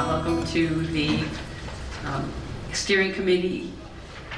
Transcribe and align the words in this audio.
Uh, 0.00 0.06
Welcome 0.06 0.46
to 0.46 0.86
the 0.86 1.22
um, 2.06 2.32
steering 2.72 3.12
committee 3.12 3.70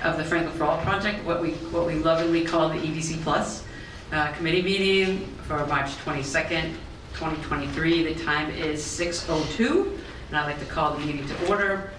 of 0.03 0.17
the 0.17 0.25
Franklin 0.25 0.59
for 0.59 0.65
All 0.65 0.83
project, 0.83 1.25
what 1.25 1.41
we, 1.41 1.53
what 1.71 1.87
we 1.87 1.95
lovingly 1.95 2.45
call 2.45 2.69
the 2.69 2.75
EDC 2.75 3.23
Plus 3.23 3.63
uh, 4.11 4.33
committee 4.33 4.61
meeting 4.63 5.25
for 5.47 5.65
March 5.67 5.91
22nd, 5.99 6.75
2023. 7.15 8.13
The 8.13 8.25
time 8.25 8.51
is 8.51 8.83
6:02, 8.83 9.99
and 10.31 10.37
I'd 10.37 10.47
like 10.47 10.59
to 10.59 10.65
call 10.65 10.95
the 10.95 11.07
meeting 11.07 11.29
to 11.29 11.49
order. 11.49 11.93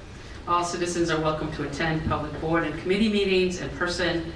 All 0.46 0.66
citizens 0.66 1.10
are 1.10 1.22
welcome 1.22 1.50
to 1.54 1.64
attend 1.64 2.06
public 2.10 2.38
board 2.42 2.66
and 2.66 2.78
committee 2.82 3.08
meetings 3.08 3.62
in 3.62 3.70
person. 3.78 4.34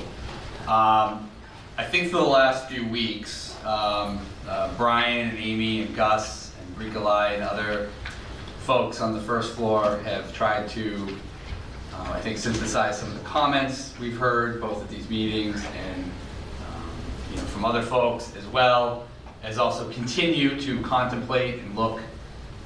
Um, 0.65 1.29
I 1.77 1.83
think 1.83 2.09
for 2.09 2.17
the 2.17 2.23
last 2.23 2.69
few 2.69 2.87
weeks, 2.87 3.53
um, 3.65 4.19
uh, 4.47 4.69
Brian 4.77 5.27
and 5.29 5.37
Amy 5.39 5.81
and 5.81 5.93
Gus 5.95 6.53
and 6.61 6.77
Bricolai 6.77 7.33
and 7.33 7.43
other 7.43 7.89
folks 8.59 9.01
on 9.01 9.13
the 9.13 9.19
first 9.21 9.55
floor 9.55 9.97
have 10.05 10.33
tried 10.33 10.69
to, 10.69 11.17
uh, 11.93 12.11
I 12.13 12.19
think, 12.21 12.37
synthesize 12.37 12.99
some 12.99 13.09
of 13.09 13.15
the 13.15 13.23
comments 13.27 13.93
we've 13.99 14.17
heard 14.17 14.59
both 14.59 14.81
at 14.83 14.89
these 14.89 15.09
meetings 15.09 15.63
and, 15.65 16.03
um, 16.03 16.89
you 17.31 17.37
know, 17.37 17.43
from 17.43 17.65
other 17.65 17.81
folks 17.81 18.35
as 18.35 18.45
well, 18.47 19.07
as 19.43 19.57
also 19.57 19.89
continue 19.91 20.59
to 20.61 20.81
contemplate 20.81 21.59
and 21.59 21.75
look 21.75 21.99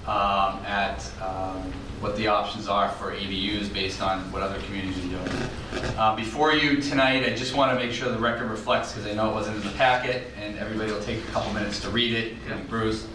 um, 0.05 0.59
at 0.65 1.09
um, 1.21 1.71
what 1.99 2.15
the 2.15 2.27
options 2.27 2.67
are 2.67 2.89
for 2.89 3.11
ADUs 3.11 3.73
based 3.73 4.01
on 4.01 4.31
what 4.31 4.41
other 4.41 4.59
communities 4.61 4.97
are 5.05 5.09
doing. 5.09 5.49
Uh, 5.97 6.15
Before 6.15 6.53
you 6.53 6.81
tonight, 6.81 7.25
I 7.25 7.35
just 7.35 7.55
want 7.55 7.77
to 7.77 7.85
make 7.85 7.94
sure 7.94 8.09
the 8.09 8.17
record 8.17 8.49
reflects, 8.49 8.94
because 8.94 9.09
I 9.09 9.13
know 9.13 9.29
it 9.29 9.33
wasn't 9.33 9.57
in 9.57 9.63
the 9.63 9.75
packet, 9.75 10.27
and 10.39 10.57
everybody 10.59 10.91
will 10.91 11.01
take 11.01 11.17
a 11.23 11.27
couple 11.31 11.51
minutes 11.53 11.81
to 11.81 11.89
read 11.89 12.13
it, 12.13 12.69
Bruce. 12.69 13.07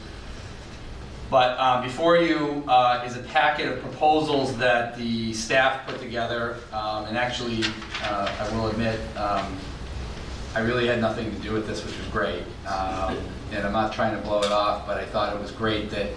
But 1.33 1.59
um, 1.59 1.83
before 1.83 2.19
you 2.19 2.63
uh, 2.69 3.03
is 3.07 3.17
a 3.17 3.23
packet 3.23 3.67
of 3.67 3.81
proposals 3.81 4.55
that 4.59 4.99
the 4.99 5.33
staff 5.33 5.87
put 5.87 5.99
together, 5.99 6.59
um, 6.75 7.07
and 7.07 7.17
actually, 7.17 7.65
uh, 8.03 8.31
I 8.39 8.55
will 8.55 8.69
admit, 8.69 9.01
um, 9.17 9.57
I 10.55 10.61
really 10.61 10.87
had 10.87 11.01
nothing 11.01 11.35
to 11.35 11.39
do 11.41 11.55
with 11.55 11.67
this, 11.67 11.83
which 11.87 11.97
was 11.97 12.07
great. 12.09 12.43
Um, 12.67 13.17
And 13.51 13.67
I'm 13.67 13.73
not 13.73 13.95
trying 13.95 14.15
to 14.15 14.23
blow 14.23 14.41
it 14.41 14.53
off, 14.53 14.87
but 14.87 14.99
I 14.99 15.07
thought 15.07 15.35
it 15.35 15.41
was 15.41 15.51
great 15.51 15.91
that, 15.91 16.09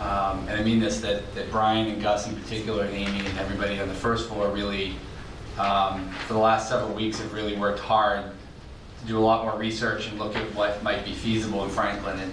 um, 0.00 0.46
and 0.48 0.58
I 0.58 0.62
mean 0.64 0.80
this, 0.80 1.00
that 1.00 1.32
that 1.36 1.50
Brian 1.52 1.86
and 1.86 2.02
Gus 2.02 2.26
in 2.26 2.34
particular, 2.34 2.84
and 2.84 2.94
Amy 2.94 3.26
and 3.26 3.38
everybody 3.38 3.80
on 3.80 3.88
the 3.88 3.94
first 3.94 4.28
floor 4.28 4.50
really, 4.50 4.96
um, 5.58 6.10
for 6.26 6.34
the 6.34 6.40
last 6.40 6.68
several 6.68 6.92
weeks, 6.92 7.20
have 7.20 7.32
really 7.32 7.56
worked 7.56 7.78
hard 7.80 8.24
to 9.00 9.06
do 9.06 9.16
a 9.16 9.24
lot 9.30 9.44
more 9.44 9.56
research 9.56 10.08
and 10.08 10.18
look 10.18 10.34
at 10.34 10.54
what 10.54 10.82
might 10.82 11.04
be 11.04 11.12
feasible 11.12 11.62
in 11.64 11.70
Franklin. 11.70 12.18
And 12.18 12.32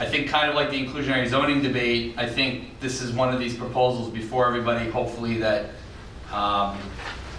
I 0.00 0.06
think 0.06 0.28
kind 0.28 0.48
of 0.48 0.56
like 0.56 0.70
the 0.70 0.84
inclusionary 0.84 1.28
zoning 1.28 1.62
debate, 1.62 2.14
I 2.16 2.28
think 2.28 2.80
this 2.80 3.00
is 3.00 3.12
one 3.12 3.32
of 3.32 3.38
these 3.38 3.56
proposals 3.56 4.10
before 4.10 4.46
everybody, 4.46 4.90
hopefully 4.90 5.38
that, 5.38 5.70
um, 6.32 6.76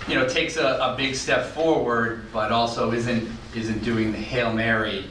you 0.08 0.16
know, 0.16 0.26
takes 0.26 0.56
a, 0.56 0.66
a 0.66 0.96
big 0.96 1.16
step 1.16 1.48
forward, 1.48 2.32
but 2.32 2.54
also 2.54 2.94
isn't, 2.94 3.30
isn't 3.56 3.84
doing 3.84 4.14
the 4.14 4.18
Hail 4.18 4.54
Mary 4.54 5.06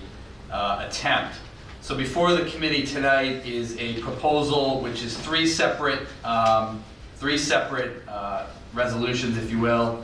uh, 0.50 0.87
attempt. 0.88 1.37
So 1.82 1.94
before 1.94 2.32
the 2.32 2.49
committee 2.50 2.87
tonight 2.87 3.44
is 3.44 3.76
a 3.78 4.00
proposal 4.00 4.81
which 4.81 5.03
is 5.03 5.15
three 5.15 5.47
separate, 5.47 6.00
um, 6.25 6.82
three 7.16 7.37
separate 7.37 8.09
uh, 8.09 8.47
resolutions, 8.72 9.37
if 9.37 9.50
you 9.50 9.59
will, 9.59 10.03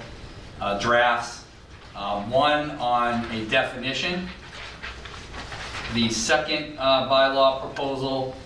uh, 0.61 0.79
drafts. 0.79 1.45
Um, 1.97 2.31
One 2.31 2.73
on 2.73 3.25
a 3.33 3.47
definition. 3.47 4.29
The 5.95 6.09
second 6.09 6.77
uh, 6.79 7.09
bylaw 7.11 7.61
proposal 7.61 8.37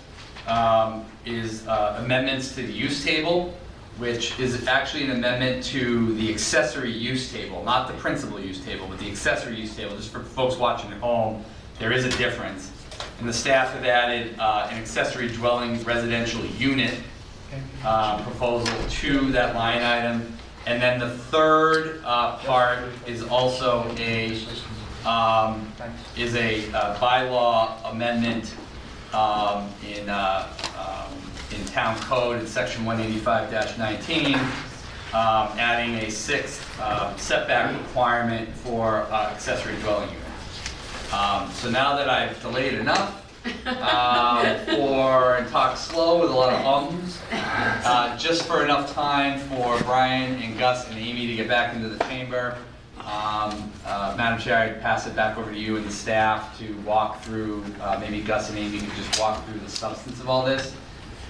um, 0.47 1.05
is 1.25 1.67
uh, 1.67 2.01
amendments 2.03 2.55
to 2.55 2.63
the 2.63 2.73
use 2.73 3.05
table, 3.05 3.55
which 3.99 4.39
is 4.39 4.67
actually 4.67 5.03
an 5.03 5.11
amendment 5.11 5.63
to 5.65 6.15
the 6.15 6.33
accessory 6.33 6.91
use 6.91 7.31
table, 7.31 7.63
not 7.63 7.87
the 7.87 7.93
principal 7.95 8.39
use 8.39 8.65
table, 8.65 8.87
but 8.89 8.97
the 8.97 9.07
accessory 9.07 9.55
use 9.55 9.75
table, 9.75 9.95
just 9.95 10.11
for 10.11 10.21
folks 10.21 10.55
watching 10.57 10.91
at 10.91 10.97
home, 10.97 11.45
there 11.77 11.91
is 11.91 12.03
a 12.03 12.09
difference. 12.17 12.71
And 13.19 13.29
the 13.29 13.33
staff 13.33 13.73
have 13.73 13.85
added 13.85 14.39
uh, 14.39 14.67
an 14.71 14.79
accessory 14.79 15.27
dwelling 15.27 15.83
residential 15.83 16.43
unit 16.45 16.95
uh, 17.83 18.23
proposal 18.23 18.73
to 18.89 19.31
that 19.33 19.53
line 19.53 19.83
item. 19.83 20.35
And 20.65 20.81
then 20.81 20.99
the 20.99 21.11
third 21.11 22.01
uh, 22.03 22.37
part 22.37 22.79
is 23.05 23.21
also 23.21 23.93
a, 23.99 24.35
um, 25.05 25.71
is 26.17 26.35
a 26.35 26.71
uh, 26.73 26.97
bylaw 26.97 27.91
amendment 27.91 28.53
um, 29.13 29.69
in, 29.87 30.09
uh, 30.09 30.47
um, 30.77 31.13
in 31.57 31.65
town 31.67 31.97
code 31.99 32.39
in 32.39 32.47
section 32.47 32.83
185-19, 32.85 34.35
um, 34.35 35.57
adding 35.57 35.95
a 36.05 36.11
sixth 36.11 36.79
uh, 36.79 37.15
setback 37.17 37.77
requirement 37.79 38.49
for 38.55 39.03
uh, 39.11 39.31
accessory 39.31 39.75
dwelling 39.77 40.09
units. 40.09 41.13
Um, 41.13 41.51
So 41.51 41.69
now 41.69 41.95
that 41.95 42.09
I've 42.09 42.41
delayed 42.41 42.73
enough 42.73 43.21
um, 43.67 44.57
for, 44.65 45.35
and 45.37 45.47
talked 45.49 45.77
slow 45.77 46.21
with 46.21 46.31
a 46.31 46.33
lot 46.33 46.51
of 46.51 46.65
ums, 46.65 47.21
uh, 47.31 48.17
just 48.17 48.43
for 48.43 48.63
enough 48.63 48.93
time 48.93 49.39
for 49.41 49.79
Brian 49.83 50.41
and 50.41 50.57
Gus 50.57 50.89
and 50.89 50.97
Amy 50.97 51.27
to 51.27 51.35
get 51.35 51.47
back 51.47 51.75
into 51.75 51.87
the 51.89 52.03
chamber, 52.05 52.57
um, 53.05 53.71
uh, 53.85 54.15
Madam 54.17 54.39
Chair, 54.39 54.57
I'd 54.57 54.81
pass 54.81 55.05
it 55.05 55.15
back 55.15 55.37
over 55.37 55.51
to 55.51 55.57
you 55.57 55.77
and 55.77 55.85
the 55.85 55.91
staff 55.91 56.57
to 56.57 56.73
walk 56.79 57.21
through, 57.21 57.63
uh, 57.79 57.97
maybe 57.99 58.21
Gus 58.21 58.49
and 58.49 58.57
Amy 58.57 58.79
could 58.79 58.95
just 58.95 59.19
walk 59.19 59.45
through 59.45 59.59
the 59.59 59.69
substance 59.69 60.19
of 60.19 60.27
all 60.27 60.43
this 60.43 60.75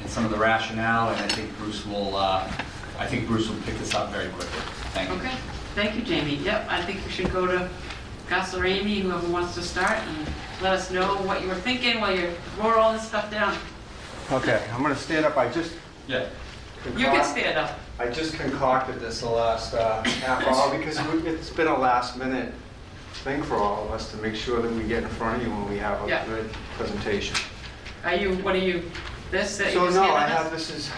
and 0.01 0.09
some 0.09 0.23
of 0.23 0.31
the 0.31 0.37
rationale, 0.37 1.09
and 1.09 1.19
I 1.19 1.27
think 1.35 1.55
Bruce 1.57 1.85
will, 1.85 2.15
uh, 2.15 2.49
I 2.97 3.05
think 3.05 3.27
Bruce 3.27 3.49
will 3.49 3.59
pick 3.63 3.77
this 3.77 3.93
up 3.93 4.09
very 4.09 4.29
quickly. 4.29 4.59
Thank 4.93 5.09
you. 5.09 5.15
okay, 5.15 5.35
thank 5.73 5.95
you, 5.95 6.01
Jamie. 6.01 6.35
Yep, 6.35 6.65
I 6.69 6.81
think 6.81 7.03
we 7.03 7.11
should 7.11 7.31
go 7.33 7.45
to 7.45 7.69
Gus 8.29 8.55
or 8.55 8.65
Amy, 8.65 9.01
whoever 9.01 9.27
wants 9.27 9.53
to 9.55 9.61
start, 9.61 9.97
and 9.97 10.27
let 10.61 10.73
us 10.73 10.91
know 10.91 11.15
what 11.23 11.41
you 11.41 11.49
were 11.49 11.55
thinking 11.55 11.99
while 11.99 12.15
you 12.15 12.31
wrote 12.57 12.77
all 12.77 12.93
this 12.93 13.05
stuff 13.05 13.29
down. 13.29 13.55
Okay, 14.31 14.63
I'm 14.73 14.81
gonna 14.81 14.95
stand 14.95 15.25
up, 15.25 15.35
I 15.35 15.49
just. 15.51 15.73
Yeah. 16.07 16.27
You 16.95 17.05
can 17.05 17.25
stand 17.25 17.57
up. 17.57 17.79
I 17.97 18.07
just 18.09 18.33
concocted 18.35 18.99
this 18.99 19.21
the 19.21 19.29
last 19.29 19.73
uh, 19.73 20.03
half 20.03 20.45
hour 20.47 20.77
because 20.77 21.01
we- 21.07 21.27
it's 21.29 21.49
been 21.49 21.67
a 21.67 21.77
last 21.77 22.17
minute 22.17 22.53
thing 23.23 23.41
for 23.43 23.55
all 23.55 23.85
of 23.85 23.91
us 23.91 24.11
to 24.11 24.17
make 24.17 24.35
sure 24.35 24.61
that 24.61 24.71
we 24.71 24.83
get 24.83 25.03
in 25.03 25.09
front 25.09 25.37
of 25.41 25.47
you 25.47 25.53
when 25.53 25.69
we 25.69 25.77
have 25.77 26.03
a 26.03 26.07
Yeah. 26.07 26.25
good 26.25 26.49
presentation. 26.77 27.37
Are 28.03 28.15
you, 28.15 28.35
what 28.37 28.53
are 28.55 28.59
you, 28.59 28.83
this, 29.31 29.57
that 29.57 29.67
you 29.67 29.73
So 29.79 29.85
just 29.85 29.95
no, 29.95 30.03
handed 30.03 30.17
I 30.17 30.23
us? 30.25 30.43
have, 30.43 30.51
this 30.51 30.69
is, 30.71 30.91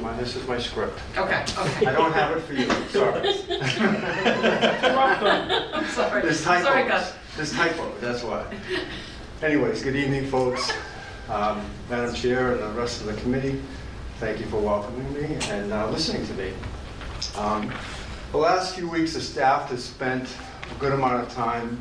my, 0.00 0.12
this 0.16 0.34
is 0.34 0.46
my 0.48 0.58
script. 0.58 0.98
Okay, 1.16 1.44
okay. 1.56 1.86
I 1.86 1.92
don't 1.92 2.12
have 2.12 2.36
it 2.36 2.40
for 2.42 2.52
you, 2.52 2.68
sorry. 2.90 3.22
I'm 5.72 5.86
sorry. 5.86 6.22
There's 6.22 6.40
Sorry, 6.40 6.64
typos, 6.64 6.88
Gus. 6.88 7.14
there's 7.36 7.52
typos, 7.52 8.00
that's 8.00 8.24
why. 8.24 8.44
Anyways, 9.42 9.82
good 9.84 9.94
evening, 9.96 10.26
folks. 10.26 10.72
Um, 11.30 11.64
Madam 11.88 12.12
Chair 12.14 12.52
and 12.52 12.60
the 12.62 12.68
rest 12.80 13.00
of 13.00 13.06
the 13.06 13.14
committee, 13.22 13.62
thank 14.24 14.40
you 14.40 14.46
for 14.46 14.58
welcoming 14.58 15.12
me 15.12 15.36
and 15.50 15.70
uh, 15.70 15.86
listening 15.90 16.26
to 16.26 16.32
me. 16.32 16.50
Um, 17.36 17.70
The 18.32 18.38
last 18.38 18.74
few 18.74 18.88
weeks, 18.88 19.12
the 19.12 19.20
staff 19.20 19.68
has 19.68 19.84
spent 19.84 20.34
a 20.74 20.80
good 20.80 20.94
amount 20.94 21.22
of 21.22 21.30
time 21.34 21.78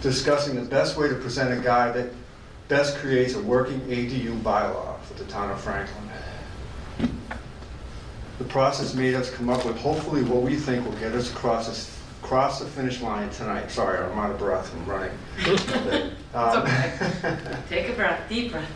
discussing 0.00 0.54
the 0.54 0.62
best 0.62 0.96
way 0.96 1.06
to 1.06 1.16
present 1.16 1.52
a 1.52 1.62
guide 1.62 1.92
that 1.96 2.10
best 2.68 2.96
creates 2.96 3.34
a 3.34 3.42
working 3.42 3.78
ADU 3.82 4.40
bylaw 4.40 4.98
for 5.02 5.12
the 5.22 5.24
town 5.24 5.50
of 5.50 5.60
Franklin. 5.60 6.10
The 8.38 8.44
process 8.44 8.94
made 8.94 9.14
us 9.14 9.30
come 9.30 9.50
up 9.50 9.66
with 9.66 9.76
hopefully 9.76 10.22
what 10.22 10.40
we 10.40 10.56
think 10.56 10.86
will 10.86 10.98
get 10.98 11.12
us 11.12 11.30
across 11.30 11.68
this, 11.68 11.94
across 12.22 12.58
the 12.58 12.64
finish 12.64 13.02
line 13.02 13.28
tonight. 13.28 13.70
Sorry, 13.70 13.98
I'm 13.98 14.18
out 14.18 14.30
of 14.30 14.38
breath 14.38 14.70
from 14.70 14.86
running. 14.86 15.12
Um, 16.32 16.64
Take 17.68 17.88
a 17.88 17.92
breath, 17.92 18.28
deep 18.28 18.52
breath. 18.52 18.70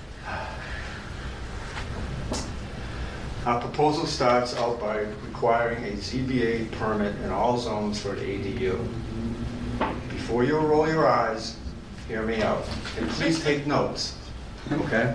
Our 3.47 3.61
proposal 3.61 4.07
starts 4.07 4.57
out 4.57 4.81
by 4.81 5.01
requiring 5.27 5.85
a 5.85 5.91
ZBA 5.93 6.71
permit 6.73 7.15
in 7.23 7.31
all 7.31 7.59
zones 7.59 8.01
for 8.01 8.15
an 8.15 8.21
ADU. 8.21 8.79
Before 10.09 10.45
you 10.45 10.57
roll 10.59 10.89
your 10.89 11.07
eyes, 11.07 11.57
hear 12.09 12.23
me 12.23 12.41
out, 12.43 12.65
and 12.99 13.07
please 13.11 13.45
take 13.45 13.67
notes, 13.67 14.17
okay? 14.73 15.15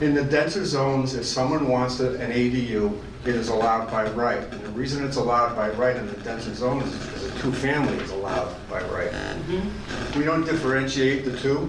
In 0.00 0.14
the 0.14 0.24
denser 0.24 0.64
zones, 0.64 1.14
if 1.14 1.26
someone 1.26 1.68
wants 1.68 2.00
a- 2.00 2.18
an 2.18 2.32
ADU, 2.32 2.98
it 3.26 3.36
is 3.36 3.50
allowed 3.50 3.90
by 3.90 4.08
right. 4.12 4.42
And 4.50 4.62
the 4.62 4.70
reason 4.70 5.04
it's 5.04 5.16
allowed 5.16 5.54
by 5.54 5.68
right 5.70 5.94
in 5.96 6.06
the 6.06 6.16
denser 6.22 6.54
zones 6.54 6.90
is 6.90 7.04
because 7.04 7.24
a 7.24 7.30
two-family 7.42 7.98
is 7.98 8.10
allowed 8.12 8.48
by 8.70 8.80
right. 8.84 9.12
Mm-hmm. 9.12 10.18
We 10.18 10.24
don't 10.24 10.44
differentiate 10.46 11.26
the 11.26 11.36
two. 11.36 11.68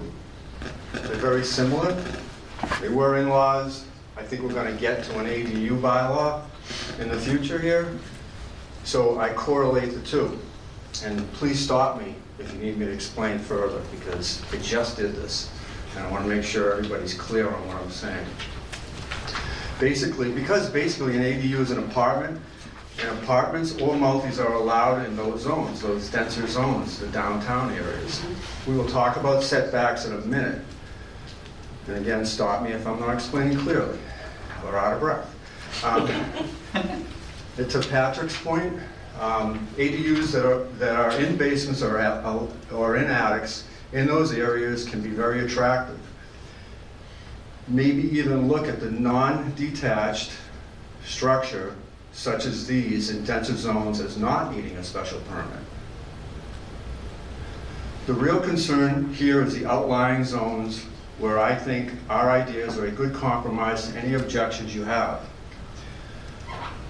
They're 0.94 1.16
very 1.16 1.44
similar. 1.44 1.94
They 2.80 2.88
were 2.88 3.18
in-laws. 3.18 3.84
I 4.16 4.22
think 4.22 4.42
we're 4.42 4.52
gonna 4.52 4.72
get 4.72 5.02
to 5.04 5.18
an 5.18 5.26
ADU 5.26 5.80
bylaw 5.80 6.42
in 7.00 7.08
the 7.08 7.18
future 7.18 7.58
here. 7.58 7.98
So 8.84 9.18
I 9.18 9.30
correlate 9.32 9.92
the 9.92 10.00
two. 10.00 10.38
And 11.04 11.30
please 11.32 11.58
stop 11.58 12.00
me 12.00 12.14
if 12.38 12.52
you 12.52 12.58
need 12.60 12.78
me 12.78 12.86
to 12.86 12.92
explain 12.92 13.38
further, 13.38 13.82
because 13.90 14.42
I 14.52 14.56
just 14.58 14.96
did 14.96 15.16
this. 15.16 15.50
And 15.96 16.06
I 16.06 16.10
wanna 16.10 16.28
make 16.28 16.44
sure 16.44 16.72
everybody's 16.72 17.14
clear 17.14 17.48
on 17.48 17.66
what 17.66 17.76
I'm 17.76 17.90
saying. 17.90 18.26
Basically, 19.80 20.30
because 20.30 20.70
basically 20.70 21.16
an 21.16 21.22
ADU 21.22 21.60
is 21.60 21.72
an 21.72 21.78
apartment, 21.78 22.40
and 23.00 23.18
apartments 23.18 23.76
or 23.80 23.96
multis 23.96 24.38
are 24.38 24.52
allowed 24.52 25.04
in 25.04 25.16
those 25.16 25.42
zones, 25.42 25.82
those 25.82 26.08
denser 26.10 26.46
zones, 26.46 27.00
the 27.00 27.08
downtown 27.08 27.72
areas. 27.72 28.22
We 28.68 28.76
will 28.76 28.88
talk 28.88 29.16
about 29.16 29.42
setbacks 29.42 30.04
in 30.04 30.12
a 30.12 30.18
minute. 30.18 30.60
And 31.86 31.96
again, 31.98 32.24
stop 32.24 32.62
me 32.62 32.72
if 32.72 32.86
I'm 32.86 32.98
not 33.00 33.14
explaining 33.14 33.58
clearly, 33.58 33.98
or 34.64 34.76
out 34.76 34.94
of 34.94 35.00
breath. 35.00 35.84
Um, 35.84 36.08
To 37.56 37.78
Patrick's 37.88 38.36
point, 38.42 38.80
um, 39.20 39.64
ADUs 39.76 40.32
that 40.32 40.44
are, 40.44 40.64
that 40.78 40.96
are 40.96 41.12
in 41.20 41.36
basements 41.36 41.82
or 41.82 41.98
at- 41.98 42.24
or 42.72 42.96
in 42.96 43.04
attics, 43.04 43.62
in 43.92 44.08
those 44.08 44.32
areas 44.32 44.84
can 44.84 45.00
be 45.00 45.10
very 45.10 45.44
attractive. 45.44 46.00
Maybe 47.68 48.02
even 48.18 48.48
look 48.48 48.66
at 48.66 48.80
the 48.80 48.90
non-detached 48.90 50.32
structure 51.04 51.76
such 52.12 52.44
as 52.44 52.66
these 52.66 53.10
in 53.10 53.24
denser 53.24 53.54
zones 53.54 54.00
as 54.00 54.16
not 54.16 54.52
needing 54.54 54.76
a 54.76 54.82
special 54.82 55.20
permit. 55.28 55.60
The 58.06 58.14
real 58.14 58.40
concern 58.40 59.14
here 59.14 59.42
is 59.42 59.54
the 59.54 59.66
outlying 59.66 60.24
zones 60.24 60.84
where 61.18 61.38
I 61.38 61.54
think 61.54 61.92
our 62.10 62.30
ideas 62.30 62.78
are 62.78 62.86
a 62.86 62.90
good 62.90 63.14
compromise 63.14 63.88
to 63.88 63.98
any 63.98 64.14
objections 64.14 64.74
you 64.74 64.84
have. 64.84 65.20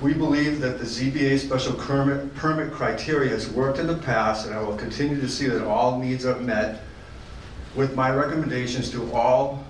We 0.01 0.13
believe 0.13 0.61
that 0.61 0.79
the 0.79 0.85
ZBA 0.85 1.39
special 1.39 1.75
permit, 1.75 2.35
permit 2.35 2.73
criteria 2.73 3.31
has 3.31 3.49
worked 3.49 3.79
in 3.79 3.87
the 3.87 3.97
past, 3.97 4.47
and 4.47 4.55
I 4.55 4.61
will 4.61 4.77
continue 4.77 5.21
to 5.21 5.29
see 5.29 5.47
that 5.47 5.67
all 5.67 5.99
needs 5.99 6.27
are 6.27 6.39
met 6.41 6.83
with 7.75 7.95
my 7.95 8.11
recommendations 8.11 8.91
to 8.91 9.13
all, 9.13 9.65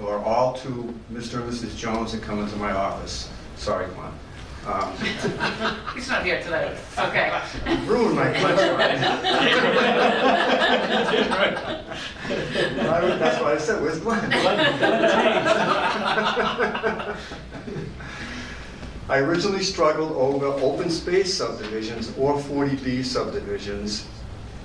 or 0.00 0.18
all 0.18 0.54
to 0.54 0.94
Mr. 1.12 1.40
and 1.40 1.50
Mrs. 1.50 1.76
Jones 1.76 2.12
that 2.12 2.22
come 2.22 2.40
into 2.40 2.56
my 2.56 2.72
office. 2.72 3.30
Sorry, 3.56 3.86
Glenn. 3.94 4.12
Um, 4.66 4.92
He's 5.94 6.08
not 6.08 6.24
here 6.24 6.40
tonight. 6.42 6.76
Okay. 6.96 7.32
Ruined 7.86 8.14
my 8.14 8.32
punchline. 8.32 9.02
I 12.88 13.00
would- 13.02 13.18
That's 13.18 13.40
why 13.42 13.54
I 13.54 13.58
said, 13.58 13.82
where's 13.82 13.98
Glenn? 13.98 14.30
I 19.08 19.18
originally 19.18 19.64
struggled 19.64 20.12
over 20.12 20.46
open 20.46 20.88
space 20.90 21.34
subdivisions 21.34 22.12
or 22.16 22.34
40B 22.38 23.04
subdivisions 23.04 24.06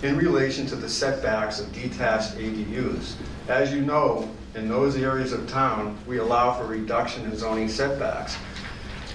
in 0.04 0.16
relation 0.16 0.68
to 0.68 0.76
the 0.76 0.88
setbacks 0.88 1.60
of 1.60 1.74
detached 1.74 2.36
ADUs. 2.38 3.16
As 3.48 3.74
you 3.74 3.82
know, 3.82 4.30
in 4.54 4.70
those 4.70 4.96
areas 4.96 5.34
of 5.34 5.48
town, 5.50 5.98
we 6.06 6.20
allow 6.20 6.54
for 6.54 6.66
reduction 6.66 7.25
in 7.25 7.36
zoning 7.36 7.68
setbacks. 7.68 8.38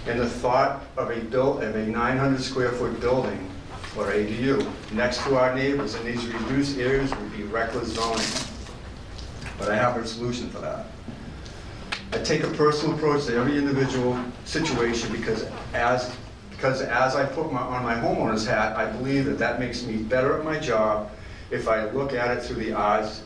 And 0.06 0.18
the 0.18 0.28
thought 0.28 0.84
of 0.96 1.10
a 1.10 1.38
of 1.38 1.76
a 1.76 1.86
900 1.86 2.40
square 2.40 2.72
foot 2.72 3.00
building, 3.00 3.48
or 3.96 4.06
ADU, 4.06 4.66
next 4.92 5.22
to 5.24 5.36
our 5.36 5.54
neighbors 5.54 5.94
in 5.94 6.06
these 6.06 6.26
reduced 6.26 6.78
areas 6.78 7.10
would 7.14 7.36
be 7.36 7.44
reckless 7.44 7.94
zoning. 7.94 8.26
But 9.58 9.70
I 9.70 9.76
have 9.76 9.96
a 9.96 10.06
solution 10.06 10.48
for 10.48 10.58
that. 10.58 10.86
I 12.12 12.18
take 12.18 12.42
a 12.42 12.48
personal 12.48 12.94
approach 12.94 13.26
to 13.26 13.36
every 13.36 13.56
individual 13.56 14.18
situation 14.44 15.12
because 15.12 15.46
as, 15.72 16.14
because 16.50 16.82
as 16.82 17.14
I 17.16 17.24
put 17.24 17.52
my, 17.52 17.60
on 17.60 17.82
my 17.82 17.94
homeowner's 17.94 18.46
hat, 18.46 18.76
I 18.76 18.90
believe 18.90 19.24
that 19.26 19.38
that 19.38 19.60
makes 19.60 19.82
me 19.84 19.96
better 19.96 20.38
at 20.38 20.44
my 20.44 20.58
job 20.58 21.10
if 21.50 21.68
I 21.68 21.88
look 21.90 22.12
at 22.12 22.36
it 22.36 22.42
through 22.42 22.64
the 22.64 22.74
eyes 22.74 23.22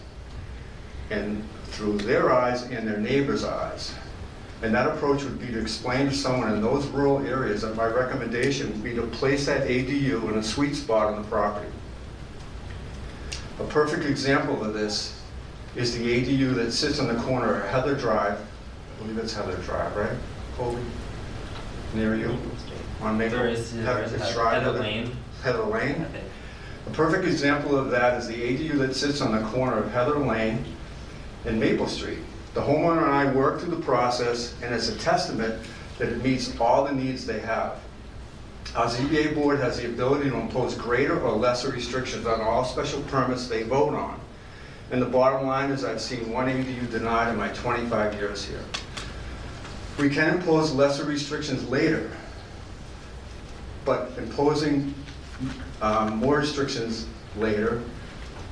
and 1.10 1.42
through 1.64 1.98
their 1.98 2.32
eyes 2.32 2.62
and 2.64 2.86
their 2.86 2.98
neighbor's 2.98 3.44
eyes. 3.44 3.94
And 4.62 4.74
that 4.74 4.88
approach 4.88 5.22
would 5.24 5.38
be 5.38 5.48
to 5.48 5.60
explain 5.60 6.06
to 6.06 6.14
someone 6.14 6.52
in 6.52 6.62
those 6.62 6.86
rural 6.86 7.24
areas 7.26 7.62
that 7.62 7.76
my 7.76 7.86
recommendation 7.86 8.72
would 8.72 8.82
be 8.82 8.94
to 8.94 9.02
place 9.02 9.46
that 9.46 9.68
ADU 9.68 10.30
in 10.30 10.38
a 10.38 10.42
sweet 10.42 10.74
spot 10.74 11.12
on 11.12 11.20
the 11.20 11.28
property. 11.28 11.70
A 13.60 13.64
perfect 13.64 14.04
example 14.04 14.64
of 14.64 14.72
this 14.72 15.20
is 15.76 15.96
the 15.96 16.04
ADU 16.04 16.54
that 16.54 16.72
sits 16.72 16.98
on 16.98 17.08
the 17.08 17.20
corner 17.22 17.60
of 17.60 17.68
Heather 17.68 17.94
Drive, 17.94 18.38
I 18.38 19.02
believe 19.02 19.18
it's 19.18 19.34
Heather 19.34 19.56
Drive, 19.58 19.94
right? 19.94 20.16
Colby? 20.56 20.82
Near 21.94 22.16
you? 22.16 22.38
On 23.02 23.16
Maple? 23.18 23.38
There 23.38 23.48
is, 23.48 23.74
there 23.74 24.02
is 24.02 24.12
It's 24.14 24.32
Drive, 24.32 24.62
Heather 24.62 24.80
Lane, 24.80 25.14
Heather 25.42 25.64
Lane? 25.64 26.06
A 26.86 26.90
perfect 26.90 27.26
example 27.26 27.76
of 27.76 27.90
that 27.90 28.18
is 28.18 28.26
the 28.26 28.34
ADU 28.34 28.78
that 28.78 28.94
sits 28.94 29.20
on 29.20 29.32
the 29.32 29.46
corner 29.48 29.76
of 29.78 29.92
Heather 29.92 30.18
Lane 30.18 30.64
and 31.44 31.60
Maple 31.60 31.88
Street. 31.88 32.18
The 32.56 32.62
homeowner 32.62 33.02
and 33.02 33.12
I 33.12 33.30
worked 33.32 33.60
through 33.60 33.76
the 33.76 33.82
process, 33.82 34.54
and 34.62 34.74
it's 34.74 34.88
a 34.88 34.96
testament 34.96 35.62
that 35.98 36.08
it 36.08 36.24
meets 36.24 36.58
all 36.58 36.86
the 36.86 36.92
needs 36.92 37.26
they 37.26 37.38
have. 37.40 37.78
Our 38.74 38.86
ZBA 38.86 39.34
board 39.34 39.60
has 39.60 39.76
the 39.76 39.84
ability 39.84 40.30
to 40.30 40.36
impose 40.36 40.74
greater 40.74 41.20
or 41.20 41.32
lesser 41.32 41.68
restrictions 41.68 42.24
on 42.24 42.40
all 42.40 42.64
special 42.64 43.02
permits 43.02 43.46
they 43.46 43.64
vote 43.64 43.92
on. 43.92 44.18
And 44.90 45.02
the 45.02 45.06
bottom 45.06 45.46
line 45.46 45.70
is 45.70 45.84
I've 45.84 46.00
seen 46.00 46.32
one 46.32 46.48
ADU 46.48 46.90
denied 46.90 47.28
in 47.28 47.36
my 47.36 47.48
25 47.48 48.14
years 48.14 48.42
here. 48.42 48.64
We 49.98 50.08
can 50.08 50.36
impose 50.36 50.72
lesser 50.72 51.04
restrictions 51.04 51.68
later, 51.68 52.10
but 53.84 54.12
imposing 54.16 54.94
um, 55.82 56.16
more 56.16 56.38
restrictions 56.38 57.06
later 57.36 57.82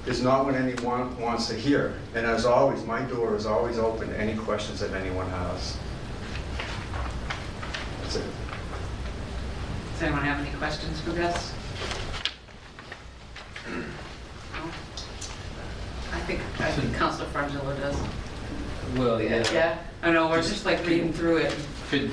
is 0.06 0.23
not 0.23 0.44
what 0.44 0.54
anyone 0.54 1.18
wants 1.18 1.49
to 1.49 1.54
hear. 1.54 1.94
And 2.14 2.26
as 2.26 2.44
always, 2.44 2.84
my 2.84 3.02
door 3.02 3.34
is 3.34 3.46
always 3.46 3.78
open 3.78 4.08
to 4.08 4.18
any 4.20 4.37
questions 4.37 4.80
that 4.80 4.92
anyone 4.92 5.28
has. 5.30 5.76
That's 8.02 8.16
it. 8.16 8.25
Does 9.94 10.02
anyone 10.02 10.23
have 10.23 10.40
any 10.46 10.54
questions 10.56 11.00
for 11.00 11.12
Gus? 11.12 11.52
No? 13.68 13.82
I 16.12 16.20
think, 16.20 16.40
I 16.61 16.70
think 16.73 16.94
Councilor 16.96 17.26
Frongillo 17.28 17.76
does. 17.80 17.96
Well, 18.96 19.20
yeah. 19.23 19.44
Yeah, 19.52 19.78
I 20.02 20.11
know, 20.11 20.28
we're 20.28 20.42
just 20.42 20.66
like 20.66 20.84
reading 20.87 21.12
through 21.12 21.38
it. 21.38 21.56
Could, 21.88 22.11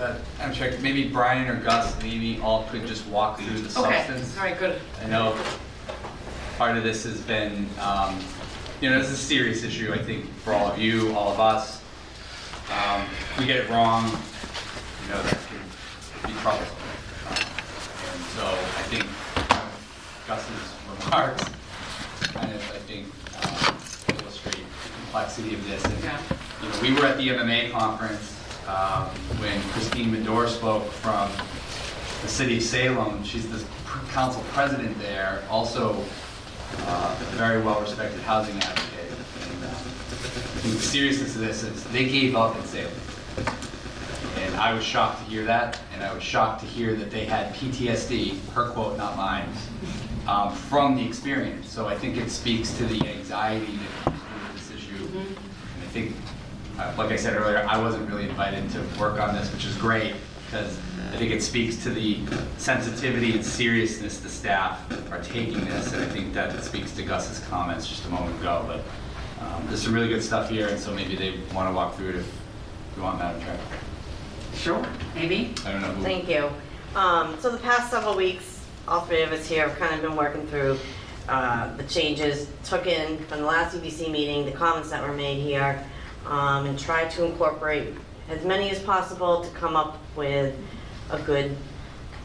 uh, 0.00 0.16
I'm 0.40 0.54
sure, 0.54 0.70
maybe 0.78 1.08
Brian 1.08 1.48
or 1.48 1.60
Gus, 1.60 2.00
maybe 2.00 2.40
all 2.40 2.64
could 2.64 2.86
just 2.86 3.06
walk 3.08 3.40
through 3.40 3.58
the 3.60 3.80
Okay, 3.80 4.04
substance. 4.06 4.36
all 4.38 4.44
right, 4.44 4.58
good. 4.58 4.80
I 5.02 5.06
know 5.08 5.36
part 6.56 6.76
of 6.76 6.84
this 6.84 7.04
has 7.04 7.20
been, 7.22 7.68
um, 7.80 8.18
you 8.80 8.88
know, 8.90 8.98
this 8.98 9.08
is 9.10 9.14
a 9.14 9.22
serious 9.22 9.62
issue, 9.64 9.92
I 9.92 9.98
think, 9.98 10.26
for 10.44 10.52
all 10.52 10.70
of 10.70 10.78
you, 10.78 11.14
all 11.16 11.32
of 11.32 11.40
us. 11.40 11.82
Um, 12.70 13.02
if 13.02 13.38
we 13.38 13.46
get 13.46 13.56
it 13.56 13.68
wrong, 13.70 14.04
you 14.06 15.10
know, 15.10 15.22
that 15.22 15.38
can 15.48 16.32
be 16.32 16.38
troublesome. 16.40 16.76
Um, 17.28 17.36
And 18.14 18.22
so 18.36 18.46
I 18.46 18.82
think 18.88 19.04
Gus's 20.26 21.04
remarks 21.04 21.44
kind 22.32 22.52
of, 22.52 22.62
I 22.72 22.78
think, 22.78 23.06
um, 23.42 24.18
illustrate 24.20 24.56
the 24.56 24.90
complexity 25.02 25.54
of 25.54 25.68
this. 25.68 25.84
And, 25.84 26.04
Yeah. 26.04 26.18
you 26.62 26.68
know, 26.68 26.80
we 26.80 26.92
were 26.94 27.06
at 27.06 27.18
the 27.18 27.28
MMA 27.30 27.70
conference 27.70 28.32
um, 28.66 29.06
when 29.40 29.60
Christine 29.72 30.10
Madore 30.14 30.48
spoke 30.48 30.90
from 30.90 31.30
the 32.22 32.28
city 32.28 32.56
of 32.58 32.62
Salem. 32.62 33.22
She's 33.24 33.46
the 33.48 33.62
council 34.12 34.42
president 34.52 34.98
there, 35.00 35.42
also 35.50 36.02
uh, 36.86 37.16
a 37.18 37.24
very 37.36 37.62
well-respected 37.62 38.20
housing 38.22 38.56
advocate. 38.56 39.10
And 39.50 39.64
uh, 39.64 39.68
I 39.68 40.60
think 40.60 40.74
the 40.74 40.80
seriousness 40.80 41.34
of 41.34 41.42
this 41.42 41.62
is 41.62 41.84
they 41.84 42.08
gave 42.08 42.36
up 42.36 42.56
in 42.56 42.64
Salem. 42.64 42.92
And 44.38 44.56
I 44.56 44.72
was 44.72 44.84
shocked 44.84 45.24
to 45.24 45.30
hear 45.30 45.44
that, 45.44 45.80
and 45.92 46.02
I 46.02 46.12
was 46.14 46.22
shocked 46.22 46.60
to 46.60 46.66
hear 46.66 46.94
that 46.94 47.10
they 47.10 47.24
had 47.24 47.54
PTSD, 47.54 48.46
her 48.50 48.70
quote, 48.70 48.96
not 48.96 49.16
mine, 49.16 49.48
um, 50.26 50.54
from 50.54 50.96
the 50.96 51.04
experience. 51.06 51.70
So 51.70 51.86
I 51.86 51.96
think 51.96 52.16
it 52.16 52.30
speaks 52.30 52.76
to 52.78 52.84
the 52.84 53.06
anxiety 53.06 53.78
that 53.78 54.04
comes 54.04 54.20
with 54.20 54.68
this 54.68 54.78
issue. 54.78 55.18
And 55.18 55.36
I 55.82 55.88
think, 55.88 56.16
uh, 56.78 56.94
like 56.96 57.10
I 57.10 57.16
said 57.16 57.36
earlier, 57.36 57.66
I 57.68 57.80
wasn't 57.80 58.08
really 58.08 58.28
invited 58.28 58.70
to 58.70 58.80
work 58.98 59.20
on 59.20 59.34
this, 59.34 59.52
which 59.52 59.64
is 59.64 59.76
great, 59.76 60.14
because 60.46 60.78
I 61.14 61.16
think 61.16 61.30
it 61.30 61.44
speaks 61.44 61.80
to 61.84 61.90
the 61.90 62.18
sensitivity 62.58 63.36
and 63.36 63.44
seriousness 63.44 64.18
the 64.18 64.28
staff 64.28 64.80
are 65.12 65.22
taking 65.22 65.64
this, 65.64 65.92
and 65.92 66.02
I 66.02 66.08
think 66.08 66.34
that 66.34 66.60
speaks 66.64 66.90
to 66.96 67.04
Gus's 67.04 67.38
comments 67.46 67.86
just 67.86 68.04
a 68.06 68.08
moment 68.08 68.36
ago. 68.40 68.64
But 68.66 69.44
um, 69.46 69.64
there's 69.68 69.82
some 69.84 69.94
really 69.94 70.08
good 70.08 70.24
stuff 70.24 70.50
here, 70.50 70.66
and 70.66 70.80
so 70.80 70.92
maybe 70.92 71.14
they 71.14 71.38
want 71.54 71.68
to 71.68 71.72
walk 71.72 71.94
through 71.94 72.08
it 72.08 72.16
if 72.16 72.26
you 72.96 73.04
want, 73.04 73.20
Madam 73.20 73.40
Chair. 73.42 73.56
Sure, 74.56 74.84
maybe. 75.14 75.54
I 75.64 75.70
don't 75.70 75.82
know 75.82 75.92
who. 75.92 76.02
Thank 76.02 76.28
you. 76.28 76.50
Um, 76.96 77.38
So 77.38 77.48
the 77.48 77.58
past 77.58 77.92
several 77.92 78.16
weeks, 78.16 78.66
all 78.88 79.02
three 79.02 79.22
of 79.22 79.30
us 79.30 79.46
here 79.46 79.68
have 79.68 79.78
kind 79.78 79.94
of 79.94 80.02
been 80.02 80.16
working 80.16 80.44
through 80.48 80.80
uh, 81.28 81.76
the 81.76 81.84
changes, 81.84 82.48
took 82.64 82.88
in 82.88 83.24
from 83.26 83.38
the 83.38 83.46
last 83.46 83.76
EDC 83.76 84.10
meeting, 84.10 84.46
the 84.46 84.50
comments 84.50 84.90
that 84.90 85.00
were 85.00 85.14
made 85.14 85.40
here, 85.40 85.80
um, 86.26 86.66
and 86.66 86.76
tried 86.76 87.08
to 87.12 87.24
incorporate 87.24 87.94
as 88.28 88.44
many 88.44 88.68
as 88.70 88.82
possible 88.82 89.44
to 89.44 89.50
come 89.50 89.76
up 89.76 90.00
with 90.16 90.56
a 91.10 91.18
good 91.20 91.56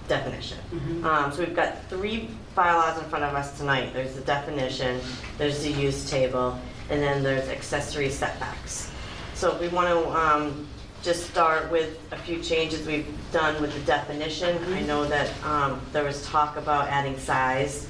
definition. 0.07 0.57
Um, 1.03 1.31
So 1.31 1.43
we've 1.43 1.55
got 1.55 1.83
three 1.89 2.29
bylaws 2.55 2.97
in 3.01 3.07
front 3.09 3.25
of 3.25 3.33
us 3.35 3.57
tonight. 3.57 3.93
There's 3.93 4.15
the 4.15 4.21
definition, 4.21 4.99
there's 5.37 5.61
the 5.63 5.71
use 5.71 6.09
table, 6.09 6.59
and 6.89 7.01
then 7.01 7.23
there's 7.23 7.47
accessory 7.49 8.09
setbacks. 8.09 8.91
So 9.35 9.57
we 9.59 9.67
want 9.69 9.87
to 9.87 10.65
just 11.01 11.29
start 11.29 11.71
with 11.71 11.97
a 12.11 12.17
few 12.17 12.41
changes 12.41 12.85
we've 12.85 13.07
done 13.31 13.61
with 13.61 13.73
the 13.73 13.79
definition. 13.81 14.61
I 14.73 14.81
know 14.81 15.05
that 15.05 15.31
um, 15.45 15.79
there 15.93 16.03
was 16.03 16.25
talk 16.25 16.57
about 16.57 16.89
adding 16.89 17.17
size. 17.17 17.87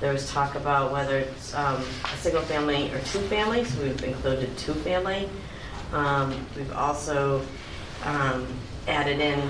There 0.00 0.12
was 0.12 0.30
talk 0.30 0.54
about 0.54 0.92
whether 0.92 1.18
it's 1.18 1.54
um, 1.54 1.82
a 2.04 2.16
single 2.18 2.42
family 2.42 2.92
or 2.92 2.98
two 3.00 3.20
family, 3.22 3.64
so 3.64 3.82
we've 3.82 4.04
included 4.04 4.56
two 4.58 4.74
family. 4.74 5.28
Um, 5.92 6.46
We've 6.56 6.72
also 6.72 7.42
um, 8.04 8.46
added 8.88 9.20
in, 9.20 9.40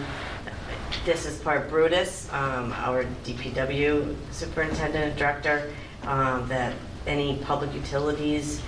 this 1.05 1.27
is 1.27 1.39
part 1.39 1.69
Brutus, 1.69 2.33
um, 2.33 2.73
our 2.79 3.05
DPW 3.25 4.15
superintendent 4.31 5.05
and 5.05 5.17
director, 5.17 5.73
um, 6.05 6.47
that 6.49 6.75
any 7.07 7.39
public 7.39 7.75
utilities 7.75 8.63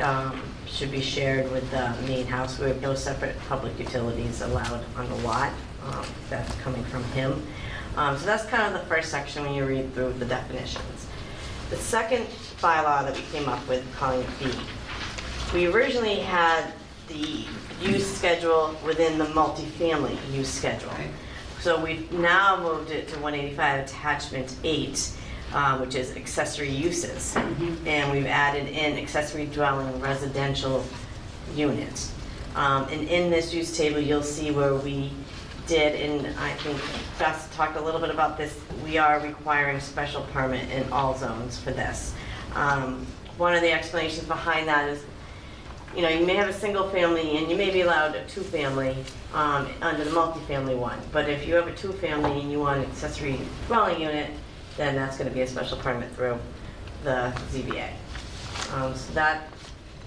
um, 0.00 0.42
should 0.66 0.90
be 0.90 1.00
shared 1.00 1.50
with 1.52 1.68
the 1.70 1.94
main 2.06 2.26
house. 2.26 2.58
We 2.58 2.68
have 2.68 2.82
no 2.82 2.94
separate 2.94 3.36
public 3.48 3.78
utilities 3.78 4.40
allowed 4.42 4.84
on 4.96 5.08
the 5.08 5.14
lot. 5.16 5.52
Um, 5.84 6.04
That's 6.28 6.54
coming 6.56 6.84
from 6.84 7.04
him. 7.12 7.46
Um, 7.96 8.16
So 8.16 8.26
that's 8.26 8.44
kind 8.46 8.74
of 8.74 8.80
the 8.80 8.86
first 8.86 9.10
section 9.10 9.42
when 9.42 9.54
you 9.54 9.64
read 9.64 9.94
through 9.94 10.14
the 10.14 10.24
definitions. 10.24 11.06
The 11.70 11.76
second 11.76 12.26
bylaw 12.60 13.04
that 13.04 13.14
we 13.14 13.22
came 13.32 13.48
up 13.48 13.66
with, 13.68 13.84
calling 13.96 14.20
it 14.20 14.28
B, 14.38 14.52
we 15.54 15.66
originally 15.66 16.16
had 16.16 16.72
the 17.08 17.44
use 17.80 18.06
schedule 18.06 18.76
within 18.84 19.18
the 19.18 19.24
multifamily 19.26 20.16
use 20.32 20.48
schedule. 20.48 20.90
So 21.68 21.78
we've 21.78 22.10
now 22.12 22.58
moved 22.62 22.90
it 22.90 23.08
to 23.08 23.16
185 23.16 23.84
attachment 23.84 24.56
8, 24.64 25.10
uh, 25.52 25.76
which 25.76 25.96
is 25.96 26.16
accessory 26.16 26.70
uses. 26.70 27.36
And 27.84 28.10
we've 28.10 28.24
added 28.24 28.68
in 28.68 28.96
accessory 28.96 29.44
dwelling 29.44 30.00
residential 30.00 30.82
units. 31.54 32.10
Um, 32.56 32.84
And 32.84 33.06
in 33.06 33.28
this 33.28 33.52
use 33.52 33.76
table, 33.76 34.00
you'll 34.00 34.22
see 34.22 34.50
where 34.50 34.76
we 34.76 35.12
did, 35.66 35.94
and 35.94 36.34
I 36.38 36.54
think 36.54 36.80
Gus 37.18 37.54
talked 37.54 37.76
a 37.76 37.82
little 37.82 38.00
bit 38.00 38.08
about 38.08 38.38
this, 38.38 38.58
we 38.82 38.96
are 38.96 39.20
requiring 39.20 39.78
special 39.78 40.22
permit 40.32 40.70
in 40.70 40.90
all 40.90 41.18
zones 41.18 41.58
for 41.58 41.72
this. 41.72 42.14
Um, 42.54 43.06
One 43.36 43.54
of 43.54 43.60
the 43.60 43.72
explanations 43.72 44.26
behind 44.26 44.68
that 44.68 44.88
is 44.88 45.04
you 45.94 46.02
know, 46.02 46.08
you 46.08 46.26
may 46.26 46.34
have 46.34 46.48
a 46.48 46.52
single 46.52 46.88
family 46.90 47.38
and 47.38 47.50
you 47.50 47.56
may 47.56 47.70
be 47.70 47.80
allowed 47.80 48.14
a 48.14 48.24
two-family 48.26 48.96
um, 49.34 49.68
under 49.80 50.04
the 50.04 50.10
multifamily 50.10 50.76
one. 50.76 50.98
But 51.12 51.28
if 51.28 51.46
you 51.46 51.54
have 51.54 51.66
a 51.66 51.74
two-family 51.74 52.40
and 52.40 52.52
you 52.52 52.60
want 52.60 52.78
an 52.78 52.90
accessory 52.90 53.40
dwelling 53.66 54.00
unit, 54.00 54.30
then 54.76 54.94
that's 54.94 55.16
going 55.16 55.28
to 55.28 55.34
be 55.34 55.42
a 55.42 55.46
special 55.46 55.78
permit 55.78 56.10
through 56.12 56.38
the 57.04 57.32
ZBA. 57.50 57.90
Um, 58.74 58.94
So 58.94 59.12
that, 59.14 59.48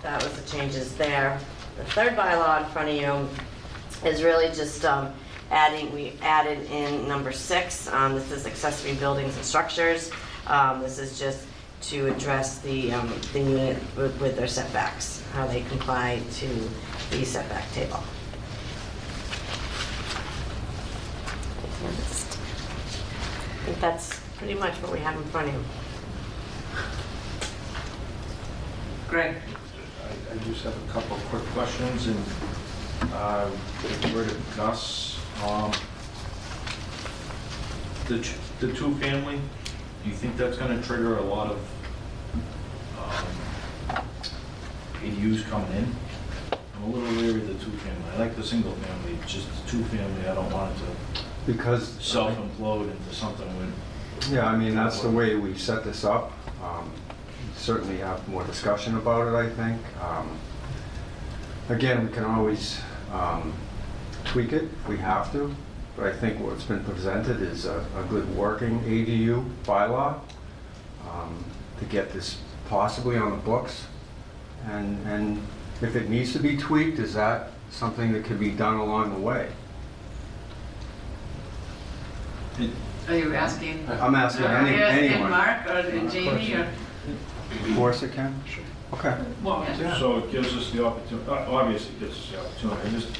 that 0.03 0.23
was 0.23 0.31
the 0.33 0.49
changes 0.49 0.95
there. 0.95 1.39
The 1.77 1.85
third 1.85 2.15
bylaw 2.15 2.63
in 2.63 2.69
front 2.71 2.89
of 2.89 2.95
you 2.95 4.07
is 4.09 4.23
really 4.23 4.47
just 4.47 4.85
um, 4.85 5.13
adding, 5.49 5.93
we 5.93 6.13
added 6.21 6.69
in 6.71 7.07
number 7.07 7.31
six, 7.31 7.87
um, 7.89 8.13
this 8.13 8.31
is 8.31 8.45
accessory 8.45 8.93
buildings 8.95 9.35
and 9.35 9.45
structures. 9.45 10.11
Um, 10.47 10.81
This 10.81 10.99
is 10.99 11.19
just 11.19 11.45
to 11.81 12.07
address 12.07 12.59
the, 12.59 12.91
um, 12.93 13.11
the 13.33 13.39
unit 13.39 13.77
with 13.97 14.19
with 14.21 14.35
their 14.37 14.47
setbacks, 14.47 15.23
how 15.33 15.47
they 15.47 15.61
comply 15.63 16.21
to 16.35 16.47
the 17.09 17.25
setback 17.25 17.69
table. 17.73 17.99
I 23.51 23.63
think 23.65 23.79
that's 23.79 24.19
pretty 24.37 24.53
much 24.55 24.75
what 24.81 24.91
we 24.91 24.99
have 24.99 25.15
in 25.15 25.23
front 25.25 25.49
of 25.49 25.53
you. 25.55 25.63
Greg? 29.07 29.35
I 30.05 30.33
I 30.33 30.37
just 30.45 30.63
have 30.63 30.75
a 30.87 30.91
couple 30.91 31.17
of 31.17 31.23
quick 31.25 31.43
questions, 31.53 32.07
and 32.07 32.23
uh, 33.13 33.49
with 33.83 34.13
word 34.13 34.27
of 34.31 34.55
Gus, 34.57 35.17
um, 35.43 35.71
the 38.07 38.19
ch- 38.19 38.35
the 38.59 38.71
two-family, 38.73 39.39
do 40.03 40.09
you 40.09 40.15
think 40.15 40.37
that's 40.37 40.57
gonna 40.57 40.81
trigger 40.81 41.17
a 41.17 41.21
lot 41.21 41.51
of 41.51 41.59
um, 42.97 44.03
ADUs 45.03 45.43
coming 45.49 45.71
in? 45.73 45.95
I'm 46.75 46.83
a 46.83 46.95
little 46.95 47.09
leery 47.13 47.41
of 47.41 47.47
the 47.47 47.65
two-family. 47.65 48.11
I 48.15 48.17
like 48.17 48.35
the 48.35 48.43
single-family, 48.43 49.17
just 49.27 49.47
the 49.47 49.71
two-family, 49.71 50.27
I 50.27 50.33
don't 50.33 50.51
want 50.51 50.75
it 50.75 50.79
to 50.79 51.21
Because, 51.51 51.89
self-implode 52.03 52.89
into 52.91 53.13
something 53.13 53.47
with, 53.59 53.73
yeah, 54.31 54.47
I 54.47 54.55
mean, 54.57 54.75
that's 54.75 55.01
the 55.01 55.09
way 55.09 55.35
we 55.35 55.55
set 55.55 55.83
this 55.83 56.03
up. 56.03 56.31
Um, 56.63 56.91
Certainly 57.57 57.97
have 57.97 58.27
more 58.27 58.43
discussion 58.45 58.97
about 58.97 59.27
it, 59.27 59.35
I 59.35 59.47
think. 59.49 59.81
Um, 60.01 60.37
Again, 61.69 62.05
we 62.05 62.11
can 62.11 62.25
always 62.25 62.81
um, 63.13 63.53
tweak 64.25 64.51
it 64.51 64.63
if 64.63 64.87
we 64.87 64.97
have 64.97 65.31
to, 65.31 65.55
but 65.95 66.05
I 66.05 66.13
think 66.13 66.39
what's 66.39 66.63
been 66.63 66.83
presented 66.83 67.41
is 67.41 67.65
a 67.65 67.85
a 67.97 68.03
good 68.09 68.35
working 68.35 68.79
ADU 68.81 69.43
bylaw 69.65 70.19
um, 71.09 71.43
to 71.79 71.85
get 71.85 72.11
this 72.13 72.37
possibly 72.69 73.17
on 73.17 73.31
the 73.31 73.37
books. 73.37 73.85
And, 74.69 75.05
and 75.07 75.41
if 75.81 75.95
it 75.95 76.09
needs 76.09 76.33
to 76.33 76.39
be 76.39 76.55
tweaked, 76.55 76.99
is 76.99 77.13
that 77.15 77.49
something 77.71 78.13
that 78.13 78.23
could 78.25 78.39
be 78.39 78.51
done 78.51 78.75
along 78.77 79.13
the 79.13 79.19
way? 79.19 79.49
Are 83.09 83.15
you 83.15 83.33
asking? 83.33 83.87
I'm 83.89 84.13
asking 84.15 84.45
Are 84.45 84.57
any- 84.57 84.77
you 84.77 84.83
asking 84.83 85.09
anyone. 85.09 85.31
Mark 85.31 85.67
or 85.67 85.81
Jamie 86.09 86.53
or? 86.53 86.67
Of 87.69 87.75
course 87.75 88.03
it 88.03 88.13
can. 88.13 88.33
Sure. 88.45 88.63
Okay. 88.93 89.17
Well, 89.43 89.65
Yeah. 89.79 89.97
so 89.97 90.19
it 90.19 90.31
gives 90.31 90.53
us 90.55 90.69
the 90.71 90.85
opportunity, 90.85 91.29
obviously 91.29 91.95
it 91.95 91.99
gives 92.01 92.17
us 92.19 92.31
the 92.31 92.39
opportunity, 92.71 92.87
I 92.87 92.99
just 92.99 93.19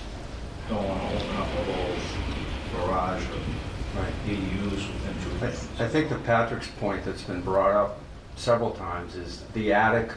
don't 0.69 0.87
want 0.87 1.01
to 1.01 1.15
open 1.15 1.37
up 1.37 1.47
a 1.47 1.63
whole 1.73 1.95
barrage 2.73 3.23
of 3.23 3.41
Right. 3.95 4.13
ADUs 4.25 4.71
within 4.71 5.13
two 5.21 5.31
I 5.31 5.49
units. 5.49 5.67
I 5.79 5.87
think 5.87 6.09
to 6.09 6.15
Patrick's 6.15 6.69
point 6.79 7.03
that's 7.03 7.23
been 7.23 7.41
brought 7.41 7.71
up 7.71 7.99
several 8.37 8.71
times 8.71 9.15
is 9.15 9.43
the 9.53 9.73
attic 9.73 10.13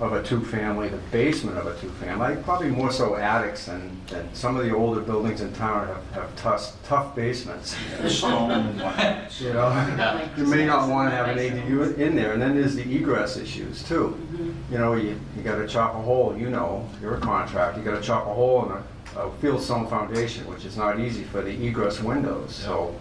of 0.00 0.12
a 0.12 0.20
two-family, 0.24 0.88
the 0.88 0.96
basement 1.12 1.56
of 1.56 1.68
a 1.68 1.78
two-family, 1.78 2.36
probably 2.42 2.68
more 2.68 2.90
so 2.90 3.14
attics 3.14 3.66
than, 3.66 3.96
than 4.08 4.28
some 4.34 4.56
of 4.56 4.64
the 4.64 4.74
older 4.74 5.00
buildings 5.00 5.40
in 5.40 5.52
town 5.52 5.86
have, 5.86 6.10
have 6.10 6.34
tough, 6.36 6.76
tough 6.84 7.14
basements. 7.14 7.76
Stone 8.08 8.50
and. 8.50 9.40
You 9.40 9.52
know, 9.52 10.28
you 10.36 10.46
may 10.46 10.66
not 10.66 10.88
want 10.88 11.10
to 11.10 11.16
have 11.16 11.28
an 11.28 11.38
ADU 11.38 11.96
in 11.96 12.16
there, 12.16 12.32
and 12.32 12.42
then 12.42 12.56
there's 12.56 12.74
the 12.74 12.82
egress 12.82 13.36
issues 13.36 13.84
too. 13.84 14.18
Mm-hmm. 14.18 14.72
You 14.72 14.78
know, 14.78 14.94
you, 14.94 15.20
you 15.36 15.42
gotta 15.44 15.68
chop 15.68 15.94
a 15.94 16.02
hole, 16.02 16.36
you 16.36 16.50
know, 16.50 16.88
you're 17.00 17.14
a 17.14 17.20
contractor, 17.20 17.78
you 17.78 17.84
gotta 17.84 18.02
chop 18.02 18.26
a 18.26 18.34
hole 18.34 18.66
in 18.66 18.72
a, 18.72 18.82
a 19.16 19.30
field 19.40 19.62
stone 19.62 19.86
foundation, 19.88 20.46
which 20.46 20.64
is 20.64 20.76
not 20.76 20.98
easy 20.98 21.22
for 21.24 21.40
the 21.42 21.66
egress 21.66 22.00
windows, 22.00 22.54
so 22.54 22.94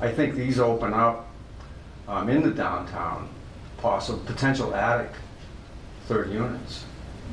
I 0.00 0.10
think 0.10 0.34
these 0.34 0.58
open 0.60 0.94
up, 0.94 1.28
um, 2.06 2.28
in 2.28 2.42
the 2.42 2.50
downtown, 2.50 3.28
possible, 3.78 4.20
potential 4.26 4.74
attic, 4.74 5.10
third 6.06 6.30
units. 6.32 6.84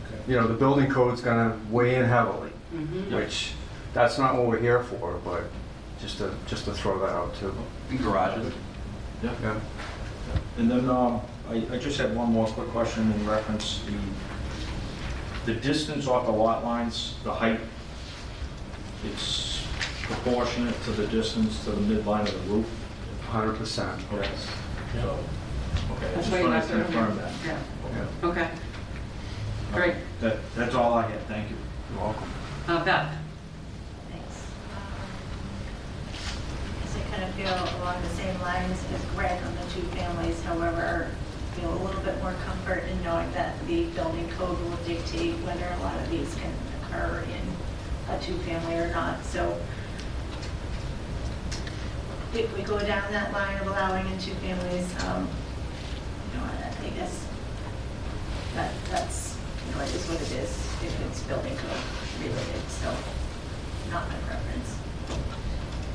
Okay. 0.08 0.32
You 0.32 0.40
know, 0.40 0.48
the 0.48 0.54
building 0.56 0.90
code's 0.90 1.22
gonna 1.22 1.58
weigh 1.70 1.96
in 1.96 2.06
heavily, 2.06 2.50
Mhm. 2.74 3.12
which, 3.16 3.54
that's 3.94 4.18
not 4.18 4.36
what 4.36 4.48
we're 4.48 4.60
here 4.60 4.84
for, 4.84 5.20
but 5.24 5.44
just 6.02 6.18
to, 6.18 6.32
just 6.48 6.66
to 6.66 6.72
throw 6.74 6.98
that 7.00 7.10
out 7.12 7.36
too. 7.36 7.54
And 7.90 8.00
garages. 8.04 8.52
Yeah. 9.22 9.32
Yeah. 9.44 9.60
And 10.58 10.72
then, 10.72 10.90
um, 10.90 11.22
I, 11.50 11.56
I 11.72 11.78
just 11.78 11.98
had 12.00 12.16
one 12.16 12.32
more 12.32 12.48
quick 12.48 12.70
question 12.70 13.12
in 13.12 13.28
reference, 13.28 13.82
the, 13.86 15.54
the 15.54 15.60
distance 15.60 16.08
off 16.08 16.25
the 16.25 16.32
lot 16.32 16.63
lines, 16.63 17.16
the 17.24 17.32
height, 17.34 17.60
it's 19.05 19.65
proportionate 20.03 20.75
to 20.83 20.91
the 20.91 21.07
distance 21.07 21.63
to 21.65 21.72
the 21.72 21.81
midline 21.95 22.27
of 22.27 22.33
the 22.48 22.53
roof? 22.53 22.67
Hundred 23.27 23.55
percent. 23.57 24.00
Okay. 24.13 24.29
So, 24.93 25.17
okay, 25.93 26.07
I 26.07 26.12
That's 26.13 26.15
just 26.15 26.31
why 26.31 26.38
you 26.39 26.43
wanted 26.45 26.60
have 26.60 26.67
to 26.69 26.77
to 26.77 26.83
confirm 26.83 27.17
that. 27.17 27.31
Yeah, 27.45 27.60
Yeah, 27.95 28.27
okay. 28.29 28.50
Great. 29.74 29.95
That, 30.22 30.38
that's 30.55 30.75
all 30.75 30.93
I 30.93 31.07
had, 31.10 31.19
thank 31.27 31.50
you. 31.50 31.55
you're 31.91 32.03
welcome. 32.03 32.29
Uh, 32.67 32.86
Beth? 32.86 33.17
Thanks. 34.12 34.45
Um, 34.75 34.93
Guess 36.83 36.95
I 36.95 37.15
kind 37.15 37.24
of 37.24 37.36
feel 37.36 37.81
along 37.81 38.01
the 38.03 38.10
same 38.10 38.39
lines 38.41 38.83
as 38.93 39.03
Greg 39.15 39.41
on 39.43 39.55
the 39.55 39.74
two 39.74 39.81
families, 39.98 40.43
however, 40.43 41.10
feel 41.55 41.74
a 41.74 41.81
little 41.83 42.01
bit 42.01 42.22
more 42.22 42.36
comfort 42.45 42.83
in 42.91 43.03
knowing 43.03 43.31
that 43.31 43.55
the 43.65 43.86
building 43.95 44.29
code 44.38 44.60
will 44.62 44.77
dictate 44.86 45.33
whether 45.45 45.65
a 45.65 45.79
lot 45.81 45.98
of 46.00 46.10
these 46.12 46.36
can 46.36 46.53
occur 46.83 47.24
in 47.24 47.52
a 48.13 48.20
two-family 48.22 48.75
or 48.75 48.91
not, 48.91 49.24
so 49.25 49.58
if 52.34 52.58
we 52.58 52.63
go 52.63 52.79
down 52.79 53.12
that 53.12 53.32
line 53.32 53.58
of 53.60 53.67
allowing 53.67 54.08
in 54.08 54.17
two 54.20 54.34
families, 54.36 54.88
um, 55.05 55.27
you 56.32 56.39
know, 56.39 56.46
I 56.46 56.86
I 56.86 56.89
guess 56.89 57.25
that, 58.55 58.72
that's, 58.89 59.38
you 59.65 59.75
know, 59.75 59.82
it 59.84 59.93
is 59.96 60.08
what 60.10 60.22
it 60.22 60.32
is, 60.32 60.51
if 60.84 61.01
it's 61.08 61.22
building 61.24 61.55
code 61.55 61.84
related, 62.20 62.70
so 62.70 62.93
not 63.89 64.10
my 64.10 64.15
preference. 64.27 64.77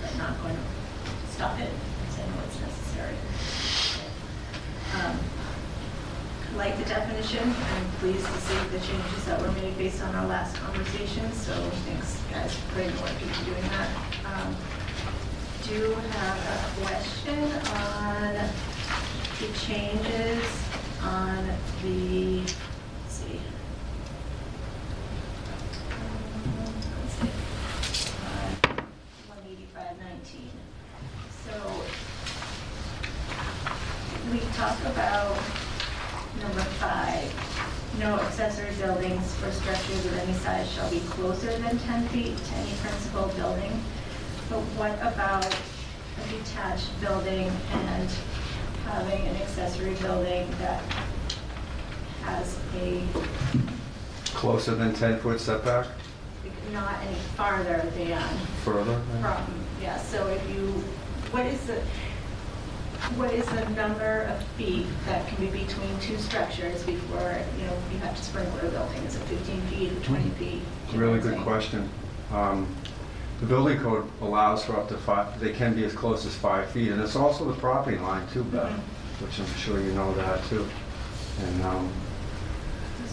But 0.01 0.17
not 0.17 0.41
going 0.43 0.55
to 0.55 1.33
stop 1.33 1.59
it, 1.59 1.71
because 2.01 2.19
I 2.21 2.27
know 2.31 2.43
it's 2.47 2.61
necessary. 2.61 3.17
Um, 4.95 5.19
Like 6.57 6.77
the 6.79 6.85
definition, 6.85 7.45
I'm 7.45 7.91
pleased 8.01 8.25
to 8.25 8.33
see 8.33 8.69
the 8.71 8.81
changes 8.81 9.25
that 9.27 9.41
were 9.41 9.53
made 9.53 9.77
based 9.77 10.03
on 10.03 10.15
our 10.15 10.27
last 10.27 10.57
conversation, 10.57 11.31
so 11.33 11.53
thanks 11.87 12.21
guys 12.31 12.55
for 12.55 13.45
doing 13.45 13.63
that. 13.63 13.89
Um, 14.25 14.57
Do 15.69 15.95
have 15.95 16.39
a 16.49 16.87
question 16.87 17.45
on 17.77 18.35
the 19.39 19.49
changes 19.59 20.45
on 21.03 21.47
the, 21.83 22.41
let's 22.41 23.15
see. 23.15 23.41
Um. 25.91 27.29
Uh, 28.25 28.83
18519. 29.29 30.51
So 31.45 31.55
we 34.33 34.41
talk 34.55 34.79
about 34.87 35.37
number 36.43 36.61
five, 36.79 37.33
no 37.99 38.17
accessory 38.21 38.75
buildings 38.77 39.37
or 39.43 39.51
structures 39.51 40.07
of 40.07 40.17
any 40.19 40.33
size 40.35 40.71
shall 40.73 40.91
be 40.91 41.01
closer 41.11 41.51
than 41.59 41.79
10 41.79 42.09
feet 42.09 42.37
to 42.37 42.55
any 42.55 42.73
principal 42.81 43.29
building. 43.37 43.73
But 44.49 44.61
what 44.77 44.95
about 45.01 45.45
a 45.47 46.29
detached 46.31 46.89
building 47.01 47.51
and 47.73 48.09
having 48.85 49.27
an 49.27 49.37
accessory 49.37 49.95
building 49.95 50.49
that 50.59 50.83
has 52.23 52.59
a, 52.77 53.03
Closer 54.35 54.75
than 54.75 54.93
10-foot 54.93 55.41
setback, 55.41 55.87
not 56.73 57.01
any 57.05 57.17
farther 57.37 57.91
than 57.95 58.39
further? 58.65 59.01
from, 59.21 59.65
yeah, 59.83 59.99
so 59.99 60.27
if 60.29 60.51
you, 60.51 60.67
what 61.33 61.45
is 61.47 61.61
the, 61.67 61.81
what 63.17 63.33
is 63.33 63.47
the 63.47 63.69
number 63.71 64.23
of 64.23 64.43
feet 64.57 64.87
that 65.07 65.27
can 65.29 65.37
be 65.39 65.65
between 65.65 65.99
two 66.01 66.17
structures 66.19 66.83
before, 66.85 67.39
you 67.59 67.65
know, 67.67 67.77
you 67.93 67.99
have 67.99 68.17
to 68.17 68.23
sprinkler 68.23 68.69
a 68.69 68.71
building? 68.71 69.03
Is 69.05 69.17
it 69.17 69.21
15 69.21 69.61
feet 69.63 69.93
or 69.93 70.01
20 70.01 70.31
feet? 70.31 70.63
It's 70.85 70.95
a 70.95 70.99
really 70.99 71.21
good 71.21 71.39
question. 71.39 71.89
Um, 72.33 72.67
The 73.41 73.47
building 73.47 73.79
code 73.79 74.11
allows 74.21 74.65
for 74.65 74.73
up 74.77 74.89
to 74.89 74.97
five, 74.97 75.39
they 75.39 75.53
can 75.53 75.73
be 75.73 75.85
as 75.85 75.93
close 75.93 76.27
as 76.27 76.35
five 76.35 76.69
feet, 76.73 76.91
and 76.91 77.01
it's 77.01 77.15
also 77.15 77.45
the 77.45 77.53
property 77.61 77.97
line 77.97 78.27
too, 78.33 78.43
Beth, 78.43 78.69
Mhm. 78.69 78.81
which 79.23 79.39
I'm 79.39 79.55
sure 79.55 79.79
you 79.79 79.93
know 79.93 80.13
that 80.15 80.45
too. 80.49 80.67
And, 81.47 81.65
um, 81.65 81.89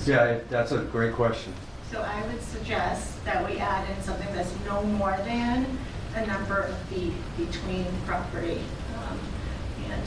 yeah, 0.04 0.24
it- 0.24 0.50
that's 0.50 0.72
a 0.72 0.80
great 0.80 1.14
question. 1.14 1.54
So 1.92 2.02
I 2.02 2.26
would 2.26 2.42
suggest 2.44 3.24
that 3.26 3.48
we 3.48 3.60
add 3.60 3.88
in 3.88 4.04
something 4.04 4.28
that's 4.34 4.52
no 4.66 4.82
more 4.82 5.16
than 5.26 5.78
a 6.16 6.26
number 6.26 6.58
of 6.58 6.76
feet 6.90 7.14
between 7.38 7.86
property. 8.08 8.62
um, 8.98 9.20
And 9.92 10.04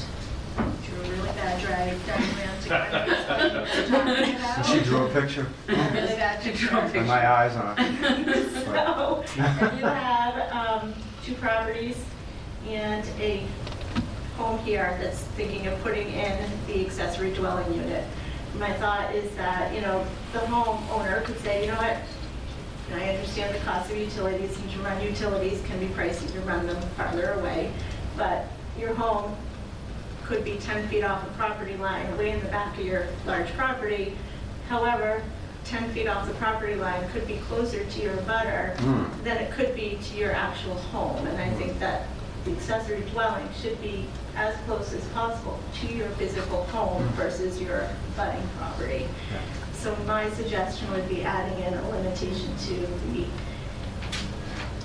drew 0.85 0.99
a 0.99 1.03
really 1.03 1.18
bad 1.35 1.61
drag 1.61 2.07
diagram 2.07 2.61
to 2.63 2.69
kind 2.69 2.95
of 2.95 3.09
explain 3.09 3.93
what 3.93 4.07
we're 4.07 4.17
talking 4.17 4.35
about. 4.37 4.67
She 4.67 4.81
drew 4.81 5.07
a 5.07 5.09
picture, 5.11 5.47
really 5.67 6.17
bad 6.17 6.43
She 6.43 6.53
drew 6.53 6.79
a 6.79 6.83
picture. 6.83 6.99
and 6.99 7.07
my 7.09 7.31
eyes 7.31 7.57
on 7.57 7.75
it. 7.79 8.49
So, 8.69 9.23
if 9.25 9.79
you 9.79 9.87
have 9.87 10.53
um, 10.53 10.95
two 11.25 11.35
properties 11.35 11.97
and 12.67 13.05
a 13.21 13.47
home 14.37 14.59
here 14.61 14.99
that's 15.01 15.21
thinking 15.21 15.67
of 15.67 15.81
putting 15.83 16.09
in 16.13 16.51
the 16.67 16.85
accessory 16.87 17.33
dwelling 17.33 17.73
unit, 17.75 18.05
my 18.59 18.73
thought 18.75 19.15
is 19.15 19.35
that, 19.37 19.75
you 19.75 19.81
know, 19.81 20.05
the 20.33 20.39
homeowner 20.41 21.25
could 21.25 21.39
say, 21.41 21.65
you 21.65 21.73
know 21.73 21.79
what, 21.79 21.97
I 22.95 23.11
understand 23.11 23.55
the 23.55 23.59
cost 23.61 23.91
of 23.91 23.97
utilities, 23.99 24.57
and 24.59 24.71
to 24.71 24.79
run 24.81 25.03
utilities 25.03 25.63
can 25.67 25.79
be 25.79 25.87
pricey 25.87 26.31
to 26.33 26.41
run 26.41 26.67
them 26.67 26.81
farther 26.97 27.33
away, 27.35 27.73
but 28.17 28.47
your 28.79 28.95
home 28.95 29.37
could 30.29 30.45
be 30.45 30.59
10 30.59 30.87
feet 30.89 31.03
off 31.03 31.25
the 31.25 31.33
property 31.33 31.75
line, 31.79 32.17
way 32.19 32.31
in 32.31 32.41
the 32.41 32.49
back 32.49 32.79
of 32.79 32.85
your 32.85 33.07
large 33.27 33.49
property. 33.57 34.15
However, 34.69 35.23
10 35.65 35.91
feet 35.93 36.07
off 36.07 36.29
the 36.29 36.35
property 36.35 36.75
line 36.75 37.09
could 37.11 37.27
be 37.27 37.39
closer 37.49 37.83
to 37.85 38.01
your 38.03 38.15
butter 38.19 38.75
Hmm. 38.79 39.05
than 39.25 39.39
it 39.39 39.51
could 39.53 39.75
be 39.75 39.99
to 40.11 40.17
your 40.17 40.33
actual 40.33 40.75
home. 40.93 41.27
And 41.27 41.41
I 41.41 41.49
think 41.55 41.79
that 41.81 42.03
the 42.45 42.53
accessory 42.53 43.01
dwelling 43.13 43.49
should 43.61 43.81
be 43.81 44.07
as 44.37 44.55
close 44.67 44.93
as 44.93 45.05
possible 45.09 45.59
to 45.81 45.87
your 45.95 46.09
physical 46.11 46.65
home 46.65 47.03
versus 47.17 47.61
your 47.61 47.89
budding 48.17 48.47
property. 48.59 49.09
So 49.73 49.97
my 50.07 50.29
suggestion 50.31 50.91
would 50.93 51.09
be 51.09 51.23
adding 51.23 51.59
in 51.65 51.73
a 51.75 51.89
limitation 51.91 52.55
to 52.67 52.75
the 53.13 53.25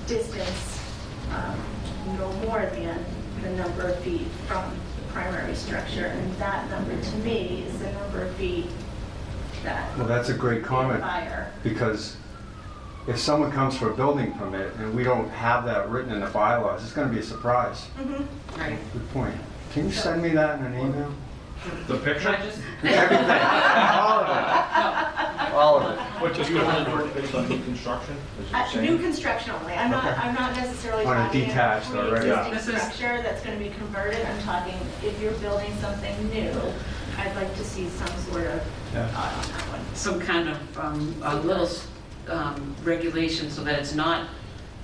distance, 0.08 0.80
um, 1.32 1.58
no 2.18 2.32
more 2.48 2.66
than 2.74 3.04
the 3.42 3.50
number 3.52 3.90
of 3.90 4.00
feet 4.00 4.28
from 4.48 4.64
primary 5.14 5.56
structure. 5.56 6.06
And 6.08 6.36
that 6.38 6.70
number, 6.70 7.00
to 7.00 7.16
me, 7.18 7.66
is 7.68 7.80
the 7.80 7.92
number 7.94 8.24
of 8.24 8.36
feet 8.36 8.66
that. 9.64 9.98
Well, 9.98 10.08
that's 10.08 10.30
a 10.30 10.34
great 10.34 10.64
comment. 10.64 11.02
Fire. 11.02 11.52
Because 11.64 12.18
if 13.08 13.18
someone 13.20 13.52
comes 13.52 13.78
for 13.78 13.92
a 13.92 13.96
building 13.96 14.34
permit 14.34 14.74
and 14.76 14.94
we 14.96 15.04
don't 15.04 15.30
have 15.30 15.66
that 15.66 15.90
written 15.90 16.12
in 16.12 16.20
the 16.22 16.28
bylaws, 16.28 16.84
it's 16.84 16.94
gonna 16.94 17.12
be 17.12 17.20
a 17.20 17.24
surprise. 17.24 17.86
Mhm. 18.00 18.26
Right. 18.58 18.80
Good 18.94 19.14
point. 19.14 19.36
Can 19.74 19.86
you 19.86 19.92
send 19.92 20.22
me 20.22 20.30
that 20.30 20.60
in 20.60 20.66
an 20.66 20.80
email? 20.80 21.12
The 21.88 21.96
Can 21.98 22.04
picture? 22.04 22.30
I 22.30 22.36
just, 22.42 22.60
Everything, 22.84 23.30
all 23.30 24.20
of 24.20 24.28
it, 24.30 25.54
all 25.54 25.78
of 25.80 25.94
it. 25.94 26.00
What, 26.22 26.34
do 26.34 26.44
you 26.44 26.62
want 26.64 26.86
to 26.88 26.92
work 26.94 27.14
based 27.14 27.34
on 27.36 27.48
new 27.48 27.64
construction? 27.64 28.16
as 28.40 28.52
you're 28.52 28.60
Uh, 28.60 28.68
saying? 28.68 28.86
New 28.98 28.98
construction 29.02 29.52
only. 29.52 29.74
I'm 29.74 29.92
not, 29.92 30.04
Okay. 30.06 30.16
I'm 30.22 30.36
not 30.36 30.56
necessarily 30.56 31.06
On 31.06 31.16
a 31.18 31.24
talking 31.26 31.46
detached 31.46 31.92
a 31.92 32.00
already. 32.08 32.30
Pre-existing 32.32 32.54
This 32.76 32.84
is- 32.84 32.94
structure 32.94 33.22
that's 33.22 33.42
going 33.44 33.58
to 33.58 33.64
be 33.64 33.70
converted. 33.76 34.26
I'm 34.26 34.42
talking, 34.44 34.76
if 35.04 35.20
you're 35.22 35.32
building 35.34 35.74
something 35.80 36.30
new, 36.30 36.52
I'd 37.18 37.36
like 37.36 37.56
to 37.56 37.64
see 37.64 37.88
some 37.90 38.08
sort 38.32 38.48
of 38.48 38.62
Yeah. 38.94 39.08
thought 39.10 39.34
on 39.34 39.52
that 39.54 39.68
one. 39.70 39.96
some 39.96 40.20
kind 40.20 40.50
of, 40.50 40.78
um, 40.78 41.16
a 41.24 41.36
little 41.38 41.70
um, 42.30 42.76
regulation 42.84 43.50
so 43.52 43.64
that 43.64 43.80
it's 43.80 43.94
not 43.94 44.28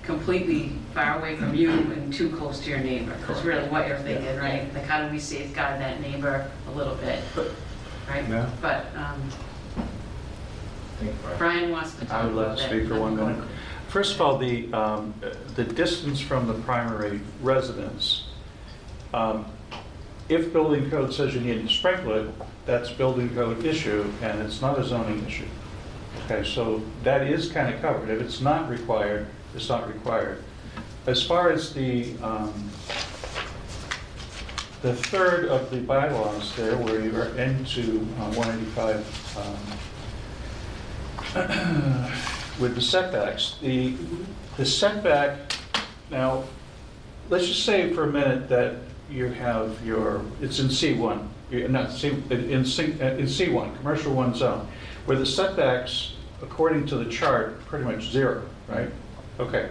completely 0.10 0.72
far 0.96 1.20
away 1.20 1.36
from 1.36 1.54
you 1.54 1.70
and 1.70 2.12
too 2.12 2.36
close 2.36 2.60
to 2.62 2.70
your 2.72 2.80
neighbor. 2.80 3.16
That's 3.28 3.44
really 3.44 3.70
what 3.70 3.88
you're 3.88 4.00
thinking, 4.00 4.36
right? 4.38 4.74
Like, 4.74 4.86
how 4.86 5.06
do 5.06 5.12
we 5.12 5.20
safeguard 5.20 5.80
that 5.80 6.02
neighbor 6.02 6.50
a 6.68 6.72
little 6.72 6.96
bit, 6.96 7.20
right? 8.10 8.28
Yeah. 8.28 8.50
But, 8.60 8.88
um, 8.96 9.22
Brian. 11.00 11.38
Brian 11.38 11.72
wants 11.72 11.94
to 11.94 12.06
talk 12.06 12.12
I 12.12 12.26
would 12.26 12.34
love 12.34 12.46
about 12.48 12.58
to 12.58 12.64
that. 12.64 12.70
speak 12.70 12.88
for 12.88 13.00
one 13.00 13.16
minute. 13.16 13.44
First 13.90 14.16
of 14.16 14.22
all, 14.22 14.38
the, 14.40 14.74
um, 14.74 15.14
the 15.56 15.64
distance 15.64 16.20
from 16.20 16.48
the 16.48 16.56
primary 16.56 17.22
residence, 17.44 18.30
um, 19.14 19.46
if 20.28 20.52
building 20.52 20.90
code 20.90 21.14
says 21.14 21.36
you 21.36 21.42
need 21.42 21.68
to 21.68 21.72
sprinkle 21.72 22.14
it, 22.14 22.30
that's 22.66 22.90
building 22.90 23.30
code 23.36 23.64
issue, 23.64 24.12
and 24.24 24.42
it's 24.42 24.60
not 24.60 24.80
a 24.80 24.84
zoning 24.84 25.24
issue. 25.28 25.48
Okay, 26.26 26.44
so 26.44 26.82
that 27.04 27.28
is 27.28 27.52
kind 27.52 27.72
of 27.74 27.80
covered. 27.80 28.10
If 28.10 28.22
it's 28.22 28.42
not 28.42 28.70
required, 28.70 29.28
it's 29.56 29.70
not 29.70 29.88
required. 29.88 30.44
As 31.08 31.24
far 31.24 31.52
as 31.52 31.74
the, 31.74 32.16
um, 32.22 32.54
the 34.82 34.94
third 34.94 35.46
of 35.46 35.70
the 35.72 35.78
bylaws 35.78 36.56
there, 36.56 36.78
where 36.78 37.02
you 37.02 37.16
are 37.16 37.36
into 37.38 38.06
uh, 38.20 38.32
185, 38.34 39.78
um, 41.36 42.12
with 42.60 42.76
the 42.76 42.82
setbacks, 42.82 43.58
the, 43.62 43.96
the 44.58 44.66
setback, 44.66 45.54
now, 46.12 46.44
let's 47.30 47.48
just 47.48 47.66
say 47.66 47.94
for 47.94 48.04
a 48.04 48.12
minute 48.12 48.50
that 48.50 48.76
you 49.10 49.26
have 49.28 49.86
your, 49.86 50.22
it's 50.42 50.60
in 50.60 50.68
C1, 50.68 51.28
not 51.70 51.92
C, 51.92 52.10
in 52.30 52.66
C, 52.66 52.84
in 52.84 53.26
C1, 53.26 53.78
commercial 53.78 54.14
one 54.14 54.36
zone, 54.36 54.68
where 55.06 55.18
the 55.18 55.26
setbacks, 55.26 56.14
according 56.42 56.86
to 56.88 56.96
the 56.96 57.10
chart, 57.10 57.64
pretty 57.66 57.86
much 57.86 58.10
zero, 58.10 58.44
right? 58.68 58.90
Okay, 59.40 59.70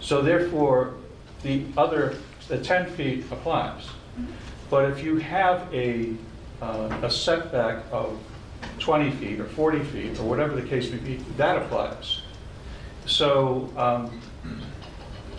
so 0.00 0.22
therefore, 0.22 0.94
the 1.42 1.64
other, 1.76 2.16
the 2.46 2.58
10 2.58 2.86
feet 2.92 3.24
applies. 3.30 3.88
But 4.70 4.90
if 4.90 5.02
you 5.02 5.16
have 5.16 5.72
a, 5.74 6.14
uh, 6.62 6.96
a 7.02 7.10
setback 7.10 7.84
of 7.90 8.18
20 8.78 9.10
feet 9.12 9.40
or 9.40 9.44
40 9.44 9.80
feet, 9.84 10.18
or 10.18 10.24
whatever 10.28 10.54
the 10.54 10.66
case 10.66 10.90
may 10.90 10.98
be, 10.98 11.16
that 11.36 11.56
applies. 11.56 12.22
So 13.06 13.72
um, 13.76 14.20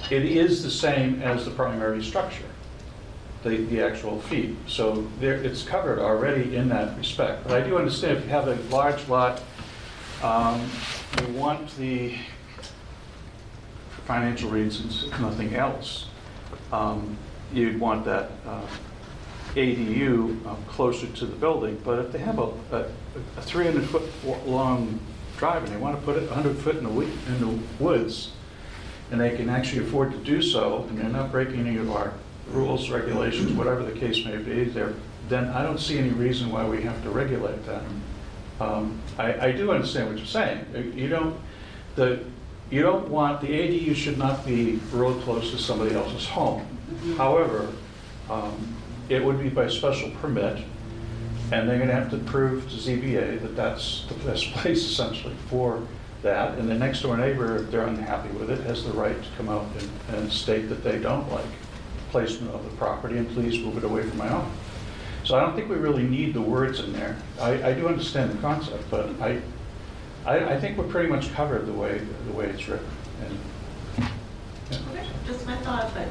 it 0.10 0.26
is 0.26 0.64
the 0.64 0.72
same 0.72 1.22
as 1.22 1.46
the 1.46 1.52
primary 1.52 2.04
structure, 2.04 2.46
the, 3.44 3.58
the 3.66 3.82
actual 3.82 4.20
feet. 4.22 4.56
So 4.68 5.08
there, 5.20 5.36
it's 5.36 5.64
covered 5.64 6.00
already 6.00 6.56
in 6.56 6.70
that 6.70 6.98
respect. 6.98 7.44
But 7.44 7.62
I 7.62 7.66
do 7.66 7.78
understand 7.78 8.18
if 8.18 8.24
you 8.24 8.30
have 8.32 8.48
a 8.48 8.56
large 8.76 9.08
lot, 9.08 9.42
um, 10.24 10.68
you 11.22 11.34
want 11.34 11.78
the, 11.78 12.16
financial 14.10 14.50
reasons, 14.50 15.04
if 15.04 15.20
nothing 15.20 15.54
else, 15.54 16.08
um, 16.72 17.16
you'd 17.54 17.80
want 17.80 18.04
that 18.04 18.32
uh, 18.44 18.66
ADU 19.54 20.44
um, 20.48 20.58
closer 20.68 21.06
to 21.06 21.28
the 21.28 21.36
building, 21.36 21.80
but 21.86 22.00
if 22.00 22.12
they 22.12 22.18
have 22.18 22.40
a, 22.40 22.50
a 22.72 22.86
300-foot 23.38 24.48
long 24.48 25.00
drive 25.38 25.64
and 25.64 25.72
they 25.72 25.78
want 25.78 25.96
to 25.96 26.04
put 26.04 26.18
it 26.18 26.28
100 26.28 26.58
foot 26.58 26.78
in 26.78 26.86
the, 26.86 27.02
in 27.02 27.40
the 27.40 27.60
woods, 27.80 28.32
and 29.12 29.22
they 29.22 29.38
can 29.38 29.48
actually 29.48 29.86
afford 29.86 30.12
to 30.12 30.18
do 30.18 30.42
so, 30.42 30.88
and 30.90 30.98
they're 30.98 31.08
not 31.08 31.32
breaking 31.32 31.68
any 31.68 31.78
of 31.78 31.92
our 31.92 32.12
rules, 32.50 32.90
regulations, 32.90 33.52
whatever 33.52 33.84
the 33.84 34.00
case 34.00 34.26
may 34.26 34.38
be, 34.38 34.64
they're, 34.64 34.96
then 35.28 35.50
I 35.50 35.62
don't 35.62 35.80
see 35.80 36.00
any 36.00 36.10
reason 36.10 36.50
why 36.52 36.68
we 36.68 36.82
have 36.82 37.04
to 37.04 37.12
regulate 37.12 37.64
that. 37.68 37.84
Um, 38.60 39.00
I, 39.20 39.50
I 39.50 39.52
do 39.52 39.72
understand 39.72 40.10
what 40.10 40.18
you're 40.18 40.26
saying. 40.26 40.66
You 40.96 41.10
don't, 41.10 41.40
the, 41.96 42.24
you 42.70 42.82
don't 42.82 43.08
want, 43.10 43.42
the 43.42 43.48
ADU 43.48 43.96
should 43.96 44.18
not 44.18 44.46
be 44.46 44.80
real 44.92 45.20
close 45.22 45.52
to 45.52 45.58
somebody 45.58 45.96
else's 45.96 46.28
home. 46.28 46.66
However, 47.18 47.72
um, 48.30 48.76
it 49.10 49.24
would 49.24 49.40
be 49.40 49.50
by 49.50 49.68
special 49.68 50.12
permit, 50.22 50.64
and 51.52 51.68
they're 51.68 51.80
gonna 51.80 51.94
have 51.94 52.12
to 52.12 52.18
prove 52.18 52.70
to 52.70 52.76
ZBA 52.76 53.42
that 53.42 53.56
that's 53.56 54.06
the 54.08 54.14
best 54.26 54.52
place 54.54 54.84
essentially 54.84 55.36
for 55.50 55.82
that. 56.22 56.58
And 56.58 56.70
the 56.70 56.76
next 56.76 57.02
door 57.02 57.18
neighbor, 57.18 57.58
if 57.58 57.72
they're 57.72 57.88
unhappy 57.88 58.30
with 58.38 58.52
it, 58.52 58.60
has 58.62 58.84
the 58.84 58.92
right 58.92 59.16
to 59.16 59.30
come 59.38 59.50
out 59.50 59.66
and, 59.80 60.18
and 60.18 60.32
state 60.32 60.70
that 60.70 60.84
they 60.84 61.00
don't 61.00 61.30
like 61.32 61.46
placement 62.12 62.54
of 62.54 62.64
the 62.64 62.72
property, 62.78 63.18
and 63.18 63.28
please 63.30 63.60
move 63.64 63.78
it 63.78 63.84
away 63.84 64.04
from 64.04 64.18
my 64.18 64.28
home. 64.28 64.52
So 65.24 65.38
I 65.38 65.42
don't 65.42 65.56
think 65.56 65.70
we 65.70 65.76
really 65.76 66.04
need 66.04 66.34
the 66.34 66.42
words 66.42 66.80
in 66.80 66.94
there. 66.94 67.16
I, 67.40 67.70
I 67.70 67.74
do 67.74 67.88
understand 67.88 68.32
the 68.32 68.38
concept, 68.38 68.84
but 68.90 69.10
I, 69.22 69.42
I, 70.30 70.54
I 70.54 70.60
think 70.60 70.78
we're 70.78 70.88
pretty 70.88 71.10
much 71.10 71.34
covered 71.34 71.66
the 71.66 71.74
way, 71.74 72.00
the 72.28 72.34
way 72.34 72.46
it's 72.46 72.68
written. 72.68 72.86
And, 73.26 74.10
yeah. 74.94 75.04
Just 75.26 75.48
my 75.48 75.56
thought, 75.58 75.92
but, 75.96 76.08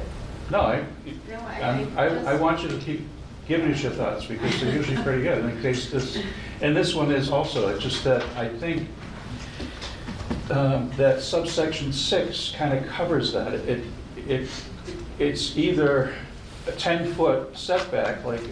No, 0.51 0.59
I, 0.59 0.83
no, 1.29 1.39
I, 1.39 1.87
I 1.95 2.07
I, 2.07 2.33
I 2.33 2.35
want 2.35 2.61
you 2.61 2.67
to 2.67 2.77
keep 2.79 3.07
giving 3.47 3.71
us 3.71 3.81
your 3.81 3.93
thoughts, 3.93 4.25
because 4.25 4.59
they're 4.59 4.75
usually 4.75 5.01
pretty 5.03 5.23
good. 5.23 5.45
In 5.45 5.61
case 5.61 5.89
this, 5.89 6.21
and 6.59 6.75
this 6.75 6.93
one 6.93 7.11
is 7.11 7.29
also, 7.29 7.69
it's 7.69 7.81
just 7.81 8.03
that 8.03 8.21
I 8.35 8.49
think 8.49 8.89
um, 10.51 10.91
that 10.97 11.21
subsection 11.21 11.93
six 11.93 12.53
kind 12.57 12.77
of 12.77 12.85
covers 12.87 13.31
that. 13.31 13.53
It, 13.53 13.85
it, 14.27 14.49
it's 15.17 15.57
either 15.57 16.13
a 16.67 16.71
10-foot 16.71 17.57
setback, 17.57 18.25
like, 18.25 18.43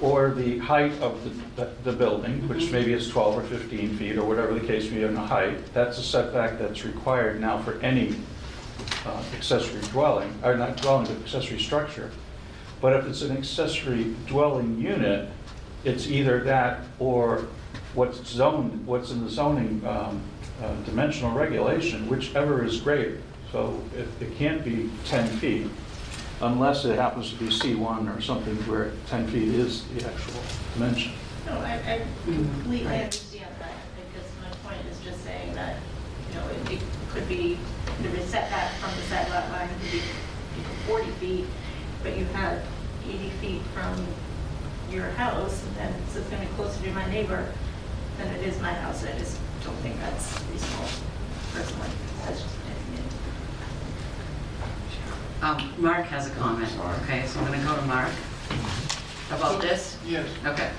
or 0.00 0.30
the 0.30 0.58
height 0.58 0.92
of 1.00 1.56
the, 1.56 1.70
the 1.84 1.92
building, 1.92 2.46
which 2.48 2.70
maybe 2.70 2.92
is 2.92 3.08
12 3.08 3.38
or 3.38 3.42
15 3.42 3.96
feet, 3.96 4.16
or 4.16 4.26
whatever 4.26 4.52
the 4.52 4.66
case 4.66 4.90
may 4.90 4.98
be 4.98 5.04
in 5.04 5.14
the 5.14 5.20
height. 5.20 5.72
That's 5.72 5.98
a 5.98 6.02
setback 6.02 6.58
that's 6.58 6.84
required 6.84 7.40
now 7.40 7.62
for 7.62 7.80
any 7.80 8.14
uh, 9.06 9.22
accessory 9.34 9.80
dwelling, 9.92 10.34
or 10.42 10.56
not 10.56 10.76
dwelling, 10.76 11.06
but 11.06 11.16
accessory 11.22 11.58
structure. 11.58 12.10
But 12.80 12.92
if 12.94 13.06
it's 13.06 13.22
an 13.22 13.36
accessory 13.36 14.14
dwelling 14.26 14.78
unit, 14.78 15.30
it's 15.84 16.08
either 16.08 16.42
that 16.44 16.80
or 16.98 17.46
what's 17.94 18.26
zoned, 18.28 18.86
what's 18.86 19.10
in 19.10 19.24
the 19.24 19.30
zoning 19.30 19.82
um, 19.86 20.20
uh, 20.62 20.74
dimensional 20.84 21.32
regulation, 21.32 22.06
whichever 22.08 22.64
is 22.64 22.80
greater. 22.80 23.20
So 23.50 23.80
it, 23.96 24.08
it 24.20 24.36
can't 24.36 24.62
be 24.62 24.90
10 25.06 25.26
feet 25.38 25.68
unless 26.40 26.84
it 26.84 26.96
happens 26.96 27.30
to 27.30 27.36
be 27.36 27.46
C1 27.46 28.16
or 28.16 28.20
something 28.20 28.54
where 28.68 28.92
10 29.08 29.26
feet 29.28 29.48
is 29.48 29.84
the 29.88 30.06
actual 30.06 30.40
dimension. 30.74 31.12
No, 31.46 31.58
I, 31.58 31.74
I 31.74 32.06
completely 32.24 32.86
understand 32.86 33.50
that, 33.60 33.72
because 33.96 34.28
my 34.42 34.68
point 34.68 34.86
is 34.90 34.98
just 35.00 35.22
saying 35.24 35.54
that, 35.54 35.76
you 36.28 36.34
know, 36.34 36.46
it, 36.48 36.72
it 36.72 36.80
could 37.10 37.28
be, 37.28 37.58
the 38.02 38.20
setback 38.22 38.72
from 38.74 38.90
the 38.96 39.02
side 39.02 39.28
lot 39.30 39.50
line 39.50 39.68
could 39.68 39.92
be 39.92 40.02
forty 40.86 41.10
feet, 41.12 41.46
but 42.02 42.16
you 42.16 42.24
have 42.26 42.62
eighty 43.08 43.30
feet 43.40 43.62
from 43.72 44.06
your 44.90 45.08
house, 45.10 45.64
and 45.64 45.76
then 45.76 45.94
it's 46.06 46.18
gonna 46.28 46.44
be 46.44 46.50
closer 46.54 46.82
to 46.82 46.90
my 46.92 47.08
neighbor 47.10 47.50
than 48.18 48.34
it 48.34 48.46
is 48.46 48.60
my 48.60 48.72
house, 48.72 49.04
I 49.04 49.16
just 49.18 49.38
don't 49.64 49.76
think 49.76 49.98
that's 50.00 50.38
reasonable, 50.50 50.88
personally, 51.54 51.88
that's. 52.24 52.44
Um, 55.42 55.72
Mark 55.78 56.06
has 56.06 56.26
a 56.28 56.30
comment, 56.30 56.70
okay, 57.02 57.26
so 57.26 57.40
I'm 57.40 57.46
gonna 57.46 57.62
go 57.62 57.76
to 57.76 57.82
Mark 57.82 58.10
about 59.30 59.60
this. 59.60 59.98
Yes. 60.06 60.26
Okay. 60.44 60.70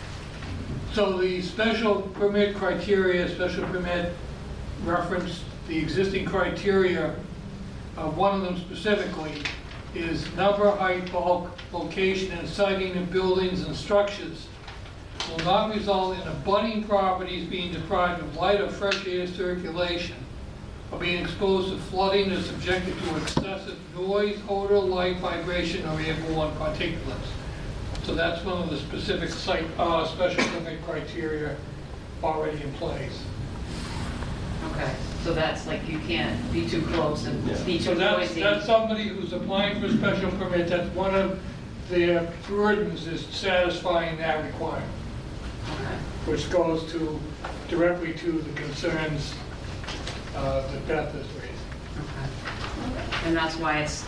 So 0.93 1.17
the 1.17 1.41
special 1.41 2.01
permit 2.01 2.55
criteria, 2.55 3.29
special 3.29 3.65
permit 3.65 4.13
reference, 4.83 5.43
the 5.67 5.77
existing 5.77 6.25
criteria, 6.25 7.15
uh, 7.97 8.09
one 8.09 8.35
of 8.35 8.41
them 8.41 8.57
specifically 8.57 9.43
is 9.93 10.31
number, 10.35 10.69
height, 10.71 11.11
bulk, 11.11 11.51
location, 11.71 12.31
and 12.37 12.47
siting 12.47 12.97
of 12.97 13.11
buildings 13.11 13.61
and 13.63 13.75
structures 13.75 14.47
will 15.29 15.45
not 15.45 15.73
result 15.73 16.17
in 16.17 16.27
abutting 16.27 16.83
properties 16.83 17.47
being 17.47 17.71
deprived 17.73 18.21
of 18.21 18.35
light 18.35 18.61
or 18.61 18.69
fresh 18.69 19.05
air 19.07 19.27
circulation, 19.27 20.15
or 20.91 20.99
being 20.99 21.23
exposed 21.23 21.69
to 21.71 21.77
flooding 21.85 22.31
or 22.31 22.41
subjected 22.41 22.97
to 22.99 23.17
excessive 23.17 23.77
noise, 23.95 24.39
odor, 24.47 24.79
light, 24.79 25.17
vibration, 25.17 25.85
or 25.87 25.99
airborne 25.99 26.51
particulates. 26.55 27.27
So 28.03 28.15
that's 28.15 28.43
one 28.45 28.61
of 28.63 28.69
the 28.69 28.77
specific 28.77 29.29
site, 29.29 29.65
uh, 29.77 30.05
special 30.07 30.43
permit 30.45 30.81
criteria 30.85 31.57
already 32.23 32.61
in 32.61 32.71
place. 32.73 33.21
Okay, 34.71 34.91
so 35.23 35.33
that's 35.33 35.67
like 35.67 35.87
you 35.89 35.99
can't 35.99 36.51
be 36.53 36.67
too 36.67 36.81
close 36.83 37.25
and 37.25 37.43
be 37.65 37.79
So 37.79 37.93
too 37.93 37.99
that's, 37.99 38.29
noisy. 38.29 38.41
that's 38.41 38.65
somebody 38.65 39.07
who's 39.09 39.33
applying 39.33 39.79
for 39.79 39.87
a 39.87 39.97
special 39.97 40.31
permit, 40.31 40.67
that's 40.67 40.89
one 40.95 41.13
of 41.15 41.39
their 41.89 42.31
burdens 42.47 43.07
is 43.07 43.25
satisfying 43.27 44.17
that 44.17 44.43
requirement, 44.45 44.91
Okay. 45.69 45.95
which 46.31 46.49
goes 46.49 46.89
to, 46.91 47.19
directly 47.69 48.13
to 48.13 48.31
the 48.31 48.53
concerns 48.61 49.33
uh, 50.37 50.67
that 50.71 50.87
Beth 50.87 51.11
has 51.13 51.25
raised. 51.33 51.63
Okay. 51.97 53.27
And 53.27 53.35
that's 53.35 53.55
why 53.57 53.79
it's 53.79 54.05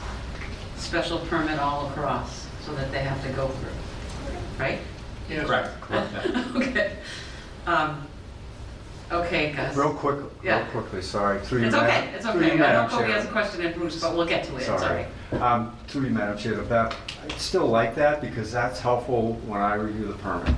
special 0.77 1.19
permit 1.19 1.59
all 1.59 1.87
across, 1.89 2.47
so 2.65 2.73
that 2.75 2.91
they 2.91 2.99
have 2.99 3.21
to 3.23 3.29
go 3.33 3.47
through, 3.47 3.69
right? 4.59 4.79
Yes. 5.29 5.45
Correct. 5.47 5.71
Okay. 6.55 6.95
Um, 7.65 8.05
Okay, 9.11 9.51
guys. 9.53 9.75
Real 9.75 9.91
quick, 9.91 10.17
real 10.17 10.29
Yeah. 10.43 10.65
quickly, 10.67 11.01
sorry. 11.01 11.39
Through 11.39 11.61
you, 11.61 11.65
It's 11.65 11.75
Madam- 11.75 11.89
okay, 11.89 12.09
it's 12.15 12.25
through 12.27 12.41
you, 12.41 12.45
okay. 12.45 12.53
I 12.53 12.57
know 12.57 12.63
Madam 12.63 12.89
Cobi 12.91 13.03
Chair. 13.07 13.15
has 13.15 13.25
a 13.25 13.27
question 13.29 13.65
and 13.65 13.73
Bruce, 13.75 13.99
but 14.01 14.15
we'll 14.15 14.27
get 14.27 14.43
to 14.43 14.55
it, 14.57 14.61
sorry. 14.61 15.05
Um, 15.31 15.75
Through 15.87 16.03
you, 16.03 16.09
Madam 16.11 16.37
Chair, 16.37 16.53
to 16.57 16.61
Beth, 16.61 16.95
I 17.27 17.35
still 17.39 17.65
like 17.65 17.95
that 17.95 18.21
because 18.21 18.51
that's 18.51 18.79
helpful 18.79 19.33
when 19.47 19.61
I 19.61 19.73
review 19.73 20.05
the 20.05 20.13
permit. 20.13 20.53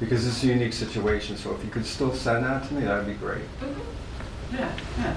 Because 0.00 0.26
it's 0.26 0.42
a 0.42 0.46
unique 0.46 0.72
situation, 0.72 1.36
so 1.36 1.52
if 1.54 1.62
you 1.62 1.70
could 1.70 1.84
still 1.84 2.14
send 2.14 2.46
that 2.46 2.66
to 2.68 2.72
me, 2.74 2.86
that'd 2.86 3.06
be 3.06 3.12
great. 3.12 3.42
Yeah, 4.52 4.72
yeah. 4.98 5.16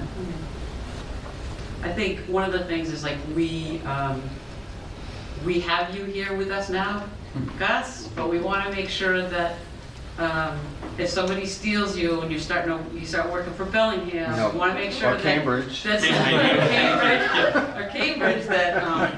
I 1.82 1.92
think 1.92 2.20
one 2.20 2.44
of 2.44 2.52
the 2.52 2.64
things 2.64 2.90
is 2.90 3.04
like, 3.04 3.16
we, 3.34 3.80
um, 3.82 4.20
we 5.44 5.60
have 5.60 5.94
you 5.94 6.04
here 6.04 6.34
with 6.36 6.50
us 6.50 6.68
now, 6.70 7.04
Gus, 7.58 8.08
but 8.08 8.28
we 8.28 8.38
want 8.40 8.64
to 8.68 8.72
make 8.74 8.88
sure 8.88 9.22
that 9.28 9.56
um, 10.18 10.58
if 10.98 11.08
somebody 11.08 11.46
steals 11.46 11.96
you 11.96 12.20
and 12.22 12.32
you 12.32 12.40
start, 12.40 12.66
no- 12.66 12.84
you 12.92 13.06
start 13.06 13.30
working 13.30 13.52
for 13.54 13.64
Bellingham, 13.66 14.34
No. 14.36 14.50
we 14.50 14.58
want 14.58 14.72
to 14.74 14.78
make 14.80 14.90
sure 14.90 15.10
Or 15.10 15.14
that. 15.14 15.22
Cambridge. 15.22 15.84
That's, 15.84 16.04
Cambridge, 16.06 17.76
or 17.76 17.88
Cambridge, 17.90 18.46
that 18.48 18.82
um, 18.82 19.12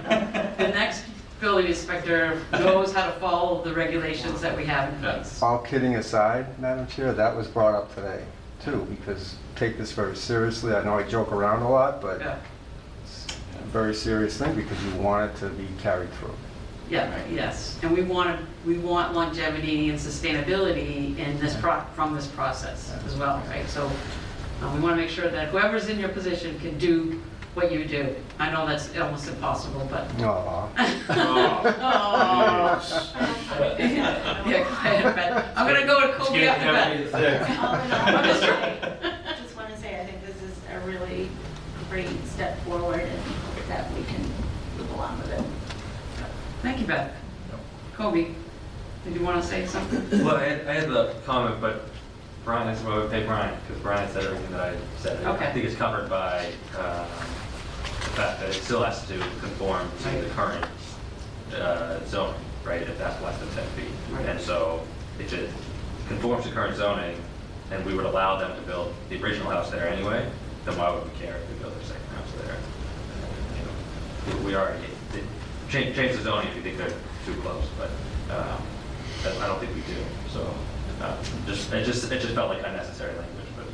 the 0.58 0.68
next 0.68 1.04
building 1.40 1.68
inspector 1.68 2.38
knows 2.52 2.92
how 2.92 3.06
to 3.06 3.12
follow 3.12 3.64
the 3.64 3.72
regulations 3.72 4.42
that 4.42 4.54
we 4.54 4.66
have 4.66 4.92
in 4.92 5.00
place. 5.00 5.40
All 5.42 5.60
kidding 5.60 5.94
aside, 5.96 6.58
Madam 6.58 6.86
Chair, 6.86 7.14
that 7.14 7.34
was 7.34 7.48
brought 7.48 7.74
up 7.74 7.94
today, 7.94 8.22
too, 8.62 8.86
because 8.90 9.36
take 9.56 9.78
this 9.78 9.92
very 9.92 10.16
seriously. 10.16 10.74
I 10.74 10.82
know 10.84 10.98
I 10.98 11.02
joke 11.02 11.32
around 11.32 11.62
a 11.62 11.68
lot, 11.68 12.00
but 12.00 12.20
Yeah. 12.20 12.36
it's 13.04 13.26
a 13.58 13.62
very 13.68 13.94
serious 13.94 14.36
thing 14.36 14.54
because 14.54 14.82
you 14.84 15.00
want 15.00 15.30
it 15.32 15.36
to 15.40 15.48
be 15.50 15.66
carried 15.82 16.12
through. 16.14 16.34
Yeah, 16.88 17.08
yes, 17.30 17.78
and 17.82 17.92
we 17.92 18.02
want, 18.02 18.40
we 18.66 18.76
want 18.78 19.14
longevity 19.14 19.90
and 19.90 19.98
sustainability 19.98 21.16
in 21.18 21.38
this, 21.38 21.54
pro- 21.54 21.82
from 21.94 22.14
this 22.16 22.26
process 22.26 22.92
as 23.06 23.16
well, 23.16 23.40
right? 23.48 23.68
So 23.68 23.86
uh, 24.62 24.72
we 24.74 24.80
want 24.80 24.96
to 24.96 25.02
make 25.02 25.10
sure 25.10 25.28
that 25.28 25.48
whoever's 25.48 25.88
in 25.88 26.00
your 26.00 26.08
position 26.08 26.58
can 26.58 26.76
do 26.78 27.20
what 27.54 27.72
you 27.72 27.84
do. 27.84 28.14
I 28.38 28.50
know 28.50 28.66
that's 28.66 28.96
almost 28.96 29.28
impossible, 29.28 29.86
but. 29.90 30.08
Aw. 30.22 30.68
Yeah, 33.60 34.62
go 34.62 34.68
ahead, 34.70 35.14
Ben. 35.14 35.44
I'm 35.56 35.66
gonna 35.66 35.86
go 35.86 36.00
to 36.00 36.12
Cobi 36.14 36.46
after 36.46 36.72
that. 36.72 37.14
All 37.60 38.16
I'm 38.16 38.24
just 38.24 38.42
I 38.42 39.36
just 39.42 39.56
want 39.56 39.68
to 39.70 39.76
say, 39.76 40.00
I 40.00 40.06
think 40.06 40.24
this 40.24 40.36
is 40.42 40.56
a 40.72 40.80
really 40.86 41.28
great 41.90 42.08
step 42.26 42.58
forward 42.64 43.00
and 43.00 43.22
that 43.68 43.92
we 43.92 44.02
can 44.04 44.22
move 44.78 44.90
along 44.92 45.18
with 45.18 45.30
it. 45.32 45.44
Thank 46.62 46.80
you, 46.80 46.86
Beth. 46.86 47.12
Cobi, 47.94 48.34
did 49.04 49.14
you 49.14 49.22
want 49.22 49.42
to 49.42 49.46
say 49.46 49.66
something? 49.66 50.24
Well, 50.24 50.36
I 50.36 50.44
had, 50.48 50.66
I 50.66 50.74
had 50.74 50.88
the 50.88 51.14
comment, 51.26 51.60
but 51.60 51.84
Brian, 52.44 52.68
I 52.68 52.74
suppose, 52.74 53.12
hey, 53.12 53.24
Brian, 53.26 53.54
because 53.66 53.82
Brian 53.82 54.10
said 54.10 54.24
everything 54.24 54.50
that 54.52 54.60
I 54.60 54.74
said. 54.98 55.22
Okay. 55.26 55.46
I 55.46 55.52
think 55.52 55.66
it's 55.66 55.76
covered 55.76 56.08
by 56.08 56.46
um, 56.78 57.06
the 58.00 58.10
fact 58.16 58.40
that 58.40 58.48
it 58.50 58.54
still 58.54 58.82
has 58.82 59.06
to 59.08 59.18
conform 59.40 59.88
to 60.02 60.10
the 60.22 60.28
current 60.30 60.66
uh, 61.54 61.98
zoning, 62.06 62.40
right, 62.64 62.82
if 62.82 62.98
that's 62.98 63.20
less 63.22 63.38
than 63.38 63.48
10 63.50 63.64
feet. 63.76 64.26
And 64.28 64.40
so 64.40 64.82
if 65.18 65.32
it 65.32 65.50
conforms 66.08 66.44
to 66.46 66.50
current 66.52 66.76
zoning, 66.76 67.16
and 67.70 67.84
we 67.86 67.94
would 67.94 68.06
allow 68.06 68.36
them 68.38 68.54
to 68.56 68.62
build 68.66 68.92
the 69.08 69.22
original 69.22 69.50
house 69.50 69.70
there 69.70 69.88
anyway, 69.88 70.28
then 70.64 70.76
why 70.76 70.90
would 70.92 71.04
we 71.04 71.18
care 71.20 71.36
if 71.36 71.48
they 71.48 71.54
build 71.62 71.74
their 71.74 71.84
second 71.84 72.06
house 72.16 72.32
there? 72.42 72.56
You 73.58 74.34
know, 74.40 74.46
We 74.46 74.54
already, 74.56 74.84
it- 75.14 75.24
change, 75.70 75.94
change 75.94 76.16
the 76.16 76.22
zoning 76.22 76.48
if 76.48 76.56
you 76.56 76.62
think 76.62 76.78
they're 76.78 76.90
too 77.26 77.34
close, 77.42 77.64
but 77.78 77.90
um, 78.34 78.60
I 79.40 79.46
don't 79.46 79.60
think 79.60 79.72
we 79.74 79.82
do. 79.82 80.00
So 80.32 80.52
uh, 81.00 81.16
just, 81.46 81.72
it 81.72 81.84
just, 81.84 82.10
it 82.10 82.20
just 82.20 82.34
felt 82.34 82.48
like 82.50 82.64
unnecessary 82.66 83.12
language, 83.16 83.46
but 83.56 83.66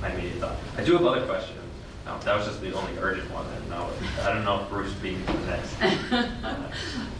my 0.00 0.12
immediate 0.14 0.38
thought. 0.38 0.56
I 0.76 0.84
do 0.84 0.92
have 0.92 1.04
other 1.04 1.26
questions. 1.26 1.58
Um, 2.06 2.20
That 2.24 2.36
was 2.36 2.46
just 2.46 2.60
the 2.60 2.72
only 2.74 2.96
urgent 2.98 3.30
one. 3.30 3.46
I 3.46 3.54
don't 3.58 3.70
know, 3.70 3.90
I 4.22 4.32
don't 4.34 4.44
know 4.44 4.60
if 4.62 4.68
Bruce 4.68 4.92
beat 4.94 5.18
me 5.18 5.24
to 5.26 5.32
the 5.32 5.46
next. 5.46 5.76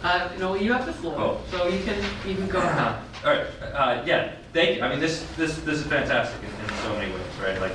Uh, 0.04 0.28
no, 0.38 0.54
you 0.54 0.70
have 0.70 0.84
the 0.84 0.92
floor, 0.92 1.14
Oh. 1.18 1.40
so 1.50 1.66
you 1.66 1.82
can, 1.82 1.96
you 2.26 2.34
can 2.34 2.46
go 2.46 2.58
ahead. 2.58 3.00
All 3.24 3.32
right, 3.32 3.46
uh, 3.72 4.02
yeah, 4.04 4.32
thank 4.52 4.76
you. 4.76 4.82
I 4.82 4.90
mean, 4.90 5.00
this, 5.00 5.26
this, 5.38 5.56
this 5.60 5.78
is 5.78 5.86
fantastic 5.86 6.38
in, 6.42 6.50
in 6.50 6.82
so 6.82 6.90
many 6.98 7.10
ways, 7.10 7.22
right? 7.42 7.58
Like, 7.58 7.72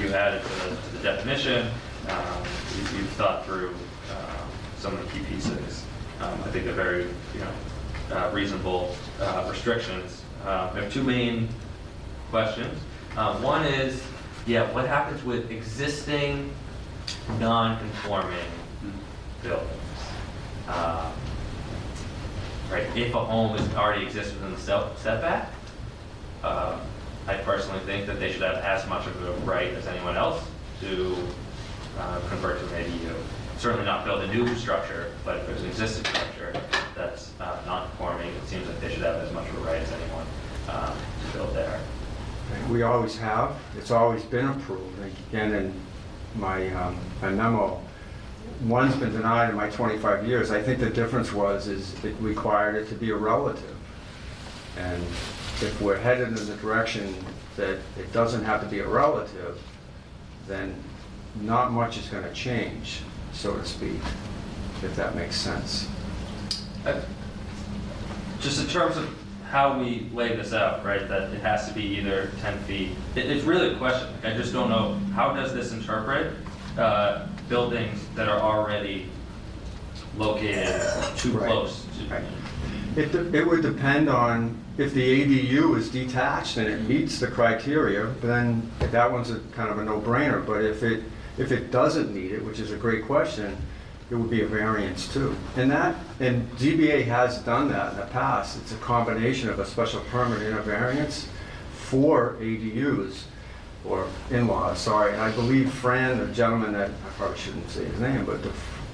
you 0.00 0.14
added 0.14 0.42
to 0.44 0.48
the, 0.48 0.76
to 0.76 0.88
the 0.96 1.02
definition, 1.02 1.66
um, 2.08 2.44
you- 2.76 2.98
you've 2.98 3.08
thought 3.18 3.44
through, 3.44 3.70
um, 3.70 4.48
some 4.78 4.94
of 4.94 5.04
the 5.04 5.10
key 5.18 5.24
pieces. 5.24 5.84
Um, 6.20 6.40
I 6.44 6.50
think 6.52 6.66
they're 6.66 6.72
very, 6.72 7.02
you 7.34 7.40
know, 7.40 8.16
uh, 8.16 8.30
reasonable, 8.32 8.94
uh, 9.20 9.44
restrictions. 9.50 10.22
Uh, 10.46 10.70
I 10.72 10.82
have 10.82 10.92
two 10.92 11.02
main 11.02 11.48
questions. 12.30 12.78
Uh, 13.16 13.38
one 13.38 13.64
is, 13.66 14.00
yeah, 14.46 14.72
what 14.72 14.86
happens 14.86 15.22
with 15.24 15.50
existing 15.50 16.52
non-conforming 17.38 18.38
buildings? 19.42 19.70
Um, 20.68 21.12
right, 22.70 22.86
if 22.96 23.14
a 23.14 23.24
home 23.24 23.56
is, 23.56 23.74
already 23.74 24.04
exists 24.04 24.32
within 24.32 24.52
the 24.52 24.58
set- 24.58 24.98
setback, 24.98 25.50
uh, 26.42 26.78
I 27.28 27.34
personally 27.36 27.80
think 27.80 28.06
that 28.06 28.18
they 28.18 28.32
should 28.32 28.42
have 28.42 28.56
as 28.56 28.86
much 28.88 29.06
of 29.06 29.22
a 29.22 29.32
right 29.44 29.72
as 29.74 29.86
anyone 29.86 30.16
else 30.16 30.44
to 30.80 31.16
uh, 31.98 32.20
convert 32.28 32.58
to 32.58 32.74
an 32.74 32.84
ADU. 32.84 33.14
Certainly 33.58 33.84
not 33.84 34.04
build 34.04 34.22
a 34.22 34.26
new 34.34 34.52
structure, 34.56 35.12
but 35.24 35.36
if 35.36 35.46
there's 35.46 35.62
an 35.62 35.68
existing 35.68 36.04
structure 36.06 36.52
that's 36.96 37.30
uh, 37.40 37.60
non-conforming, 37.64 38.28
it 38.28 38.48
seems 38.48 38.66
like 38.66 38.80
they 38.80 38.92
should 38.92 39.02
have 39.02 39.16
as 39.22 39.32
much 39.32 39.48
of 39.48 39.56
a 39.58 39.60
right 39.60 39.80
as 39.80 39.92
anyone 39.92 40.26
um, 40.68 40.96
to 41.26 41.32
build 41.38 41.54
there. 41.54 41.80
We 42.70 42.82
always 42.82 43.16
have. 43.18 43.56
It's 43.76 43.90
always 43.90 44.22
been 44.24 44.46
approved. 44.46 44.98
Again, 45.30 45.52
in 45.54 45.80
my 46.36 46.72
um, 46.74 46.96
my 47.20 47.30
memo, 47.30 47.82
one's 48.64 48.94
been 48.96 49.12
denied 49.12 49.50
in 49.50 49.56
my 49.56 49.68
25 49.70 50.26
years. 50.26 50.50
I 50.50 50.62
think 50.62 50.78
the 50.80 50.90
difference 50.90 51.32
was, 51.32 51.68
is 51.68 51.92
it 52.04 52.14
required 52.20 52.76
it 52.76 52.88
to 52.88 52.94
be 52.94 53.10
a 53.10 53.16
relative. 53.16 53.76
And 54.78 55.02
if 55.02 55.80
we're 55.80 55.98
headed 55.98 56.28
in 56.28 56.34
the 56.34 56.56
direction 56.56 57.14
that 57.56 57.78
it 57.98 58.12
doesn't 58.12 58.44
have 58.44 58.62
to 58.62 58.66
be 58.66 58.80
a 58.80 58.88
relative, 58.88 59.60
then 60.46 60.74
not 61.40 61.72
much 61.72 61.98
is 61.98 62.08
going 62.08 62.24
to 62.24 62.32
change, 62.32 63.00
so 63.32 63.54
to 63.56 63.64
speak, 63.64 64.00
if 64.82 64.94
that 64.96 65.14
makes 65.14 65.36
sense. 65.36 65.88
Uh, 66.86 67.00
Just 68.40 68.60
in 68.60 68.66
terms 68.66 68.96
of 68.96 69.08
how 69.52 69.78
we 69.78 70.08
lay 70.14 70.34
this 70.34 70.54
out, 70.54 70.82
right, 70.82 71.06
that 71.08 71.30
it 71.30 71.40
has 71.42 71.68
to 71.68 71.74
be 71.74 71.82
either 71.82 72.30
10 72.40 72.58
feet, 72.60 72.88
it, 73.14 73.26
it's 73.26 73.44
really 73.44 73.74
a 73.74 73.76
question. 73.76 74.08
Like, 74.14 74.32
I 74.32 74.36
just 74.36 74.50
don't 74.50 74.70
know, 74.70 74.94
how 75.14 75.34
does 75.34 75.52
this 75.52 75.72
interpret 75.72 76.32
uh, 76.78 77.26
buildings 77.50 78.00
that 78.14 78.30
are 78.30 78.40
already 78.40 79.08
located 80.16 80.80
too 81.18 81.32
Right. 81.32 81.50
close 81.50 81.84
to? 81.98 82.14
Right. 82.14 82.24
It, 82.96 83.12
de- 83.12 83.36
it 83.36 83.46
would 83.46 83.60
depend 83.60 84.08
on, 84.08 84.56
if 84.78 84.94
the 84.94 85.22
ADU 85.50 85.76
is 85.76 85.90
detached 85.90 86.56
and 86.56 86.66
it 86.66 86.88
meets 86.88 87.20
the 87.20 87.26
criteria, 87.26 88.06
then 88.22 88.70
that 88.80 89.12
one's 89.12 89.30
a 89.30 89.40
kind 89.54 89.68
of 89.70 89.76
a 89.78 89.84
no-brainer. 89.84 90.46
But 90.46 90.64
if 90.64 90.82
it, 90.82 91.02
if 91.36 91.52
it 91.52 91.70
doesn't 91.70 92.14
meet 92.14 92.32
it, 92.32 92.42
which 92.42 92.58
is 92.58 92.72
a 92.72 92.76
great 92.76 93.04
question, 93.04 93.54
it 94.12 94.16
would 94.16 94.28
be 94.28 94.42
a 94.42 94.46
variance 94.46 95.10
too. 95.10 95.34
And 95.56 95.70
that, 95.70 95.96
and 96.20 96.48
ZBA 96.58 97.06
has 97.06 97.38
done 97.38 97.70
that 97.70 97.92
in 97.92 97.98
the 97.98 98.06
past. 98.06 98.58
It's 98.58 98.72
a 98.72 98.76
combination 98.76 99.48
of 99.48 99.58
a 99.58 99.64
special 99.64 100.00
permit 100.10 100.42
and 100.42 100.58
a 100.58 100.60
variance 100.62 101.28
for 101.72 102.36
ADUs 102.38 103.22
or 103.86 104.06
in-laws, 104.30 104.78
sorry. 104.78 105.12
And 105.12 105.22
I 105.22 105.32
believe 105.32 105.72
Fran, 105.72 106.18
the 106.18 106.26
gentleman 106.26 106.72
that, 106.74 106.90
I 106.90 107.10
probably 107.16 107.38
shouldn't 107.38 107.70
say 107.70 107.84
his 107.86 107.98
name, 108.00 108.26
but 108.26 108.42
the 108.42 108.52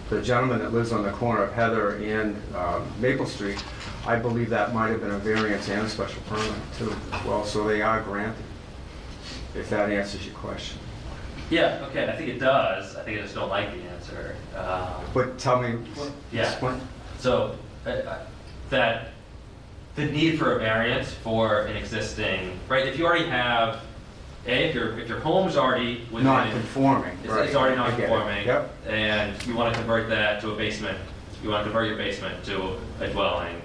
the 0.08 0.22
gentleman 0.22 0.58
that 0.60 0.72
lives 0.72 0.90
on 0.90 1.02
the 1.02 1.10
corner 1.10 1.42
of 1.42 1.52
Heather 1.52 1.96
and 1.96 2.34
um, 2.56 2.90
Maple 2.98 3.26
Street, 3.26 3.62
I 4.06 4.16
believe 4.16 4.48
that 4.48 4.72
might 4.72 4.88
have 4.88 5.02
been 5.02 5.10
a 5.10 5.18
variance 5.18 5.68
and 5.68 5.86
a 5.86 5.90
special 5.90 6.22
permit 6.28 6.54
too. 6.78 6.96
Well, 7.26 7.44
so 7.44 7.68
they 7.68 7.82
are 7.82 8.00
granted, 8.00 8.42
if 9.54 9.68
that 9.68 9.90
answers 9.90 10.24
your 10.24 10.34
question. 10.36 10.78
Yeah, 11.50 11.84
okay, 11.90 12.08
I 12.08 12.16
think 12.16 12.30
it 12.30 12.38
does. 12.38 12.96
I 12.96 13.02
think 13.02 13.18
I 13.18 13.22
just 13.22 13.34
don't 13.34 13.50
like 13.50 13.70
the 13.70 13.82
answer. 13.82 13.97
Um, 14.56 14.86
But 15.14 15.38
tell 15.38 15.60
me, 15.62 15.78
Yeah. 16.32 16.42
explain- 16.50 16.80
So, 17.18 17.56
uh, 17.86 17.90
uh, 17.90 18.18
that, 18.70 19.08
the 19.96 20.04
need 20.04 20.38
for 20.38 20.56
a 20.56 20.58
variance 20.58 21.12
for 21.12 21.62
an 21.62 21.76
existing, 21.76 22.58
right, 22.68 22.86
if 22.86 22.98
you 22.98 23.06
already 23.06 23.26
have, 23.26 23.78
A, 24.46 24.68
if 24.68 24.74
your, 24.74 24.98
if 24.98 25.08
your 25.08 25.18
home's 25.20 25.56
already 25.56 26.06
within. 26.10 26.26
non-conforming, 26.26 27.18
It's, 27.24 27.32
right. 27.32 27.46
it's 27.46 27.56
already 27.56 27.76
I 27.76 27.90
get 27.90 28.00
it. 28.00 28.08
non-conforming. 28.08 28.46
Yep, 28.46 28.74
And 28.88 29.46
you 29.46 29.54
want 29.56 29.72
to 29.74 29.78
convert 29.80 30.08
that 30.10 30.40
to 30.42 30.52
a 30.52 30.54
basement, 30.56 30.96
you 31.42 31.50
want 31.50 31.60
to 31.64 31.70
convert 31.70 31.88
your 31.88 31.96
basement 31.96 32.44
to 32.44 32.76
a 33.00 33.08
dwelling. 33.08 33.60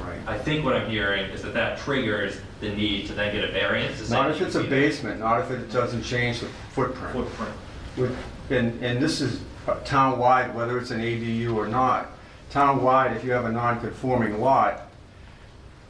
right. 0.00 0.18
I 0.26 0.38
think 0.38 0.64
what 0.64 0.74
I'm 0.74 0.88
hearing 0.88 1.24
is 1.30 1.42
that 1.42 1.54
that 1.54 1.78
triggers 1.78 2.36
the 2.60 2.68
need 2.70 3.06
to 3.08 3.12
then 3.14 3.34
get 3.34 3.44
a 3.44 3.52
variance 3.52 3.98
to 3.98 4.06
say. 4.06 4.14
Not 4.14 4.28
that 4.28 4.34
if 4.34 4.40
you 4.40 4.46
it's 4.46 4.54
a 4.56 4.62
basement, 4.64 5.20
not 5.20 5.40
if 5.40 5.50
it 5.50 5.70
doesn't 5.72 6.02
change 6.02 6.40
the 6.40 6.46
footprint. 6.72 7.12
Footprint. 7.12 7.52
With- 7.96 8.16
And, 8.50 8.82
and 8.82 9.00
this 9.02 9.20
is 9.20 9.40
town-wide, 9.84 10.54
whether 10.54 10.78
it's 10.78 10.90
an 10.90 11.00
ADU 11.00 11.54
or 11.54 11.66
not. 11.66 12.08
Town-wide, 12.50 13.16
if 13.16 13.24
you 13.24 13.32
have 13.32 13.44
a 13.44 13.52
non-conforming 13.52 14.40
lot, 14.40 14.88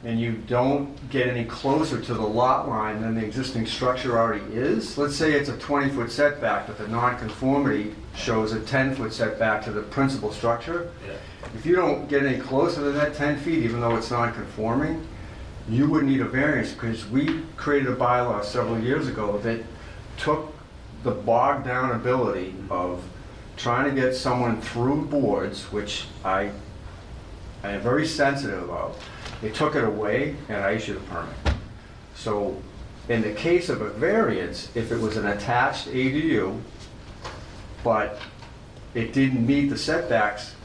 and 0.05 0.19
you 0.19 0.33
don't 0.47 1.09
get 1.09 1.27
any 1.27 1.45
closer 1.45 1.99
to 2.01 2.13
the 2.13 2.21
lot 2.21 2.67
line 2.67 3.01
than 3.01 3.15
the 3.15 3.25
existing 3.25 3.65
structure 3.65 4.17
already 4.17 4.43
is, 4.53 4.97
let's 4.97 5.15
say 5.15 5.31
it's 5.31 5.47
a 5.47 5.57
20-foot 5.57 6.11
setback, 6.11 6.67
but 6.67 6.77
the 6.77 6.87
non-conformity 6.89 7.95
shows 8.15 8.51
a 8.51 8.59
10-foot 8.59 9.13
setback 9.13 9.63
to 9.63 9.71
the 9.71 9.81
principal 9.81 10.31
structure, 10.31 10.91
Yeah. 11.07 11.13
if 11.55 11.65
you 11.65 11.75
don't 11.75 12.09
get 12.09 12.25
any 12.25 12.37
closer 12.37 12.81
than 12.81 12.95
that 12.95 13.15
10 13.15 13.39
feet, 13.39 13.63
even 13.63 13.79
though 13.79 13.95
it's 13.95 14.11
non-conforming, 14.11 15.07
you 15.69 15.89
would 15.89 16.03
need 16.03 16.19
a 16.19 16.25
variance 16.25 16.73
because 16.73 17.07
we 17.09 17.41
created 17.55 17.87
a 17.89 17.95
bylaw 17.95 18.43
several 18.43 18.77
years 18.79 19.07
ago 19.07 19.37
that 19.39 19.63
took 20.17 20.53
the 21.03 21.11
bogged 21.11 21.65
down 21.65 21.91
ability 21.91 22.53
of 22.69 23.01
trying 23.63 23.95
to 23.95 24.01
get 24.01 24.13
someone 24.13 24.59
through 24.59 25.05
boards, 25.05 25.71
which 25.71 26.03
I, 26.25 26.51
I 27.63 27.69
am 27.71 27.79
very 27.81 28.05
sensitive 28.05 28.69
of. 28.69 29.01
They 29.41 29.51
took 29.51 29.75
it 29.75 29.85
away 29.85 30.35
and 30.49 30.57
I 30.57 30.71
issued 30.71 30.97
a 30.97 30.99
permit. 30.99 31.33
So 32.13 32.61
in 33.07 33.21
the 33.21 33.31
case 33.31 33.69
of 33.69 33.79
a 33.79 33.89
variance, 33.89 34.69
if 34.75 34.91
it 34.91 34.99
was 34.99 35.15
an 35.15 35.27
attached 35.27 35.87
ADU, 35.87 36.59
but 37.85 38.19
it 38.95 39.13
didn't 39.13 39.47
meet 39.47 39.69
the 39.69 39.77
setbacks, 39.77 40.55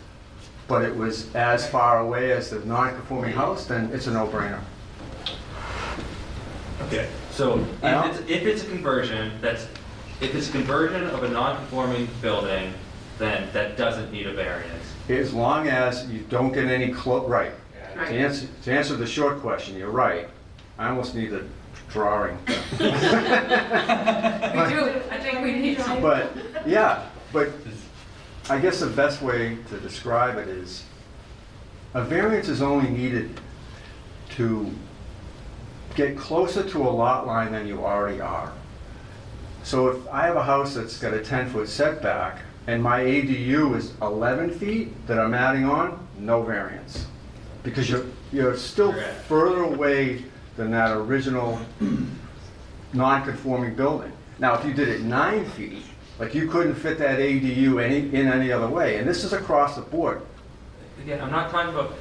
but 0.67 0.83
it 0.83 0.95
was 0.95 1.33
as 1.37 1.71
far 1.71 2.01
away 2.01 2.33
as 2.33 2.51
the 2.51 2.59
non-conforming 2.65 3.33
house, 3.33 3.65
then 3.67 3.91
it's 3.93 4.09
a 4.09 4.13
no-brainer. 4.13 4.61
Okay, 6.83 7.09
so 7.31 7.65
if 7.81 8.05
it's, 8.07 8.19
if 8.29 8.43
it's 8.43 8.65
a 8.65 8.67
conversion, 8.67 9.31
that's, 9.41 9.69
if 10.21 10.35
it's 10.35 10.49
a 10.49 10.53
conversion 10.53 11.05
of 11.07 11.23
a 11.23 11.29
non-conforming 11.29 12.09
building, 12.21 12.75
then 13.19 13.49
that 13.53 13.77
doesn't 13.77 14.13
need 14.13 14.27
a 14.27 14.33
variance. 14.33 14.85
As 15.09 15.33
long 15.35 15.69
as 15.69 16.09
you 16.11 16.21
don't 16.29 16.53
get 16.53 16.67
any 16.67 16.93
clo, 16.93 17.27
right. 17.27 17.53
To 17.95 17.99
Right. 18.01 18.13
answer, 18.13 18.47
to 18.65 18.73
answer 18.73 18.95
the 18.95 19.07
short 19.07 19.41
question, 19.41 19.77
you're 19.77 19.91
right. 19.91 20.29
I 20.79 20.89
almost 20.89 21.15
need 21.15 21.33
a 21.33 21.43
drawing. 21.89 22.39
We 22.79 22.87
do, 24.75 24.93
I 25.11 25.19
think 25.19 25.43
we 25.43 25.53
need 25.53 25.79
to. 25.79 25.99
But, 26.01 26.33
yeah, 26.67 27.07
but 27.33 27.51
I 28.51 28.59
guess 28.59 28.81
the 28.81 28.87
best 28.87 29.21
way 29.23 29.59
to 29.69 29.79
describe 29.79 30.37
it 30.39 30.49
is, 30.49 30.85
a 31.95 32.03
variance 32.05 32.49
is 32.49 32.63
only 32.63 32.91
needed 32.91 33.41
to 34.31 34.71
get 35.95 36.17
closer 36.17 36.63
to 36.69 36.83
a 36.83 36.91
lot 36.91 37.27
line 37.27 37.53
than 37.53 37.67
you 37.67 37.85
already 37.85 38.21
are. 38.21 38.53
So 39.65 39.89
if 39.89 40.09
I 40.09 40.27
have 40.27 40.37
a 40.37 40.43
house 40.45 40.75
that's 40.75 40.99
got 40.99 41.15
a 41.15 41.19
10-foot 41.19 41.69
setback, 41.69 42.43
and 42.69 42.83
my 42.83 43.01
ADU 43.01 43.75
is 43.77 43.95
11 44.03 44.51
feet 44.59 45.07
that 45.07 45.19
I'm 45.19 45.33
adding 45.33 45.65
on, 45.65 46.07
no 46.19 46.43
variance. 46.43 47.07
Because 47.63 47.89
you're, 47.89 48.05
you're 48.31 48.59
still 48.59 48.93
further 49.27 49.63
away 49.63 50.25
than 50.59 50.71
that 50.73 50.95
original 50.95 51.59
non-conforming 52.93 53.75
building. 53.75 54.13
Now, 54.39 54.53
if 54.55 54.67
you 54.67 54.75
did 54.75 54.89
it 54.89 55.01
nine 55.01 55.47
feet, 55.47 55.83
like 56.19 56.35
you 56.35 56.47
couldn't 56.47 56.75
fit 56.75 56.99
that 56.99 57.19
ADU 57.19 57.83
any, 57.83 58.15
in 58.15 58.29
any 58.29 58.53
other 58.53 58.69
way, 58.69 58.99
and 58.99 59.09
this 59.09 59.25
is 59.25 59.33
across 59.33 59.77
the 59.77 59.83
board. 59.83 60.21
Again, 61.01 61.23
I'm 61.23 61.31
not 61.31 61.51
talking 61.51 61.73
about, 61.73 61.95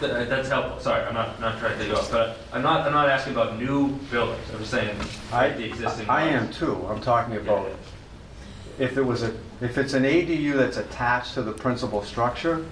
th- 0.00 0.12
uh, 0.12 0.24
that's 0.24 0.50
helpful, 0.50 0.80
sorry, 0.80 1.02
I'm 1.06 1.14
not, 1.14 1.40
not 1.40 1.58
trying 1.58 1.78
to 1.78 1.86
go 1.86 1.94
off, 1.94 2.12
but 2.12 2.36
I'm 2.52 2.62
not, 2.62 2.86
I'm 2.86 2.92
not 2.92 3.08
asking 3.08 3.32
about 3.32 3.58
new 3.58 3.88
buildings, 4.10 4.44
I'm 4.52 4.58
just 4.58 4.70
saying, 4.70 4.94
I, 5.32 5.48
like 5.48 5.56
the 5.56 5.64
existing. 5.64 6.10
I 6.10 6.24
am 6.24 6.52
too, 6.52 6.86
I'm 6.90 7.00
talking 7.00 7.38
about, 7.38 7.70
if 8.78 8.98
it 8.98 9.02
was 9.02 9.22
a, 9.22 9.34
if 9.60 9.76
it's 9.76 9.92
an 9.92 10.04
ADU 10.04 10.56
that's 10.56 10.76
attached 10.78 11.34
to 11.34 11.42
the 11.42 11.52
principal 11.52 12.02
structure, 12.02 12.64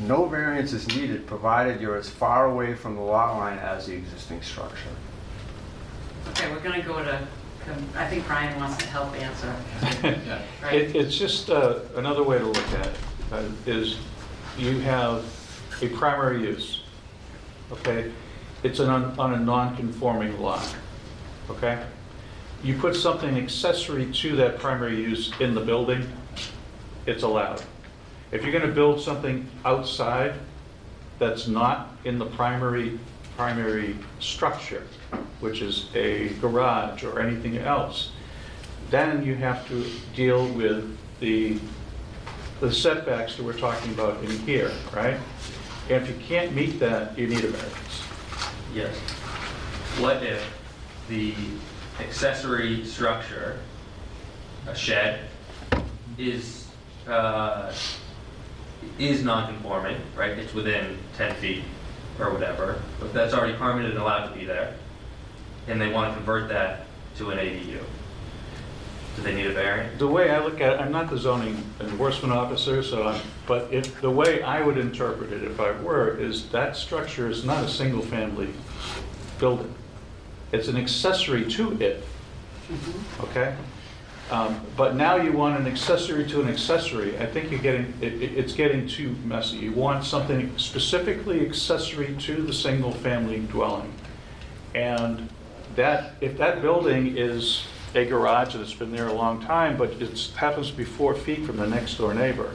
no 0.00 0.26
variance 0.26 0.72
is 0.72 0.86
needed, 0.88 1.26
provided 1.26 1.80
you're 1.80 1.96
as 1.96 2.08
far 2.08 2.46
away 2.46 2.74
from 2.74 2.94
the 2.94 3.00
lot 3.00 3.36
line 3.36 3.58
as 3.58 3.86
the 3.86 3.94
existing 3.94 4.42
structure. 4.42 4.90
Okay, 6.30 6.50
we're 6.52 6.60
gonna 6.60 6.82
go 6.82 7.02
to, 7.02 7.18
I 7.96 8.06
think 8.06 8.26
Brian 8.26 8.58
wants 8.60 8.76
to 8.78 8.86
help 8.86 9.14
answer. 9.14 9.54
Yeah. 10.02 10.42
Right. 10.62 10.74
It, 10.74 10.96
it's 10.96 11.16
just 11.16 11.50
uh, 11.50 11.80
another 11.96 12.22
way 12.22 12.38
to 12.38 12.44
look 12.44 12.68
at 12.72 12.86
it, 12.86 12.96
uh, 13.32 13.44
is 13.66 13.98
you 14.58 14.78
have 14.80 15.24
a 15.82 15.88
primary 15.88 16.42
use, 16.42 16.82
okay? 17.72 18.12
It's 18.62 18.80
an, 18.80 18.90
un- 18.90 19.14
on 19.18 19.34
a 19.34 19.38
non-conforming 19.38 20.40
lot, 20.40 20.74
okay? 21.48 21.84
You 22.62 22.76
put 22.76 22.96
something 22.96 23.38
accessory 23.38 24.10
to 24.12 24.36
that 24.36 24.58
primary 24.58 24.96
use 24.96 25.32
in 25.40 25.54
the 25.54 25.60
building, 25.60 26.06
it's 27.06 27.22
allowed. 27.22 27.62
If 28.32 28.42
you're 28.42 28.52
gonna 28.52 28.72
build 28.72 29.00
something 29.00 29.48
outside 29.64 30.34
that's 31.18 31.46
not 31.46 31.96
in 32.04 32.18
the 32.18 32.26
primary, 32.26 32.98
primary 33.36 33.96
structure, 34.18 34.82
which 35.40 35.62
is 35.62 35.88
a 35.94 36.30
garage 36.40 37.04
or 37.04 37.20
anything 37.20 37.58
else, 37.58 38.10
then 38.90 39.24
you 39.24 39.34
have 39.36 39.66
to 39.68 39.84
deal 40.14 40.48
with 40.48 40.98
the, 41.20 41.58
the 42.60 42.72
setbacks 42.72 43.36
that 43.36 43.44
we're 43.44 43.52
talking 43.52 43.92
about 43.92 44.22
in 44.24 44.30
here, 44.40 44.72
right? 44.94 45.16
And 45.88 46.02
if 46.02 46.08
you 46.08 46.16
can't 46.26 46.54
meet 46.54 46.80
that, 46.80 47.16
you 47.18 47.28
need 47.28 47.44
a 47.44 47.48
variance. 47.48 48.02
Yes. 48.74 48.96
What 50.00 50.22
if 50.22 50.44
the 51.08 51.34
accessory 52.00 52.84
structure, 52.84 53.58
a 54.66 54.74
shed, 54.74 55.28
is, 56.16 56.66
uh, 57.08 57.72
is 58.98 59.22
non-conforming, 59.24 59.96
right? 60.16 60.32
It's 60.32 60.54
within 60.54 60.98
10 61.16 61.34
feet 61.36 61.64
or 62.18 62.32
whatever, 62.32 62.80
but 63.00 63.12
that's 63.12 63.34
already 63.34 63.54
permitted 63.54 63.92
and 63.92 64.00
allowed 64.00 64.28
to 64.28 64.38
be 64.38 64.44
there, 64.44 64.74
and 65.66 65.80
they 65.80 65.90
want 65.90 66.10
to 66.12 66.16
convert 66.16 66.48
that 66.48 66.86
to 67.16 67.30
an 67.30 67.38
ADU. 67.38 67.80
Do 69.16 69.22
they 69.22 69.34
need 69.34 69.46
a 69.46 69.52
variance? 69.52 69.98
The 69.98 70.06
way 70.06 70.30
I 70.30 70.38
look 70.44 70.60
at 70.60 70.74
it, 70.74 70.80
I'm 70.80 70.92
not 70.92 71.10
the 71.10 71.18
zoning 71.18 71.62
enforcement 71.80 72.32
officer, 72.32 72.82
so, 72.82 73.08
I'm- 73.08 73.20
but 73.46 73.68
if, 73.72 74.00
the 74.00 74.10
way 74.10 74.42
I 74.42 74.62
would 74.62 74.78
interpret 74.78 75.32
it 75.32 75.42
if 75.42 75.58
I 75.58 75.72
were, 75.80 76.16
is 76.16 76.48
that 76.50 76.76
structure 76.76 77.28
is 77.28 77.44
not 77.44 77.64
a 77.64 77.68
single-family 77.68 78.50
building. 79.38 79.74
It's 80.52 80.68
an 80.68 80.76
accessory 80.76 81.44
to 81.52 81.72
it, 81.80 82.04
okay? 83.20 83.54
Um, 84.30 84.60
But 84.76 84.94
now 84.94 85.16
you 85.16 85.32
want 85.32 85.58
an 85.58 85.66
accessory 85.66 86.26
to 86.28 86.40
an 86.40 86.48
accessory, 86.48 87.18
I 87.18 87.26
think 87.26 87.50
you're 87.50 87.60
getting, 87.60 87.92
it, 88.00 88.14
it- 88.22 88.32
it's 88.36 88.52
getting 88.52 88.86
too 88.86 89.14
messy. 89.24 89.56
You 89.56 89.72
want 89.72 90.04
something 90.04 90.52
specifically 90.56 91.44
accessory 91.46 92.14
to 92.20 92.42
the 92.42 92.52
single-family 92.52 93.40
dwelling. 93.50 93.92
And 94.74 95.28
that, 95.76 96.12
if 96.20 96.36
that 96.38 96.60
building 96.62 97.16
is 97.16 97.64
a 97.94 98.04
garage 98.04 98.54
that's 98.54 98.74
been 98.74 98.92
there 98.92 99.08
a 99.08 99.12
long 99.14 99.40
time, 99.42 99.76
but 99.78 99.90
it 100.00 100.30
happens 100.36 100.70
to 100.70 100.76
be 100.76 100.84
four 100.84 101.14
feet 101.14 101.44
from 101.46 101.56
the 101.56 101.66
next 101.66 101.94
door 101.96 102.12
neighbor, 102.12 102.50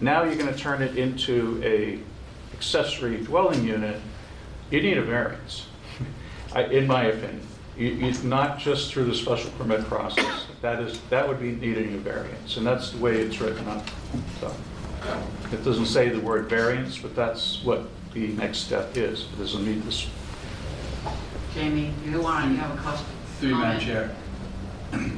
now 0.00 0.22
you're 0.22 0.36
gonna 0.36 0.54
turn 0.56 0.82
it 0.82 0.96
into 0.98 1.60
a 1.64 1.98
accessory 2.54 3.16
dwelling 3.18 3.64
unit, 3.64 4.00
you 4.70 4.82
need 4.82 4.98
a 4.98 5.02
variance, 5.02 5.66
I- 6.54 6.64
in 6.64 6.86
my 6.86 7.04
opinion. 7.04 7.46
You, 7.76 7.90
you, 7.90 8.12
not 8.24 8.58
just 8.58 8.92
through 8.92 9.04
the 9.04 9.14
special 9.14 9.52
permit 9.52 9.84
process, 9.84 10.46
that 10.62 10.82
is, 10.82 11.00
that 11.10 11.28
would 11.28 11.38
be 11.38 11.52
needing 11.52 11.94
a 11.94 11.98
variance, 11.98 12.56
and 12.56 12.66
that's 12.66 12.90
the 12.90 12.98
way 12.98 13.20
it's 13.20 13.40
written 13.40 13.68
up, 13.68 13.86
so. 14.40 14.52
It 15.52 15.64
doesn't 15.64 15.86
say 15.86 16.08
the 16.08 16.18
word 16.18 16.48
variance, 16.48 16.98
but 16.98 17.14
that's 17.14 17.62
what 17.62 17.88
the 18.14 18.28
next 18.28 18.58
step 18.58 18.96
is, 18.96 19.28
it 19.32 19.38
doesn't 19.38 19.64
meet 19.64 19.84
this 19.84 20.08
Jamie, 21.54 21.92
you 22.04 22.20
want, 22.20 22.50
you 22.50 22.56
have 22.56 22.76
a 22.76 22.82
question? 22.82 23.06
Through 23.38 23.48
you, 23.50 23.54
Madam 23.56 23.80
Chair. 23.80 24.16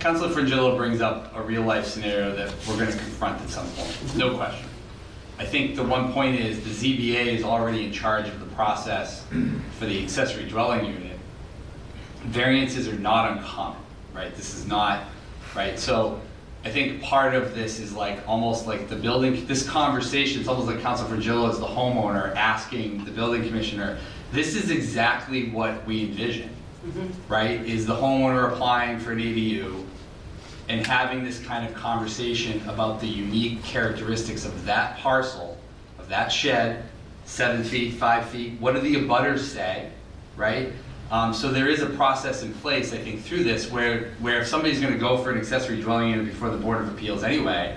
Councilor 0.00 0.28
Frongillo 0.30 0.76
brings 0.76 1.00
up 1.00 1.34
a 1.36 1.42
real-life 1.42 1.86
scenario 1.86 2.34
that 2.34 2.52
we're 2.66 2.76
going 2.76 2.90
to 2.90 2.96
confront 2.96 3.40
at 3.42 3.48
some 3.48 3.68
point, 3.68 4.16
no 4.16 4.36
question. 4.36 4.69
I 5.40 5.46
think 5.46 5.74
the 5.74 5.82
one 5.82 6.12
point 6.12 6.38
is 6.38 6.60
the 6.60 6.68
ZBA 6.68 7.28
is 7.28 7.44
already 7.44 7.86
in 7.86 7.92
charge 7.92 8.28
of 8.28 8.38
the 8.40 8.46
process 8.54 9.24
for 9.78 9.86
the 9.86 10.02
accessory 10.02 10.44
dwelling 10.44 10.84
unit. 10.84 11.18
Variances 12.24 12.86
are 12.86 12.98
not 12.98 13.32
uncommon, 13.32 13.80
right? 14.12 14.34
This 14.36 14.54
is 14.54 14.66
not, 14.66 15.04
right? 15.56 15.78
So 15.78 16.20
I 16.62 16.68
think 16.68 17.00
part 17.00 17.34
of 17.34 17.54
this 17.54 17.80
is 17.80 17.94
like, 17.94 18.20
almost 18.28 18.66
like 18.66 18.90
the 18.90 18.96
building, 18.96 19.46
this 19.46 19.66
conversation, 19.66 20.40
it's 20.40 20.48
almost 20.48 20.68
like 20.68 20.82
Council 20.82 21.08
Frongillo 21.08 21.50
is 21.50 21.58
the 21.58 21.64
homeowner 21.64 22.36
asking 22.36 23.06
the 23.06 23.10
building 23.10 23.42
commissioner, 23.42 23.98
this 24.32 24.54
is 24.54 24.70
exactly 24.70 25.48
what 25.48 25.86
we 25.86 26.02
envision 26.02 26.50
mm-hmm. 26.86 27.32
right, 27.32 27.64
is 27.64 27.86
the 27.86 27.96
homeowner 27.96 28.52
applying 28.52 28.98
for 28.98 29.12
an 29.12 29.20
ADU 29.20 29.86
and 30.70 30.86
having 30.86 31.24
this 31.24 31.40
kind 31.40 31.66
of 31.66 31.74
conversation 31.74 32.62
about 32.68 33.00
the 33.00 33.06
unique 33.06 33.60
characteristics 33.64 34.44
of 34.44 34.64
that 34.64 34.96
parcel, 34.98 35.58
of 35.98 36.08
that 36.08 36.28
shed, 36.28 36.84
seven 37.24 37.64
feet, 37.64 37.94
five 37.94 38.24
feet, 38.28 38.52
what 38.60 38.74
do 38.74 38.80
the 38.80 38.94
abutters 38.94 39.40
say, 39.40 39.90
right? 40.36 40.70
Um, 41.10 41.34
so 41.34 41.50
there 41.50 41.66
is 41.66 41.82
a 41.82 41.86
process 41.86 42.44
in 42.44 42.54
place, 42.54 42.92
I 42.92 42.98
think, 42.98 43.24
through 43.24 43.42
this, 43.42 43.68
where, 43.68 44.12
where 44.20 44.42
if 44.42 44.46
somebody's 44.46 44.80
gonna 44.80 44.96
go 44.96 45.18
for 45.18 45.32
an 45.32 45.38
accessory 45.38 45.82
dwelling 45.82 46.10
unit 46.10 46.26
before 46.26 46.50
the 46.50 46.56
Board 46.56 46.82
of 46.82 46.88
Appeals 46.88 47.24
anyway, 47.24 47.76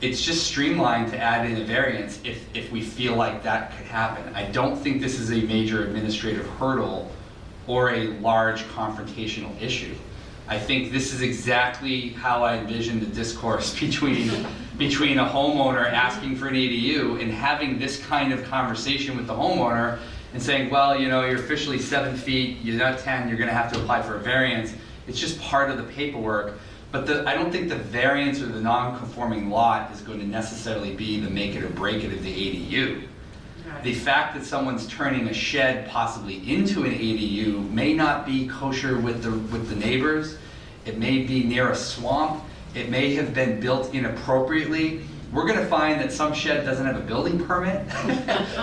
it's 0.00 0.22
just 0.22 0.46
streamlined 0.46 1.10
to 1.12 1.18
add 1.18 1.44
in 1.44 1.60
a 1.60 1.64
variance 1.64 2.18
if, 2.24 2.42
if 2.56 2.72
we 2.72 2.80
feel 2.80 3.16
like 3.16 3.42
that 3.42 3.76
could 3.76 3.86
happen. 3.86 4.34
I 4.34 4.50
don't 4.50 4.76
think 4.76 5.02
this 5.02 5.20
is 5.20 5.30
a 5.30 5.42
major 5.42 5.84
administrative 5.84 6.48
hurdle 6.58 7.12
or 7.66 7.90
a 7.90 8.06
large 8.20 8.62
confrontational 8.68 9.60
issue. 9.60 9.94
I 10.48 10.58
think 10.58 10.92
this 10.92 11.12
is 11.12 11.22
exactly 11.22 12.10
how 12.10 12.44
I 12.44 12.56
envision 12.56 13.00
the 13.00 13.06
discourse 13.06 13.78
between, 13.80 14.46
between 14.78 15.18
a 15.18 15.24
homeowner 15.24 15.90
asking 15.90 16.36
for 16.36 16.48
an 16.48 16.54
ADU 16.54 17.20
and 17.20 17.30
having 17.30 17.78
this 17.78 18.04
kind 18.06 18.32
of 18.32 18.44
conversation 18.44 19.16
with 19.16 19.26
the 19.26 19.34
homeowner 19.34 19.98
and 20.32 20.42
saying, 20.42 20.70
well, 20.70 20.98
you 20.98 21.08
know, 21.08 21.24
you're 21.24 21.38
officially 21.38 21.78
seven 21.78 22.16
feet, 22.16 22.58
you're 22.62 22.78
not 22.78 22.98
10, 22.98 23.28
you're 23.28 23.38
gonna 23.38 23.52
have 23.52 23.72
to 23.72 23.78
apply 23.80 24.02
for 24.02 24.16
a 24.16 24.20
variance. 24.20 24.74
It's 25.06 25.18
just 25.18 25.40
part 25.40 25.70
of 25.70 25.76
the 25.76 25.84
paperwork. 25.84 26.58
But 26.92 27.06
the, 27.06 27.26
I 27.26 27.34
don't 27.34 27.50
think 27.50 27.70
the 27.70 27.76
variance 27.76 28.40
or 28.42 28.46
the 28.46 28.60
non-conforming 28.60 29.48
lot 29.48 29.90
is 29.92 30.02
going 30.02 30.20
to 30.20 30.26
necessarily 30.26 30.94
be 30.94 31.18
the 31.20 31.30
make 31.30 31.54
it 31.54 31.64
or 31.64 31.70
break 31.70 32.04
it 32.04 32.12
of 32.12 32.22
the 32.22 32.30
ADU. 32.30 33.04
The 33.82 33.94
fact 33.94 34.34
that 34.34 34.44
someone's 34.44 34.86
turning 34.86 35.26
a 35.26 35.34
shed 35.34 35.88
possibly 35.88 36.36
into 36.48 36.84
an 36.84 36.92
ADU 36.92 37.68
may 37.72 37.94
not 37.94 38.24
be 38.24 38.46
kosher 38.46 38.98
with 38.98 39.24
the, 39.24 39.30
with 39.30 39.68
the 39.68 39.74
neighbors. 39.74 40.36
It 40.84 40.98
may 40.98 41.24
be 41.24 41.42
near 41.42 41.70
a 41.70 41.74
swamp. 41.74 42.44
It 42.76 42.90
may 42.90 43.14
have 43.16 43.34
been 43.34 43.58
built 43.58 43.92
inappropriately. 43.92 45.02
We're 45.32 45.46
gonna 45.48 45.66
find 45.66 46.00
that 46.00 46.12
some 46.12 46.32
shed 46.32 46.64
doesn't 46.64 46.86
have 46.86 46.96
a 46.96 47.00
building 47.00 47.44
permit, 47.44 47.86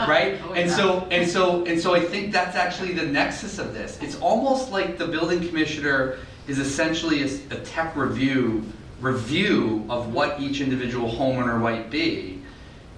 right? 0.08 0.40
Oh, 0.48 0.54
And 0.54 0.72
so, 0.72 1.08
and 1.12 1.30
so, 1.30 1.66
and 1.66 1.82
so 1.82 1.94
I 1.94 2.00
think 2.00 2.32
that's 2.32 2.56
actually 2.56 2.94
the 2.94 3.06
nexus 3.06 3.60
of 3.60 3.74
this. 3.74 3.98
It's 4.02 4.16
almost 4.20 4.72
like 4.72 4.98
the 4.98 5.08
building 5.08 5.46
commissioner 5.46 6.20
is 6.48 6.60
essentially 6.60 7.24
a 7.24 7.56
tech 7.58 7.96
review, 7.96 8.64
review 9.02 9.86
of 9.90 10.14
what 10.14 10.40
each 10.40 10.62
individual 10.62 11.12
homeowner 11.12 11.60
might 11.60 11.90
be. 11.90 12.39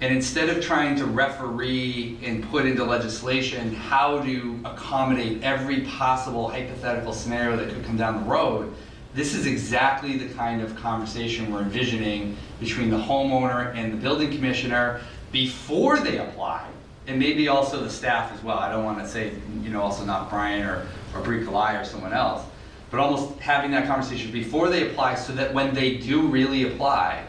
And 0.01 0.11
instead 0.11 0.49
of 0.49 0.63
trying 0.63 0.95
to 0.95 1.05
referee 1.05 2.17
and 2.23 2.43
put 2.49 2.65
into 2.65 2.83
legislation 2.83 3.75
how 3.75 4.19
to 4.23 4.59
accommodate 4.65 5.43
every 5.43 5.81
possible 5.81 6.49
hypothetical 6.49 7.13
scenario 7.13 7.55
that 7.55 7.69
could 7.69 7.85
come 7.85 7.97
down 7.97 8.23
the 8.23 8.27
road, 8.27 8.73
this 9.13 9.35
is 9.35 9.45
exactly 9.45 10.17
the 10.17 10.33
kind 10.33 10.59
of 10.61 10.75
conversation 10.75 11.53
we're 11.53 11.61
envisioning 11.61 12.35
between 12.59 12.89
the 12.89 12.97
homeowner 12.97 13.75
and 13.75 13.93
the 13.93 13.97
building 13.97 14.31
commissioner 14.31 15.01
before 15.31 15.99
they 15.99 16.17
apply, 16.17 16.67
and 17.05 17.19
maybe 17.19 17.47
also 17.47 17.79
the 17.83 17.89
staff 17.89 18.33
as 18.33 18.43
well. 18.43 18.57
I 18.57 18.71
don't 18.71 18.83
want 18.83 18.97
to 18.99 19.07
say, 19.07 19.33
you 19.61 19.69
know, 19.69 19.83
also 19.83 20.03
not 20.03 20.31
Brian 20.31 20.65
or, 20.65 20.87
or 21.13 21.21
Brie 21.21 21.45
Kalai 21.45 21.79
or 21.79 21.85
someone 21.85 22.13
else, 22.13 22.43
but 22.89 22.99
almost 22.99 23.37
having 23.39 23.69
that 23.71 23.85
conversation 23.85 24.31
before 24.31 24.67
they 24.69 24.89
apply 24.89 25.13
so 25.13 25.31
that 25.33 25.53
when 25.53 25.75
they 25.75 25.97
do 25.97 26.25
really 26.27 26.63
apply, 26.73 27.23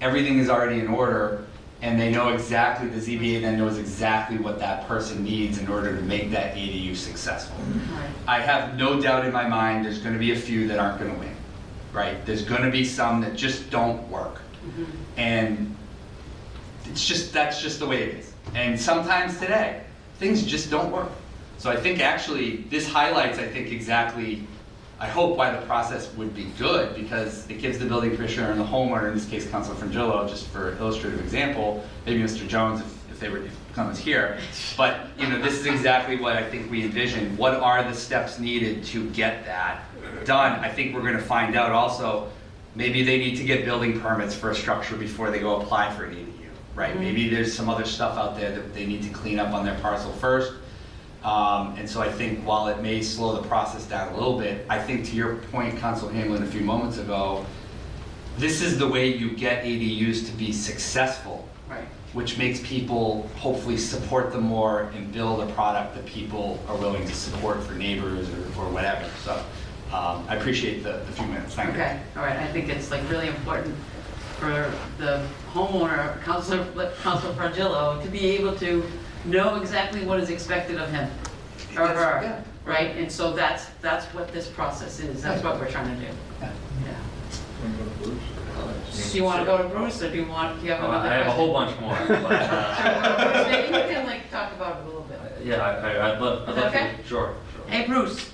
everything 0.00 0.38
is 0.38 0.48
already 0.48 0.78
in 0.78 0.86
order 0.86 1.45
and 1.82 2.00
they 2.00 2.10
know 2.10 2.30
exactly, 2.30 2.88
the 2.88 2.98
ZBA 2.98 3.42
then 3.42 3.58
knows 3.58 3.78
exactly 3.78 4.38
what 4.38 4.58
that 4.58 4.88
person 4.88 5.22
needs 5.22 5.58
in 5.58 5.68
order 5.68 5.94
to 5.94 6.02
make 6.02 6.30
that 6.30 6.54
ADU 6.54 6.96
successful. 6.96 7.56
I 8.26 8.40
have 8.40 8.76
no 8.76 9.00
doubt 9.00 9.26
in 9.26 9.32
my 9.32 9.46
mind, 9.46 9.84
there's 9.84 9.98
gonna 9.98 10.18
be 10.18 10.32
a 10.32 10.36
few 10.36 10.66
that 10.68 10.78
aren't 10.78 10.98
gonna 10.98 11.18
win, 11.18 11.36
right? 11.92 12.24
There's 12.24 12.42
gonna 12.42 12.70
be 12.70 12.84
some 12.84 13.20
that 13.20 13.36
just 13.36 13.68
don't 13.70 14.08
work. 14.08 14.40
Mm-hmm. 14.66 14.84
And 15.18 15.76
it's 16.86 17.06
just, 17.06 17.32
that's 17.32 17.60
just 17.60 17.78
the 17.78 17.86
way 17.86 18.02
it 18.04 18.14
is. 18.16 18.32
And 18.54 18.80
sometimes 18.80 19.38
today, 19.38 19.82
things 20.18 20.44
just 20.44 20.70
don't 20.70 20.90
work. 20.90 21.10
So 21.58 21.70
I 21.70 21.76
think 21.76 22.00
actually, 22.00 22.58
this 22.70 22.88
highlights, 22.88 23.38
I 23.38 23.46
think, 23.46 23.70
exactly, 23.70 24.46
I 24.98 25.06
hope 25.06 25.36
why 25.36 25.50
the 25.50 25.64
process 25.66 26.12
would 26.14 26.34
be 26.34 26.44
good, 26.58 26.94
because 26.94 27.48
it 27.50 27.60
gives 27.60 27.78
the 27.78 27.84
building 27.84 28.14
commissioner 28.14 28.50
and 28.50 28.58
the 28.58 28.64
homeowner, 28.64 29.08
in 29.08 29.14
this 29.14 29.26
case, 29.26 29.48
Councilor 29.50 29.74
Frongillo, 29.74 30.26
just 30.26 30.46
for 30.46 30.74
illustrative 30.78 31.20
example, 31.20 31.84
maybe 32.06 32.22
Mr. 32.22 32.48
Jones, 32.48 32.80
if, 32.80 33.10
if 33.10 33.20
they 33.20 33.28
were, 33.28 33.44
if 33.44 33.54
someone's 33.74 33.98
here, 33.98 34.38
but, 34.74 35.08
you 35.18 35.28
know, 35.28 35.38
this 35.38 35.52
is 35.52 35.66
exactly 35.66 36.16
what 36.16 36.34
I 36.34 36.42
think 36.48 36.70
we 36.70 36.82
envision. 36.82 37.36
What 37.36 37.54
are 37.54 37.84
the 37.84 37.92
steps 37.92 38.38
needed 38.38 38.84
to 38.84 39.10
get 39.10 39.44
that 39.44 39.84
done? 40.24 40.60
I 40.60 40.70
think 40.70 40.94
we're 40.94 41.02
gonna 41.02 41.18
find 41.18 41.56
out 41.56 41.72
also, 41.72 42.30
maybe 42.74 43.02
they 43.04 43.18
need 43.18 43.36
to 43.36 43.44
get 43.44 43.66
building 43.66 44.00
permits 44.00 44.34
for 44.34 44.50
a 44.50 44.54
structure 44.54 44.96
before 44.96 45.30
they 45.30 45.40
go 45.40 45.60
apply 45.60 45.94
for 45.94 46.06
an 46.06 46.14
ADU, 46.14 46.48
right? 46.74 46.92
Mm-hmm. 46.92 47.00
Maybe 47.00 47.28
there's 47.28 47.52
some 47.52 47.68
other 47.68 47.84
stuff 47.84 48.16
out 48.16 48.34
there 48.34 48.50
that 48.50 48.72
they 48.72 48.86
need 48.86 49.02
to 49.02 49.10
clean 49.10 49.38
up 49.38 49.52
on 49.52 49.66
their 49.66 49.78
parcel 49.80 50.12
first. 50.12 50.54
Um, 51.24 51.74
and 51.76 51.88
so 51.88 52.00
I 52.00 52.10
think 52.10 52.46
while 52.46 52.68
it 52.68 52.80
may 52.82 53.02
slow 53.02 53.34
the 53.40 53.46
process 53.48 53.84
down 53.86 54.12
a 54.12 54.16
little 54.16 54.38
bit, 54.38 54.64
I 54.68 54.78
think 54.78 55.04
to 55.06 55.16
your 55.16 55.36
point, 55.36 55.76
Council 55.78 56.08
Hamblen, 56.08 56.42
a 56.42 56.46
few 56.46 56.60
moments 56.60 56.98
ago, 56.98 57.44
this 58.38 58.60
is 58.62 58.78
the 58.78 58.86
way 58.86 59.08
you 59.08 59.30
get 59.32 59.64
ADUs 59.64 60.26
to 60.26 60.32
be 60.32 60.52
successful, 60.52 61.48
Right. 61.68 61.86
which 62.12 62.38
makes 62.38 62.60
people 62.60 63.28
hopefully 63.36 63.76
support 63.76 64.30
them 64.30 64.44
more 64.44 64.92
and 64.94 65.10
build 65.12 65.40
a 65.40 65.52
product 65.54 65.94
that 65.96 66.06
people 66.06 66.60
are 66.68 66.76
willing 66.76 67.04
to 67.06 67.14
support 67.14 67.62
for 67.62 67.72
neighbors 67.74 68.28
or, 68.28 68.62
or 68.62 68.68
whatever. 68.70 69.08
So, 69.24 69.32
um, 69.92 70.24
I 70.28 70.36
appreciate 70.36 70.82
the, 70.82 71.00
the 71.06 71.12
few 71.12 71.26
minutes. 71.26 71.54
Thank 71.54 71.74
you. 71.74 71.80
Okay, 71.80 72.00
all 72.16 72.22
right, 72.22 72.36
I 72.38 72.46
think 72.52 72.68
it's 72.68 72.90
like 72.90 73.08
really 73.10 73.28
important 73.28 73.74
for 74.38 74.70
the 74.98 75.26
homeowner, 75.52 76.20
Counselor, 76.22 76.92
Counselor 77.02 77.32
Frongillo, 77.34 78.02
to 78.02 78.08
be 78.10 78.20
able 78.36 78.54
to 78.56 78.84
know 79.26 79.56
exactly 79.56 80.04
what 80.04 80.20
is 80.20 80.30
expected 80.30 80.78
of 80.80 80.90
him 80.90 81.08
or 81.76 81.88
That's- 81.88 81.96
her, 81.96 82.22
yeah. 82.22 82.42
right? 82.64 82.96
And 82.96 83.10
so 83.10 83.32
that's, 83.32 83.66
that's 83.82 84.06
what 84.14 84.32
this 84.32 84.48
process 84.48 85.00
is, 85.00 85.22
that's 85.22 85.42
what 85.42 85.58
we're 85.60 85.70
trying 85.70 85.94
to 85.94 86.06
do. 86.06 86.12
Yeah. 86.40 86.52
Yeah. 86.84 88.10
Do 89.10 89.16
you 89.18 89.24
want 89.24 89.40
to 89.40 89.44
go 89.44 89.58
to 89.58 89.68
Bruce, 89.68 90.00
or 90.02 90.10
do 90.10 90.16
you 90.16 90.26
want, 90.26 90.58
do 90.60 90.66
you 90.66 90.72
have 90.72 90.82
Oh, 90.82 90.88
another 90.88 91.08
I 91.08 91.14
have 91.14 91.26
a 91.26 91.30
whole 91.32 91.52
bunch 91.52 91.78
more, 91.80 91.96
but, 92.08 92.32
uh, 92.32 93.32
Bruce, 93.32 93.46
Maybe 93.48 93.66
you 93.88 93.94
can 93.94 94.06
like 94.06 94.30
talk 94.30 94.52
about 94.52 94.78
it 94.78 94.82
a 94.82 94.86
little 94.86 95.02
bit. 95.02 95.20
yeah, 95.44 95.56
I, 95.56 95.92
I- 95.92 96.12
I'd 96.14 96.20
love, 96.20 96.48
I'd 96.48 96.50
Is 96.50 96.54
that 96.56 96.64
love 96.64 96.72
to, 96.72 96.78
okay? 96.78 96.96
sure, 97.04 97.34
sure. 97.54 97.66
Hey, 97.68 97.86
Bruce, 97.86 98.30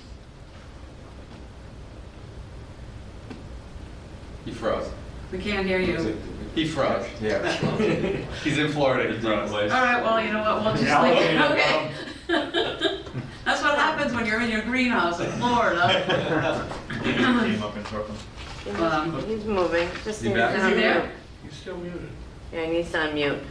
You 4.45 4.53
froze. 4.53 4.89
we 5.31 5.39
can't 5.39 5.65
hear 5.65 5.79
you. 5.79 6.17
He 6.55 6.67
froze. 6.67 7.05
Yeah. 7.21 7.51
He's 8.43 8.57
in 8.59 8.71
Florida. 8.71 9.09
He 9.09 9.15
Deep 9.15 9.23
froze. 9.23 9.51
All 9.51 9.67
right, 9.67 10.03
well, 10.03 10.23
you 10.23 10.31
know 10.31 10.41
what, 10.43 10.63
we'll 10.63 10.75
just 10.75 11.01
leave 11.03 11.13
okay, 11.13 11.35
it, 11.35 11.41
okay? 11.51 11.91
That's 13.45 13.61
what 13.61 13.75
happens 13.75 14.13
when 14.13 14.25
you're 14.25 14.39
in 14.41 14.49
your 14.49 14.61
greenhouse 14.61 15.19
in 15.19 15.31
Florida. 15.33 16.67
Came 17.03 17.63
up 17.63 17.75
and 17.75 17.85
took 17.87 18.07
them. 18.07 18.81
Um, 18.81 19.25
He's 19.27 19.43
moving, 19.45 19.89
just 20.03 20.21
You 20.21 20.29
needs 20.29 20.39
back? 20.39 20.55
to 20.55 20.61
Is 20.61 20.67
he 20.67 20.73
there? 20.75 21.01
unmute. 21.01 21.09
He's 21.43 21.53
still 21.53 21.77
muted. 21.77 22.09
Yeah, 22.53 22.65
he 22.65 22.71
needs 22.71 22.91
to 22.91 22.97
unmute. 22.97 23.43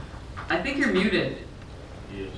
I 0.48 0.62
think 0.62 0.78
you're 0.78 0.92
muted. 0.92 1.38
He 2.10 2.22
is. 2.22 2.32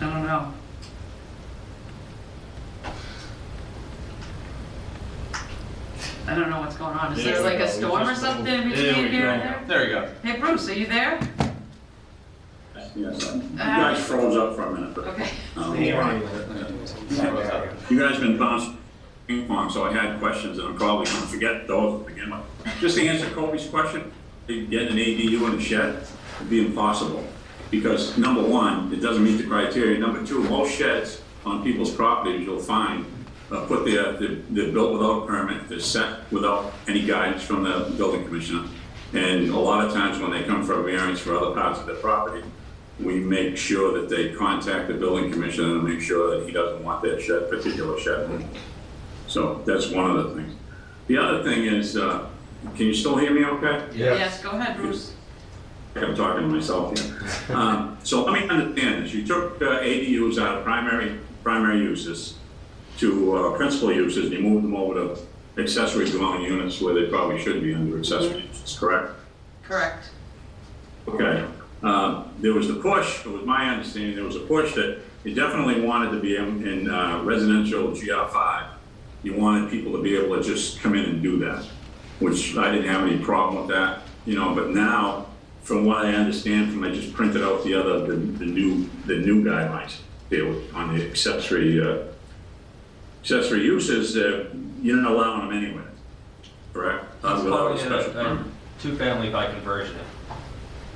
I 0.00 0.04
don't 0.10 0.26
know. 0.26 0.52
I 6.26 6.34
don't 6.34 6.50
know 6.50 6.60
what's 6.60 6.76
going 6.76 6.96
on. 6.96 7.12
Is 7.12 7.24
There 7.24 7.34
there 7.34 7.42
we 7.42 7.48
like 7.50 7.58
go. 7.58 7.64
a 7.64 7.66
We 7.66 7.72
storm 7.72 8.02
or 8.02 8.06
just 8.06 8.20
something 8.20 8.46
in 8.46 8.68
moved. 8.68 8.76
There 8.78 8.86
between 8.94 9.04
we 9.06 9.10
here 9.10 9.22
go. 9.22 9.30
and 9.30 9.42
there? 9.42 9.64
There 9.66 9.84
you 9.88 9.94
go. 9.94 10.08
Hey, 10.22 10.40
Bruce, 10.40 10.68
are 10.68 10.74
you 10.74 10.86
there? 10.86 11.20
Yes, 12.94 13.34
you 13.34 13.56
guys 13.56 14.04
froze 14.04 14.36
up 14.36 14.54
for 14.54 14.62
a 14.64 14.72
minute, 14.74 14.94
but, 14.94 15.06
Okay. 15.08 15.28
um, 15.56 15.76
He 15.76 15.90
froze 15.92 17.48
up. 17.50 17.90
you 17.90 17.98
guys 17.98 18.18
been 18.20 18.36
bouncing 18.38 18.76
ping 19.26 19.46
pong, 19.46 19.70
so 19.70 19.84
I 19.84 19.92
had 19.92 20.18
questions, 20.20 20.58
and 20.58 20.68
I'm 20.68 20.76
probably 20.76 21.06
gonna 21.06 21.18
forget 21.26 21.66
those 21.66 22.02
to 22.04 22.08
begin 22.10 22.30
with. 22.30 22.40
Just 22.80 22.96
to 22.98 23.06
answer 23.06 23.26
Cobi's 23.30 23.66
question, 23.68 24.12
to 24.48 24.66
get 24.66 24.82
an 24.90 24.96
ADU 24.98 25.46
in 25.52 25.58
a 25.58 25.60
shed 25.60 26.04
would 26.38 26.50
be 26.50 26.60
impossible, 26.66 27.24
because 27.70 28.18
number 28.18 28.42
one, 28.42 28.92
it 28.92 29.00
doesn't 29.00 29.22
meet 29.24 29.36
the 29.36 29.44
criteria, 29.44 29.98
number 29.98 30.24
two, 30.26 30.42
most 30.44 30.74
sheds 30.74 31.22
on 31.46 31.62
people's 31.64 31.90
properties 31.92 32.44
you'll 32.44 32.58
find, 32.60 33.06
uh, 33.52 33.66
put 33.66 33.84
their, 33.84 34.12
they're 34.14 34.36
they're 34.50 34.72
built 34.72 34.92
without 34.94 35.22
a 35.22 35.26
permit, 35.26 35.68
they're 35.68 35.78
set 35.80 36.30
without 36.32 36.72
any 36.88 37.02
guidance 37.04 37.42
from 37.42 37.62
the 37.64 37.92
building 37.96 38.24
commissioner, 38.24 38.66
and 39.12 39.50
a 39.50 39.58
lot 39.58 39.84
of 39.84 39.92
times 39.92 40.18
when 40.18 40.30
they 40.30 40.42
come 40.44 40.64
for 40.64 40.80
a 40.80 40.82
variance 40.82 41.20
for 41.20 41.36
other 41.36 41.54
parts 41.54 41.78
of 41.80 41.86
their 41.86 41.96
property, 41.96 42.42
we 43.00 43.16
make 43.20 43.56
sure 43.56 44.00
that 44.00 44.08
they 44.08 44.32
contact 44.32 44.88
the 44.88 44.94
building 44.94 45.30
commissioner 45.30 45.74
and 45.76 45.84
make 45.84 46.00
sure 46.00 46.38
that 46.38 46.46
he 46.46 46.52
doesn't 46.52 46.82
want 46.82 47.02
that 47.02 47.20
shed, 47.20 47.50
particular 47.50 47.98
shed. 47.98 48.44
So 49.26 49.62
that's 49.66 49.88
one 49.88 50.10
of 50.10 50.16
the 50.28 50.34
things. 50.42 50.54
The 51.08 51.18
other 51.18 51.42
thing 51.42 51.64
is, 51.64 51.96
uh, 51.96 52.28
can 52.76 52.86
you 52.86 52.94
still 52.94 53.16
hear 53.16 53.32
me 53.32 53.44
okay? 53.44 53.84
Yes, 53.94 54.42
go 54.42 54.50
ahead, 54.50 54.76
Bruce. 54.76 55.14
I'm 55.96 56.14
talking 56.14 56.42
to 56.42 56.48
myself 56.48 56.98
here. 56.98 57.56
Um, 57.56 57.98
So 58.02 58.24
let 58.24 58.32
me 58.40 58.48
understand 58.48 59.04
this. 59.04 59.12
You 59.12 59.26
took 59.26 59.60
uh, 59.60 59.80
ADUs 59.80 60.40
out 60.40 60.58
of 60.58 60.64
primary, 60.64 61.18
primary 61.42 61.78
uses 61.80 62.38
to 62.98 63.36
uh, 63.36 63.56
principal 63.56 63.92
uses, 63.92 64.26
and 64.26 64.34
you 64.34 64.40
move 64.40 64.62
them 64.62 64.74
over 64.74 64.94
to 64.94 65.20
accessory 65.60 66.08
dwelling 66.10 66.42
units 66.42 66.80
where 66.80 66.94
they 66.94 67.06
probably 67.06 67.40
should 67.40 67.62
be 67.62 67.74
under 67.74 67.98
accessory 67.98 68.42
uses, 68.42 68.78
correct? 68.78 69.12
Correct. 69.62 70.10
Okay, 71.08 71.44
uh, 71.82 72.24
there 72.38 72.52
was 72.52 72.68
the 72.68 72.74
push, 72.74 73.24
it 73.26 73.30
was 73.30 73.44
my 73.44 73.68
understanding, 73.68 74.14
there 74.14 74.24
was 74.24 74.36
a 74.36 74.40
push 74.40 74.74
that 74.74 75.00
you 75.24 75.34
definitely 75.34 75.80
wanted 75.80 76.10
to 76.12 76.20
be 76.20 76.36
in 76.36 76.66
in, 76.66 76.90
uh, 76.90 77.22
residential 77.22 77.92
GR 77.92 78.28
five. 78.32 78.70
You 79.22 79.34
wanted 79.34 79.70
people 79.70 79.92
to 79.92 80.02
be 80.02 80.16
able 80.16 80.36
to 80.36 80.42
just 80.42 80.80
come 80.80 80.94
in 80.94 81.04
and 81.04 81.22
do 81.22 81.38
that, 81.40 81.64
which 82.18 82.56
I 82.56 82.72
didn't 82.72 82.88
have 82.88 83.06
any 83.06 83.18
problem 83.18 83.66
with 83.66 83.76
that, 83.76 84.02
you 84.26 84.36
know, 84.36 84.54
but 84.54 84.70
now, 84.70 85.26
from 85.62 85.84
what 85.84 86.04
I 86.04 86.14
understand 86.14 86.72
from, 86.72 86.84
I 86.84 86.90
just 86.90 87.12
printed 87.12 87.42
out 87.42 87.64
the 87.64 87.74
other, 87.74 88.06
the, 88.06 88.14
the 88.14 88.46
new, 88.46 88.88
the 89.06 89.16
new 89.16 89.44
guidelines 89.44 89.98
there 90.28 90.52
on 90.74 90.96
the 90.96 91.08
accessory, 91.08 91.80
uh, 91.80 91.98
accessory 93.22 93.62
uses, 93.64 94.16
uh, 94.16 94.46
you're 94.82 94.96
not 94.96 95.12
allowing 95.12 95.48
them 95.48 95.56
anyway, 95.64 95.84
correct? 96.74 97.04
Uh, 97.24 97.34
It's 97.36 97.44
without 97.44 97.66
a 97.66 97.68
called 97.68 97.78
special 97.80 98.10
a, 98.10 98.14
permit. 98.24 98.46
a 98.46 98.82
two-family 98.82 99.30
by 99.30 99.46
conversion. 99.46 99.96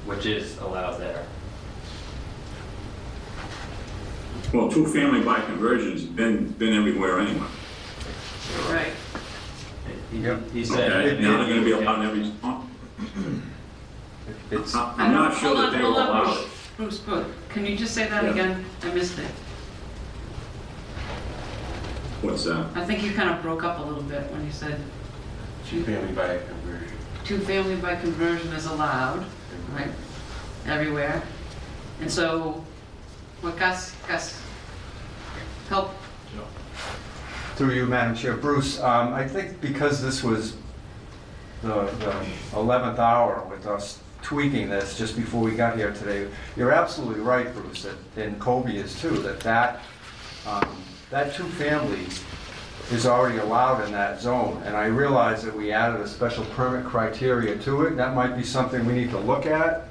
which 0.06 0.24
is 0.26 0.56
allowed 0.58 0.98
there. 1.00 1.24
Well, 4.52 4.68
two-family 4.70 5.22
by 5.22 5.40
conversion's 5.40 6.02
been, 6.04 6.46
been 6.52 6.74
everywhere 6.74 7.18
anyway. 7.20 7.46
Right. 8.70 8.92
He- 10.12 10.18
Yep. 10.18 10.50
He 10.52 10.64
said. 10.64 10.92
Okay, 10.92 11.20
now 11.22 11.38
they're 11.38 11.48
gonna 11.48 11.64
be 11.64 11.72
allowed 11.72 12.00
in 12.00 12.06
every 12.06 12.24
zone. 12.24 12.70
It's, 14.52 14.74
I- 14.74 14.94
I 14.96 15.04
I'm 15.06 15.12
don't- 15.12 15.36
sure 15.38 15.54
that 15.56 15.72
they 15.72 15.78
were 15.78 15.84
hold 15.84 15.98
on, 15.98 16.08
allowed. 16.08 16.24
Bruce. 16.34 16.48
Bruce, 16.76 16.98
Bruce, 16.98 17.26
can 17.48 17.66
you 17.66 17.76
just 17.76 17.92
say 17.94 18.08
that 18.08 18.22
Yeah. 18.24 18.30
again? 18.30 18.64
I 18.84 18.90
missed 18.94 19.18
it. 19.18 19.26
What's 22.22 22.44
that? 22.44 22.66
I 22.74 22.84
think 22.84 23.02
you 23.02 23.12
kind 23.12 23.30
of 23.30 23.42
broke 23.42 23.62
up 23.62 23.78
a 23.78 23.82
little 23.82 24.02
bit 24.02 24.30
when 24.32 24.44
you 24.44 24.50
said 24.52 24.80
Two-family 25.68 26.12
by 26.12 26.38
conversion. 26.38 26.96
two-family 27.24 27.76
by 27.76 27.96
conversion 27.96 28.48
is 28.52 28.66
allowed, 28.66 29.24
right, 29.74 29.90
everywhere. 30.66 31.22
And 32.00 32.10
so, 32.10 32.64
what 33.40 33.56
Gus, 33.58 33.94
Gus, 34.08 34.40
help, 35.68 35.90
Through 37.56 37.72
you, 37.72 37.86
Madam 37.86 38.14
Chair. 38.14 38.36
Bruce, 38.36 38.78
um, 38.80 39.14
I 39.14 39.26
think 39.26 39.60
because 39.62 40.02
this 40.02 40.22
was 40.22 40.56
the 41.62 41.84
the 41.98 42.14
11th 42.52 42.98
hour 42.98 43.42
with 43.50 43.66
us 43.66 43.98
tweaking 44.22 44.68
this 44.68 44.96
just 44.98 45.16
before 45.16 45.40
we 45.42 45.52
got 45.52 45.76
here 45.76 45.92
today, 45.92 46.28
you're 46.56 46.72
absolutely 46.72 47.20
right, 47.22 47.52
Bruce, 47.54 47.82
that- 47.84 48.22
and 48.22 48.38
Cobi 48.40 48.76
is 48.76 49.00
too, 49.00 49.10
that 49.22 49.40
that, 49.40 49.80
um, 50.46 50.76
that 51.11 51.34
two-family 51.34 52.07
is 52.92 53.07
already 53.07 53.38
allowed 53.38 53.84
in 53.84 53.92
that 53.92 54.20
zone. 54.20 54.62
And 54.64 54.76
I 54.76 54.86
realize 54.86 55.42
that 55.42 55.57
we 55.57 55.72
added 55.72 56.00
a 56.00 56.09
special 56.09 56.44
permit 56.46 56.84
criteria 56.86 57.57
to 57.59 57.82
it. 57.86 57.96
That 57.96 58.14
might 58.14 58.36
be 58.36 58.42
something 58.44 58.84
we 58.86 58.92
need 58.92 59.11
to 59.11 59.18
look 59.18 59.46
at 59.46 59.88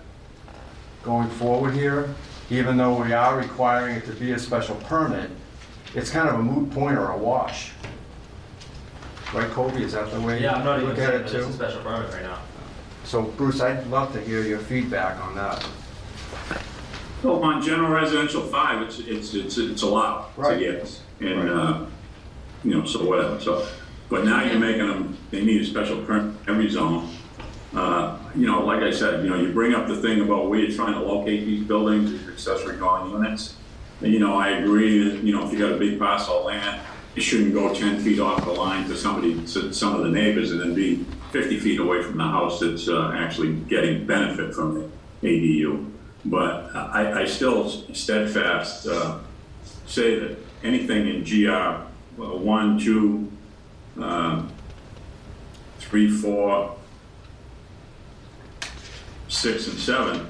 going 1.04 1.30
forward 1.30 1.74
here, 1.74 2.14
even 2.50 2.78
though 2.78 3.02
we 3.02 3.14
are 3.14 3.38
requiring 3.38 3.98
it 3.98 4.06
to 4.06 4.14
be 4.14 4.32
a 4.32 4.40
special 4.40 4.76
permit 4.76 5.30
it's 5.96 6.10
kind 6.12 6.28
of 6.28 6.36
a 6.36 6.44
moot 6.44 6.70
point 6.72 6.98
or 6.98 7.12
a 7.12 7.18
wash. 7.18 7.72
Right, 9.34 9.50
Cobi, 9.50 9.84
is 9.84 9.94
that 9.94 10.12
the 10.12 10.20
way 10.22 10.38
you 10.40 10.44
Yeah, 10.44 10.56
I'm 10.56 10.66
not 10.66 10.78
even 10.78 10.90
look 10.90 11.00
at 11.00 11.08
saying 11.08 11.22
it 11.22 11.28
that 11.28 11.36
it's 11.36 11.46
a 11.46 11.48
too? 11.48 11.54
special 11.54 11.82
permit 11.82 12.14
right 12.14 12.24
now. 12.24 12.40
So 13.06 13.22
Bruce, 13.24 13.62
I'd 13.62 13.88
love 13.88 14.12
to 14.14 14.22
hear 14.22 14.42
your 14.42 14.60
feedback 14.60 15.20
on 15.24 15.36
that. 15.36 15.66
Well, 17.24 17.42
on 17.44 17.62
general 17.62 17.92
residential 17.92 18.42
five, 18.42 18.82
it's, 18.82 19.00
it's, 19.00 19.34
it's, 19.34 19.58
it's 19.58 19.82
allowed, 19.82 20.28
it's 20.38 20.38
a 20.38 20.42
Right. 20.52 20.62
yes. 20.62 21.02
And, 21.20 21.50
uh, 21.50 21.86
you 22.64 22.72
know, 22.72 22.86
so 22.86 23.06
whatever, 23.06 23.40
so, 23.40 23.68
but 24.10 24.26
now 24.26 24.44
you're 24.44 24.60
making 24.60 24.88
them, 24.88 25.18
they 25.32 25.44
need 25.44 25.62
a 25.62 25.66
special 25.66 26.04
permit 26.04 26.36
every 26.48 26.70
zone. 26.70 27.10
Uh, 27.74 28.18
you 28.36 28.48
know, 28.48 28.66
like 28.66 28.82
I 28.82 28.92
said, 28.92 29.24
you 29.24 29.30
know, 29.30 29.38
you 29.38 29.52
bring 29.52 29.74
up 29.74 29.88
the 29.88 29.96
thing 29.96 30.22
about 30.22 30.50
where 30.50 30.60
you're 30.60 30.76
trying 30.76 30.94
to 30.94 31.02
locate 31.02 31.46
these 31.46 31.64
buildings, 31.66 32.12
these 32.12 32.28
accessory 32.28 32.78
dwelling 32.78 33.12
units. 33.12 33.56
And, 34.02 34.12
you 34.12 34.20
know, 34.20 34.36
I 34.36 34.50
agree 34.50 35.10
that, 35.10 35.24
you 35.24 35.34
know, 35.34 35.46
if 35.46 35.54
you 35.54 35.60
got 35.60 35.72
a 35.72 35.78
big 35.78 35.98
parcel 36.00 36.40
of 36.40 36.46
land, 36.46 36.82
you 37.16 37.22
shouldn't 37.22 37.54
go 37.54 37.74
ten 37.74 38.00
feet 38.00 38.20
off 38.20 38.44
the 38.44 38.52
line 38.52 38.88
to 38.90 38.98
somebody, 38.98 39.36
to 39.48 39.74
some 39.74 39.96
of 39.96 40.04
the 40.04 40.10
neighbors 40.10 40.52
and 40.52 40.60
then 40.60 40.74
be 40.74 41.06
fifty 41.32 41.58
feet 41.60 41.80
away 41.80 42.04
from 42.04 42.18
the 42.18 42.24
house 42.24 42.60
that's, 42.60 42.90
uh, 42.90 43.14
actually 43.16 43.54
getting 43.54 44.06
benefit 44.06 44.54
from 44.54 44.92
the 45.22 45.28
ADU. 45.28 45.90
But 46.26 46.76
I, 46.76 47.22
I 47.22 47.26
still 47.26 47.70
steadfast, 47.94 48.88
uh, 48.88 49.20
say 49.86 50.20
that 50.20 50.38
anything 50.64 51.08
in 51.08 51.24
GR 51.24 51.52
uh, 51.52 51.84
one, 52.18 52.80
two, 52.80 53.32
four, 56.10 56.76
six, 59.28 59.68
and 59.68 59.78
seven 59.78 60.28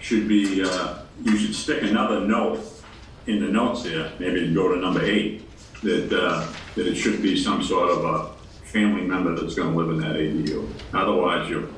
should 0.00 0.28
be, 0.28 0.62
uh, 0.62 0.98
you 1.24 1.36
should 1.36 1.54
stick 1.54 1.82
another 1.82 2.20
note 2.20 2.60
in 3.26 3.40
the 3.40 3.46
notes 3.50 3.82
there, 3.82 4.12
maybe 4.18 4.52
go 4.52 4.72
to 4.74 4.80
number 4.80 5.02
eight, 5.02 5.42
that, 5.82 6.12
uh, 6.12 6.46
that 6.74 6.86
it 6.86 6.94
should 6.94 7.22
be 7.22 7.36
some 7.36 7.62
sort 7.62 7.90
of 7.90 8.04
a 8.04 8.32
family 8.66 9.02
member 9.02 9.34
that's 9.34 9.54
gonna 9.54 9.74
live 9.74 9.90
in 9.90 9.98
that 9.98 10.16
ADU. 10.16 10.68
Otherwise, 10.92 11.48
you're, 11.48 11.68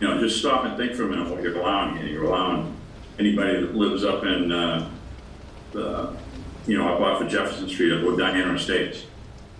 you 0.00 0.08
know, 0.08 0.20
just 0.20 0.38
stop 0.38 0.64
and 0.64 0.76
think 0.76 0.94
for 0.94 1.04
a 1.04 1.06
minute 1.06 1.28
what 1.28 1.42
you're 1.42 1.56
allowing 1.56 1.96
here. 1.96 2.06
You're 2.06 2.24
allowing 2.24 2.74
anybody 3.18 3.60
that 3.60 3.74
lives 3.74 4.04
up 4.04 4.24
in, 4.24 4.52
uh, 4.52 4.90
the, 5.72 6.16
you 6.68 6.76
know, 6.76 6.94
up 6.94 7.00
off 7.00 7.22
of 7.22 7.28
Jefferson 7.28 7.68
Street, 7.68 7.92
up 7.92 8.04
with 8.04 8.18
Diana 8.18 8.54
Estates. 8.54 9.04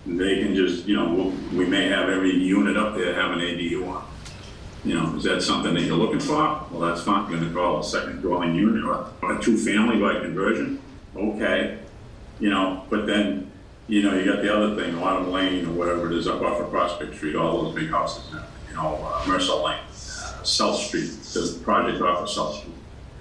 They 0.05 0.41
can 0.43 0.55
just, 0.55 0.87
you 0.87 0.95
know, 0.95 1.09
we'll- 1.09 1.33
we 1.53 1.65
may 1.65 1.89
have 1.89 2.07
every 2.07 2.33
unit 2.33 2.77
up 2.77 2.95
there 2.95 3.13
have 3.15 3.31
an 3.31 3.41
ADU 3.41 3.83
on. 3.85 4.03
You 4.85 4.93
know, 4.95 5.15
is 5.17 5.23
that 5.23 5.41
something 5.43 5.73
that 5.73 5.81
you're 5.81 5.97
looking 5.97 6.19
for? 6.21 6.61
Well, 6.71 6.87
that's 6.87 7.01
fine, 7.01 7.29
you're 7.29 7.39
gonna 7.39 7.51
call 7.51 7.79
a 7.79 7.83
second 7.83 8.21
dwelling 8.21 8.55
unit 8.55 8.85
or 8.85 9.07
a 9.29 9.41
two-family 9.41 9.97
by 9.99 10.19
conversion, 10.21 10.79
okay. 11.17 11.79
You 12.39 12.49
know, 12.51 12.83
but 12.89 13.05
then, 13.05 13.51
you 13.89 14.03
know, 14.03 14.13
you 14.15 14.23
got 14.23 14.41
the 14.41 14.55
other 14.55 14.75
thing, 14.81 14.97
Autumn 14.99 15.31
Lane 15.31 15.65
or 15.65 15.71
whatever 15.71 16.09
it 16.09 16.17
is 16.17 16.27
up 16.27 16.41
off 16.41 16.61
of 16.61 16.71
Prospect 16.71 17.15
Street, 17.15 17.35
all 17.35 17.63
those 17.63 17.75
big 17.75 17.89
houses 17.89 18.23
now, 18.31 18.43
you 18.69 18.75
know, 18.75 19.05
uh, 19.13 19.27
Mercer 19.27 19.55
Lane, 19.55 19.79
uh, 19.91 20.43
South 20.43 20.77
Street, 20.77 21.11
the 21.33 21.59
project 21.65 22.01
off 22.01 22.19
of 22.21 22.29
South 22.29 22.55
Street. 22.55 22.73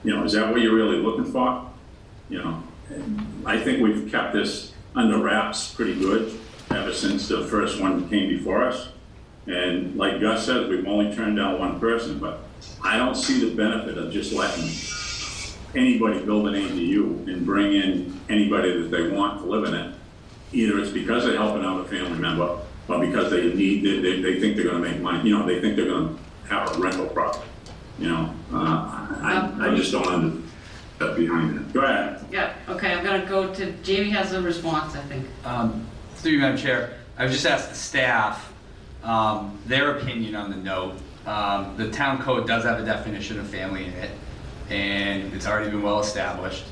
You 0.04 0.14
know, 0.14 0.22
is 0.22 0.32
that 0.34 0.52
what 0.52 0.60
you're 0.60 0.76
really 0.76 0.98
looking 0.98 1.24
for? 1.24 1.62
You 2.30 2.38
know, 2.38 2.62
I 3.44 3.58
think 3.58 3.82
we've 3.82 4.10
kept 4.10 4.32
this 4.32 4.72
under 4.94 5.18
wraps 5.18 5.72
pretty 5.74 5.98
good 5.98 6.38
ever 6.70 6.92
since 6.92 7.28
the 7.28 7.46
first 7.46 7.80
one 7.80 8.08
came 8.08 8.28
before 8.28 8.64
us. 8.64 8.88
And 9.46 9.96
like 9.96 10.20
Gus 10.20 10.44
says, 10.44 10.68
we've 10.68 10.86
only 10.86 11.14
turned 11.14 11.36
down 11.36 11.58
one 11.58 11.80
person, 11.80 12.18
but 12.18 12.40
I 12.82 12.96
don't 12.96 13.14
see 13.14 13.48
the 13.48 13.54
benefit 13.54 13.96
of 13.96 14.12
just 14.12 14.32
letting 14.32 14.70
anybody 15.74 16.24
build 16.24 16.48
an 16.48 16.54
ADU 16.54 17.28
and 17.28 17.44
bring 17.46 17.74
in 17.74 18.20
anybody 18.28 18.82
that 18.82 18.90
they 18.90 19.08
want 19.08 19.40
to 19.40 19.46
live 19.46 19.64
in 19.64 19.74
it. 19.74 19.94
Either 20.52 20.78
it's 20.78 20.90
because 20.90 21.24
they're 21.24 21.36
helping 21.36 21.64
out 21.64 21.80
a 21.80 21.84
family 21.84 22.18
member, 22.18 22.58
or 22.88 22.98
because 22.98 23.30
they 23.30 23.52
need, 23.52 23.84
they, 23.84 24.00
they, 24.00 24.22
they 24.22 24.40
think 24.40 24.56
they're 24.56 24.66
gonna 24.66 24.78
make 24.78 25.00
money, 25.00 25.28
you 25.28 25.36
know, 25.36 25.46
they 25.46 25.60
think 25.60 25.76
they're 25.76 25.88
gonna 25.88 26.16
have 26.48 26.74
a 26.74 26.80
rental 26.80 27.06
property. 27.06 27.46
You 27.98 28.08
know, 28.08 28.34
uh, 28.52 29.06
I, 29.20 29.54
I 29.60 29.74
just 29.74 29.92
don't 29.92 30.06
under, 30.06 30.38
that 30.98 31.16
behind 31.16 31.56
it. 31.56 31.72
Go 31.72 31.80
ahead. 31.80 32.17
Okay, 32.68 32.92
I'm 32.92 33.04
gonna 33.04 33.26
go 33.26 33.52
to, 33.54 33.72
Jamie 33.82 34.10
has 34.10 34.32
a 34.32 34.40
response, 34.42 34.94
I 34.94 35.00
think. 35.02 35.26
Um, 35.44 35.86
Through 36.16 36.32
you, 36.32 36.38
Madam 36.40 36.56
Chair, 36.56 36.94
I 37.16 37.24
would 37.24 37.32
just 37.32 37.46
ask 37.46 37.68
the 37.68 37.74
staff, 37.74 38.52
um, 39.02 39.58
their 39.66 39.96
opinion 39.96 40.34
on 40.34 40.50
the 40.50 40.56
note. 40.56 40.94
Um, 41.26 41.76
The 41.76 41.90
town 41.90 42.20
code 42.22 42.46
does 42.46 42.64
have 42.64 42.80
a 42.80 42.84
definition 42.84 43.38
of 43.38 43.48
family 43.48 43.84
in 43.86 43.92
it, 43.92 44.10
and 44.70 45.32
it's 45.32 45.46
already 45.46 45.70
been 45.70 45.82
well 45.82 46.00
established. 46.00 46.64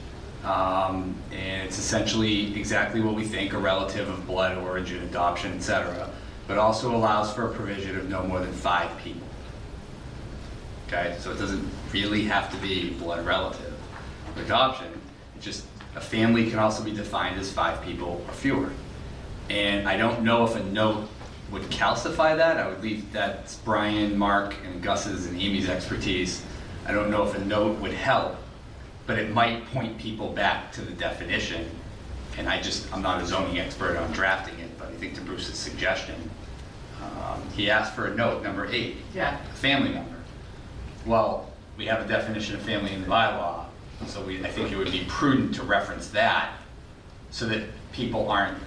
Um, 0.45 1.15
And 1.33 1.63
it's 1.63 1.79
essentially 1.79 2.59
exactly 2.59 3.01
what 3.01 3.15
we 3.15 3.25
think, 3.25 3.53
a 3.53 3.59
relative 3.59 4.09
of 4.09 4.27
blood 4.27 4.57
origin, 4.59 5.03
adoption, 5.03 5.53
et 5.55 5.63
cetera, 5.63 6.09
but 6.47 6.59
also 6.59 6.95
allows 6.95 7.33
for 7.33 7.51
a 7.51 7.55
provision 7.55 7.97
of 7.97 8.09
no 8.09 8.23
more 8.23 8.41
than 8.41 8.53
five 8.53 8.91
people. 8.99 9.27
Okay, 10.87 11.17
so 11.19 11.33
it 11.33 11.39
doesn't 11.39 11.69
really 11.93 12.25
have 12.25 12.51
to 12.53 12.57
be 12.59 12.91
blood 12.91 13.27
relative 13.27 13.75
or 14.37 14.43
adoption. 14.43 14.87
It 15.35 15.43
just, 15.43 15.65
a 15.97 16.01
family 16.01 16.51
can 16.51 16.59
also 16.59 16.85
be 16.85 16.93
defined 16.93 17.41
as 17.41 17.51
five 17.51 17.83
people 17.83 18.23
or 18.27 18.33
fewer. 18.35 18.71
And 19.49 19.89
I 19.89 19.97
don't 19.97 20.23
know 20.23 20.45
if 20.45 20.55
a 20.55 20.63
note 20.65 21.09
would 21.51 21.63
calcify 21.63 22.37
that. 22.37 22.59
I 22.59 22.69
would 22.69 22.83
leave 22.83 23.11
that's 23.13 23.57
Brian, 23.57 24.17
Mark, 24.17 24.55
and 24.65 24.83
Gus's 24.83 25.27
and 25.27 25.41
Amy's 25.41 25.69
expertise. 25.69 26.45
I 26.87 26.93
don't 26.93 27.11
know 27.11 27.27
if 27.27 27.35
a 27.35 27.45
note 27.45 27.81
would 27.81 27.95
help, 27.95 28.37
but 29.07 29.19
it 29.19 29.33
might 29.33 29.67
point 29.67 29.99
people 29.99 30.31
back 30.31 30.71
to 30.73 30.83
the 30.83 30.93
definition. 30.93 31.69
And 32.37 32.49
I 32.49 32.61
just, 32.61 32.93
I'm 32.93 33.01
not 33.03 33.23
a 33.23 33.27
zoning 33.27 33.59
expert 33.59 33.97
on 33.97 34.13
drafting 34.13 34.59
it, 34.59 34.77
but 34.79 34.89
I 34.89 34.93
think 34.93 35.15
to 35.15 35.23
Bruce's 35.23 35.59
suggestion, 35.59 36.31
um, 37.03 37.43
he 37.55 37.71
asked 37.71 37.95
for 37.95 38.09
a 38.09 38.15
note, 38.15 38.43
number 38.43 38.67
eight 38.67 38.97
Yeah, 39.15 39.39
a 39.41 39.55
family 39.55 39.91
member. 39.91 40.17
Well, 41.07 41.51
we 41.79 41.87
have 41.87 42.05
a 42.05 42.09
definition 42.09 42.57
of 42.57 42.63
family 42.63 42.93
in 42.93 43.03
the 43.03 43.09
bylaw, 43.09 43.66
so 44.07 44.23
we, 44.23 44.45
I 44.45 44.49
think 44.49 44.73
it 44.73 44.77
would 44.77 44.93
be 44.93 45.05
prudent 45.09 45.55
to 45.57 45.63
reference 45.63 46.09
that 46.11 46.55
so 47.31 47.47
that 47.47 47.63
people 47.93 48.31
aren't 48.31 48.59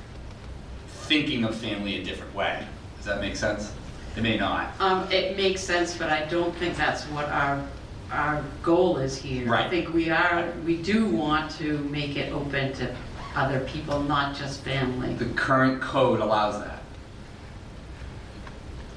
thinking 0.88 1.44
of 1.44 1.56
family 1.56 2.02
a 2.02 2.04
different 2.04 2.34
way. 2.36 2.66
Does 2.98 3.06
that 3.06 3.22
make 3.22 3.36
sense? 3.36 3.72
It 4.18 4.24
may 4.24 4.38
not. 4.38 4.74
um, 4.80 5.10
it 5.12 5.38
makes 5.38 5.62
sense, 5.62 5.98
but 5.98 6.10
I 6.10 6.26
don't 6.26 6.54
think 6.56 6.76
that's 6.76 7.04
what 7.06 7.30
our, 7.30 7.64
our 8.12 8.44
goal 8.64 8.98
is 8.98 9.18
here. 9.18 9.48
Right. 9.48 9.66
I 9.66 9.70
think 9.70 9.94
we 9.94 10.10
are, 10.10 10.52
we 10.66 10.78
do 10.82 11.06
want 11.06 11.52
to 11.52 11.78
make 11.86 12.18
it 12.18 12.34
open 12.34 12.74
to 12.74 12.96
other 13.36 13.60
people, 13.62 14.02
not 14.02 14.36
just 14.36 14.62
family. 14.62 15.14
The 15.14 15.34
current 15.36 15.82
code 15.82 16.20
allows 16.20 16.60
that. 16.60 16.82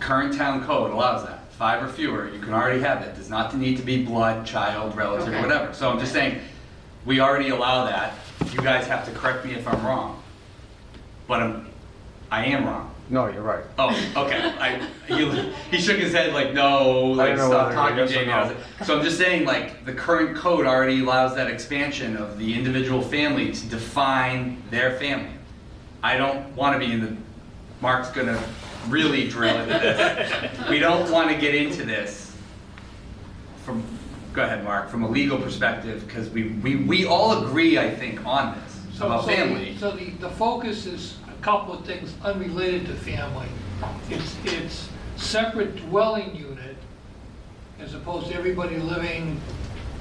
Current 0.01 0.35
town 0.35 0.65
code 0.65 0.91
allows 0.91 1.25
that. 1.27 1.42
Five 1.63 1.85
or 1.85 1.87
fewer, 1.87 2.29
you 2.29 2.41
can 2.41 2.53
already 2.53 2.81
have 2.81 3.03
it. 3.03 3.15
Does 3.15 3.31
not 3.31 3.57
need 3.57 3.77
to 3.77 3.85
be 3.85 4.05
blood, 4.05 4.45
child, 4.45 4.97
relative, 4.97 5.29
Okay. 5.29 5.41
whatever. 5.41 5.73
So 5.73 5.89
I'm 5.89 6.01
just 6.01 6.13
saying, 6.13 6.41
we 7.05 7.21
already 7.21 7.51
allow 7.51 7.85
that. 7.85 8.15
You 8.51 8.59
guys 8.59 8.89
have 8.89 9.05
to 9.05 9.13
correct 9.13 9.45
me 9.45 9.53
if 9.53 9.69
I'm 9.69 9.87
wrong. 9.87 10.21
But 11.29 11.41
I'm, 11.41 11.69
I 12.33 12.47
am 12.47 12.65
wrong. 12.65 12.93
No, 13.11 13.29
you're 13.29 13.43
right. 13.43 13.63
Oh, 13.79 13.91
okay. 14.17 14.41
I, 14.59 14.89
he, 15.07 15.53
he 15.71 15.81
shook 15.81 15.99
his 15.99 16.13
head 16.13 16.35
like, 16.35 16.53
no, 16.53 17.01
like, 17.13 17.37
stop 17.39 17.73
talking, 17.73 17.97
yes 17.97 18.11
or 18.11 18.15
Jamie. 18.15 18.27
No. 18.27 18.57
So 18.85 18.99
I'm 18.99 19.05
just 19.05 19.17
saying, 19.17 19.45
like, 19.45 19.85
the 19.85 19.93
current 19.93 20.37
code 20.37 20.67
already 20.67 20.99
allows 20.99 21.37
that 21.37 21.49
expansion 21.49 22.17
of 22.17 22.41
the 22.41 22.55
individual 22.55 23.03
family 23.03 23.53
to 23.53 23.67
define 23.69 24.61
their 24.71 24.99
family. 24.99 25.31
I 26.03 26.17
don't 26.17 26.57
want 26.57 26.75
to 26.75 26.85
be 26.85 26.93
in 26.93 27.03
the, 27.03 27.17
Mark's 27.81 28.11
gonna 28.11 28.43
really 28.89 29.29
drill 29.29 29.57
into 29.59 29.73
this. 29.79 30.51
We 30.71 30.79
don't 30.79 31.11
want 31.11 31.31
to 31.31 31.37
get 31.37 31.55
into 31.55 31.85
this 31.85 32.35
from, 33.65 33.83
go 34.33 34.43
ahead, 34.43 34.65
Mark, 34.65 34.89
from 34.89 35.03
a 35.05 35.09
legal 35.09 35.39
perspective, 35.39 36.05
because 36.07 36.29
we, 36.31 36.49
we, 36.63 36.77
we 36.77 37.05
all 37.07 37.45
agree, 37.45 37.79
I 37.79 37.95
think, 37.95 38.25
on 38.27 38.59
this, 38.59 38.99
So- 38.99 39.07
about 39.07 39.23
so 39.25 39.27
the- 39.31 39.37
family. 39.37 39.77
So 39.79 39.91
the, 39.93 40.11
the 40.11 40.31
focus 40.31 40.87
is 40.87 41.17
a 41.29 41.43
couple 41.43 41.75
of 41.75 41.85
things 41.85 42.15
unrelated 42.25 42.87
to 42.87 42.95
family. 42.95 43.49
It's, 44.11 44.37
it's 44.45 44.89
separate 45.17 45.77
dwelling 45.77 46.35
unit 46.37 46.77
as 47.81 47.95
opposed 47.95 48.29
to 48.29 48.35
everybody 48.35 48.77
living 48.79 49.41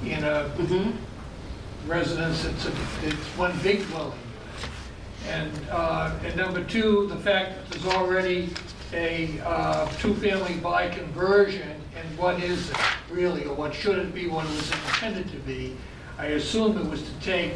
in 0.04 0.22
a 0.24 0.50
residence, 1.86 2.44
it's, 2.44 2.66
a- 2.66 2.72
it's 3.04 3.16
one 3.36 3.56
big 3.62 3.86
dwelling 3.88 4.12
unit. 4.12 4.18
And, 5.28 5.52
uh, 5.70 6.12
and 6.24 6.36
number 6.36 6.64
two, 6.64 7.06
the 7.08 7.16
fact 7.16 7.54
that 7.56 7.70
there's 7.70 7.94
already 7.94 8.48
a, 8.92 9.40
uh, 9.44 9.86
two-family 9.98 10.54
by 10.56 10.88
conversion, 10.88 11.80
and 11.96 12.18
what 12.18 12.42
is 12.42 12.70
it 12.70 12.76
really, 13.10 13.44
or 13.44 13.54
what 13.54 13.74
should 13.74 13.98
it 13.98 14.14
be, 14.14 14.28
what 14.28 14.44
it 14.44 14.50
was 14.50 14.70
intended 14.70 15.30
to 15.30 15.38
be? 15.38 15.76
I 16.18 16.26
assume 16.26 16.76
it 16.78 16.86
was 16.86 17.02
to 17.02 17.20
take 17.20 17.54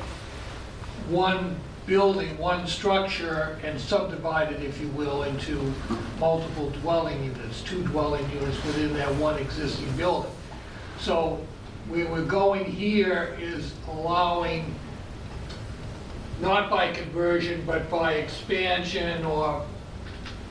one 1.09 1.57
building, 1.87 2.37
one 2.39 2.67
structure, 2.67 3.59
and 3.63 3.81
subdivide 3.81 4.53
it, 4.53 4.63
if 4.63 4.81
you 4.81 4.89
will, 4.89 5.23
into 5.23 5.73
multiple 6.19 6.71
dwelling 6.71 7.23
units, 7.25 7.63
two 7.63 7.83
dwelling 7.85 8.29
units 8.33 8.63
within 8.65 8.93
that 8.95 9.15
one 9.17 9.39
existing 9.39 9.91
building. 9.97 10.33
So 10.99 11.45
where 11.89 12.11
we're 12.11 12.25
going 12.25 12.65
here 12.65 13.37
is 13.41 13.73
allowing, 13.89 14.75
not 16.41 16.69
by 16.69 16.93
conversion, 16.93 17.63
but 17.65 17.89
by 17.89 18.15
expansion 18.15 19.25
or 19.25 19.65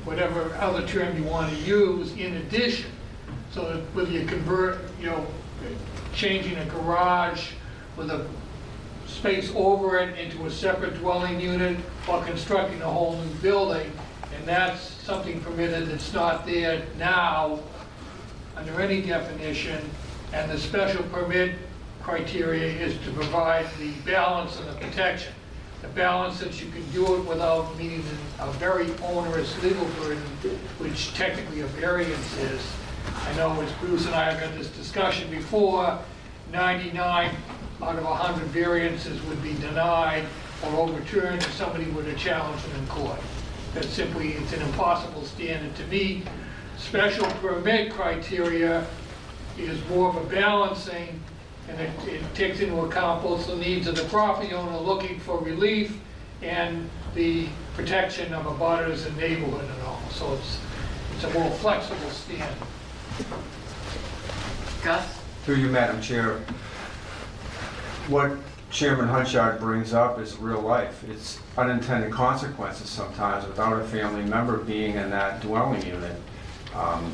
whatever 0.05 0.55
other 0.59 0.87
term 0.87 1.17
you 1.17 1.23
want 1.23 1.51
to 1.51 1.57
use 1.61 2.13
in 2.13 2.35
addition. 2.35 2.89
So 3.51 3.73
that 3.73 3.81
whether 3.95 4.11
you 4.11 4.25
convert, 4.25 4.79
you 4.99 5.07
know, 5.07 5.25
changing 6.13 6.57
a 6.57 6.65
garage 6.65 7.51
with 7.97 8.09
a 8.09 8.25
space 9.07 9.51
over 9.55 9.97
it 9.97 10.17
into 10.17 10.45
a 10.45 10.51
separate 10.51 10.95
dwelling 10.95 11.39
unit 11.39 11.77
or 12.07 12.23
constructing 12.23 12.81
a 12.81 12.89
whole 12.89 13.17
new 13.17 13.33
building, 13.35 13.91
and 14.35 14.45
that's 14.45 14.81
something 14.81 15.41
permitted 15.41 15.87
that's 15.87 16.13
not 16.13 16.45
there 16.45 16.85
now 16.97 17.59
under 18.55 18.79
any 18.81 19.01
definition, 19.01 19.81
and 20.33 20.49
the 20.51 20.57
special 20.57 21.03
permit 21.03 21.55
criteria 22.01 22.67
is 22.67 22.97
to 23.05 23.11
provide 23.11 23.65
the 23.79 23.91
balance 24.05 24.59
and 24.59 24.69
the 24.69 24.73
protection. 24.73 25.33
The 25.85 25.91
balance 25.91 26.39
that 26.39 26.59
you 26.61 26.69
can 26.71 26.83
do 26.91 27.15
it 27.15 27.25
without 27.25 27.77
meeting 27.77 28.03
a 28.39 28.51
very 28.53 28.91
onerous 29.03 29.61
legal 29.61 29.85
burden, 29.99 30.23
which 30.79 31.13
technically 31.13 31.61
a 31.61 31.67
variance 31.67 32.37
is. 32.39 32.61
I 33.27 33.33
know 33.35 33.61
as 33.61 33.71
Bruce 33.73 34.07
and 34.07 34.15
I 34.15 34.31
have 34.31 34.39
had 34.39 34.59
this 34.59 34.69
discussion 34.69 35.29
before, 35.29 35.99
99 36.51 37.35
out 37.83 37.95
of 37.97 38.03
100 38.03 38.47
variances 38.47 39.21
would 39.25 39.41
be 39.43 39.53
denied 39.53 40.25
or 40.63 40.71
overturned 40.79 41.43
if 41.43 41.53
somebody 41.53 41.85
were 41.91 42.03
to 42.03 42.15
challenge 42.15 42.63
them 42.63 42.81
in 42.81 42.87
court. 42.87 43.19
That 43.75 43.85
simply, 43.85 44.33
it's 44.33 44.53
an 44.53 44.63
impossible 44.63 45.23
standard 45.23 45.75
to 45.75 45.85
meet. 45.87 46.25
Special 46.77 47.27
permit 47.41 47.93
criteria 47.93 48.87
is 49.59 49.77
more 49.87 50.09
of 50.09 50.15
a 50.15 50.23
balancing, 50.33 51.21
and 51.69 51.79
it, 51.79 51.89
it 52.07 52.35
takes 52.35 52.59
into 52.59 52.79
account 52.81 53.23
both 53.23 53.47
the 53.47 53.55
needs 53.55 53.87
of 53.87 53.95
the 53.95 54.03
property 54.05 54.53
owner 54.53 54.77
looking 54.77 55.19
for 55.19 55.39
relief 55.39 55.97
and 56.41 56.89
the 57.15 57.47
protection 57.75 58.33
of 58.33 58.45
abutters 58.45 59.05
and 59.07 59.17
neighborhood 59.17 59.69
and 59.69 59.81
all. 59.83 60.01
So 60.11 60.33
it's, 60.35 60.59
it's 61.15 61.23
a 61.23 61.39
more 61.39 61.49
flexible 61.51 62.09
standard. 62.09 62.67
Gus? 64.83 65.19
Through 65.43 65.55
you, 65.55 65.69
Madam 65.69 66.01
Chair, 66.01 66.41
what 68.07 68.31
Chairman 68.69 69.07
Hunchard 69.07 69.59
brings 69.59 69.93
up 69.93 70.19
is 70.19 70.37
real 70.37 70.61
life. 70.61 71.03
It's 71.09 71.39
unintended 71.57 72.11
consequences 72.11 72.89
sometimes 72.89 73.47
without 73.47 73.81
a 73.81 73.85
family 73.85 74.23
member 74.23 74.57
being 74.57 74.95
in 74.95 75.09
that 75.11 75.41
dwelling 75.41 75.85
unit. 75.85 76.15
Um, 76.75 77.13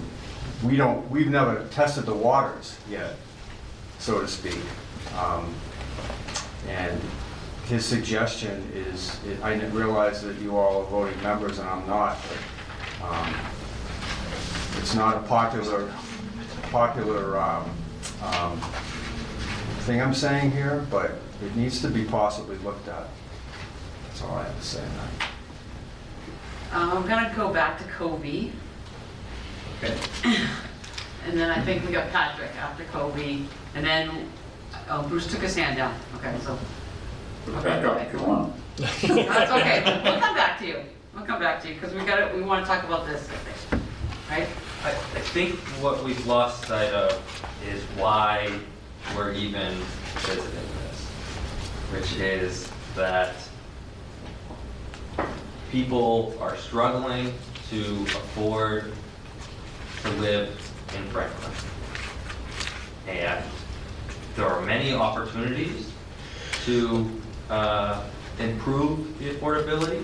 We 0.63 0.75
don't, 0.75 1.09
we've 1.09 1.29
never 1.29 1.65
tested 1.71 2.05
the 2.05 2.13
waters 2.13 2.77
yet, 2.89 3.15
so 4.01 4.19
to 4.19 4.27
speak. 4.27 4.57
Um, 5.17 5.53
And 6.67 7.01
his 7.67 7.85
suggestion 7.85 8.71
is, 8.73 9.19
I 9.41 9.53
didn't 9.53 9.73
realize 9.73 10.21
that 10.21 10.39
you 10.39 10.57
all 10.57 10.81
are 10.81 10.85
voting 10.85 11.21
members 11.23 11.59
and 11.59 11.67
I'm 11.67 11.87
not, 11.87 12.17
but 12.29 13.07
um, 13.07 13.33
it's 14.77 14.93
not 14.93 15.17
a 15.17 15.21
popular, 15.21 15.91
popular 16.71 17.39
um, 17.39 17.69
um, 18.21 18.61
thing 19.85 20.01
I'm 20.01 20.13
saying 20.13 20.51
here, 20.51 20.85
but 20.91 21.11
it 21.43 21.55
needs 21.55 21.81
to 21.81 21.87
be 21.87 22.03
possibly 22.05 22.57
looked 22.57 22.87
at. 22.87 23.07
That's 24.07 24.21
all 24.21 24.35
I 24.35 24.43
have 24.43 24.57
to 24.57 24.65
say 24.65 24.81
on 24.83 24.91
that. 24.97 25.27
Uh, 26.73 26.95
I'm 26.95 27.07
gonna 27.07 27.33
go 27.35 27.51
back 27.51 27.77
to 27.79 27.83
Cobi. 27.85 28.51
And 31.25 31.37
then 31.37 31.49
I 31.49 31.59
think 31.61 31.85
we 31.85 31.91
got 31.91 32.09
Patrick 32.11 32.55
after 32.55 32.83
Cobi, 32.85 33.47
and 33.75 33.85
then, 33.85 34.29
oh, 34.89 35.03
Bruce 35.07 35.27
took 35.27 35.41
his 35.41 35.55
hand 35.55 35.77
down, 35.77 35.95
okay, 36.17 36.35
so. 36.41 36.57
Back 37.63 37.83
up 37.85 38.01
if 38.01 38.13
you 38.13 38.19
want. 38.19 38.53
That's 38.77 39.03
okay, 39.03 39.83
we'll 40.03 40.19
come 40.19 40.35
back 40.35 40.59
to 40.59 40.67
you, 40.67 40.79
we'll 41.13 41.25
come 41.25 41.39
back 41.39 41.61
to 41.61 41.67
you, 41.69 41.73
because 41.75 41.93
we 41.93 42.05
gotta, 42.05 42.35
we 42.35 42.41
wanna 42.41 42.65
talk 42.65 42.83
about 42.83 43.05
this, 43.05 43.27
I 43.29 43.35
think, 43.35 43.83
right? 44.29 44.47
I, 44.83 44.89
I 44.89 45.21
think 45.21 45.55
what 45.81 46.03
we've 46.03 46.25
lost 46.25 46.67
sight 46.67 46.91
of 46.93 47.11
is 47.67 47.81
why 47.99 48.51
we're 49.15 49.33
even 49.33 49.73
visiting 50.17 50.51
this, 50.51 51.07
which 51.91 52.15
is 52.15 52.71
that 52.95 53.35
people 55.71 56.35
are 56.39 56.57
struggling 56.57 57.33
to 57.69 58.03
afford 58.03 58.91
to 60.01 60.09
live 60.11 60.49
in 60.95 61.03
Franklin. 61.09 61.51
And 63.07 63.43
there 64.35 64.47
are 64.47 64.61
many 64.61 64.93
opportunities 64.93 65.91
to 66.65 67.09
uh, 67.49 68.03
improve 68.39 69.17
the 69.19 69.31
affordability. 69.31 70.03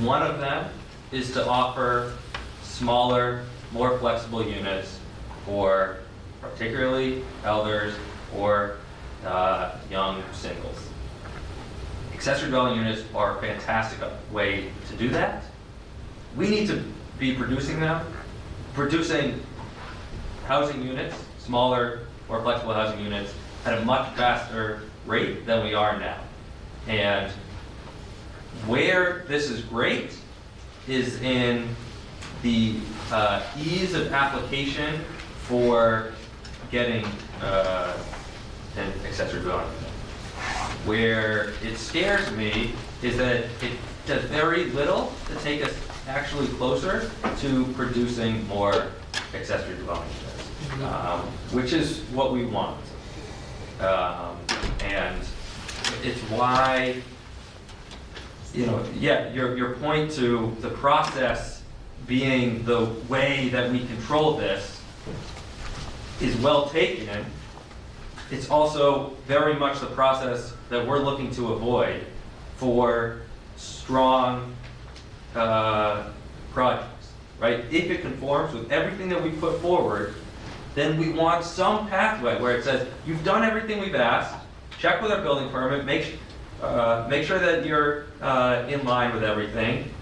One 0.00 0.22
of 0.22 0.40
them 0.40 0.70
is 1.10 1.32
to 1.32 1.46
offer 1.46 2.14
smaller, 2.62 3.44
more 3.72 3.98
flexible 3.98 4.46
units 4.46 4.98
for 5.44 5.98
particularly 6.40 7.22
elders 7.44 7.94
or 8.36 8.78
uh, 9.24 9.76
young 9.90 10.22
singles. 10.32 10.88
Accessory 12.14 12.50
dwelling 12.50 12.76
units 12.76 13.02
are 13.14 13.36
a 13.36 13.40
fantastic 13.40 13.98
way 14.30 14.70
to 14.88 14.96
do 14.96 15.08
that. 15.10 15.44
We 16.36 16.48
need 16.48 16.68
to 16.68 16.82
be 17.18 17.34
producing 17.34 17.80
them, 17.80 18.06
producing 18.74 19.42
housing 20.46 20.82
units, 20.82 21.16
smaller, 21.38 22.06
more 22.28 22.40
flexible 22.42 22.74
housing 22.74 23.00
units, 23.00 23.34
at 23.64 23.78
a 23.78 23.84
much 23.84 24.14
faster 24.16 24.82
rate 25.06 25.46
than 25.46 25.64
we 25.64 25.74
are 25.74 25.98
now. 25.98 26.18
And 26.88 27.32
where 28.66 29.24
this 29.28 29.50
is 29.50 29.62
great 29.62 30.16
is 30.88 31.20
in 31.22 31.68
the 32.42 32.76
uh, 33.10 33.42
ease 33.58 33.94
of 33.94 34.12
application 34.12 35.00
for 35.42 36.12
getting 36.70 37.04
uh, 37.40 37.96
an 38.76 38.92
accessory 39.06 39.42
dwelling. 39.42 39.68
Where 40.84 41.52
it 41.62 41.76
scares 41.76 42.30
me 42.32 42.72
is 43.02 43.16
that 43.18 43.44
it 43.62 43.78
does 44.06 44.24
very 44.24 44.66
little 44.66 45.12
to 45.28 45.34
take 45.36 45.64
us 45.64 45.74
actually 46.08 46.48
closer 46.48 47.10
to 47.38 47.64
producing 47.74 48.46
more 48.48 48.88
accessory 49.34 49.76
dwelling 49.76 50.08
units, 50.20 50.82
um, 50.82 51.20
which 51.52 51.72
is 51.72 52.00
what 52.10 52.32
we 52.32 52.44
want. 52.44 52.80
Um, 53.82 54.36
And 54.84 55.18
it's 56.04 56.20
why, 56.22 57.02
you 58.54 58.66
know, 58.66 58.84
yeah, 58.98 59.32
your, 59.32 59.56
your 59.56 59.74
point 59.74 60.10
to 60.12 60.56
the 60.60 60.68
process 60.68 61.62
being 62.06 62.64
the 62.64 62.86
way 63.08 63.48
that 63.50 63.70
we 63.70 63.86
control 63.86 64.36
this 64.36 64.80
is 66.20 66.36
well 66.36 66.68
taken. 66.68 67.24
It's 68.30 68.50
also 68.50 69.16
very 69.26 69.54
much 69.54 69.80
the 69.80 69.86
process 69.86 70.52
that 70.68 70.86
we're 70.86 70.98
looking 70.98 71.30
to 71.32 71.52
avoid 71.52 72.04
for 72.56 73.22
strong 73.56 74.54
uh, 75.34 76.08
projects, 76.52 77.12
right? 77.38 77.64
If 77.70 77.90
it 77.90 78.02
conforms 78.02 78.54
with 78.54 78.70
everything 78.70 79.08
that 79.10 79.22
we 79.22 79.30
put 79.30 79.60
forward, 79.60 80.14
then 80.74 80.98
we 80.98 81.10
want 81.10 81.44
some 81.44 81.88
pathway 81.88 82.40
where 82.40 82.56
it 82.56 82.64
says, 82.64 82.88
you've 83.06 83.24
done 83.24 83.42
everything 83.44 83.80
we've 83.80 83.94
asked, 83.94 84.34
check 84.78 85.02
with 85.02 85.10
our 85.10 85.20
building 85.20 85.50
permit, 85.50 85.84
make, 85.84 86.18
uh, 86.62 87.06
make 87.08 87.26
sure 87.26 87.38
that 87.38 87.66
you're, 87.66 88.06
uh, 88.20 88.64
in 88.68 88.84
line 88.84 89.12
with 89.12 89.22
everything, 89.22 89.92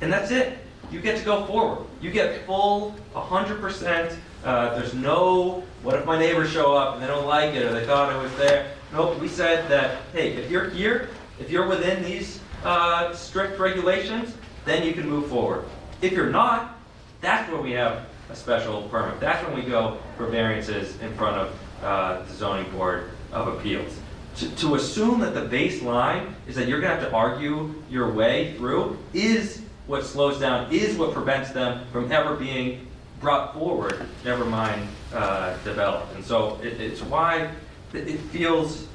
and 0.00 0.12
that's 0.12 0.30
it. 0.30 0.58
You 0.90 1.00
get 1.00 1.18
to 1.18 1.24
go 1.24 1.46
forward. 1.46 1.86
You 2.00 2.10
get 2.10 2.46
full, 2.46 2.94
hundred 3.14 3.60
percent, 3.60 4.18
uh, 4.44 4.78
there's 4.78 4.94
no, 4.94 5.64
what 5.82 5.96
if 5.96 6.04
my 6.04 6.18
neighbors 6.18 6.50
show 6.50 6.76
up 6.76 6.94
and 6.94 7.02
they 7.02 7.06
don't 7.06 7.26
like 7.26 7.54
it, 7.54 7.62
or 7.64 7.72
they 7.72 7.84
thought 7.84 8.12
I 8.12 8.22
was 8.22 8.34
there? 8.36 8.72
Nope, 8.92 9.18
we 9.20 9.28
said 9.28 9.68
that, 9.68 10.02
hey, 10.12 10.34
if 10.34 10.50
you're 10.50 10.70
here, 10.70 11.08
if 11.40 11.50
you're 11.50 11.66
within 11.66 12.02
these, 12.04 12.40
uh, 12.64 13.12
strict 13.14 13.58
regulations, 13.58 14.34
then 14.64 14.82
you 14.82 14.92
can 14.92 15.08
move 15.08 15.28
forward. 15.28 15.64
If 16.02 16.12
you're 16.12 16.30
not, 16.30 16.78
that's 17.20 17.50
where 17.50 17.60
we 17.60 17.72
have 17.72 18.06
a 18.30 18.36
special 18.36 18.82
permit. 18.88 19.20
That's 19.20 19.44
when 19.46 19.56
we 19.56 19.62
go 19.62 19.98
for 20.16 20.26
variances 20.26 20.98
in 21.00 21.14
front 21.14 21.36
of 21.36 21.58
uh, 21.82 22.22
the 22.22 22.34
zoning 22.34 22.70
board 22.72 23.10
of 23.32 23.48
appeals. 23.48 23.98
To, 24.36 24.56
to 24.56 24.74
assume 24.74 25.20
that 25.20 25.34
the 25.34 25.42
baseline 25.42 26.32
is 26.46 26.56
that 26.56 26.68
you're 26.68 26.80
gonna 26.80 26.94
have 26.94 27.08
to 27.08 27.14
argue 27.14 27.74
your 27.88 28.10
way 28.10 28.54
through 28.56 28.98
is 29.14 29.62
what 29.86 30.04
slows 30.04 30.38
down, 30.38 30.72
is 30.72 30.96
what 30.96 31.12
prevents 31.12 31.50
them 31.50 31.86
from 31.92 32.10
ever 32.12 32.34
being 32.34 32.86
brought 33.20 33.54
forward, 33.54 34.06
never 34.24 34.44
mind 34.44 34.88
uh, 35.14 35.56
developed. 35.64 36.14
And 36.14 36.24
so 36.24 36.58
it, 36.62 36.80
it's 36.80 37.02
why 37.02 37.50
it 37.94 38.18
feels 38.18 38.86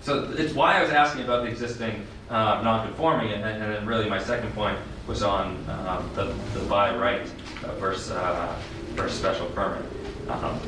so 0.00 0.30
it's 0.36 0.52
why 0.52 0.78
I 0.78 0.82
was 0.82 0.90
asking 0.90 1.24
about 1.24 1.44
the 1.44 1.48
existing 1.48 2.06
uh, 2.28 2.60
non-conforming, 2.62 3.32
and 3.32 3.42
then, 3.42 3.62
and 3.62 3.74
then 3.74 3.86
really 3.86 4.08
my 4.08 4.22
second 4.22 4.52
point 4.54 4.78
was 5.06 5.22
on 5.22 5.56
um, 5.70 6.10
the, 6.14 6.34
the 6.58 6.66
by 6.66 6.94
right 6.94 7.26
versus, 7.78 8.10
uh, 8.12 8.60
versus 8.94 9.18
special 9.18 9.46
permit. 9.46 9.82
Um, 10.28 10.60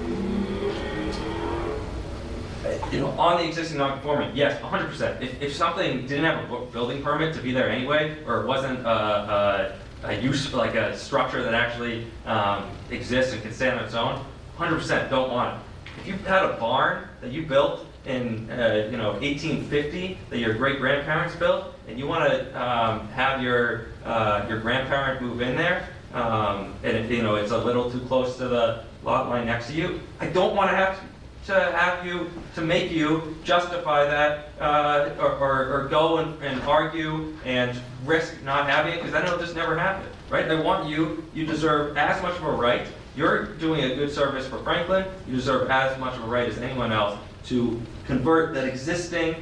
You 2.90 3.00
know, 3.00 3.10
on 3.10 3.40
the 3.40 3.46
existing 3.46 3.78
non-conforming, 3.78 4.34
yes, 4.34 4.60
100%. 4.60 5.22
If, 5.22 5.40
if 5.40 5.54
something 5.54 6.06
didn't 6.06 6.24
have 6.24 6.50
a 6.50 6.66
building 6.66 7.02
permit 7.02 7.34
to 7.34 7.40
be 7.40 7.52
there 7.52 7.68
anyway, 7.70 8.16
or 8.26 8.42
it 8.42 8.46
wasn't 8.46 8.80
a, 8.80 9.76
a, 10.02 10.08
a 10.08 10.20
use, 10.20 10.52
like 10.52 10.74
a 10.74 10.96
structure 10.96 11.42
that 11.42 11.54
actually 11.54 12.06
um, 12.24 12.68
exists 12.90 13.32
and 13.32 13.42
can 13.42 13.52
stand 13.52 13.78
on 13.78 13.84
its 13.84 13.94
own, 13.94 14.24
100% 14.58 15.10
don't 15.10 15.30
want 15.30 15.54
it. 15.54 15.60
If 16.00 16.06
you 16.08 16.14
had 16.26 16.44
a 16.44 16.54
barn 16.54 17.04
that 17.20 17.30
you 17.32 17.42
built 17.42 17.86
in, 18.04 18.50
uh, 18.50 18.88
you 18.90 18.96
know, 18.96 19.12
1850, 19.12 20.18
that 20.30 20.38
your 20.38 20.54
great-grandparents 20.54 21.34
built, 21.36 21.74
and 21.88 21.98
you 21.98 22.06
want 22.06 22.30
to 22.30 22.62
um, 22.62 23.08
have 23.08 23.42
your, 23.42 23.86
uh, 24.04 24.44
your 24.48 24.60
grandparent 24.60 25.22
move 25.22 25.40
in 25.40 25.56
there, 25.56 25.88
um, 26.14 26.74
and, 26.82 27.08
you 27.10 27.22
know, 27.22 27.36
it's 27.36 27.52
a 27.52 27.58
little 27.58 27.90
too 27.90 28.00
close 28.00 28.36
to 28.38 28.48
the 28.48 28.84
lot 29.02 29.28
line 29.28 29.46
next 29.46 29.68
to 29.68 29.72
you, 29.72 30.00
I 30.20 30.26
don't 30.26 30.56
want 30.56 30.70
to 30.70 30.76
have 30.76 30.98
to 31.46 31.54
have 31.54 32.04
you, 32.04 32.28
to 32.56 32.60
make 32.60 32.90
you 32.90 33.36
justify 33.44 34.04
that, 34.04 34.48
uh, 34.60 35.10
or, 35.18 35.30
or, 35.36 35.72
or 35.72 35.88
go 35.88 36.18
and, 36.18 36.42
and 36.42 36.60
argue 36.62 37.36
and 37.44 37.80
risk 38.04 38.42
not 38.42 38.68
having 38.68 38.94
it, 38.94 38.96
because 38.96 39.12
then 39.12 39.24
it'll 39.24 39.38
just 39.38 39.54
never 39.54 39.78
happen, 39.78 40.08
right? 40.28 40.50
I 40.50 40.60
want 40.60 40.88
you, 40.88 41.24
you 41.32 41.46
deserve 41.46 41.96
as 41.96 42.20
much 42.20 42.36
of 42.36 42.42
a 42.42 42.50
right, 42.50 42.88
you're 43.16 43.54
doing 43.58 43.84
a 43.84 43.94
good 43.94 44.10
service 44.10 44.46
for 44.48 44.58
Franklin, 44.58 45.06
you 45.28 45.36
deserve 45.36 45.70
as 45.70 45.96
much 46.00 46.16
of 46.16 46.24
a 46.24 46.26
right 46.26 46.48
as 46.48 46.58
anyone 46.58 46.90
else 46.90 47.16
to 47.44 47.80
convert 48.06 48.52
that 48.54 48.64
existing, 48.64 49.36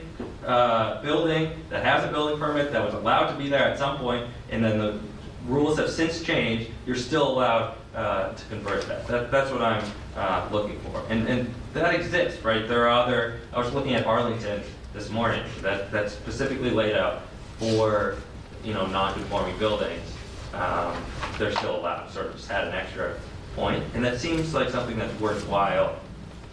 uh, 0.45 1.01
building 1.01 1.53
that 1.71 1.83
has 1.87 2.05
a 2.05 2.09
building 2.13 2.39
permit, 2.39 2.71
that 2.71 2.85
was 2.85 2.93
allowed 2.93 3.33
to 3.33 3.39
be 3.39 3.49
there 3.49 3.65
at 3.65 3.79
some 3.79 3.97
point, 3.97 4.29
and 4.51 4.63
then 4.63 4.79
the 4.79 5.01
rules 5.47 5.79
have 5.79 5.91
since 5.91 6.23
changed, 6.23 6.71
you're 6.87 6.97
still 6.97 7.29
allowed 7.29 7.77
uh, 7.95 8.33
to 8.33 8.45
convert 8.47 8.87
that. 8.89 9.07
That, 9.07 9.31
that's 9.31 9.51
what 9.51 9.63
I'm 9.63 9.85
uh, 10.17 10.49
looking 10.51 10.79
for. 10.81 11.03
And, 11.09 11.29
and 11.29 11.55
that 11.73 11.95
exists, 11.95 12.43
right? 12.43 12.67
There 12.67 12.89
are 12.89 13.05
other, 13.05 13.41
I 13.53 13.59
was 13.59 13.73
looking 13.73 13.95
at 13.95 14.07
Arlington 14.07 14.63
this 14.93 15.11
morning, 15.11 15.45
that, 15.61 15.91
that's 15.91 16.13
specifically 16.13 16.71
laid 16.71 16.97
out 16.97 17.23
for, 17.59 18.17
you 18.65 18.75
know, 18.75 18.87
non-conforming 18.87 19.59
buildings. 19.59 20.03
Um, 20.53 20.97
They're 21.39 21.53
still 21.53 21.77
allowed, 21.77 22.11
sort 22.11 22.27
of 22.27 22.37
just 22.37 22.51
add 22.51 22.69
an 22.69 22.75
extra 22.75 23.17
point. 23.57 23.83
And 23.95 24.05
that 24.05 24.21
seems 24.21 24.55
like 24.55 24.71
something 24.71 24.99
that's 24.99 25.19
worthwhile 25.21 25.97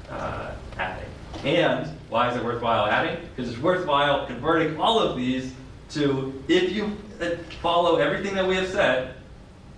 uh, 0.10 0.52
adding. 0.78 1.10
And 1.44 1.88
why 2.10 2.30
is 2.30 2.36
it 2.36 2.44
worthwhile 2.44 2.88
adding? 2.88 3.24
Because 3.36 3.52
it's 3.52 3.62
worthwhile 3.62 4.26
converting 4.26 4.80
all 4.80 5.00
of 5.00 5.16
these 5.16 5.54
to, 5.92 6.44
if 6.48 6.72
you 6.72 6.98
uh, 7.22 7.38
follow 7.62 7.98
everything 7.98 8.36
that 8.36 8.48
we 8.48 8.56
have 8.56 8.68
said, 8.68 9.16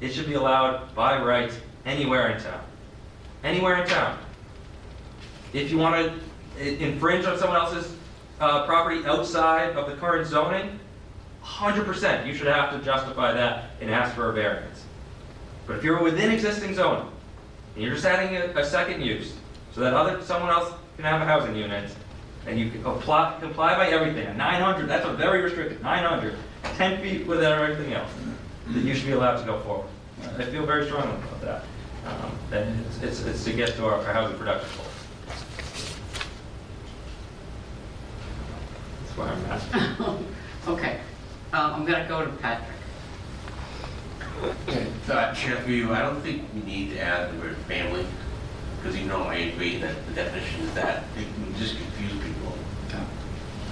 it 0.01 0.11
should 0.13 0.27
be 0.27 0.33
allowed 0.33 0.93
by 0.95 1.21
right 1.21 1.51
anywhere 1.85 2.31
in 2.31 2.41
town. 2.41 2.63
Anywhere 3.43 3.81
in 3.81 3.87
town. 3.87 4.17
If 5.53 5.69
you 5.71 5.77
want 5.77 5.95
to 6.57 6.83
infringe 6.83 7.25
on 7.25 7.37
someone 7.37 7.57
else's 7.57 7.95
uh, 8.39 8.65
property 8.65 9.05
outside 9.05 9.75
of 9.75 9.89
the 9.89 9.95
current 9.95 10.27
zoning, 10.27 10.79
100% 11.43 12.25
you 12.25 12.33
should 12.33 12.47
have 12.47 12.71
to 12.77 12.83
justify 12.83 13.33
that 13.33 13.71
and 13.81 13.89
ask 13.89 14.15
for 14.15 14.29
a 14.29 14.33
variance. 14.33 14.85
But 15.67 15.77
if 15.77 15.83
you're 15.83 16.01
within 16.01 16.31
existing 16.31 16.75
zoning, 16.75 17.09
and 17.75 17.83
you're 17.83 17.93
just 17.93 18.05
adding 18.05 18.35
a, 18.35 18.59
a 18.59 18.65
second 18.65 19.01
use, 19.01 19.33
so 19.73 19.81
that 19.81 19.93
other, 19.93 20.21
someone 20.21 20.51
else 20.51 20.73
can 20.95 21.05
have 21.05 21.21
a 21.21 21.25
housing 21.25 21.55
unit, 21.55 21.93
and 22.45 22.59
you 22.59 22.69
can 22.69 22.85
apply, 22.85 23.37
comply 23.39 23.75
by 23.75 23.87
everything, 23.87 24.35
900, 24.37 24.87
that's 24.87 25.05
a 25.05 25.13
very 25.13 25.41
restricted, 25.41 25.81
900, 25.81 26.35
10 26.63 27.01
feet 27.01 27.27
within 27.27 27.51
everything 27.51 27.93
else, 27.93 28.11
then 28.67 28.85
you 28.85 28.93
should 28.95 29.05
be 29.07 29.11
allowed 29.13 29.39
to 29.39 29.45
go 29.45 29.59
forward. 29.61 29.87
I 30.37 30.43
feel 30.45 30.65
very 30.65 30.85
strongly 30.85 31.15
about 31.15 31.41
that. 31.41 31.63
Um, 32.05 32.31
And 32.51 32.85
it's, 32.85 33.01
it's, 33.01 33.21
it's 33.25 33.43
to 33.45 33.53
get 33.53 33.75
to 33.75 33.85
our, 33.85 33.95
our 34.05 34.13
housing 34.13 34.37
production 34.37 34.69
goals. 34.77 34.89
That's 39.05 39.17
why 39.17 39.27
I'm 39.29 39.45
asking. 39.45 40.25
Okay, 40.65 41.01
um, 41.51 41.73
I'm 41.73 41.85
gonna 41.85 42.07
go 42.07 42.23
to 42.23 42.31
Patrick. 42.37 42.69
Uh, 45.09 45.33
Chair, 45.33 45.57
for 45.57 45.71
you, 45.71 45.91
I 45.93 46.01
don't 46.01 46.21
think 46.21 46.43
we 46.53 46.61
need 46.61 46.91
to 46.91 47.01
add 47.01 47.33
the 47.33 47.39
word 47.39 47.57
family, 47.67 48.05
because 48.77 48.97
you 48.97 49.05
know 49.05 49.23
I 49.23 49.35
agree 49.35 49.77
that 49.79 50.07
the 50.07 50.13
definition 50.13 50.61
is 50.61 50.73
that, 50.75 51.03
it 51.17 51.25
can 51.35 51.53
just 51.57 51.75
confuse 51.75 52.13
people. 52.13 52.57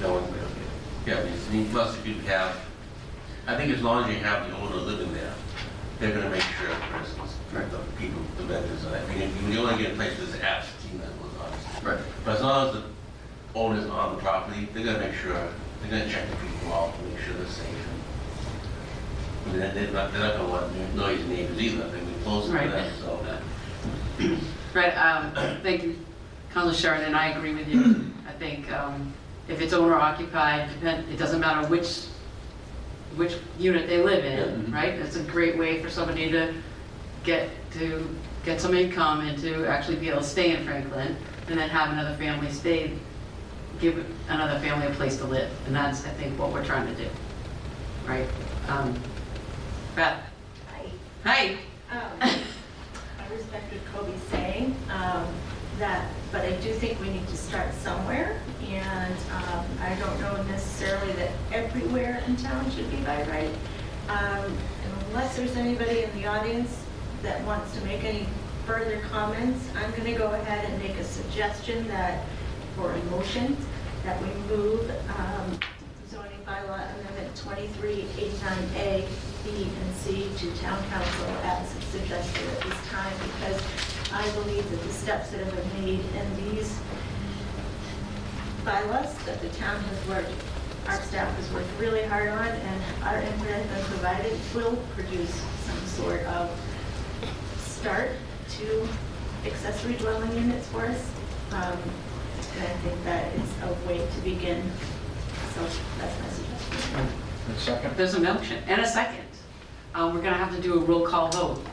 No 0.01 0.15
one, 0.15 0.23
yeah, 1.05 1.19
I 1.19 1.23
mean, 1.23 1.33
I 1.49 1.53
mean, 1.53 1.69
plus 1.69 1.97
if 1.97 2.05
you 2.05 2.15
have, 2.27 2.57
I 3.51 3.57
think 3.57 3.73
as 3.73 3.83
long 3.83 4.05
as 4.09 4.15
you 4.15 4.23
have 4.23 4.47
the 4.49 4.55
owner 4.55 4.77
living 4.77 5.13
there, 5.13 5.33
they're 5.99 6.13
gonna 6.15 6.29
make 6.29 6.41
sure, 6.41 6.69
for 6.69 6.97
instance, 6.99 7.35
the 7.51 7.77
people, 7.99 8.21
the 8.37 8.43
vendors, 8.43 8.85
and 8.85 8.95
I 8.95 8.99
think 9.01 9.29
you 9.49 9.59
only 9.59 9.83
get 9.83 9.91
a 9.91 9.95
place 9.95 10.17
that's 10.17 10.41
absentee 10.41 10.97
landlord, 10.97 11.31
obviously. 11.37 11.89
Right. 11.91 11.99
But 12.23 12.37
as 12.37 12.41
long 12.43 12.67
as 12.69 12.73
the 12.75 12.83
owner's 13.53 13.89
on 13.89 14.15
the 14.15 14.21
property, 14.21 14.69
they're 14.73 14.85
gonna 14.85 14.99
make 14.99 15.15
sure, 15.15 15.33
they're 15.33 15.91
gonna 15.91 16.09
check 16.09 16.29
the 16.29 16.35
people 16.37 16.73
out, 16.73 16.97
to 16.97 17.03
make 17.03 17.19
sure 17.19 17.33
they're 17.33 17.45
safe. 17.47 17.67
I 19.43 19.49
mean, 19.49 19.59
they're 19.59 19.91
not, 19.91 20.13
they're 20.13 20.21
not 20.21 20.37
gonna 20.37 20.47
want 20.49 20.95
noisy 20.95 21.27
neighbors 21.27 21.59
either, 21.59 21.77
they're 21.89 21.99
gonna 21.99 22.05
be 22.05 22.23
close 22.23 22.45
to 22.45 22.53
Right. 22.53 22.71
them, 22.71 22.93
so. 23.01 23.19
Right, 24.73 24.93
um, 24.93 25.33
thank 25.61 25.83
you, 25.83 25.97
Councilor 26.53 26.73
Sheridan, 26.73 27.07
and 27.07 27.17
I 27.17 27.31
agree 27.31 27.53
with 27.53 27.67
you. 27.67 28.05
I 28.25 28.31
think, 28.31 28.71
um, 28.71 29.11
if 29.49 29.59
it's 29.59 29.73
owner 29.73 29.95
occupied, 29.95 30.69
depend, 30.69 31.09
it 31.11 31.17
doesn't 31.17 31.41
matter 31.41 31.67
which, 31.67 32.05
which 33.15 33.37
unit 33.59 33.87
they 33.87 34.01
live 34.01 34.23
in, 34.25 34.71
right? 34.71 34.93
It's 34.93 35.15
a 35.15 35.23
great 35.23 35.57
way 35.57 35.81
for 35.81 35.89
somebody 35.89 36.31
to 36.31 36.53
get, 37.23 37.49
to 37.73 38.07
get 38.43 38.61
some 38.61 38.73
income 38.73 39.21
and 39.21 39.37
to 39.39 39.65
actually 39.67 39.97
be 39.97 40.09
able 40.09 40.21
to 40.21 40.25
stay 40.25 40.55
in 40.55 40.63
Franklin, 40.65 41.15
and 41.47 41.59
then 41.59 41.69
have 41.69 41.91
another 41.91 42.15
family 42.17 42.49
stay, 42.51 42.93
give 43.79 44.05
another 44.29 44.59
family 44.59 44.87
a 44.87 44.91
place 44.91 45.17
to 45.17 45.25
live. 45.25 45.51
And 45.65 45.75
that's, 45.75 46.05
I 46.05 46.09
think, 46.09 46.39
what 46.39 46.51
we're 46.51 46.63
trying 46.63 46.87
to 46.87 46.95
do, 46.95 47.09
right? 48.07 48.27
Um, 48.69 48.97
Beth? 49.95 50.21
Hi. 50.69 50.85
Hi. 51.25 51.57
Um, 51.91 52.11
I 52.21 53.33
respect 53.33 53.73
what 53.73 53.85
Cobi's 53.93 54.21
saying, 54.29 54.75
um, 54.89 55.27
that, 55.81 56.07
but 56.31 56.45
I 56.45 56.51
do 56.57 56.71
think 56.73 57.01
we 57.01 57.09
need 57.09 57.27
to 57.27 57.35
start 57.35 57.73
somewhere. 57.73 58.39
And 58.69 59.15
um, 59.33 59.65
I 59.81 59.95
don't 59.99 60.21
know 60.21 60.41
necessarily 60.43 61.11
that 61.13 61.31
everywhere 61.51 62.23
in 62.27 62.37
town 62.37 62.69
should 62.71 62.89
be 62.89 62.97
by 62.97 63.23
right. 63.23 63.53
Um, 64.07 64.57
Unless 65.09 65.35
there's 65.35 65.57
anybody 65.57 66.03
in 66.03 66.21
the 66.21 66.25
audience 66.25 66.85
that 67.21 67.43
wants 67.43 67.75
to 67.75 67.83
make 67.83 68.01
any 68.05 68.25
further 68.65 69.01
comments, 69.11 69.67
I'm 69.75 69.91
going 69.91 70.05
to 70.05 70.13
go 70.13 70.31
ahead 70.31 70.69
and 70.69 70.81
make 70.81 70.95
a 70.97 71.03
suggestion 71.03 71.85
that, 71.89 72.23
for 72.77 72.93
a 72.93 73.03
motion, 73.05 73.57
that 74.05 74.21
we 74.21 74.29
move 74.55 74.89
um, 75.17 75.59
zoning 76.09 76.31
bylaw 76.47 76.79
amendment 77.01 77.35
2389A, 77.35 79.05
B, 79.43 79.67
and 79.83 79.95
C 79.97 80.29
to 80.37 80.61
town 80.61 80.81
council 80.89 81.25
as 81.43 81.67
suggested 81.91 82.47
at 82.47 82.61
this 82.61 82.87
time, 82.87 83.13
because 83.21 83.61
I 84.13 84.29
believe 84.31 84.69
that 84.69 84.81
the 84.81 84.93
steps 84.93 85.31
that 85.31 85.39
have 85.45 85.55
been 85.55 85.85
made 85.85 85.99
in 85.99 86.35
these 86.45 86.77
bylaws 88.65 89.15
that 89.25 89.41
the 89.41 89.49
town 89.49 89.79
has 89.81 90.07
worked, 90.07 90.31
our 90.87 90.99
staff 91.01 91.33
has 91.35 91.51
worked 91.53 91.69
really 91.79 92.03
hard 92.03 92.29
on, 92.29 92.47
and 92.47 92.83
our 93.03 93.19
input 93.21 93.47
has 93.47 93.65
been 93.67 93.85
provided 93.85 94.37
will 94.53 94.75
produce 94.95 95.33
some 95.65 95.85
sort 95.85 96.21
of 96.25 96.49
start 97.57 98.11
to 98.49 98.87
accessory 99.45 99.93
dwelling 99.93 100.31
units 100.33 100.67
for 100.67 100.85
us. 100.85 101.11
Um, 101.51 101.77
And 102.53 102.63
I 102.63 102.73
think 102.83 103.03
that 103.05 103.33
is 103.35 103.49
a 103.63 103.87
way 103.87 104.05
to 104.05 104.21
begin. 104.21 104.61
So 105.55 105.61
that's 105.97 106.19
my 106.19 106.29
suggestion. 106.29 107.07
And 107.47 107.57
second? 107.57 107.97
There's 107.97 108.13
a 108.13 108.19
motion 108.19 108.61
and 108.67 108.81
a 108.81 108.87
second. 108.87 109.23
Um, 109.95 110.13
We're 110.13 110.21
going 110.21 110.33
to 110.33 110.39
have 110.39 110.53
to 110.55 110.61
do 110.61 110.73
a 110.73 110.79
roll 110.79 111.05
call 111.07 111.31
vote. 111.31 111.63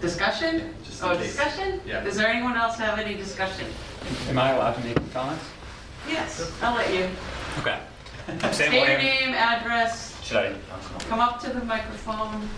Discussion? 0.00 0.74
Just 0.84 1.02
in 1.02 1.08
Oh, 1.08 1.16
case. 1.16 1.26
discussion? 1.36 1.80
Yeah. 1.86 2.00
Does 2.00 2.16
there 2.16 2.28
anyone 2.28 2.56
else 2.56 2.76
have 2.76 2.98
any 2.98 3.14
discussion? 3.14 3.66
Am 4.28 4.38
I 4.38 4.50
allowed 4.52 4.72
to 4.74 4.80
make 4.80 5.12
comments? 5.12 5.44
Yes, 6.08 6.50
I'll 6.62 6.74
let 6.74 6.92
you. 6.92 7.08
Okay. 7.58 7.78
I'm 8.28 8.40
Sam 8.40 8.52
State 8.52 8.72
your 8.72 8.80
Williams. 8.82 9.02
name, 9.02 9.34
address, 9.34 10.22
Should 10.24 10.36
I? 10.38 10.54
come 11.08 11.20
up 11.20 11.40
to 11.42 11.50
the 11.50 11.62
microphone. 11.64 12.48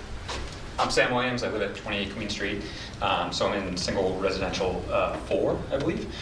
I'm 0.78 0.90
Sam 0.90 1.12
Williams. 1.12 1.43
I 1.43 1.49
live 1.51 1.62
at 1.62 1.74
28 1.76 2.14
Queen 2.14 2.28
Street. 2.30 2.62
Um, 3.01 3.32
so 3.32 3.49
I'm 3.49 3.66
in 3.68 3.76
single 3.76 4.16
residential 4.18 4.84
uh, 4.90 5.16
four, 5.18 5.59
I 5.72 5.78
believe. 5.78 6.12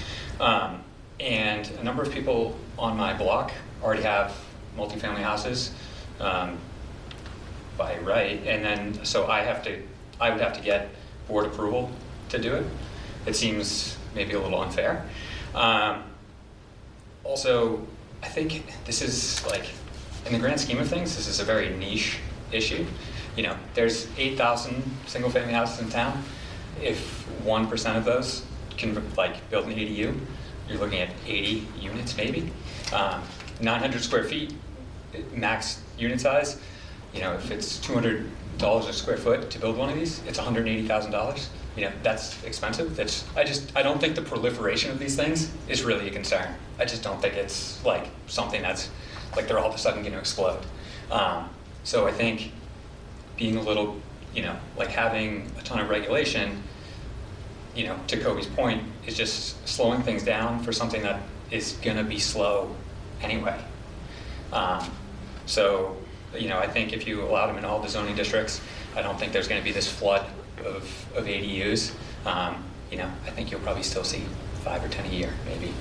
Um, 0.41 0.83
and 1.19 1.71
a 1.81 1.85
number 1.85 2.03
of 2.03 2.11
people 2.11 2.57
on 2.79 2.97
my 2.97 3.13
block 3.13 3.53
already 3.83 4.03
have 4.03 4.35
multifamily 4.77 5.23
houses 5.23 5.75
um, 6.19 6.57
by 7.77 7.99
right. 7.99 8.43
And 8.47 8.65
then, 8.65 9.05
so 9.05 9.27
I 9.27 9.41
have 9.41 9.63
to, 9.65 9.83
I 10.19 10.31
would 10.31 10.41
have 10.41 10.55
to 10.55 10.63
get 10.63 10.89
board 11.31 11.47
approval 11.47 11.91
to 12.29 12.39
do 12.39 12.55
it. 12.55 12.67
It 13.25 13.37
seems 13.37 13.97
maybe 14.15 14.35
a 14.35 14.41
little 14.41 14.61
unfair. 14.61 15.07
Um, 15.55 16.03
also, 17.25 17.87
I 18.23 18.29
think 18.29 18.65
this 18.85 19.01
is 19.01 19.45
like, 19.47 19.65
in 20.27 20.33
the 20.33 20.39
grand 20.39 20.61
scheme 20.61 20.79
of 20.79 20.89
things, 20.89 21.17
this 21.17 21.29
is 21.29 21.41
a 21.41 21.45
very 21.45 21.71
niche 21.77 22.19
issue. 22.53 22.85
You 23.37 23.45
know, 23.45 23.57
there's 23.75 24.09
8,000 24.19 24.83
single-family 25.07 25.53
houses 25.53 25.81
in 25.81 25.89
town. 25.89 26.23
If 26.83 27.27
1% 27.45 27.97
of 27.97 28.05
those 28.05 28.45
can 28.77 29.01
like 29.17 29.49
build 29.51 29.67
an 29.67 29.75
ADU, 29.75 30.19
you're 30.69 30.79
looking 30.79 31.01
at 31.01 31.11
80 31.27 31.67
units 31.81 32.17
maybe. 32.17 32.53
Um, 32.93 33.23
900 33.61 34.03
square 34.03 34.25
feet, 34.25 34.55
max 35.35 35.81
unit 35.99 36.21
size. 36.21 36.61
You 37.15 37.21
know, 37.21 37.35
if 37.35 37.51
it's 37.51 37.79
$200 37.79 38.27
a 38.63 38.93
square 38.93 39.17
foot 39.17 39.51
to 39.51 39.59
build 39.59 39.77
one 39.77 39.89
of 39.89 39.97
these, 39.97 40.23
it's 40.27 40.39
$180,000. 40.39 41.47
You 41.77 41.85
know, 41.85 41.93
that's 42.03 42.43
expensive. 42.45 42.97
That's 42.97 43.25
I 43.37 43.45
just 43.45 43.75
I 43.77 43.83
don't 43.83 44.01
think 44.01 44.17
the 44.17 44.23
proliferation 44.23 44.91
of 44.91 44.99
these 44.99 45.15
things 45.15 45.53
is 45.69 45.85
really 45.85 46.09
a 46.09 46.11
concern. 46.11 46.53
I 46.79 46.85
just 46.85 47.03
don't 47.03 47.23
think 47.23 47.35
it's 47.35 47.83
like 47.85 48.09
something 48.27 48.61
that's 48.61 48.91
like 49.37 49.47
they're 49.47 49.59
all 49.59 49.69
of 49.69 49.75
a 49.75 49.79
sudden 49.79 50.03
going 50.03 50.13
to 50.13 50.19
explode. 50.19 50.61
Um, 51.11 51.49
so 51.85 52.09
I 52.09 52.13
think 52.13 52.53
being 53.37 53.57
a 53.57 53.63
little, 53.63 53.97
you 54.35 54.43
know, 54.43 54.57
like 54.77 54.89
having 54.89 55.51
a 55.59 55.63
ton 55.63 55.79
of 55.79 55.89
regulation, 55.89 56.63
you 57.75 57.87
know, 57.87 57.99
to 58.09 58.17
Cobi's 58.19 58.47
point, 58.47 58.83
is 59.07 59.17
just 59.17 59.67
slowing 59.67 60.03
things 60.03 60.25
down 60.25 60.63
for 60.63 60.73
something 60.73 61.03
that 61.03 61.21
is 61.51 61.73
going 61.83 61.97
to 61.97 62.05
be 62.05 62.19
slow 62.19 62.75
anyway. 63.23 63.59
Um, 64.53 64.91
so, 65.47 65.97
you 66.37 66.49
know, 66.49 66.59
I 66.59 66.67
think 66.67 66.93
if 66.93 67.07
you 67.07 67.23
allow 67.23 67.47
them 67.47 67.59
in 67.59 67.65
all 67.65 67.81
the 67.81 67.89
zoning 67.89 68.15
districts, 68.15 68.61
I 68.97 69.03
don't 69.03 69.19
think 69.19 69.33
there's 69.33 69.49
going 69.49 69.61
to 69.61 69.65
be 69.65 69.73
this 69.73 69.91
flood 69.91 70.27
of, 70.65 70.85
of 71.17 71.27
ADUs. 71.27 71.93
Um, 72.27 72.63
you 72.91 72.99
know, 72.99 73.11
I 73.27 73.31
think 73.31 73.51
you'll 73.51 73.61
probably 73.61 73.83
still 73.83 74.05
see 74.05 74.25
five 74.63 74.85
or 74.85 74.89
10 74.89 75.07
a 75.07 75.09
year, 75.09 75.33
maybe. 75.47 75.73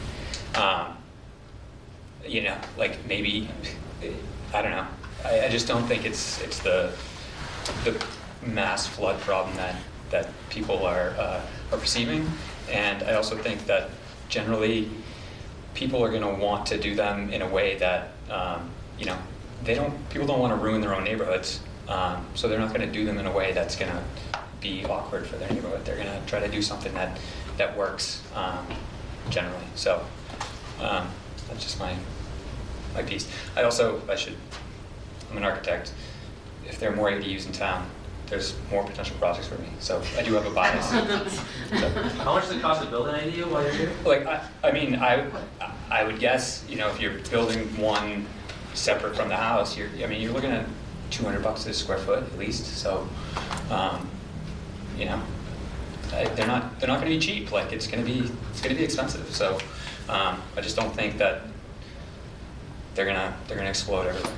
Um, 0.55 0.97
you 2.25 2.43
know, 2.43 2.57
like 2.77 3.05
maybe, 3.07 3.49
I 4.53 4.61
don't 4.61 4.71
know. 4.71 4.87
I, 5.25 5.45
I 5.45 5.49
just 5.49 5.67
don't 5.67 5.85
think 5.85 6.05
it's, 6.05 6.41
it's 6.41 6.59
the, 6.59 6.91
the 7.83 8.03
mass 8.45 8.87
flood 8.87 9.19
problem 9.21 9.55
that, 9.57 9.75
that 10.11 10.29
people 10.49 10.85
are, 10.85 11.09
uh, 11.17 11.41
are 11.71 11.77
perceiving. 11.77 12.29
And 12.71 13.03
I 13.03 13.13
also 13.13 13.35
think 13.37 13.65
that 13.65 13.89
generally, 14.29 14.89
people 15.73 16.03
are 16.03 16.09
going 16.09 16.21
to 16.21 16.43
want 16.43 16.65
to 16.67 16.77
do 16.77 16.95
them 16.95 17.31
in 17.31 17.41
a 17.41 17.47
way 17.47 17.77
that, 17.77 18.11
um, 18.29 18.69
you 18.97 19.05
know, 19.05 19.17
they 19.63 19.75
don't, 19.75 20.09
people 20.09 20.27
don't 20.27 20.39
want 20.39 20.53
to 20.53 20.63
ruin 20.63 20.81
their 20.81 20.95
own 20.95 21.03
neighborhoods. 21.03 21.59
Um, 21.87 22.25
so 22.35 22.47
they're 22.47 22.59
not 22.59 22.69
going 22.73 22.87
to 22.87 22.91
do 22.91 23.05
them 23.05 23.17
in 23.17 23.25
a 23.25 23.31
way 23.31 23.51
that's 23.51 23.75
going 23.75 23.91
to 23.91 24.01
be 24.61 24.85
awkward 24.85 25.25
for 25.25 25.37
their 25.37 25.49
neighborhood. 25.49 25.83
They're 25.85 25.95
going 25.95 26.07
to 26.07 26.27
try 26.27 26.39
to 26.39 26.47
do 26.47 26.61
something 26.61 26.93
that, 26.93 27.17
that 27.57 27.75
works 27.75 28.21
um, 28.35 28.65
generally. 29.29 29.65
So 29.75 30.05
um, 30.81 31.09
that's 31.47 31.63
just 31.63 31.79
my, 31.79 31.95
my 32.93 33.01
piece. 33.01 33.27
I 33.55 33.63
also, 33.63 34.01
I 34.09 34.15
should, 34.15 34.35
I'm 35.31 35.37
an 35.37 35.43
architect. 35.43 35.93
If 36.67 36.79
there 36.79 36.91
are 36.91 36.95
more 36.95 37.09
ADUs 37.09 37.47
in 37.47 37.51
town, 37.51 37.89
there's 38.27 38.53
more 38.69 38.83
potential 38.83 39.15
projects 39.17 39.47
for 39.47 39.59
me. 39.59 39.69
So 39.79 40.01
I 40.15 40.21
do 40.21 40.33
have 40.33 40.45
a 40.45 40.51
bias. 40.51 40.87
So- 40.89 41.89
How 42.23 42.33
much 42.35 42.43
does 42.47 42.55
it 42.55 42.61
cost 42.61 42.83
to 42.83 42.87
build 42.87 43.07
an 43.07 43.15
ADU 43.15 43.49
while 43.49 43.63
you're 43.63 43.71
here? 43.73 43.91
like, 44.05 44.27
I, 44.27 44.43
I 44.63 44.71
mean, 44.71 44.95
I, 44.95 45.25
I 45.89 46.03
would 46.03 46.19
guess, 46.19 46.63
you 46.69 46.75
know, 46.75 46.89
if 46.89 46.99
you're 47.01 47.17
building 47.31 47.61
one 47.81 48.27
separate 48.73 49.15
from 49.15 49.29
the 49.29 49.35
house, 49.37 49.77
you're, 49.77 49.89
I 50.03 50.07
mean, 50.07 50.21
you're 50.21 50.33
looking 50.33 50.51
at 50.51 50.65
two 51.09 51.23
hundred 51.23 51.43
bucks 51.43 51.65
a 51.65 51.73
square 51.73 51.97
foot 51.97 52.23
at 52.23 52.37
least, 52.37 52.65
so, 52.65 53.07
um, 53.69 54.07
you 54.97 55.05
know, 55.05 55.21
they're 56.09 56.47
not, 56.47 56.79
they're 56.79 56.87
not 56.89 56.99
gonna 56.99 57.11
be 57.11 57.19
cheap, 57.19 57.51
like, 57.51 57.71
it's 57.71 57.87
gonna 57.87 58.03
be, 58.03 58.29
it's 58.51 58.61
gonna 58.61 58.75
be 58.75 58.83
expensive, 58.83 59.33
so, 59.33 59.57
um, 60.07 60.41
I 60.55 60.61
just 60.61 60.75
don't 60.75 60.93
think 60.93 61.17
that 61.17 61.41
they're 62.95 63.05
gonna, 63.05 63.35
they're 63.47 63.57
gonna 63.57 63.69
explode 63.69 64.07
everywhere. 64.07 64.33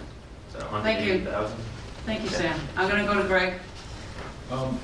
So 0.52 0.60
Thank 0.60 1.06
you. 1.06 1.24
180,000? 1.24 1.58
Thank 2.06 2.24
you, 2.24 2.30
Sam. 2.30 2.60
I'm 2.76 2.90
going 2.90 3.06
to 3.06 3.12
go 3.14 3.22
to 3.22 3.28
Greg. 3.28 3.54
Um, 4.52 4.78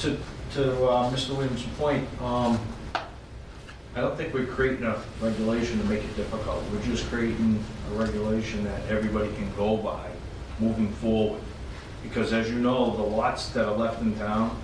To, 0.00 0.18
to 0.54 0.84
uh, 0.84 1.10
Mr. 1.10 1.30
Williams' 1.30 1.62
point, 1.78 2.06
um, 2.20 2.58
I 3.94 4.00
don't 4.00 4.16
think 4.16 4.32
we're 4.32 4.46
creating 4.46 4.84
a 4.84 4.98
regulation 5.20 5.78
to 5.78 5.84
make 5.84 6.02
it 6.02 6.16
difficult. 6.16 6.64
We're 6.72 6.82
just 6.82 7.06
creating 7.10 7.62
a 7.90 7.94
regulation 7.94 8.64
that 8.64 8.80
everybody 8.88 9.30
can 9.34 9.54
go 9.54 9.76
by 9.76 10.08
moving 10.58 10.90
forward. 10.94 11.42
Because 12.02 12.32
as 12.32 12.50
you 12.50 12.58
know, 12.58 12.96
the 12.96 13.02
lots 13.02 13.50
that 13.50 13.66
are 13.66 13.76
left 13.76 14.00
in 14.00 14.16
town 14.16 14.58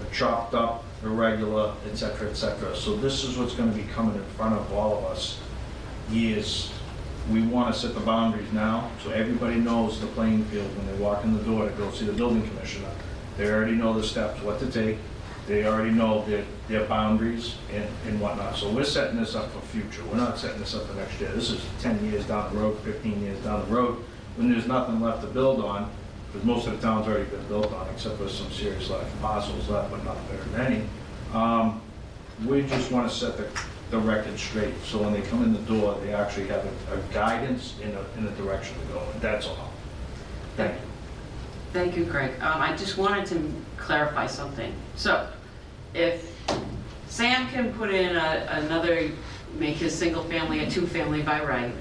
are 0.00 0.10
chopped 0.12 0.52
up, 0.52 0.84
irregular, 1.02 1.72
et 1.90 1.96
cetera, 1.96 2.28
et 2.28 2.34
cetera. 2.34 2.76
So 2.76 2.94
this 2.96 3.24
is 3.24 3.38
what's 3.38 3.54
gonna 3.54 3.72
be 3.72 3.84
coming 3.84 4.16
in 4.16 4.24
front 4.36 4.54
of 4.54 4.70
all 4.74 4.98
of 4.98 5.04
us 5.04 5.40
years. 6.10 6.70
We 7.30 7.40
wanna 7.40 7.72
set 7.72 7.94
the 7.94 8.00
boundaries 8.00 8.52
now, 8.52 8.90
so 9.02 9.10
everybody 9.12 9.56
knows 9.56 9.98
the 9.98 10.08
playing 10.08 10.44
field 10.46 10.68
when 10.76 10.86
they 10.86 11.02
walk 11.02 11.24
in 11.24 11.34
the 11.34 11.42
door 11.42 11.66
to 11.66 11.74
go 11.76 11.90
see 11.90 12.04
the 12.04 12.12
building 12.12 12.46
commissioner. 12.48 12.90
They 13.38 13.50
already 13.50 13.72
know 13.72 13.98
the 13.98 14.06
steps, 14.06 14.42
what 14.42 14.60
to 14.60 14.70
take, 14.70 14.98
they 15.46 15.66
already 15.66 15.90
know 15.90 16.24
their, 16.24 16.44
their 16.68 16.86
boundaries 16.86 17.56
and, 17.72 17.86
and 18.06 18.20
whatnot. 18.20 18.56
So 18.56 18.70
we're 18.70 18.84
setting 18.84 19.18
this 19.18 19.34
up 19.34 19.50
for 19.52 19.60
future, 19.60 20.02
we're 20.04 20.16
not 20.16 20.38
setting 20.38 20.58
this 20.58 20.74
up 20.74 20.86
for 20.86 20.94
next 20.94 21.20
year. 21.20 21.30
This 21.32 21.50
is 21.50 21.60
ten 21.80 22.02
years 22.04 22.26
down 22.26 22.52
the 22.52 22.60
road, 22.60 22.78
fifteen 22.80 23.20
years 23.22 23.38
down 23.40 23.60
the 23.68 23.74
road, 23.74 24.02
when 24.36 24.50
there's 24.50 24.66
nothing 24.66 25.00
left 25.00 25.20
to 25.22 25.28
build 25.28 25.62
on, 25.64 25.90
because 26.32 26.46
most 26.46 26.66
of 26.66 26.80
the 26.80 26.86
town's 26.86 27.06
already 27.06 27.24
been 27.24 27.46
built 27.46 27.72
on, 27.72 27.88
except 27.90 28.18
for 28.18 28.28
some 28.28 28.50
serious 28.50 28.88
like 28.90 29.20
parcels 29.20 29.68
left, 29.68 29.90
but 29.90 30.02
not 30.04 30.16
very 30.30 30.68
many. 30.68 30.84
Um, 31.32 31.80
we 32.46 32.62
just 32.62 32.90
want 32.90 33.08
to 33.08 33.14
set 33.14 33.36
the, 33.36 33.46
the 33.90 33.98
record 33.98 34.38
straight, 34.38 34.74
so 34.84 35.00
when 35.02 35.12
they 35.12 35.22
come 35.22 35.44
in 35.44 35.52
the 35.52 35.60
door, 35.60 35.98
they 36.02 36.12
actually 36.12 36.48
have 36.48 36.64
a, 36.64 36.94
a 36.94 36.98
guidance 37.12 37.74
in 37.80 37.90
a, 37.90 38.18
in 38.18 38.26
a 38.26 38.30
direction 38.32 38.76
to 38.80 38.94
go, 38.94 39.06
and 39.12 39.20
that's 39.20 39.46
all. 39.46 39.72
Thank 40.56 40.74
you. 40.74 40.80
Thank 41.72 41.96
you, 41.96 42.04
Greg. 42.04 42.30
Um, 42.40 42.62
I 42.62 42.76
just 42.76 42.96
wanted 42.98 43.26
to 43.26 43.52
clarify 43.88 44.26
something. 44.26 44.72
So, 44.96 45.28
if 45.92 46.32
Sam 47.08 47.46
can 47.48 47.72
put 47.74 47.90
in 47.90 48.16
a- 48.16 48.46
another, 48.50 49.10
make 49.58 49.76
his 49.76 49.94
single 49.96 50.24
family 50.24 50.60
a 50.64 50.70
two-family 50.70 51.22
by 51.22 51.42
right, 51.44 51.72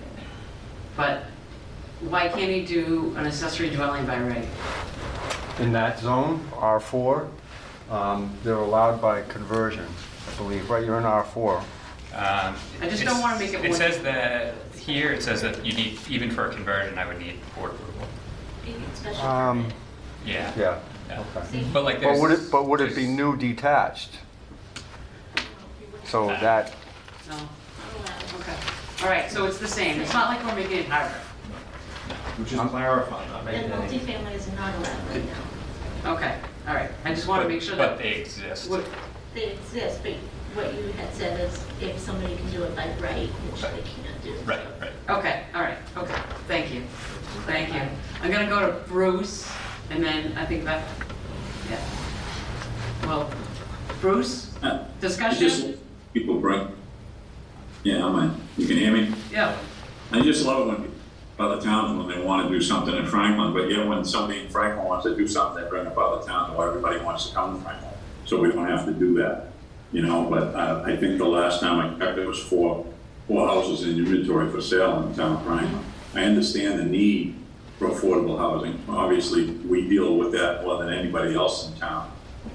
but 0.96 1.24
why 2.02 2.28
can't 2.28 2.52
he 2.52 2.66
do 2.66 3.14
an 3.18 3.26
accessory 3.26 3.70
dwelling 3.70 4.06
by 4.06 4.20
right? 4.20 4.48
In 5.60 5.72
that 5.74 6.00
zone, 6.00 6.46
R4, 6.54 7.28
um, 7.90 8.32
they're 8.44 8.56
allowed 8.56 9.02
by 9.02 9.22
conversion, 9.24 9.88
I 10.32 10.38
believe, 10.38 10.70
right? 10.70 10.86
You're 10.86 10.98
in 10.98 11.04
R4. 11.06 11.58
Um, 12.16 12.56
I 12.82 12.90
just 12.90 13.04
don't 13.04 13.22
wanna 13.22 13.40
make 13.40 13.54
it 13.54 13.66
It 13.66 13.74
says 13.74 14.00
that, 14.04 14.54
here 14.78 15.14
it 15.14 15.24
says 15.24 15.42
that 15.42 15.66
you 15.66 15.74
need, 15.74 15.98
even 16.10 16.30
for 16.30 16.48
a 16.48 16.54
conversion, 16.54 16.98
I 17.00 17.08
would 17.08 17.18
need 17.20 17.40
board 17.56 17.72
approval. 17.72 18.08
You 18.68 18.74
need 18.74 18.96
special 18.96 19.26
Um, 19.26 19.62
permit. 19.64 19.76
Yeah. 20.26 20.52
Yeah, 20.56 20.80
Yeah. 21.10 21.24
okay. 21.36 21.64
But 21.74 21.84
like 21.84 21.96
But 21.96 22.02
there's. 22.02 22.22
would 22.22 22.32
it, 22.32 22.52
but 22.52 22.68
would 22.68 22.82
it 22.82 22.90
be 22.96 23.04
there's- 23.06 23.10
new 23.18 23.36
detached? 23.38 24.20
So 26.06 26.28
that, 26.28 26.74
No? 27.30 27.36
Okay. 28.40 28.54
All 29.04 29.10
right, 29.10 29.32
so 29.32 29.46
it's 29.46 29.58
the 29.58 29.68
same. 29.68 30.00
It's 30.02 30.14
not 30.14 30.28
like 30.30 30.46
we're 30.46 30.56
making 30.56 30.80
it 30.80 30.86
harder. 30.88 31.14
Which 32.38 32.52
is 32.54 32.60
clarifying. 32.60 33.30
And 33.48 33.72
multifamily 33.74 34.34
is 34.36 34.48
not 34.54 34.74
allowed 34.76 35.08
right 35.10 35.24
now. 36.04 36.14
Okay, 36.14 36.36
all 36.68 36.74
right. 36.76 36.90
I 37.06 37.14
just 37.14 37.28
want 37.28 37.42
to 37.42 37.46
but- 37.48 37.54
make 37.54 37.62
sure 37.62 37.76
But 37.78 37.98
that. 37.98 38.04
they 38.04 38.16
exist. 38.16 38.70
What- 38.70 38.86
They 39.34 39.52
exist, 39.54 40.04
but 40.04 40.14
what 40.54 40.74
you 40.76 40.92
had 40.94 41.12
said 41.16 41.40
is 41.40 41.66
if 41.82 41.98
somebody 42.00 42.36
can 42.36 42.50
do 42.52 42.64
it 42.64 42.76
by 42.76 42.88
right, 43.02 43.30
which 43.30 43.62
they 43.62 43.68
can't 43.82 44.24
do. 44.24 44.34
Right, 44.46 44.60
right. 44.80 44.92
Okay, 45.10 45.44
all 45.56 45.62
right, 45.62 45.78
okay. 45.98 46.22
Thank 46.48 46.72
you. 46.74 46.84
Thank 47.48 47.74
you. 47.74 47.82
I'm 48.22 48.32
gonna 48.32 48.48
go 48.48 48.60
to 48.68 48.74
Bruce, 48.88 49.50
and 49.90 50.04
then 50.04 50.34
I 50.38 50.46
think 50.46 50.64
that, 50.66 50.84
yeah. 51.70 51.80
Well, 53.06 53.30
Bruce, 54.02 54.50
Uh, 54.62 54.86
Just 55.02 55.20
discussion? 55.20 55.78
people 56.14 56.40
bring, 56.40 56.68
yeah, 57.84 58.06
I'm, 58.06 58.18
in. 58.30 58.36
you 58.58 58.66
can 58.68 58.78
hear 58.78 58.92
me? 58.94 59.14
Yeah, 59.32 59.58
I 60.12 60.22
just 60.22 60.46
love 60.46 60.68
it 60.74 60.80
when 60.80 60.92
other 61.40 61.62
towns, 61.62 61.98
when 61.98 62.08
they 62.08 62.24
want 62.26 62.48
to 62.48 62.54
do 62.54 62.62
something 62.62 62.96
in 62.96 63.06
Franklin, 63.06 63.54
but 63.54 63.70
yet 63.70 63.88
when 63.88 64.06
somebody 64.06 64.40
in 64.42 64.50
Franklin 64.50 64.86
wants 64.88 65.06
to 65.06 65.16
do 65.16 65.28
something, 65.28 65.64
they 65.64 65.70
bring 65.70 65.86
up 65.88 65.98
other 65.98 66.26
towns, 66.26 66.54
or 66.56 66.68
everybody 66.70 67.00
wants 67.00 67.28
to 67.28 67.36
come 67.36 67.58
to 67.58 67.64
Franklin. 67.64 67.92
So 68.26 68.40
we 68.40 68.52
don't 68.52 68.68
have 68.68 68.86
to 68.86 68.94
do 68.94 69.16
that, 69.16 69.48
you 69.92 70.02
know, 70.02 70.30
but 70.30 70.56
uh, 70.56 70.84
I 70.86 70.96
think 70.96 71.18
the 71.18 71.26
last 71.26 71.60
time 71.60 71.80
I 71.80 71.90
checked, 72.00 72.16
there 72.16 72.28
was 72.28 72.40
four, 72.42 72.86
four 73.28 73.48
houses 73.48 73.84
in 73.84 73.98
inventory 73.98 74.50
for 74.50 74.62
sale 74.62 75.04
in 75.04 75.10
the 75.12 75.16
town 75.22 75.36
of 75.38 75.44
Franklin. 75.44 75.84
I 76.16 76.24
understand 76.24 76.80
the 76.80 76.86
need 76.86 77.36
for 77.80 77.90
affordable 77.90 78.38
housing. 78.38 78.80
Obviously, 78.88 79.52
we 79.68 79.88
deal 79.90 80.18
with 80.18 80.32
that 80.34 80.64
more 80.64 80.78
than 80.84 80.94
anybody 80.94 81.36
else 81.36 81.70
in 81.70 81.76
town. 81.80 82.12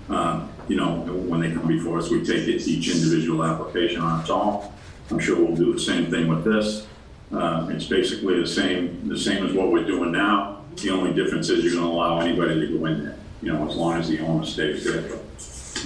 Um, 0.09 0.49
You 0.69 0.77
know, 0.77 0.91
when 1.31 1.41
they 1.41 1.51
come 1.51 1.67
before 1.67 1.97
us, 1.99 2.11
we 2.11 2.23
take 2.23 2.47
each 2.47 2.89
individual 2.95 3.43
application 3.43 4.03
on 4.03 4.21
its 4.21 4.29
own. 4.29 4.63
I'm 5.11 5.19
sure 5.19 5.37
we'll 5.43 5.57
do 5.57 5.73
the 5.73 5.81
same 5.81 6.11
thing 6.11 6.29
with 6.29 6.45
this. 6.45 6.87
Uh, 7.33 7.67
It's 7.71 7.87
basically 7.87 8.39
the 8.39 8.47
same, 8.47 9.09
the 9.09 9.17
same 9.19 9.47
as 9.47 9.53
what 9.55 9.73
we're 9.73 9.87
doing 9.87 10.13
now. 10.13 10.59
The 10.77 10.91
only 10.91 11.15
difference 11.15 11.49
is 11.49 11.65
you're 11.65 11.73
gonna 11.81 11.87
allow 11.91 12.21
anybody 12.21 12.61
to 12.61 12.79
go 12.79 12.85
in 12.85 13.03
there, 13.05 13.17
you 13.43 13.51
know, 13.51 13.67
as 13.67 13.77
long 13.77 13.95
as 13.95 14.09
the 14.11 14.19
owner 14.21 14.45
stays 14.45 14.85
there. 14.85 15.05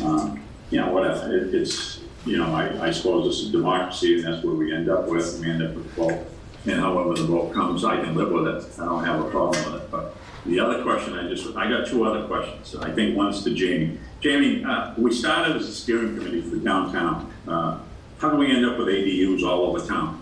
Um, 0.04 0.40
You 0.72 0.80
know, 0.80 0.90
whatever, 0.90 1.36
It- 1.36 1.54
it's, 1.54 2.00
you 2.26 2.38
know, 2.38 2.46
I, 2.62 2.88
I 2.88 2.90
suppose 2.90 3.20
it's 3.28 3.48
a 3.48 3.52
democracy 3.52 4.14
and 4.16 4.24
that's 4.24 4.42
where 4.44 4.54
we 4.54 4.72
end 4.74 4.88
up 4.88 5.06
with, 5.08 5.38
we 5.40 5.48
end 5.50 5.62
up 5.62 5.74
with 5.76 5.86
vote. 5.94 6.26
And 6.64 6.78
however 6.80 7.14
the 7.14 7.24
vote 7.24 7.52
comes, 7.52 7.84
I 7.84 7.96
can 7.96 8.14
live 8.14 8.30
with 8.30 8.46
it, 8.46 8.64
I 8.80 8.84
don't 8.84 9.04
have 9.04 9.24
a 9.24 9.30
problem 9.30 9.72
with 9.72 9.82
it, 9.82 9.90
but 9.90 10.14
the 10.46 10.60
other 10.60 10.82
question, 10.82 11.14
I 11.14 11.28
just, 11.28 11.56
I 11.56 11.68
got 11.68 11.86
two 11.86 12.04
other 12.04 12.26
questions. 12.26 12.76
I 12.76 12.90
think 12.92 13.16
one's 13.16 13.42
to 13.44 13.54
Jamie. 13.54 13.98
Jamie, 14.20 14.64
uh, 14.64 14.94
we 14.96 15.12
started 15.12 15.56
as 15.56 15.68
a 15.68 15.72
steering 15.74 16.16
committee 16.16 16.40
for 16.40 16.56
downtown. 16.56 17.32
Uh, 17.48 17.78
How 18.18 18.30
do 18.30 18.36
we 18.36 18.50
end 18.54 18.64
up 18.64 18.78
with 18.78 18.86
ADUs 18.88 19.42
all 19.42 19.66
over 19.66 19.84
town? 19.84 20.20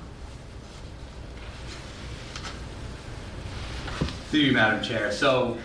Through 4.31 4.41
you, 4.41 4.53
Madam 4.53 4.83
Chair. 4.83 5.11
So 5.13 5.59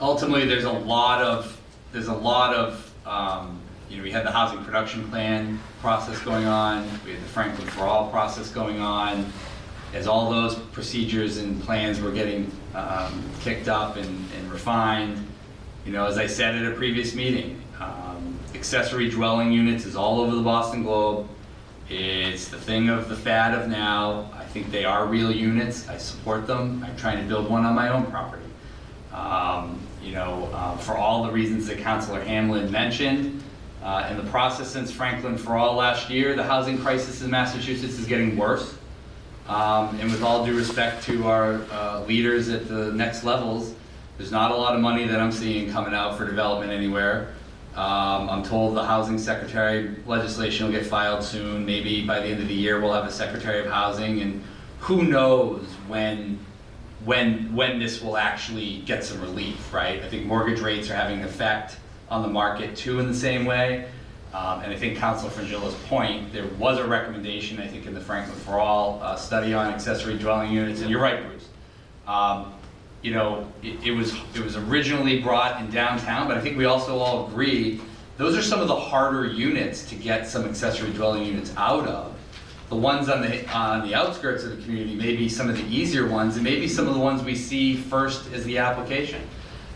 ultimately, 0.00 0.46
there's 0.46 0.64
a 0.64 0.70
lot 0.72 1.22
of, 1.22 1.60
there's 1.92 2.08
a 2.08 2.14
lot 2.14 2.54
of, 2.54 2.92
um, 3.06 3.60
you 3.88 3.96
know, 3.96 4.02
we 4.02 4.10
had 4.10 4.26
the 4.26 4.30
housing 4.30 4.64
production 4.64 5.08
plan 5.10 5.60
process 5.80 6.20
going 6.20 6.46
on, 6.46 6.82
we 7.04 7.12
had 7.12 7.20
the 7.20 7.28
Franklin 7.28 7.68
for 7.68 7.82
All 7.84 8.10
process 8.10 8.50
going 8.50 8.80
on. 8.80 9.30
As 9.94 10.06
all 10.06 10.30
those 10.30 10.56
procedures 10.72 11.38
and 11.38 11.62
plans 11.62 12.00
were 12.00 12.10
getting 12.10 12.50
um, 12.74 13.22
kicked 13.40 13.68
up 13.68 13.96
and 13.96 14.28
and 14.36 14.52
refined, 14.52 15.16
you 15.86 15.92
know, 15.92 16.06
as 16.06 16.18
I 16.18 16.26
said 16.26 16.54
at 16.56 16.70
a 16.70 16.74
previous 16.74 17.14
meeting, 17.14 17.62
um, 17.80 18.38
accessory 18.54 19.08
dwelling 19.08 19.52
units 19.52 19.86
is 19.86 19.94
all 19.96 20.20
over 20.20 20.34
the 20.34 20.42
Boston 20.42 20.82
Globe. 20.82 21.28
It's 21.88 22.48
the 22.48 22.58
thing 22.58 22.88
of 22.88 23.08
the 23.08 23.14
fad 23.16 23.54
of 23.54 23.68
now. 23.68 24.28
I 24.36 24.44
think 24.44 24.72
they 24.72 24.84
are 24.84 25.06
real 25.06 25.30
units. 25.30 25.88
I 25.88 25.98
support 25.98 26.48
them. 26.48 26.84
I'm 26.84 26.96
trying 26.96 27.18
to 27.18 27.24
build 27.24 27.48
one 27.48 27.64
on 27.64 27.74
my 27.74 27.88
own 27.88 28.06
property. 28.06 28.42
Um, 29.12 29.78
You 30.02 30.12
know, 30.12 30.48
uh, 30.52 30.76
for 30.76 30.96
all 30.96 31.24
the 31.24 31.32
reasons 31.32 31.66
that 31.66 31.78
Councilor 31.78 32.22
Hamblen 32.22 32.70
mentioned, 32.70 33.42
uh, 33.86 34.08
in 34.10 34.16
the 34.16 34.30
process 34.32 34.68
since 34.68 34.90
Franklin 34.90 35.38
for 35.38 35.56
All 35.56 35.76
last 35.76 36.10
year, 36.10 36.34
the 36.34 36.42
housing 36.42 36.76
crisis 36.76 37.22
in 37.22 37.30
Massachusetts 37.30 38.00
is 38.00 38.04
getting 38.04 38.36
worse. 38.36 38.74
Um, 39.48 39.96
And 40.00 40.10
with 40.10 40.24
all 40.24 40.44
due 40.44 40.56
respect 40.56 41.04
to 41.04 41.28
our 41.28 41.60
uh, 41.70 42.02
leaders 42.02 42.48
at 42.48 42.66
the 42.66 42.90
next 42.92 43.22
levels, 43.22 43.74
there's 44.18 44.32
not 44.32 44.50
a 44.50 44.56
lot 44.56 44.74
of 44.74 44.80
money 44.80 45.06
that 45.06 45.20
I'm 45.20 45.30
seeing 45.30 45.70
coming 45.70 45.94
out 45.94 46.18
for 46.18 46.26
development 46.26 46.72
anywhere. 46.72 47.28
Um, 47.76 48.28
I'm 48.28 48.42
told 48.42 48.74
the 48.74 48.84
housing 48.84 49.18
secretary 49.18 49.94
legislation 50.04 50.66
will 50.66 50.72
get 50.72 50.84
filed 50.84 51.22
soon. 51.22 51.64
Maybe 51.64 52.04
by 52.04 52.18
the 52.18 52.26
end 52.26 52.42
of 52.42 52.48
the 52.48 52.54
year, 52.54 52.80
we'll 52.80 52.94
have 52.94 53.06
a 53.06 53.12
secretary 53.12 53.60
of 53.60 53.66
housing, 53.70 54.20
and 54.20 54.42
who 54.80 55.04
knows 55.04 55.64
when, 55.86 56.40
when, 57.04 57.54
when 57.54 57.78
this 57.78 58.02
will 58.02 58.16
actually 58.16 58.78
get 58.78 59.04
some 59.04 59.20
relief, 59.20 59.72
right? 59.72 60.02
I 60.02 60.08
think 60.08 60.26
mortgage 60.26 60.58
rates 60.58 60.90
are 60.90 60.96
having 60.96 61.20
an 61.20 61.24
effect 61.24 61.76
on 62.10 62.22
the 62.22 62.28
market 62.28 62.76
too 62.76 63.00
in 63.00 63.06
the 63.06 63.14
same 63.14 63.44
way. 63.44 63.88
Um, 64.32 64.60
and 64.60 64.72
I 64.72 64.76
think 64.76 64.98
Council 64.98 65.30
Frongillo's 65.30 65.74
point, 65.86 66.32
there 66.32 66.46
was 66.58 66.78
a 66.78 66.86
recommendation, 66.86 67.58
I 67.58 67.66
think, 67.66 67.86
in 67.86 67.94
the 67.94 68.00
Franklin 68.00 68.38
for 68.40 68.58
All 68.58 69.00
uh, 69.02 69.16
study 69.16 69.54
on 69.54 69.72
accessory 69.72 70.18
dwelling 70.18 70.52
units, 70.52 70.82
and 70.82 70.90
you're 70.90 71.00
right, 71.00 71.24
Bruce. 71.26 71.48
Um, 72.06 72.52
you 73.00 73.14
know, 73.14 73.50
it, 73.62 73.82
it 73.82 73.92
was, 73.92 74.14
it 74.34 74.44
was 74.44 74.56
originally 74.56 75.22
brought 75.22 75.60
in 75.60 75.70
downtown, 75.70 76.28
but 76.28 76.36
I 76.36 76.40
think 76.40 76.58
we 76.58 76.66
also 76.66 76.98
all 76.98 77.28
agree, 77.28 77.80
those 78.18 78.36
are 78.36 78.42
some 78.42 78.60
of 78.60 78.68
the 78.68 78.76
harder 78.76 79.24
units 79.26 79.88
to 79.88 79.94
get 79.94 80.26
some 80.28 80.44
accessory 80.44 80.92
dwelling 80.92 81.24
units 81.24 81.54
out 81.56 81.86
of. 81.86 82.14
The 82.68 82.76
ones 82.76 83.08
on 83.08 83.22
the, 83.22 83.48
on 83.54 83.86
the 83.86 83.94
outskirts 83.94 84.42
of 84.44 84.56
the 84.56 84.62
community 84.62 84.96
may 84.96 85.16
be 85.16 85.28
some 85.28 85.48
of 85.48 85.56
the 85.56 85.64
easier 85.64 86.06
ones, 86.08 86.34
and 86.34 86.44
maybe 86.44 86.68
some 86.68 86.88
of 86.88 86.94
the 86.94 87.00
ones 87.00 87.22
we 87.22 87.36
see 87.36 87.76
first 87.76 88.30
as 88.32 88.44
the 88.44 88.58
application. 88.58 89.22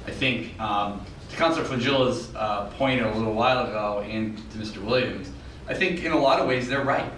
I 0.06 0.10
think, 0.10 0.58
um, 0.60 1.06
to 1.30 1.36
Councilor 1.36 1.64
Frongillo's, 1.64 2.34
uh, 2.34 2.66
point 2.76 3.00
a 3.00 3.10
little 3.12 3.34
while 3.34 3.66
ago, 3.66 4.04
and 4.08 4.36
to 4.52 4.58
Mr. 4.58 4.82
Williams, 4.84 5.30
I 5.68 5.74
think 5.74 6.04
in 6.04 6.12
a 6.12 6.18
lot 6.18 6.40
of 6.40 6.48
ways, 6.48 6.68
they're 6.68 6.84
right. 6.84 7.10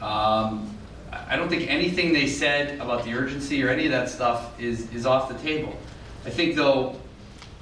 Um, 0.00 0.76
I 1.10 1.36
don't 1.36 1.48
think 1.48 1.70
anything 1.70 2.12
they 2.12 2.26
said 2.26 2.78
about 2.80 3.04
the 3.04 3.14
urgency 3.14 3.62
or 3.64 3.70
any 3.70 3.86
of 3.86 3.92
that 3.92 4.10
stuff 4.10 4.60
is, 4.60 4.92
is 4.92 5.06
off 5.06 5.28
the 5.28 5.38
table. 5.38 5.74
I 6.26 6.30
think 6.30 6.54
though, 6.54 7.00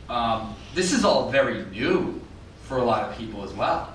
um, 0.09 0.55
this 0.75 0.93
is 0.93 1.05
all 1.05 1.31
very 1.31 1.65
new 1.67 2.21
for 2.65 2.79
a 2.79 2.85
lot 2.85 3.09
of 3.09 3.17
people 3.17 3.45
as 3.45 3.53
well. 3.53 3.93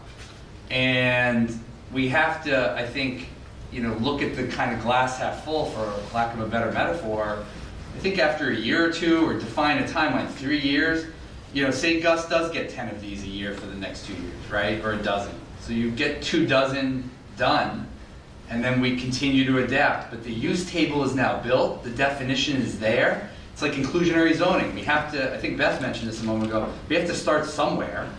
And 0.69 1.57
we 1.91 2.07
have 2.09 2.43
to, 2.45 2.73
I 2.73 2.87
think, 2.87 3.27
you 3.71 3.81
know, 3.81 3.93
look 3.95 4.21
at 4.21 4.35
the 4.37 4.47
kind 4.47 4.73
of 4.73 4.81
glass 4.81 5.17
half 5.17 5.43
full, 5.43 5.65
for 5.65 5.93
lack 6.13 6.33
of 6.33 6.39
a 6.39 6.47
better 6.47 6.71
metaphor. 6.71 7.43
I 7.95 7.99
think 7.99 8.19
after 8.19 8.51
a 8.51 8.55
year 8.55 8.85
or 8.85 8.91
two, 8.91 9.25
or 9.25 9.33
define 9.33 9.79
a 9.79 9.83
timeline, 9.83 10.29
three 10.29 10.59
years, 10.59 11.05
you 11.53 11.63
know, 11.63 11.71
say 11.71 11.99
Gus 11.99 12.27
does 12.29 12.51
get 12.51 12.69
10 12.69 12.89
of 12.89 13.01
these 13.01 13.23
a 13.23 13.27
year 13.27 13.53
for 13.53 13.65
the 13.65 13.75
next 13.75 14.05
two 14.05 14.13
years, 14.13 14.49
right? 14.49 14.83
Or 14.83 14.93
a 14.93 15.01
dozen. 15.01 15.33
So 15.59 15.73
you 15.73 15.91
get 15.91 16.21
two 16.21 16.47
dozen 16.47 17.09
done, 17.37 17.87
and 18.49 18.63
then 18.63 18.81
we 18.81 18.99
continue 18.99 19.45
to 19.45 19.63
adapt. 19.63 20.11
But 20.11 20.23
the 20.23 20.31
use 20.31 20.69
table 20.69 21.03
is 21.03 21.13
now 21.13 21.41
built, 21.41 21.83
the 21.83 21.89
definition 21.89 22.61
is 22.61 22.79
there. 22.79 23.29
It's 23.53 23.61
like 23.61 23.73
inclusionary 23.73 24.33
zoning. 24.33 24.73
We 24.73 24.81
have 24.83 25.11
to, 25.11 25.33
I 25.33 25.37
think 25.37 25.57
Beth 25.57 25.81
mentioned 25.81 26.09
this 26.09 26.21
a 26.21 26.25
moment 26.25 26.49
ago, 26.49 26.71
we 26.87 26.95
have 26.95 27.07
to 27.07 27.15
start 27.15 27.45
somewhere. 27.45 28.09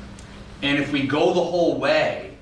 And 0.63 0.79
if 0.79 0.93
we 0.93 1.07
go 1.07 1.33
the 1.33 1.43
whole 1.43 1.79
way 1.79 2.37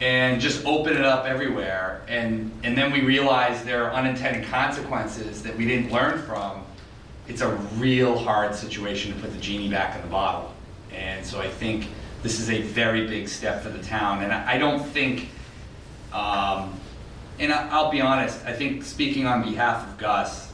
and 0.00 0.40
just 0.40 0.64
open 0.66 0.96
it 0.96 1.04
up 1.04 1.26
everywhere, 1.26 2.02
and, 2.08 2.50
and 2.64 2.76
then 2.76 2.90
we 2.90 3.02
realize 3.02 3.62
there 3.64 3.84
are 3.84 3.92
unintended 3.92 4.48
consequences 4.48 5.42
that 5.42 5.56
we 5.56 5.66
didn't 5.66 5.92
learn 5.92 6.20
from, 6.22 6.64
it's 7.30 7.42
a 7.42 7.48
real 7.78 8.18
hard 8.18 8.56
situation 8.56 9.14
to 9.14 9.20
put 9.20 9.32
the 9.32 9.38
genie 9.38 9.70
back 9.70 9.94
in 9.94 10.02
the 10.02 10.08
bottle. 10.08 10.52
And 10.92 11.24
so 11.24 11.40
I 11.40 11.48
think 11.48 11.86
this 12.24 12.40
is 12.40 12.50
a 12.50 12.60
very 12.60 13.06
big 13.06 13.28
step 13.28 13.62
for 13.62 13.68
the 13.68 13.82
town. 13.82 14.24
And 14.24 14.32
I 14.32 14.54
I 14.54 14.58
don't 14.58 14.84
think, 14.84 15.28
um, 16.12 16.74
and 17.38 17.52
I- 17.52 17.68
I'll 17.70 17.90
be 17.90 18.00
honest, 18.00 18.44
I 18.44 18.52
think 18.52 18.82
speaking 18.82 19.26
on 19.28 19.42
behalf 19.42 19.86
of 19.86 19.96
Gus 19.96 20.52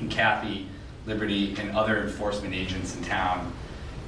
and 0.00 0.10
Kathy, 0.10 0.66
Liberty, 1.06 1.54
and 1.56 1.70
other 1.76 2.02
enforcement 2.02 2.52
agents 2.52 2.96
in 2.96 3.04
town, 3.04 3.52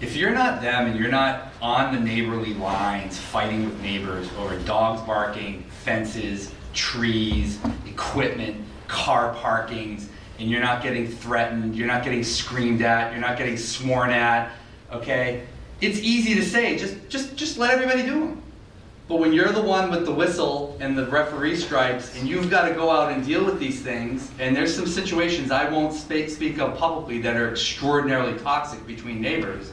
if 0.01 0.17
you're 0.17 0.35
not 0.35 0.63
them 0.63 0.89
and 0.89 0.99
you're 0.99 1.13
not 1.13 1.53
on 1.63 1.95
the 1.95 2.01
neighborly 2.01 2.55
lines 2.55 3.19
fighting 3.19 3.65
with 3.65 3.81
neighbors 3.81 4.29
over 4.41 4.59
dogs 4.65 5.01
barking, 5.03 5.63
fences, 5.85 6.53
trees, 6.75 7.61
equipment, 7.87 8.57
car 8.89 9.33
parkings, 9.37 10.07
and 10.43 10.51
you're 10.51 10.61
not 10.61 10.82
getting 10.82 11.07
threatened, 11.07 11.76
you're 11.76 11.86
not 11.86 12.03
getting 12.03 12.24
screamed 12.24 12.82
at, 12.82 13.12
you're 13.12 13.20
not 13.20 13.38
getting 13.38 13.57
sworn 13.57 14.11
at, 14.11 14.51
okay? 14.90 15.45
It's 15.80 16.01
easy 16.01 16.34
to 16.34 16.45
say, 16.45 16.76
just, 16.76 17.09
just, 17.09 17.36
just 17.36 17.59
let 17.59 17.70
everybody 17.70 18.03
do 18.03 18.18
them. 18.18 18.43
But 19.07 19.20
when 19.20 19.32
you're 19.32 19.53
the 19.53 19.62
one 19.62 19.88
with 19.88 20.05
the 20.05 20.12
whistle 20.12 20.76
and 20.80 20.99
the 20.99 21.07
referee 21.07 21.57
stripes, 21.57 22.18
and 22.18 22.28
you've 22.28 22.51
got 22.51 22.68
to 22.68 22.74
go 22.74 22.90
out 22.90 23.12
and 23.12 23.24
deal 23.24 23.45
with 23.45 23.61
these 23.61 23.82
things, 23.82 24.32
and 24.40 24.57
there's 24.57 24.74
some 24.74 24.86
situations 24.86 25.53
I 25.53 25.70
won't 25.70 25.93
speak, 25.93 26.28
speak 26.28 26.59
of 26.59 26.76
publicly 26.76 27.20
that 27.20 27.36
are 27.36 27.53
extraordinarily 27.53 28.36
toxic 28.40 28.84
between 28.84 29.20
neighbors, 29.20 29.70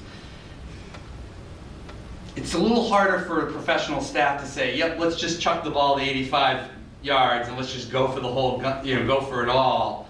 it's 2.36 2.54
a 2.54 2.60
little 2.60 2.88
harder 2.88 3.20
for 3.26 3.48
a 3.48 3.52
professional 3.52 4.02
staff 4.02 4.40
to 4.42 4.48
say, 4.48 4.78
yep, 4.78 5.00
let's 5.00 5.16
just 5.16 5.42
chuck 5.42 5.64
the 5.64 5.72
ball 5.72 5.98
to 5.98 6.04
85 6.04 6.70
yards 7.02 7.48
and 7.48 7.58
let's 7.58 7.74
just 7.74 7.92
go 7.92 8.08
for 8.08 8.20
the 8.20 8.28
whole, 8.28 8.62
you 8.84 9.00
know, 9.00 9.08
go 9.08 9.22
for 9.22 9.42
it 9.42 9.50
all. 9.50 10.09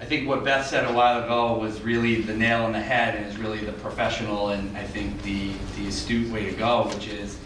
I 0.00 0.06
think 0.06 0.26
what 0.26 0.44
Beth 0.44 0.66
said 0.66 0.86
a 0.86 0.92
while 0.94 1.22
ago 1.22 1.58
was 1.58 1.82
really 1.82 2.22
the 2.22 2.34
nail 2.34 2.64
in 2.64 2.72
the 2.72 2.80
head 2.80 3.16
and 3.16 3.26
is 3.26 3.36
really 3.36 3.58
the 3.58 3.72
professional 3.72 4.48
and 4.48 4.74
I 4.76 4.82
think 4.82 5.22
the, 5.22 5.52
the 5.76 5.88
astute 5.88 6.32
way 6.32 6.46
to 6.46 6.52
go, 6.52 6.88
which 6.88 7.08
is, 7.08 7.36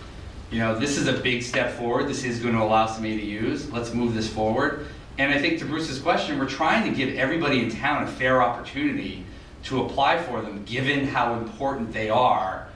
you 0.53 0.61
know, 0.61 0.79
this 0.79 0.97
is 0.97 1.09
a 1.09 1.15
big 1.15 1.43
step 1.43 1.73
forward. 1.73 2.07
This 2.07 2.23
is 2.23 2.39
going 2.39 2.55
to 2.55 2.63
allow 2.63 2.87
some 2.87 3.03
ADUs. 3.03 3.73
Let's 3.73 3.93
move 3.93 4.15
this 4.15 4.33
forward. 4.33 4.87
And 5.19 5.33
I 5.33 5.39
think 5.41 5.59
to 5.59 5.65
Bruce's 5.65 5.99
question, 5.99 6.39
we're 6.39 6.49
trying 6.49 6.89
to 6.89 6.97
give 6.97 7.17
everybody 7.17 7.61
in 7.61 7.71
town 7.71 8.05
a 8.05 8.07
fair 8.07 8.41
opportunity 8.41 9.27
to 9.65 9.85
apply 9.85 10.23
for 10.23 10.41
them, 10.41 10.63
given 10.65 11.09
how 11.09 11.35
important 11.35 11.93
they 11.93 12.09
are 12.09 12.69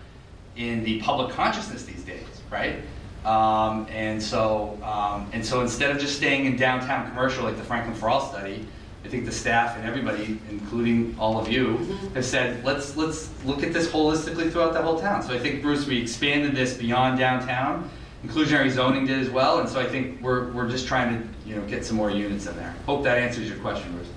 in 0.56 0.82
the 0.82 1.00
public 1.02 1.30
consciousness 1.30 1.84
these 1.84 2.02
days, 2.02 2.26
right? 2.50 2.80
Um, 3.24 3.86
and 3.90 4.20
so, 4.20 4.76
um, 4.82 5.30
and 5.32 5.44
so 5.44 5.60
instead 5.60 5.92
of 5.92 6.00
just 6.00 6.16
staying 6.16 6.46
in 6.46 6.56
downtown 6.56 7.08
commercial 7.08 7.44
like 7.44 7.56
the 7.56 7.62
Franklin 7.64 7.94
for 7.94 8.08
All 8.08 8.28
study, 8.28 8.66
I 9.08 9.10
think 9.10 9.24
the 9.24 9.32
staff 9.32 9.74
and 9.78 9.86
everybody, 9.86 10.38
including 10.50 11.16
all 11.18 11.40
of 11.40 11.50
you, 11.50 11.78
mm-hmm. 11.78 12.14
have 12.14 12.26
said, 12.26 12.62
let's, 12.62 12.94
let's 12.94 13.30
look 13.46 13.62
at 13.62 13.72
this 13.72 13.88
holistically 13.88 14.52
throughout 14.52 14.74
the 14.74 14.82
whole 14.82 15.00
town. 15.00 15.22
So 15.22 15.32
I 15.32 15.38
think, 15.38 15.62
Bruce, 15.62 15.86
we 15.86 15.98
expanded 15.98 16.54
this 16.54 16.76
beyond 16.76 17.18
downtown. 17.18 17.88
Inclusionary 18.22 18.68
zoning 18.68 19.06
did 19.06 19.18
as 19.18 19.30
well, 19.30 19.60
and 19.60 19.68
so 19.68 19.80
I 19.80 19.86
think 19.86 20.20
we're, 20.20 20.52
we're 20.52 20.68
just 20.68 20.86
trying 20.86 21.22
to, 21.22 21.48
you 21.48 21.56
know, 21.56 21.62
get 21.62 21.86
some 21.86 21.96
more 21.96 22.10
units 22.10 22.46
in 22.46 22.54
there. 22.56 22.74
Hope 22.84 23.02
that 23.04 23.16
answers 23.16 23.48
your 23.48 23.56
question, 23.60 23.90
Bruce. 23.92 24.08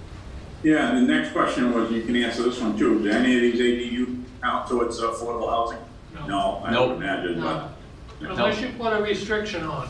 Yeah, 0.62 0.89
and 0.94 1.08
the 1.08 1.14
next 1.14 1.32
question 1.32 1.74
was, 1.74 1.89
you 1.89 2.02
can 2.02 2.18
answer 2.18 2.44
this 2.44 2.60
one 2.60 2.78
too, 2.78 3.02
do 3.02 3.12
any 3.12 3.36
of 3.38 3.42
these 3.44 3.62
ADU 3.62 4.24
count 4.42 4.68
towards 4.68 5.00
affordable 5.00 5.50
housing? 5.50 5.80
No, 6.28 6.62
I 6.66 6.72
Nope. 6.72 6.89
would 6.89 6.98
imagine, 6.98 7.39
but. 7.39 7.70
Unless 8.20 8.60
you 8.60 8.74
put 8.78 8.92
a 8.92 9.02
restriction 9.02 9.64
on. 9.64 9.88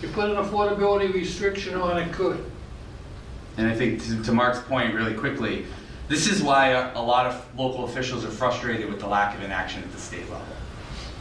You 0.00 0.08
put 0.08 0.30
an 0.30 0.36
affordability 0.36 1.12
restriction 1.12 1.74
on, 1.74 1.98
it 1.98 2.14
could. 2.14 2.50
And 3.60 3.68
I 3.68 3.74
think 3.74 4.02
to, 4.04 4.22
to 4.22 4.32
Mark's 4.32 4.60
point, 4.60 4.94
really 4.94 5.12
quickly, 5.12 5.66
this 6.08 6.26
is 6.26 6.42
why 6.42 6.68
a, 6.68 6.98
a 6.98 7.02
lot 7.02 7.26
of 7.26 7.46
local 7.58 7.84
officials 7.84 8.24
are 8.24 8.30
frustrated 8.30 8.88
with 8.88 9.00
the 9.00 9.06
lack 9.06 9.36
of 9.36 9.42
inaction 9.42 9.82
at 9.82 9.92
the 9.92 9.98
state 9.98 10.28
level. 10.30 10.46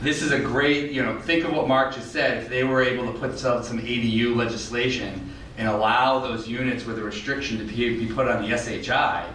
This 0.02 0.22
is 0.22 0.32
a 0.32 0.40
great, 0.40 0.94
you 0.94 1.04
know, 1.04 1.20
think 1.20 1.44
of 1.44 1.52
what 1.52 1.68
Mark 1.68 1.94
just 1.94 2.14
said. 2.14 2.38
If 2.38 2.48
they 2.48 2.64
were 2.64 2.82
able 2.82 3.12
to 3.12 3.20
put 3.20 3.38
some, 3.38 3.62
some 3.62 3.80
ADU 3.80 4.38
legislation 4.38 5.34
and 5.58 5.68
allow 5.68 6.20
those 6.20 6.48
units 6.48 6.86
with 6.86 6.98
a 6.98 7.04
restriction 7.04 7.58
to 7.58 7.66
be, 7.66 8.06
be 8.06 8.14
put 8.14 8.30
on 8.30 8.50
the 8.50 8.58
SHI, 8.58 9.28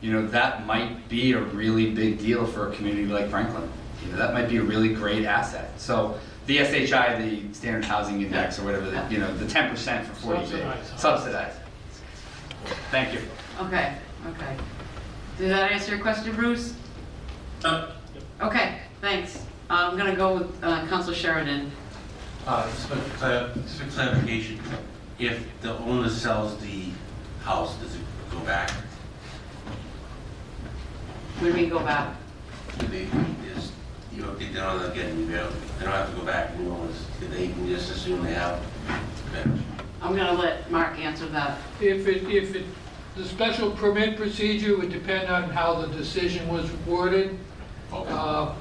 you 0.00 0.12
know, 0.12 0.24
that 0.28 0.64
might 0.64 1.08
be 1.08 1.32
a 1.32 1.40
really 1.40 1.90
big 1.90 2.20
deal 2.20 2.46
for 2.46 2.70
a 2.70 2.76
community 2.76 3.06
like 3.06 3.28
Franklin. 3.30 3.68
You 4.04 4.12
know, 4.12 4.18
that 4.18 4.32
might 4.32 4.48
be 4.48 4.58
a 4.58 4.62
really 4.62 4.94
great 4.94 5.24
asset. 5.24 5.72
So 5.80 6.20
the 6.46 6.58
SHI, 6.58 7.20
the 7.20 7.52
Standard 7.52 7.84
Housing 7.84 8.22
Index, 8.22 8.60
or 8.60 8.64
whatever, 8.64 8.88
the, 8.88 9.04
you 9.10 9.18
know, 9.18 9.36
the 9.36 9.44
10% 9.44 10.04
for 10.04 10.14
40 10.14 10.38
B, 10.38 10.46
Subsidized. 10.46 10.98
subsidized. 11.00 11.57
Thank 12.90 13.12
you. 13.14 13.20
Okay, 13.60 13.94
okay. 14.26 14.56
Did 15.38 15.50
that 15.50 15.70
answer 15.72 15.92
your 15.94 16.00
question, 16.02 16.34
Bruce? 16.34 16.74
Uh, 17.64 17.92
Okay, 18.40 18.78
thanks. 19.00 19.44
I'm 19.68 19.96
gonna 19.96 20.14
go 20.14 20.38
with 20.38 20.64
uh, 20.64 20.86
Counselor 20.86 21.14
Sheridan. 21.16 21.72
Uh, 22.46 22.64
just 22.70 22.86
for 22.86 22.96
clar- 23.18 23.50
just 23.54 23.80
for 23.80 23.90
clarification, 23.90 24.60
if 25.18 25.42
the 25.60 25.76
owner 25.78 26.08
sells 26.08 26.56
the 26.58 26.84
house, 27.42 27.76
does 27.78 27.96
it 27.96 28.00
go 28.30 28.38
back? 28.40 28.70
When 31.40 31.52
we 31.52 31.66
go 31.66 31.80
back, 31.80 32.14
Do 32.78 32.86
they, 32.86 33.08
is, 33.56 33.72
you 34.14 34.22
know, 34.22 34.34
they 34.36 34.46
don't 34.52 34.94
get 34.94 35.06
any 35.06 35.24
bill, 35.24 35.50
they 35.78 35.84
don't 35.84 35.94
have 35.94 36.10
to 36.10 36.16
go 36.16 36.24
back 36.24 36.50
and 36.56 36.68
owners, 36.68 36.96
they 37.20 37.48
can 37.48 37.68
just 37.68 37.90
assume 37.90 38.22
they 38.24 38.34
have 38.34 38.60
better. 39.32 39.50
I'm 40.00 40.16
gonna 40.16 40.40
let 40.40 40.70
Mark 40.70 40.98
answer 40.98 41.26
that. 41.26 41.58
If 41.80 42.06
it, 42.06 42.24
if 42.24 42.54
it, 42.54 42.64
the 43.16 43.24
special 43.24 43.70
permit 43.70 44.16
procedure 44.16 44.76
would 44.78 44.92
depend 44.92 45.28
on 45.28 45.50
how 45.50 45.74
the 45.74 45.88
decision 45.88 46.48
was 46.48 46.70
worded. 46.86 47.38
Okay. 47.92 48.10
Uh, 48.10 48.54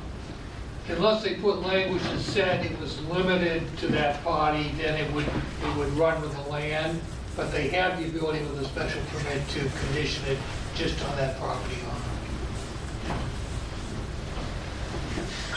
Unless 0.89 1.23
they 1.23 1.35
put 1.35 1.61
language 1.63 2.01
that 2.03 2.19
said 2.19 2.65
it 2.65 2.79
was 2.79 3.01
limited 3.07 3.63
to 3.79 3.87
that 3.87 4.23
party, 4.23 4.71
then 4.77 4.95
it 4.95 5.11
would, 5.13 5.25
it 5.25 5.77
would 5.77 5.91
run 5.93 6.21
with 6.21 6.33
the 6.33 6.49
land. 6.49 7.01
But 7.35 7.51
they 7.51 7.67
have 7.69 7.99
the 7.99 8.07
ability 8.07 8.39
with 8.45 8.61
a 8.61 8.65
special 8.65 9.01
permit 9.11 9.45
to 9.49 9.59
condition 9.59 10.25
it 10.27 10.37
just 10.75 11.03
on 11.09 11.17
that 11.17 11.37
property 11.39 11.75
owner. 11.83 13.19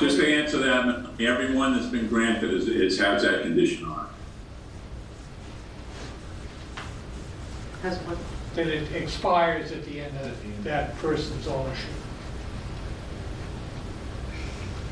Just 0.01 0.18
to 0.18 0.35
answer 0.35 0.59
that, 0.59 1.11
everyone 1.20 1.76
that's 1.76 1.91
been 1.91 2.09
granted 2.09 2.53
is, 2.53 2.68
is, 2.68 2.99
has 2.99 3.22
that 3.22 3.43
condition 3.43 3.85
on 3.87 4.07
it. 4.07 4.10
Has 7.83 7.97
what? 7.99 8.18
That 8.55 8.66
it 8.66 8.93
expires 8.93 9.72
at 9.72 9.85
the 9.85 10.01
end 10.01 10.16
of 10.18 10.64
that 10.64 10.97
person's 10.99 11.47
ownership. 11.47 11.91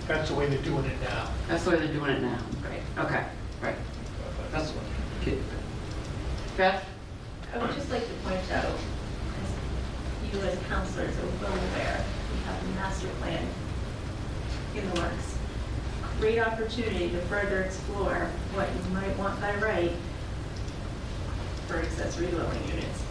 That's 0.07 0.31
the 0.31 0.37
way 0.37 0.47
they're 0.47 0.63
doing 0.63 0.87
it 0.87 1.01
now. 1.03 1.29
That's 1.49 1.65
the 1.65 1.71
way 1.71 1.81
they're 1.81 1.93
doing 1.93 2.11
it 2.11 2.23
now. 2.23 2.39
Right. 2.65 3.05
okay, 3.05 3.25
right. 3.61 3.77
That's 4.51 4.71
what. 4.71 4.85
Beth? 6.57 6.85
I 7.55 7.59
would 7.59 7.75
just 7.75 7.91
like 7.91 8.03
to 8.03 8.15
point 8.25 8.41
out, 8.53 8.65
as 8.65 10.33
you 10.33 10.41
as 10.41 10.59
counselors 10.69 11.15
are 11.19 11.43
well 11.43 11.53
aware, 11.53 12.05
we 12.33 12.41
have 12.45 12.63
a 12.63 12.69
master 12.75 13.09
plan 13.21 13.47
in 14.75 14.89
the 14.91 15.01
works. 15.01 15.37
Great 16.21 16.39
opportunity 16.39 17.11
to 17.11 17.21
further 17.23 17.63
explore 17.63 18.31
what 18.55 18.69
you 18.75 18.95
might 18.95 19.17
want 19.19 19.39
by 19.41 19.55
right 19.57 19.93
for 21.69 21.79
accessory 21.79 22.29
dwelling 22.29 22.65
units. 22.69 23.05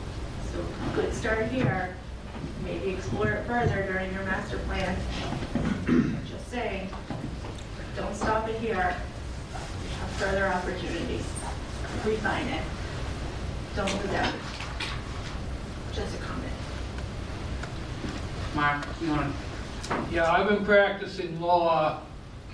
So 0.52 0.66
good 0.96 1.14
start 1.14 1.46
here, 1.46 1.96
maybe 2.66 2.90
explore 2.90 3.30
it 3.30 3.46
further 3.46 3.84
during 3.84 4.12
your 4.14 4.24
master 4.24 4.58
plan. 4.60 4.98
Just 6.28 6.50
saying, 6.50 6.90
don't 7.96 8.16
stop 8.16 8.50
it 8.50 8.60
here, 8.60 8.76
have 8.76 10.10
further 10.18 10.48
opportunities, 10.48 11.24
refine 12.04 12.48
it. 12.48 12.64
Don't 13.76 13.94
look 13.94 14.14
at 14.14 14.34
it. 14.34 14.42
Just 15.94 16.16
a 16.16 16.18
comment. 16.18 16.54
Mark, 18.56 18.88
you 19.02 19.12
wanna? 19.12 19.32
Yeah, 20.12 20.32
I've 20.32 20.50
been 20.50 20.66
practicing 20.66 21.40
law 21.40 22.02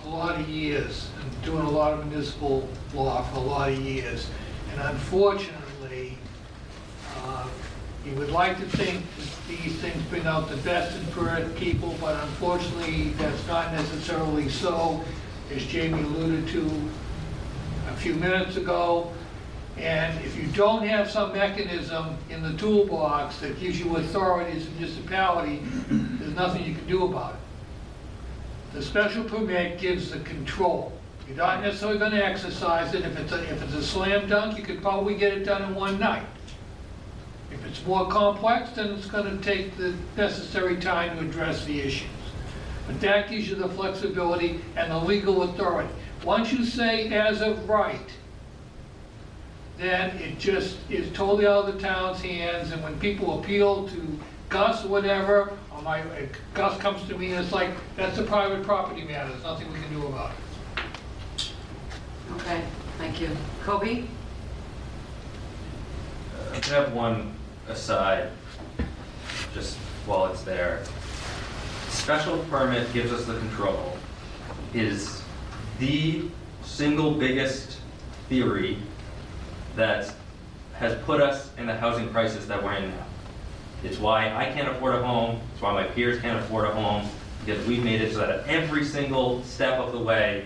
a 0.04 0.08
lot 0.10 0.38
of 0.38 0.50
years, 0.50 1.08
and 1.22 1.44
doing 1.44 1.66
a 1.66 1.70
lot 1.70 1.94
of 1.94 2.06
municipal 2.06 2.68
law 2.94 3.24
for 3.24 3.38
a 3.38 3.42
lot 3.42 3.70
of 3.70 3.80
years. 3.80 4.30
And 4.74 4.82
unfortunately, 4.82 5.62
uh, 7.24 7.48
you 8.06 8.14
would 8.16 8.32
like 8.32 8.58
to 8.58 8.78
think 8.78 9.04
these 9.48 9.76
things 9.80 10.02
bring 10.10 10.26
out 10.26 10.50
the 10.50 10.58
best 10.58 10.98
in 10.98 11.06
people, 11.56 11.96
but 12.00 12.22
unfortunately, 12.24 13.10
that's 13.18 13.48
not 13.48 13.72
necessarily 13.74 14.50
so, 14.50 15.04
as 15.54 15.66
Jamie 15.66 16.02
alluded 16.02 16.48
to 16.50 16.90
a 17.90 17.96
few 17.96 18.14
minutes 18.16 18.58
ago. 18.58 19.12
And 19.78 20.24
if 20.24 20.38
you 20.38 20.48
don't 20.50 20.86
have 20.86 21.10
some 21.10 21.34
mechanism 21.34 22.18
in 22.30 22.44
the 22.44 22.54
toolbox 22.58 23.40
that 23.40 23.60
gives 23.60 23.80
you 23.80 23.96
authority 23.98 24.58
as 24.58 24.68
a 24.68 24.70
municipality, 24.72 25.62
there's 25.90 26.36
nothing 26.36 26.64
you 26.64 26.76
can 26.76 26.88
do 26.88 27.06
about 27.06 27.34
it. 27.34 27.40
The 28.74 28.84
special 28.84 29.24
permit 29.24 29.80
gives 29.80 30.12
the 30.12 30.20
control. 30.20 30.94
You're 31.36 31.48
not 31.48 31.64
necessarily 31.64 31.98
gonna 31.98 32.18
exercise 32.18 32.94
it. 32.94 33.04
If 33.04 33.18
it's 33.18 33.32
a, 33.32 33.42
if 33.52 33.64
it's 33.64 33.74
a 33.74 33.82
slam 33.82 34.30
dunk, 34.30 34.56
you 34.56 34.64
could 34.64 34.84
probably 34.84 35.16
get 35.16 35.34
it 35.34 35.44
done 35.44 35.64
in 35.64 35.74
one 35.74 36.00
night. 36.00 36.28
If 37.52 37.66
it's 37.66 37.84
more 37.88 38.08
complex, 38.08 38.70
then 38.72 38.92
it's 38.92 39.08
gonna 39.08 39.38
take 39.38 39.76
the 39.76 39.96
necessary 40.16 40.78
time 40.78 41.18
to 41.18 41.26
address 41.26 41.66
the 41.66 41.80
issues. 41.82 42.08
But 42.86 43.02
that 43.02 43.32
gives 43.32 43.50
you 43.50 43.56
the 43.56 43.70
flexibility 43.70 44.62
and 44.76 44.92
the 44.92 44.98
legal 45.00 45.42
authority. 45.42 45.90
Once 46.24 46.54
you 46.54 46.64
say 46.66 47.12
as 47.12 47.42
of 47.42 47.68
right, 47.68 48.12
then 49.80 50.16
it 50.18 50.38
just 50.38 50.78
is 50.92 51.12
totally 51.14 51.48
out 51.48 51.68
of 51.68 51.74
the 51.74 51.82
town's 51.82 52.22
hands, 52.22 52.72
and 52.72 52.84
when 52.84 53.00
people 53.00 53.40
appeal 53.40 53.88
to 53.88 54.20
Gus 54.50 54.86
or 54.86 54.90
whatever, 54.90 55.58
or 55.72 55.82
my, 55.82 56.04
Gus 56.54 56.78
comes 56.78 57.08
to 57.08 57.18
me 57.18 57.32
and 57.32 57.44
it's 57.44 57.52
like, 57.52 57.72
that's 57.96 58.20
a 58.20 58.24
private 58.24 58.64
property 58.64 59.04
matter, 59.04 59.30
there's 59.32 59.44
nothing 59.44 59.74
we 59.74 59.80
can 59.80 59.92
do 59.92 60.06
about 60.06 60.30
it. 60.30 60.43
Okay, 62.32 62.64
thank 62.98 63.22
you. 63.22 63.30
Cobi? 63.64 64.08
I 66.52 66.66
have 66.68 66.94
one 66.94 67.34
aside, 67.68 68.30
just 69.54 69.78
while 70.06 70.28
it's 70.28 70.44
there. 70.44 70.84
Special 71.90 72.40
permit 72.50 72.92
gives 72.94 73.12
us 73.12 73.26
the 73.26 73.38
control, 73.38 73.98
is 74.74 75.22
the 75.80 76.24
single 76.64 77.12
biggest 77.12 77.80
theory 78.30 78.78
that 79.76 80.14
has 80.76 80.96
put 81.04 81.22
us 81.22 81.52
in 81.58 81.66
the 81.66 81.76
housing 81.76 82.10
crisis 82.10 82.46
that 82.46 82.64
we're 82.64 82.74
in 82.74 82.90
now. 82.90 83.06
It's 83.84 83.98
why 83.98 84.34
I 84.34 84.46
can't 84.46 84.70
afford 84.70 84.96
a 84.96 85.04
home, 85.04 85.40
it's 85.54 85.62
why 85.62 85.74
my 85.74 85.84
peers 85.84 86.22
can't 86.22 86.40
afford 86.40 86.66
a 86.66 86.72
home, 86.72 87.08
because 87.46 87.66
we've 87.68 87.84
made 87.84 88.02
it 88.02 88.14
so 88.14 88.20
that 88.20 88.30
at 88.30 88.48
every 88.48 88.86
single 88.86 89.44
step 89.44 89.80
of 89.80 89.92
the 89.92 90.00
way, 90.00 90.46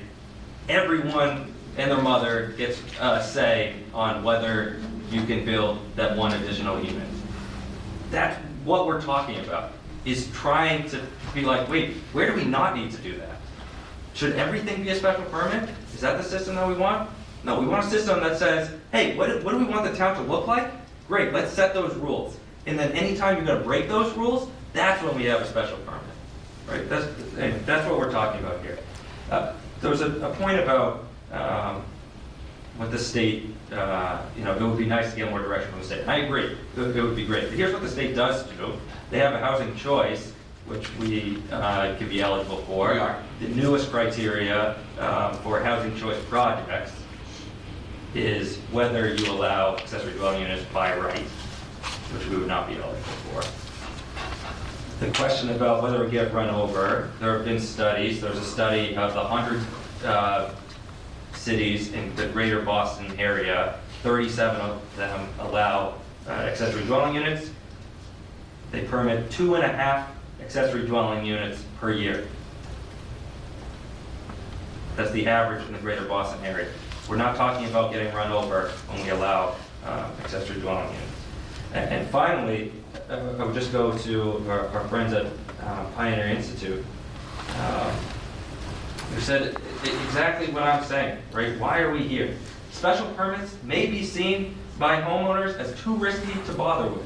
everyone 0.70 1.54
and 1.78 1.91
their 1.91 2.02
mother 2.02 2.54
gets 2.58 2.82
a 2.99 3.24
say 3.24 3.76
on 3.94 4.24
whether 4.24 4.80
you 5.12 5.24
can 5.26 5.45
build 5.45 5.80
that 5.95 6.18
one 6.18 6.34
additional 6.34 6.84
unit. 6.84 7.08
That's 8.12 8.38
what 8.66 8.88
we're 8.88 9.02
talking 9.02 9.40
about, 9.40 9.72
is 10.06 10.30
trying 10.32 10.90
to 10.90 11.02
be 11.34 11.41
like, 11.41 11.70
wait, 11.70 11.94
where 12.14 12.30
do 12.30 12.36
we 12.36 12.44
not 12.45 12.76
need 12.76 12.91
to 12.91 12.98
do 12.98 13.16
that? 13.18 13.36
Should 14.14 14.34
everything 14.36 14.84
be 14.84 14.90
a 14.90 14.95
special 14.95 15.24
permit? 15.26 15.70
Is 15.94 16.02
that 16.02 16.18
the 16.18 16.24
system 16.24 16.56
that 16.56 16.68
we 16.68 16.74
want? 16.74 17.10
No, 17.44 17.60
we 17.60 17.68
want 17.68 17.86
a 17.86 17.90
system 17.90 18.20
that 18.22 18.38
says, 18.38 18.72
hey, 18.91 19.16
what, 19.16 19.28
do- 19.28 19.45
what 19.45 19.52
do 19.52 19.60
we 19.60 19.66
want 19.66 19.90
the 19.90 19.95
town 19.95 20.16
to 20.16 20.22
look 20.24 20.48
like? 20.48 20.72
Great, 21.08 21.32
let's 21.34 21.52
set 21.54 21.74
those 21.74 21.95
rules. 21.95 22.38
And 22.66 22.78
then 22.78 22.91
anytime 22.94 23.38
you're 23.38 23.45
gonna 23.45 23.64
break 23.64 23.88
those 23.88 24.12
rules, 24.18 24.49
that's 24.74 25.02
when 25.04 25.16
we 25.16 25.26
have 25.26 25.41
a 25.41 25.45
special 25.45 25.78
permit. 25.80 26.02
Right, 26.68 26.90
that's, 26.90 27.06
that's 27.66 27.88
what 27.90 27.98
we're 27.98 28.12
talking 28.12 28.44
about 28.44 28.62
here. 28.62 28.78
Uh, 29.32 29.54
There 29.80 29.90
was 29.91 30.02
a, 30.02 30.08
a 30.26 30.34
point 30.36 30.60
about, 30.60 31.06
um, 31.32 31.84
what 32.78 32.91
the 32.91 32.99
state, 32.99 33.48
uh, 33.72 34.22
you 34.38 34.44
know, 34.44 34.54
it 34.56 34.62
would 34.62 34.78
be 34.78 34.86
nice 34.86 35.10
to 35.12 35.18
get 35.18 35.30
more 35.30 35.40
direction 35.40 35.70
from 35.72 35.80
the 35.80 35.86
state. 35.86 36.02
And 36.02 36.12
I 36.12 36.18
agree, 36.18 36.45
it 36.45 36.58
would- 36.78 36.95
it 36.95 37.02
would 37.02 37.16
be 37.16 37.26
great. 37.26 37.45
But 37.49 37.54
here's 37.58 37.74
what 37.74 37.82
the 37.82 37.90
state 37.90 38.16
does 38.16 38.44
do. 38.44 38.74
They 39.10 39.20
have 39.20 39.34
a 39.34 39.40
housing 39.40 39.76
choice, 39.76 40.32
which 40.68 40.88
we 40.98 41.41
uh, 41.52 41.95
could 41.98 42.10
be 42.10 42.22
eligible 42.22 42.58
for. 42.68 42.94
We 42.94 42.99
are. 42.99 43.18
The 43.40 43.48
newest 43.49 43.90
criteria 43.91 44.76
um, 44.99 45.34
for 45.38 45.60
housing 45.62 45.95
choice 45.98 46.22
projects 46.26 46.91
is 48.14 48.58
whether 48.72 49.14
you 49.14 49.32
allow 49.32 49.76
accessory 49.78 50.14
dwelling 50.14 50.41
units 50.41 50.64
by 50.74 50.95
right, 50.98 51.20
which 52.14 52.28
we 52.28 52.38
would 52.38 52.48
not 52.48 52.68
be 52.68 52.74
eligible 52.76 52.99
for. 53.32 53.44
The 55.06 55.12
question 55.14 55.49
about 55.52 55.84
whether 55.84 56.04
we 56.04 56.10
get 56.10 56.34
run 56.34 56.49
over, 56.49 57.12
there 57.20 57.34
have 57.36 57.45
been 57.45 57.60
studies, 57.60 58.20
there's 58.20 58.38
a 58.38 58.44
study 58.44 58.95
of 58.95 59.14
the 59.14 59.22
100 59.22 59.62
uh, 60.06 60.49
cities 61.48 61.94
in 61.94 62.14
the 62.18 62.28
greater 62.28 62.61
Boston 62.61 63.18
area, 63.18 63.80
37 64.03 64.60
of 64.60 64.98
them 64.98 65.30
allow 65.40 65.94
uh, 66.28 66.32
accessory 66.32 66.84
dwelling 66.84 67.15
units. 67.15 67.49
They 68.72 68.82
permit 68.84 69.32
two 69.32 69.56
and 69.56 69.64
a 69.64 69.69
half 69.69 70.11
accessory 70.41 70.86
dwelling 70.86 71.26
units 71.26 71.64
per 71.80 71.94
year. 71.94 72.28
That's 74.98 75.11
the 75.11 75.26
average 75.26 75.65
in 75.68 75.72
the 75.72 75.80
greater 75.80 76.03
Boston 76.03 76.44
area. 76.44 76.68
We're 77.07 77.15
not 77.15 77.38
talking 77.38 77.65
about 77.69 77.94
getting 77.94 78.14
run 78.14 78.34
over 78.34 78.68
when 78.90 79.02
we 79.06 79.11
allow 79.11 79.56
um, 79.86 80.11
accessory 80.19 80.60
dwelling 80.60 80.90
units. 80.90 81.11
And 81.74 81.90
and 81.94 82.10
finally, 82.10 82.74
uh, 83.10 83.36
I 83.40 83.45
would 83.45 83.56
just 83.56 83.72
go 83.72 83.98
to 83.98 84.49
our 84.49 84.68
our 84.68 84.86
friends 84.90 85.14
at 85.14 85.28
uh, 85.64 85.86
Pioneer 85.95 86.28
Institute, 86.28 86.84
um, 87.61 87.94
who 89.13 89.21
said 89.21 89.55
exactly 89.84 90.47
what 90.53 90.63
I'm 90.63 90.84
saying, 90.84 91.19
right? 91.31 91.57
Why 91.59 91.79
are 91.79 91.91
we 91.91 92.03
here? 92.03 92.35
Special 92.71 93.07
permits 93.13 93.55
may 93.63 93.88
be 93.88 94.03
seen 94.03 94.55
by 94.77 95.01
homeowners 95.01 95.57
as 95.57 95.79
too 95.81 95.95
risky 95.95 96.34
to 96.45 96.53
bother 96.53 96.89
with. 96.89 97.05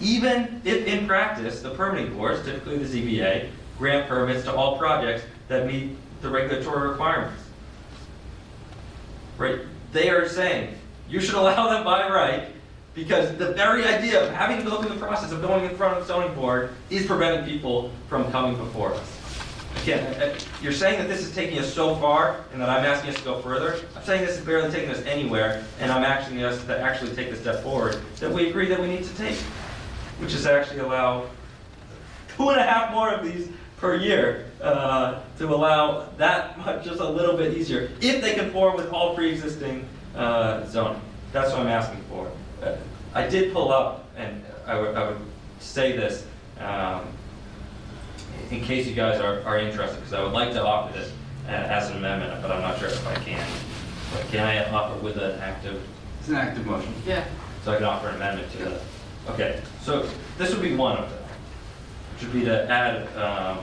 Even 0.00 0.60
if 0.64 0.86
in 0.86 1.06
practice, 1.06 1.60
the 1.60 1.70
permitting 1.70 2.16
boards, 2.16 2.44
typically 2.44 2.78
the 2.78 2.84
ZBA, 2.84 3.50
grant 3.78 4.08
permits 4.08 4.44
to 4.44 4.54
all 4.54 4.78
projects 4.78 5.24
that 5.48 5.66
meet 5.66 5.96
the 6.22 6.28
regulatory 6.28 6.88
requirements. 6.88 7.42
Right? 9.36 9.60
They 9.92 10.10
are 10.10 10.28
saying, 10.28 10.74
you 11.08 11.20
should 11.20 11.34
allow 11.36 11.70
them 11.70 11.84
by 11.84 12.08
right, 12.08 12.48
because 12.94 13.36
the 13.36 13.52
very 13.52 13.84
idea 13.84 14.26
of 14.26 14.34
having 14.34 14.58
to 14.58 14.68
go 14.68 14.80
through 14.82 14.90
the 14.90 15.00
process 15.00 15.30
of 15.30 15.40
going 15.40 15.64
in 15.64 15.76
front 15.76 15.96
of 15.96 16.06
the 16.06 16.12
zoning 16.12 16.34
board 16.34 16.70
is 16.90 17.06
preventing 17.06 17.44
people 17.44 17.92
from 18.08 18.30
coming 18.32 18.56
before 18.56 18.92
us. 18.92 19.17
Again, 19.82 20.20
uh, 20.20 20.34
you're 20.60 20.72
saying 20.72 20.98
that 20.98 21.08
this 21.08 21.22
is 21.22 21.34
taking 21.34 21.58
us 21.58 21.72
so 21.72 21.94
far, 21.96 22.44
and 22.52 22.60
that 22.60 22.68
I'm 22.68 22.84
asking 22.84 23.10
us 23.10 23.16
to 23.16 23.24
go 23.24 23.40
further. 23.40 23.80
I'm 23.96 24.02
saying 24.02 24.26
this 24.26 24.38
is 24.38 24.44
barely 24.44 24.70
taking 24.70 24.90
us 24.90 25.02
anywhere, 25.02 25.64
and 25.80 25.90
I'm 25.90 26.04
asking 26.04 26.42
us 26.42 26.62
to 26.64 26.78
actually 26.78 27.14
take 27.14 27.30
the 27.30 27.36
step 27.36 27.62
forward 27.62 27.98
that 28.20 28.30
we 28.30 28.50
agree 28.50 28.66
that 28.68 28.80
we 28.80 28.86
need 28.86 29.04
to 29.04 29.16
take, 29.16 29.36
which 30.18 30.34
is 30.34 30.46
actually 30.46 30.80
allow 30.80 31.28
two 32.36 32.50
and 32.50 32.60
a 32.60 32.64
half 32.64 32.92
more 32.92 33.12
of 33.12 33.24
these 33.24 33.48
per 33.78 33.94
year 33.94 34.50
uh, 34.60 35.20
to 35.38 35.54
allow 35.54 36.08
that 36.16 36.58
much, 36.58 36.84
just 36.84 37.00
a 37.00 37.08
little 37.08 37.36
bit 37.36 37.56
easier, 37.56 37.90
if 38.00 38.20
they 38.20 38.34
conform 38.34 38.76
with 38.76 38.92
all 38.92 39.14
pre-existing 39.14 39.86
uh, 40.16 40.66
zoning. 40.66 41.00
That's 41.32 41.52
what 41.52 41.60
I'm 41.60 41.68
asking 41.68 42.02
for. 42.10 42.30
Uh, 42.62 42.76
I 43.14 43.26
did 43.26 43.52
pull 43.52 43.72
up, 43.72 44.08
and 44.16 44.44
I 44.66 44.78
would, 44.78 44.96
I 44.96 45.08
would 45.08 45.20
say 45.60 45.96
this, 45.96 46.26
um, 46.60 47.06
in 48.50 48.62
case 48.62 48.86
you 48.86 48.94
guys 48.94 49.20
are, 49.20 49.42
are 49.42 49.58
interested, 49.58 49.96
because 49.96 50.12
I 50.12 50.22
would 50.22 50.32
like 50.32 50.52
to 50.52 50.64
offer 50.64 50.92
this 50.98 51.12
uh, 51.46 51.50
as 51.50 51.90
an 51.90 51.98
amendment, 51.98 52.40
but 52.42 52.50
I'm 52.50 52.62
not 52.62 52.78
sure 52.78 52.88
if 52.88 53.06
I 53.06 53.14
can. 53.16 53.46
But 54.12 54.26
Can 54.28 54.40
I 54.46 54.70
offer 54.70 54.98
with 55.00 55.16
an 55.16 55.38
active, 55.40 55.82
It's 56.20 56.28
an 56.28 56.36
active 56.36 56.66
motion. 56.66 56.92
Yeah. 57.06 57.24
so 57.64 57.72
I 57.72 57.76
can 57.76 57.84
offer 57.84 58.08
an 58.08 58.16
amendment 58.16 58.50
to 58.52 58.58
that? 58.64 58.80
Okay, 59.30 59.60
so 59.82 60.08
this 60.38 60.52
would 60.52 60.62
be 60.62 60.74
one 60.74 60.96
of 60.96 61.10
them, 61.10 61.18
which 62.14 62.22
would 62.24 62.32
be 62.32 62.44
to 62.46 62.70
add, 62.70 63.02
um, 63.16 63.58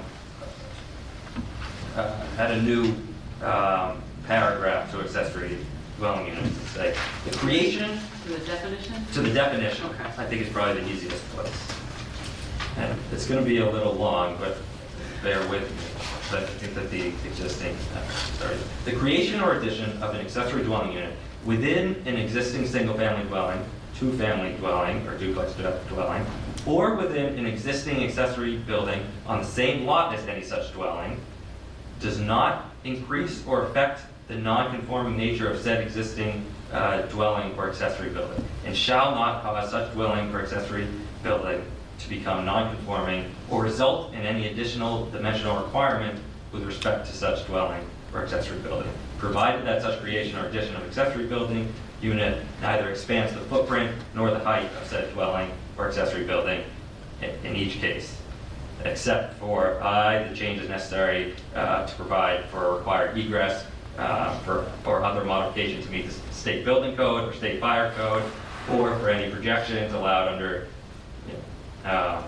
uh, 1.95 2.25
add 2.37 2.51
a 2.51 2.61
new 2.61 2.93
um, 3.41 4.01
paragraph 4.27 4.91
to 4.91 4.99
accessory 5.01 5.57
dwelling 5.97 6.27
units 6.27 6.45
and 6.47 6.67
say, 6.67 6.95
the 7.27 7.35
creation 7.37 7.99
To 8.25 8.29
the 8.33 8.45
definition? 8.45 9.05
to 9.13 9.21
the 9.21 9.31
definition, 9.33 9.85
Okay. 9.87 10.03
I 10.17 10.25
think 10.25 10.41
is 10.43 10.49
probably 10.49 10.81
the 10.83 10.89
easiest 10.91 11.23
place. 11.29 11.73
And 12.77 12.99
it's 13.13 13.25
gonna 13.25 13.41
be 13.41 13.57
a 13.59 13.69
little 13.69 13.93
long, 13.93 14.35
but 14.37 14.57
bear 15.25 15.39
with 15.49 15.63
me. 15.63 15.83
But 16.29 16.43
I 16.43 16.45
think 16.45 16.75
that 16.75 16.91
the 16.91 17.07
existing, 17.27 17.75
uh, 17.95 18.09
sorry, 18.37 18.57
the 18.85 18.91
creation 18.93 19.41
or 19.41 19.55
addition 19.55 19.91
of 20.03 20.13
an 20.13 20.21
accessory 20.21 20.63
dwelling 20.63 20.93
unit 20.93 21.13
within 21.45 21.95
an 22.05 22.15
existing 22.15 22.67
single-family 22.67 23.27
dwelling, 23.27 23.59
two-family 23.97 24.53
dwelling, 24.57 25.05
or 25.07 25.17
duplex 25.17 25.53
dwelling, 25.89 26.23
or 26.67 26.95
within 26.95 27.39
an 27.39 27.47
existing 27.47 28.03
accessory 28.03 28.57
building 28.57 29.03
on 29.25 29.41
the 29.41 29.47
same 29.47 29.85
lot 29.85 30.13
as 30.13 30.27
any 30.27 30.43
such 30.43 30.71
dwelling, 30.73 31.19
does 31.99 32.19
not 32.19 32.71
increase 32.83 33.43
or 33.47 33.63
affect 33.63 34.01
the 34.27 34.35
non-conforming 34.35 35.17
nature 35.17 35.49
of 35.49 35.59
said 35.59 35.81
existing 35.81 36.45
uh, 36.71 37.01
dwelling 37.03 37.55
or 37.57 37.67
accessory 37.67 38.09
building, 38.09 38.43
and 38.63 38.77
shall 38.77 39.11
not 39.11 39.41
cause 39.41 39.71
such 39.71 39.91
dwelling 39.93 40.33
or 40.35 40.41
accessory 40.41 40.87
building 41.23 41.63
to 41.99 42.09
become 42.09 42.45
non-conforming 42.45 43.31
or 43.49 43.63
result 43.63 44.13
in 44.13 44.21
any 44.21 44.47
additional 44.47 45.09
dimensional 45.11 45.57
requirement 45.63 46.19
with 46.51 46.63
respect 46.63 47.05
to 47.07 47.13
such 47.13 47.45
dwelling 47.47 47.83
or 48.13 48.23
accessory 48.23 48.59
building, 48.59 48.91
provided 49.17 49.65
that 49.65 49.81
such 49.81 49.99
creation 50.01 50.37
or 50.37 50.47
addition 50.47 50.75
of 50.75 50.83
accessory 50.83 51.25
building 51.25 51.71
unit 52.01 52.43
neither 52.61 52.89
expands 52.89 53.33
the 53.33 53.39
footprint 53.41 53.93
nor 54.13 54.31
the 54.31 54.39
height 54.39 54.69
of 54.81 54.87
said 54.87 55.11
dwelling 55.13 55.49
or 55.77 55.87
accessory 55.87 56.23
building 56.23 56.63
in 57.43 57.55
each 57.55 57.79
case 57.79 58.17
except 58.85 59.33
for 59.39 59.81
I, 59.81 60.27
the 60.27 60.35
changes 60.35 60.69
necessary 60.69 61.35
uh, 61.55 61.85
to 61.85 61.95
provide 61.95 62.45
for 62.45 62.75
required 62.75 63.17
egress 63.17 63.65
uh, 63.97 64.37
for, 64.39 64.71
or 64.85 65.03
other 65.03 65.23
modifications 65.23 65.85
to 65.85 65.91
meet 65.91 66.07
the 66.07 66.33
state 66.33 66.65
building 66.65 66.95
code 66.95 67.29
or 67.29 67.33
state 67.33 67.59
fire 67.59 67.91
code, 67.95 68.23
or 68.71 68.97
for 68.99 69.09
any 69.09 69.31
projections 69.31 69.93
allowed 69.93 70.27
under, 70.27 70.67
uh, 71.85 72.23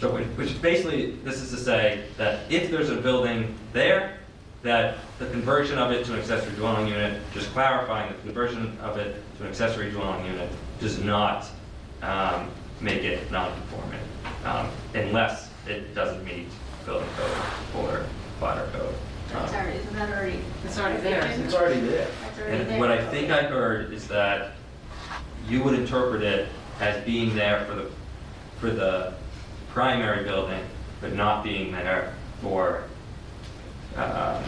so, 0.00 0.10
which- 0.10 0.26
which 0.36 0.62
basically, 0.62 1.12
this 1.24 1.40
is 1.42 1.50
to 1.50 1.56
say 1.58 2.04
that 2.16 2.40
if 2.50 2.70
there's 2.70 2.90
a 2.90 2.96
building 2.96 3.54
there, 3.72 4.14
that 4.62 4.98
the 5.18 5.26
conversion 5.26 5.78
of 5.78 5.90
it 5.90 6.04
to 6.06 6.12
an 6.12 6.18
accessory 6.18 6.52
dwelling 6.54 6.86
unit, 6.86 7.20
just 7.32 7.50
clarifying 7.52 8.12
the 8.12 8.18
conversion 8.22 8.76
of 8.82 8.96
it 8.98 9.16
to 9.38 9.44
an 9.44 9.48
accessory 9.48 9.90
dwelling 9.90 10.24
unit 10.26 10.50
does 10.80 11.02
not 11.02 11.46
um, 12.02 12.48
make 12.80 13.02
it 13.04 13.30
non-conforming, 13.30 14.00
um, 14.44 14.68
unless 14.94 15.50
it 15.66 15.94
doesn't 15.94 16.24
meet 16.24 16.46
building 16.86 17.08
code 17.16 17.84
or 17.84 18.04
fire 18.38 18.66
code. 18.72 18.94
Um, 19.34 19.42
That's 19.42 19.52
already, 19.54 19.78
isn't 19.78 19.94
that 19.94 20.10
already? 20.10 20.40
It's 20.64 20.78
already 20.78 21.00
there, 21.02 21.26
isn't 21.26 21.44
It's 21.44 21.54
already 21.54 21.80
there. 21.80 22.08
That's 22.22 22.38
already 22.38 22.56
there. 22.64 22.70
And 22.72 22.80
what 22.80 22.90
I 22.90 23.04
think 23.10 23.30
I 23.30 23.42
heard 23.44 23.92
is 23.92 24.08
that 24.08 24.52
you 25.46 25.62
would 25.62 25.74
interpret 25.74 26.22
it 26.22 26.48
as 26.80 27.02
being 27.04 27.34
there 27.34 27.64
for 27.66 27.74
the, 27.74 27.90
for 28.60 28.70
the 28.70 29.14
primary 29.70 30.22
building, 30.24 30.62
but 31.00 31.14
not 31.14 31.42
being 31.42 31.72
there 31.72 32.14
for 32.42 32.84
um, 33.96 34.42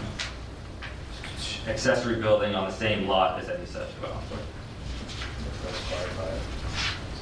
accessory 1.67 2.21
building 2.21 2.55
on 2.55 2.69
the 2.69 2.75
same 2.77 3.09
lot 3.09 3.41
as 3.41 3.49
any 3.49 3.65
such 3.67 3.89
dwelling. 3.99 4.19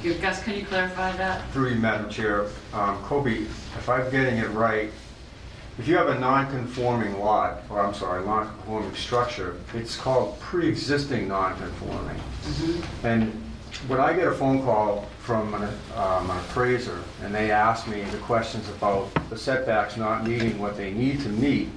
You- 0.03 0.15
Gus, 0.15 0.43
can 0.43 0.55
you 0.55 0.65
clarify 0.65 1.15
that? 1.17 1.49
Through 1.51 1.69
you, 1.69 1.75
Madam 1.79 2.09
Chair, 2.09 2.47
um, 2.73 3.01
Cobi, 3.03 3.43
if 3.77 3.87
I'm 3.87 4.09
getting 4.11 4.37
it 4.37 4.49
right, 4.49 4.91
if 5.79 5.87
you 5.87 5.95
have 5.95 6.09
a 6.09 6.19
non-conforming 6.19 7.19
lot, 7.19 7.63
or 7.69 7.79
I'm 7.81 7.93
sorry, 7.93 8.25
non-conforming 8.25 8.93
structure, 8.95 9.55
it's 9.73 9.95
called 9.95 10.39
pre-existing 10.39 11.27
non-conforming. 11.27 12.19
And 13.03 13.41
when 13.87 13.99
I 13.99 14.13
get 14.13 14.27
a 14.27 14.31
phone 14.31 14.63
call 14.63 15.07
from 15.19 15.53
an 15.53 15.63
um, 15.95 16.29
an 16.29 16.37
appraiser, 16.37 17.01
and 17.23 17.33
they 17.33 17.51
ask 17.51 17.87
me 17.87 18.01
the 18.03 18.17
questions 18.17 18.67
about 18.69 19.09
the 19.29 19.37
setbacks 19.37 19.97
not 19.97 20.25
meeting 20.25 20.59
what 20.59 20.77
they 20.77 20.91
need 20.91 21.21
to 21.21 21.29
meet, 21.29 21.69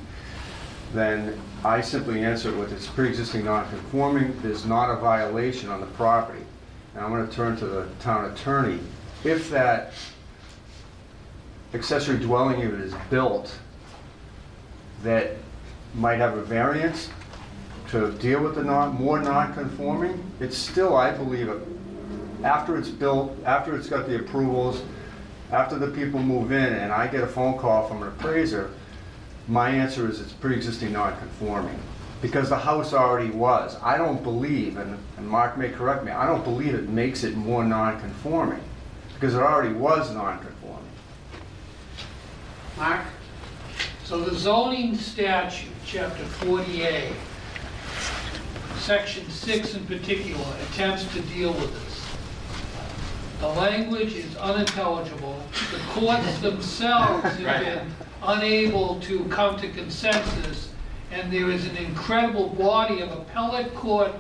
then 0.93 1.39
I 1.65 1.81
simply 1.81 2.23
answer 2.25 2.51
it 2.51 2.57
with 2.57 2.73
it's 2.73 2.87
pre-existing 2.87 3.45
non-conforming, 3.45 4.39
there's 4.43 4.67
not 4.67 4.91
a 4.91 5.01
violation 5.01 5.71
on 5.71 5.81
the 5.81 5.87
property. 5.87 6.45
And 6.95 7.05
I'm 7.05 7.11
gonna 7.11 7.31
turn 7.31 7.57
to 7.57 7.67
the 7.67 7.89
town 8.01 8.31
attorney. 8.31 8.79
If 9.25 9.51
that 9.51 9.95
accessory 11.73 12.19
dwelling 12.19 12.61
unit 12.61 12.81
is 12.81 12.95
built 13.11 13.59
that 15.03 15.33
might 15.95 16.19
have 16.19 16.37
a 16.37 16.43
variance 16.43 17.09
to 17.89 18.13
deal 18.13 18.43
with 18.43 18.55
the 18.55 18.63
non, 18.63 18.95
more 18.95 19.21
non-conforming, 19.21 20.23
it's 20.41 20.57
still, 20.57 20.97
I 20.97 21.11
believe, 21.11 21.49
a 21.49 21.61
after 22.45 22.77
it's 22.77 22.91
built, 22.91 23.37
after 23.47 23.75
it's 23.75 23.89
got 23.89 24.07
the 24.07 24.21
approvals, 24.21 24.83
after 25.51 25.79
the 25.79 25.89
people 25.89 26.21
move 26.21 26.53
in 26.53 26.75
and 26.75 26.93
I 26.93 27.09
get 27.09 27.25
a 27.25 27.27
phone 27.27 27.59
call 27.59 27.89
from 27.89 28.03
an 28.03 28.09
appraiser, 28.09 28.71
my 29.49 29.71
answer 29.71 30.09
is 30.09 30.21
it's 30.21 30.33
pre-existing 30.33 30.93
non-conforming. 30.93 31.79
Because 32.21 32.49
the 32.49 32.59
house 32.59 32.95
already 32.95 33.31
was. 33.31 33.77
I 33.83 33.99
don't 33.99 34.23
believe, 34.23 34.77
and 34.79 34.99
and 35.17 35.29
Mark 35.29 35.59
may 35.59 35.71
correct 35.71 36.05
me, 36.05 36.13
I 36.13 36.27
don't 36.27 36.45
believe 36.45 36.75
it 36.75 36.89
makes 36.89 37.25
it 37.25 37.35
more 37.35 37.65
non-conforming. 37.65 38.61
Because 39.15 39.35
it 39.35 39.41
already 39.43 39.75
was 39.75 40.13
non-conforming. 40.15 40.85
Mark? 42.77 43.01
So 44.05 44.21
the 44.21 44.35
zoning 44.35 44.97
statute, 44.97 45.71
chapter 45.87 46.25
48, 46.25 47.13
section 48.77 49.29
6 49.31 49.75
in 49.75 49.87
particular, 49.87 50.45
attempts 50.71 51.11
to 51.15 51.23
deal 51.23 51.53
with 51.53 51.73
this. 51.73 51.94
The 53.45 53.61
language 53.61 54.15
is 54.15 54.35
unintelligible. 54.39 55.39
The 55.71 55.79
courts 55.91 56.39
themselves 56.41 57.23
have 57.25 57.39
been 57.61 57.91
unable 58.23 58.99
to 59.01 59.23
come 59.27 59.59
to 59.59 59.69
consensus, 59.69 60.71
and 61.13 61.31
there 61.31 61.51
is 61.51 61.67
an 61.67 61.77
incredible 61.77 62.49
body 62.49 63.03
of 63.03 63.13
appellate 63.13 63.75
court 63.75 64.13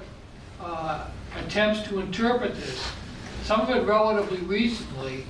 uh, 0.60 1.06
attempts 1.42 1.80
to 1.88 2.00
interpret 2.00 2.54
this, 2.54 2.86
some 3.44 3.62
of 3.62 3.70
it 3.70 3.86
relatively 3.86 4.40
recently, 4.40 5.24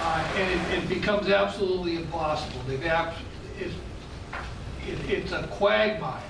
uh, 0.00 0.24
and 0.38 0.50
it- 0.72 0.78
it 0.78 0.88
becomes 0.88 1.28
absolutely 1.28 1.96
impossible. 1.96 2.62
They've 2.66 2.86
abs- 2.86 3.18
it's 3.60 3.74
it- 4.88 5.10
it's 5.10 5.32
a 5.32 5.42
quagmire. 5.48 6.22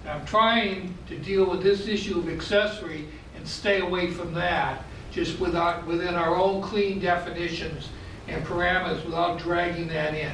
And 0.00 0.08
I'm 0.08 0.24
trying 0.24 0.94
to 1.08 1.18
deal 1.18 1.44
with 1.44 1.62
this 1.62 1.86
issue 1.86 2.18
of 2.18 2.30
accessory 2.30 3.08
and 3.36 3.46
stay 3.46 3.80
away 3.80 4.10
from 4.10 4.32
that, 4.32 4.84
just 5.12 5.38
within 5.38 6.14
our 6.14 6.34
own 6.36 6.62
clean 6.62 6.98
definitions 6.98 7.88
and 8.28 8.44
parameters 8.44 9.04
without 9.04 9.38
dragging 9.38 9.88
that 9.88 10.14
in. 10.14 10.32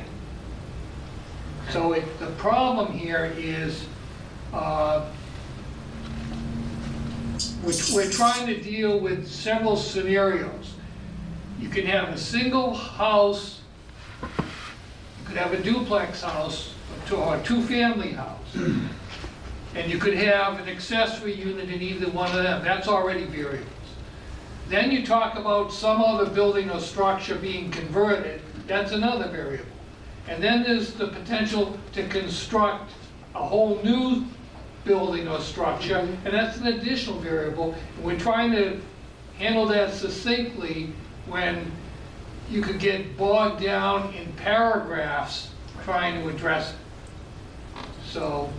So 1.71 1.93
it, 1.93 2.19
the 2.19 2.31
problem 2.33 2.93
here 2.93 3.35
is, 3.37 3.87
uh, 4.53 5.05
we're, 7.63 7.75
we're 7.95 8.11
trying 8.11 8.47
to 8.47 8.61
deal 8.61 9.01
with 9.01 9.29
several 9.29 9.77
scenarios. 9.77 10.75
You 11.59 11.69
can 11.69 11.85
have 11.87 12.11
a 12.11 12.19
single 12.19 12.73
house 12.73 13.59
you 14.23 15.35
could 15.35 15.37
have 15.37 15.53
a 15.53 15.63
duplex 15.63 16.23
house, 16.23 16.75
or 17.15 17.37
a 17.37 17.43
two-family 17.43 18.13
house. 18.13 18.57
And 19.75 19.93
you 19.93 19.99
could 19.99 20.15
have 20.15 20.59
an 20.59 20.69
accessory 20.69 21.35
unit 21.35 21.69
in 21.69 21.83
either 21.83 22.11
one 22.11 22.31
of 22.31 22.43
them, 22.43 22.65
that's 22.65 22.89
already 22.89 23.25
variables. 23.25 23.69
Then 24.69 24.91
you 24.93 25.05
talk 25.05 25.39
about 25.39 25.73
some 25.73 26.03
other 26.03 26.29
building 26.29 26.71
or 26.71 26.79
structure 26.79 27.37
being 27.37 27.71
converted, 27.71 28.43
that's 28.67 28.93
another 28.93 29.29
variable. 29.29 29.65
And 30.29 30.43
then 30.43 30.63
there's 30.63 30.93
the 30.93 31.09
potential 31.09 31.79
to 31.93 32.07
construct 32.09 32.93
a 33.35 33.43
whole 33.43 33.81
new 33.83 34.27
building 34.85 35.27
or 35.27 35.41
structure, 35.41 35.97
and 35.97 36.35
that's 36.35 36.59
an 36.59 36.67
additional 36.67 37.19
variable. 37.19 37.75
And 37.97 38.05
We're 38.05 38.19
trying 38.19 38.53
to 38.53 38.79
handle 39.39 39.67
that 39.67 39.95
succinctly 39.95 40.93
when 41.27 41.73
you 42.51 42.61
could 42.61 42.79
get 42.79 43.17
bogged 43.17 43.63
down 43.63 44.13
in 44.15 44.31
paragraphs 44.35 45.51
trying 45.85 46.23
to 46.23 46.29
address 46.29 46.73
it. 46.73 46.77
So 48.11 48.53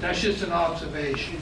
that's 0.00 0.20
just 0.20 0.42
an 0.42 0.52
observation. 0.52 1.40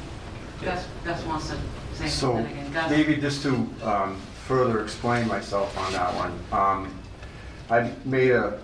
Gus, 0.62 0.86
Gus 1.04 1.24
wants 1.24 1.50
to 1.50 1.56
So 1.94 2.06
something 2.08 2.46
again. 2.46 2.72
Gus? 2.72 2.90
maybe 2.90 3.16
just 3.16 3.42
to 3.42 3.54
um, 3.82 4.20
further 4.46 4.82
explain 4.82 5.28
myself 5.28 5.76
on 5.78 5.92
that 5.92 6.14
one, 6.14 6.38
um, 6.52 6.98
I 7.70 7.92
made 8.04 8.32
a, 8.32 8.58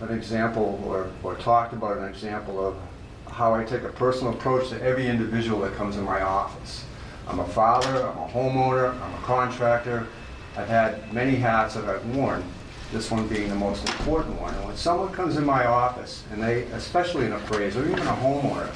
an 0.00 0.10
example 0.10 0.82
or, 0.84 1.10
or 1.22 1.36
talked 1.36 1.72
about 1.72 1.98
an 1.98 2.04
example 2.04 2.66
of 2.66 2.76
how 3.30 3.54
I 3.54 3.64
take 3.64 3.82
a 3.82 3.88
personal 3.88 4.34
approach 4.34 4.68
to 4.70 4.82
every 4.82 5.06
individual 5.06 5.60
that 5.60 5.74
comes 5.74 5.96
in 5.96 6.04
my 6.04 6.20
office. 6.22 6.84
I'm 7.26 7.40
a 7.40 7.46
father, 7.46 8.06
I'm 8.06 8.18
a 8.18 8.28
homeowner, 8.28 9.00
I'm 9.00 9.14
a 9.14 9.22
contractor. 9.22 10.06
I've 10.56 10.68
had 10.68 11.12
many 11.14 11.36
hats 11.36 11.74
that 11.74 11.84
I've 11.86 12.04
worn, 12.14 12.44
this 12.92 13.10
one 13.10 13.26
being 13.26 13.48
the 13.48 13.54
most 13.54 13.88
important 13.88 14.38
one. 14.38 14.52
And 14.54 14.66
when 14.66 14.76
someone 14.76 15.12
comes 15.12 15.36
in 15.36 15.46
my 15.46 15.64
office, 15.64 16.24
and 16.30 16.42
they, 16.42 16.64
especially 16.72 17.24
an 17.24 17.32
appraiser, 17.32 17.82
or 17.82 17.86
even 17.86 18.06
a 18.06 18.16
homeowner, 18.16 18.70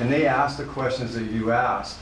and 0.00 0.10
they 0.10 0.26
ask 0.26 0.56
the 0.56 0.64
questions 0.64 1.14
that 1.14 1.30
you 1.30 1.52
asked, 1.52 1.99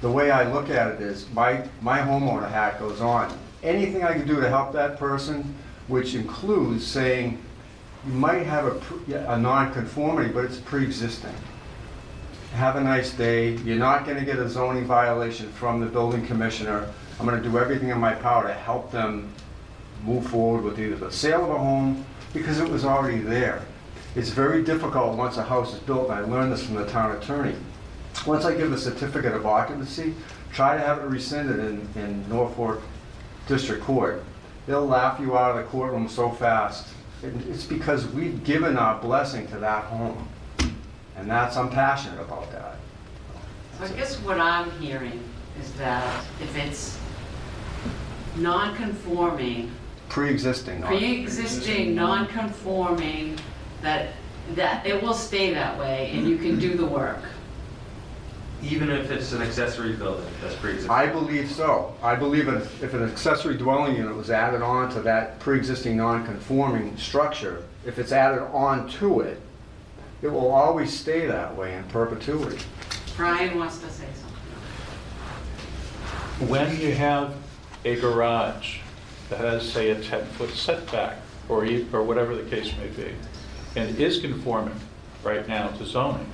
the 0.00 0.10
way 0.10 0.30
I 0.30 0.50
look 0.52 0.70
at 0.70 0.88
it 0.94 1.00
is, 1.00 1.28
my, 1.30 1.66
my 1.80 1.98
homeowner 1.98 2.50
hat 2.50 2.78
goes 2.78 3.00
on. 3.00 3.36
Anything 3.62 4.04
I 4.04 4.12
can 4.12 4.26
do 4.26 4.40
to 4.40 4.48
help 4.48 4.72
that 4.72 4.98
person, 4.98 5.54
which 5.88 6.14
includes 6.14 6.86
saying, 6.86 7.42
you 8.06 8.12
might 8.12 8.46
have 8.46 8.66
a, 8.66 9.32
a 9.32 9.38
non-conformity, 9.38 10.32
but 10.32 10.44
it's 10.44 10.58
pre-existing. 10.58 11.34
Have 12.52 12.76
a 12.76 12.80
nice 12.80 13.12
day, 13.12 13.56
you're 13.56 13.76
not 13.76 14.06
gonna 14.06 14.24
get 14.24 14.38
a 14.38 14.48
zoning 14.48 14.86
violation 14.86 15.50
from 15.52 15.80
the 15.80 15.86
building 15.86 16.24
commissioner. 16.26 16.88
I'm 17.18 17.26
gonna 17.26 17.42
do 17.42 17.58
everything 17.58 17.88
in 17.88 17.98
my 17.98 18.14
power 18.14 18.46
to 18.46 18.54
help 18.54 18.92
them 18.92 19.32
move 20.04 20.26
forward 20.28 20.62
with 20.62 20.78
either 20.78 20.96
the 20.96 21.10
sale 21.10 21.44
of 21.44 21.50
a 21.50 21.58
home, 21.58 22.04
because 22.32 22.60
it 22.60 22.68
was 22.68 22.84
already 22.84 23.18
there. 23.18 23.62
It's 24.14 24.30
very 24.30 24.62
difficult 24.62 25.16
once 25.16 25.36
a 25.36 25.42
house 25.42 25.74
is 25.74 25.80
built, 25.80 26.10
and 26.10 26.14
I 26.14 26.20
learned 26.20 26.52
this 26.52 26.64
from 26.64 26.76
the 26.76 26.86
town 26.86 27.16
attorney. 27.16 27.56
Once 28.26 28.44
I 28.44 28.54
give 28.54 28.72
a 28.72 28.78
certificate 28.78 29.32
of 29.34 29.46
occupancy, 29.46 30.14
try 30.52 30.74
to 30.76 30.80
have 30.80 30.98
it 30.98 31.06
rescinded 31.06 31.58
in, 31.58 31.88
in 31.96 32.28
Norfolk 32.28 32.82
District 33.46 33.82
Court. 33.82 34.22
They'll 34.66 34.86
laugh 34.86 35.18
you 35.18 35.36
out 35.38 35.52
of 35.52 35.56
the 35.56 35.62
courtroom 35.70 36.08
so 36.08 36.30
fast. 36.30 36.86
And 37.22 37.42
It's 37.48 37.64
because 37.64 38.06
we've 38.08 38.44
given 38.44 38.76
our 38.76 39.00
blessing 39.00 39.46
to 39.48 39.58
that 39.58 39.84
home. 39.84 40.28
And 41.16 41.28
that's, 41.28 41.56
I'm 41.56 41.70
passionate 41.70 42.20
about 42.20 42.50
that. 42.52 42.76
So 43.78 43.84
I 43.84 43.88
guess 43.96 44.16
what 44.20 44.38
I'm 44.38 44.70
hearing 44.72 45.22
is 45.60 45.72
that 45.74 46.24
if 46.42 46.56
it's 46.56 46.98
non-conforming, 48.36 49.72
Pre-existing. 50.08 50.80
not- 50.80 50.88
pre-existing, 50.88 51.94
non-conforming, 51.94 53.38
that, 53.82 54.12
that 54.54 54.86
it 54.86 55.02
will 55.02 55.14
stay 55.14 55.52
that 55.54 55.78
way 55.78 56.10
and 56.14 56.28
you 56.28 56.36
can 56.38 56.58
do 56.58 56.76
the 56.76 56.86
work. 56.86 57.18
Even 58.62 58.90
if 58.90 59.10
it's 59.10 59.32
an 59.32 59.40
accessory 59.40 59.92
building 59.92 60.26
that's 60.42 60.54
pre-existing? 60.56 60.90
I 60.90 61.06
believe 61.06 61.50
so. 61.50 61.94
I 62.02 62.16
believe 62.16 62.48
if 62.48 62.82
if 62.82 62.92
an 62.92 63.04
accessory 63.04 63.56
dwelling 63.56 63.94
unit 63.96 64.16
was 64.16 64.30
added 64.30 64.62
on 64.62 64.90
to 64.94 65.00
that 65.02 65.38
pre-existing 65.38 65.96
non-conforming 65.96 66.96
structure, 66.96 67.64
if 67.86 67.98
it's 67.98 68.10
added 68.10 68.42
on 68.52 68.88
to 68.90 69.20
it, 69.20 69.40
it 70.22 70.28
will 70.28 70.50
always 70.50 70.92
stay 70.92 71.26
that 71.26 71.56
way 71.56 71.74
in 71.76 71.84
perpetuity. 71.84 72.58
Brian 73.16 73.56
wants 73.58 73.78
to 73.78 73.88
say 73.90 74.06
something. 74.14 74.34
When 76.48 76.80
you 76.80 76.92
have 76.94 77.34
a 77.84 77.96
garage 78.00 78.78
that 79.30 79.38
has, 79.38 79.70
say, 79.70 79.90
a 79.90 79.96
10-foot 79.96 80.50
setback, 80.50 81.18
or 81.48 81.64
e- 81.64 81.86
or 81.92 82.02
whatever 82.02 82.34
the 82.34 82.48
case 82.50 82.72
may 82.78 82.88
be, 82.88 83.14
and 83.76 83.96
is 83.98 84.20
conforming 84.20 84.74
right 85.22 85.46
now 85.48 85.68
to 85.68 85.84
zoning, 85.84 86.26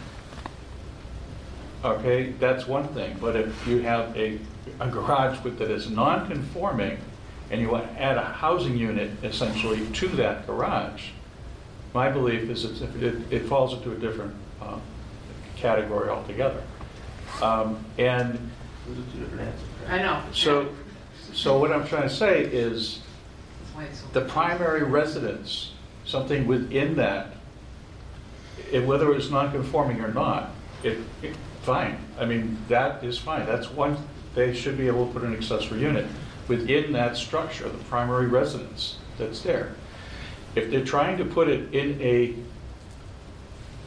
okay, 1.84 2.32
that's 2.40 2.66
one 2.66 2.88
thing, 2.88 3.16
but 3.20 3.36
if 3.36 3.66
you 3.66 3.80
have 3.82 4.16
a, 4.16 4.38
a 4.80 4.88
garage 4.88 5.42
with, 5.44 5.58
that 5.58 5.70
is 5.70 5.90
non-conforming, 5.90 6.98
and 7.50 7.60
you 7.60 7.68
want 7.68 7.86
to 7.86 8.02
add 8.02 8.16
a 8.16 8.24
housing 8.24 8.76
unit 8.76 9.10
essentially 9.22 9.86
to 9.92 10.08
that 10.08 10.46
garage, 10.46 11.08
my 11.92 12.10
belief 12.10 12.48
is 12.50 12.64
it's- 12.64 12.94
it, 13.02 13.32
it 13.32 13.46
falls 13.46 13.74
into 13.74 13.92
a 13.92 13.96
different 13.96 14.34
uh, 14.60 14.78
category 15.56 16.08
altogether. 16.08 16.62
Um, 17.42 17.84
And 17.98 18.50
I 19.88 19.98
know. 19.98 20.22
so, 20.32 20.68
so 21.32 21.58
what 21.58 21.70
I'm 21.72 21.86
trying 21.86 22.02
to 22.08 22.14
say 22.14 22.42
is, 22.44 23.00
That's 23.60 23.74
why 23.76 23.84
it's 23.84 24.00
so- 24.00 24.06
the 24.12 24.22
primary 24.22 24.82
residence, 24.82 25.72
something 26.04 26.46
within 26.46 26.96
that, 26.96 27.34
eh, 28.72 28.80
whether 28.84 29.12
it's 29.14 29.30
non-conforming 29.30 30.00
or 30.00 30.08
not, 30.12 30.50
it, 30.82 30.98
it- 31.22 31.36
fine. 31.64 31.98
I 32.18 32.24
mean, 32.24 32.58
that 32.68 33.02
is 33.02 33.18
fine. 33.18 33.46
That's 33.46 33.70
one, 33.70 33.96
they 34.34 34.54
should 34.54 34.76
be 34.76 34.86
able 34.86 35.06
to 35.06 35.12
put 35.12 35.22
an 35.22 35.34
accessory 35.34 35.80
unit 35.80 36.06
within 36.48 36.92
that 36.92 37.16
structure, 37.16 37.68
the 37.68 37.84
primary 37.84 38.26
residence 38.26 38.98
that's 39.18 39.40
there. 39.40 39.74
If 40.54 40.70
they're 40.70 40.84
trying 40.84 41.16
to 41.18 41.24
put 41.24 41.48
it 41.48 41.74
in 41.74 42.00
a 42.00 42.34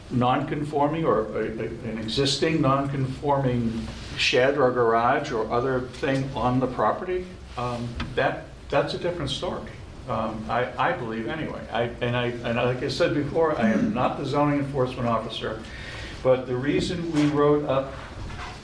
non-conforming 0.09 1.05
or 1.05 1.21
a- 1.37 1.45
a- 1.45 1.89
an 1.89 1.97
existing 1.99 2.61
non-conforming 2.61 3.87
shed 4.17 4.57
or 4.57 4.71
garage 4.71 5.31
or 5.31 5.51
other 5.51 5.81
thing 5.81 6.29
on 6.35 6.59
the 6.59 6.67
property, 6.67 7.25
um, 7.57 7.87
that, 8.15 8.45
that's 8.69 8.93
a 8.93 8.97
different 8.97 9.29
story. 9.29 9.69
Um, 10.09 10.43
I, 10.49 10.67
I 10.77 10.93
believe 10.93 11.27
anyway. 11.27 11.61
I, 11.71 11.89
and 11.99 12.15
I, 12.15 12.27
and 12.27 12.55
like 12.55 12.81
I 12.81 12.87
said 12.87 13.13
before, 13.13 13.59
I 13.59 13.69
am 13.71 13.93
not 13.93 14.17
the 14.17 14.25
zoning 14.25 14.59
enforcement 14.59 15.07
officer, 15.09 15.61
but 16.27 16.45
the 16.45 16.57
reason 16.57 17.09
we 17.13 17.25
wrote 17.27 17.63
up 17.69 17.93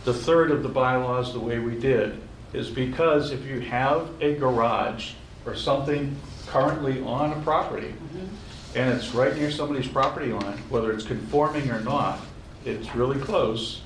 the 0.03 0.13
third 0.13 0.51
of 0.51 0.63
the 0.63 0.67
bylaws 0.67 1.31
the 1.31 1.39
way 1.39 1.59
we 1.59 1.79
did 1.79 2.19
is 2.51 2.69
because 2.69 3.31
if 3.31 3.45
you 3.45 3.61
have 3.61 4.09
a 4.19 4.35
garage 4.35 5.13
or 5.45 5.55
something 5.55 6.13
currently 6.45 7.01
on 7.03 7.31
a 7.31 7.41
property, 7.41 7.87
mm-hmm. 7.87 8.77
and 8.77 8.93
it's 8.93 9.13
right 9.13 9.33
near 9.37 9.49
somebody's 9.49 9.87
property 9.87 10.33
line, 10.33 10.57
whether 10.67 10.91
it's 10.91 11.05
conforming 11.05 11.71
or 11.71 11.79
not, 11.79 12.19
it's 12.65 12.93
really 12.95 13.17
close, 13.17 13.81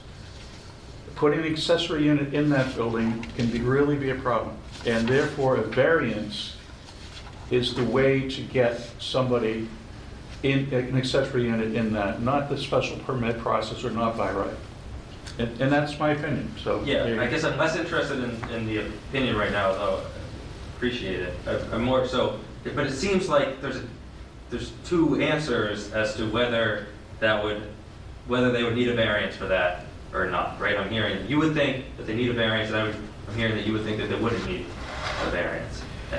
putting 1.13 1.41
an 1.41 1.45
accessory 1.45 2.03
unit 2.03 2.33
in 2.33 2.49
that 2.49 2.73
building 2.73 3.27
can 3.37 3.45
be, 3.45 3.59
really 3.59 3.95
be 3.95 4.09
a 4.09 4.15
problem. 4.15 4.57
And 4.87 5.07
therefore, 5.07 5.57
a 5.57 5.61
variance 5.61 6.55
is 7.51 7.75
the 7.75 7.83
way 7.83 8.27
to 8.27 8.41
get 8.41 8.89
somebody 8.97 9.69
in, 10.43 10.73
an 10.73 10.97
accessory 10.97 11.43
unit 11.43 11.75
in 11.75 11.93
that, 11.93 12.21
not 12.21 12.49
the 12.49 12.57
special 12.57 12.97
permit 12.99 13.37
process 13.39 13.83
or 13.83 13.91
not 13.91 14.17
by 14.17 14.31
right. 14.31 14.53
And, 15.39 15.61
and 15.61 15.71
that's 15.71 15.97
my 15.99 16.11
opinion, 16.11 16.51
so. 16.63 16.83
Yeah, 16.83 17.03
I 17.19 17.27
guess 17.27 17.43
I'm 17.43 17.57
less 17.57 17.75
interested 17.75 18.23
in, 18.23 18.49
in 18.51 18.65
the 18.65 18.87
opinion 18.87 19.35
right 19.35 19.51
now, 19.51 19.71
though, 19.73 20.01
appreciate 20.75 21.19
it. 21.19 21.33
I- 21.45 21.75
I'm 21.75 21.83
more 21.83 22.07
so, 22.07 22.39
but 22.63 22.87
it 22.87 22.93
seems 22.93 23.29
like 23.29 23.61
there's, 23.61 23.81
there's 24.49 24.71
two 24.85 25.21
answers 25.21 25.91
as 25.91 26.15
to 26.15 26.29
whether 26.29 26.87
that 27.19 27.43
would, 27.43 27.61
whether 28.27 28.51
they 28.51 28.63
would 28.63 28.75
need 28.75 28.87
a 28.89 28.95
variance 28.95 29.35
for 29.35 29.45
that 29.45 29.85
or 30.13 30.29
not, 30.29 30.59
right? 30.59 30.77
I'm 30.77 30.89
hearing, 30.89 31.27
you 31.27 31.37
would 31.37 31.53
think 31.53 31.85
that 31.97 32.07
they 32.07 32.15
need 32.15 32.29
a 32.29 32.33
variance, 32.33 32.69
and 32.69 32.77
I 32.77 32.83
would, 32.83 32.95
I'm 33.27 33.35
hearing 33.35 33.55
that 33.55 33.65
you 33.65 33.73
would 33.73 33.83
think 33.83 33.97
that 33.97 34.07
they 34.09 34.19
wouldn't 34.19 34.45
need 34.47 34.65
a 35.25 35.29
variance. 35.31 35.66
Uh, 36.11 36.17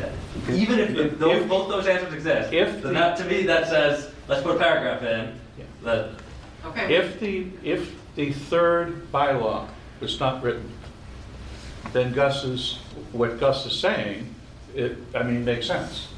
Even 0.52 0.78
if- 0.78 0.90
if 0.96 1.18
those, 1.18 1.42
If- 1.42 1.48
both 1.48 1.68
those 1.68 1.86
answers 1.86 2.12
exist, 2.12 2.52
if 2.52 2.82
then 2.82 2.82
the- 2.82 2.98
that, 3.00 3.16
to 3.18 3.24
me, 3.24 3.42
that 3.44 3.68
says, 3.68 4.10
let's 4.28 4.42
put 4.42 4.56
a 4.56 4.58
paragraph 4.58 5.02
in, 5.02 5.32
Yeah. 5.58 5.64
that, 5.84 6.10
Okay. 6.66 6.94
If 6.94 7.20
the, 7.20 7.46
if 7.62 7.92
the 8.16 8.32
third 8.32 9.10
bylaw 9.12 9.66
was 10.00 10.18
not 10.20 10.42
written, 10.42 10.68
then 11.92 12.12
Gus 12.12 12.44
is, 12.44 12.78
what 13.12 13.38
Gus 13.40 13.64
is 13.64 13.72
saying, 13.78 14.34
it, 14.74 14.98
I 15.14 15.22
mean, 15.22 15.44
makes 15.44 15.66
sense. 15.66 16.08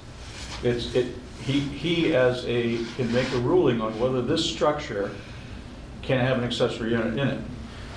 It's, 0.63 0.95
it, 0.95 1.15
he, 1.45 1.61
he 1.61 2.15
as 2.15 2.45
a, 2.47 2.79
can 2.97 3.13
make 3.13 3.31
a 3.33 3.39
ruling 3.39 3.81
on 3.81 3.99
whether 4.01 4.23
this 4.23 4.45
structure 4.45 5.11
can 6.03 6.19
have 6.19 6.39
an 6.39 6.45
accessory 6.45 6.91
unit 6.93 7.19
in 7.19 7.29
it. 7.29 7.41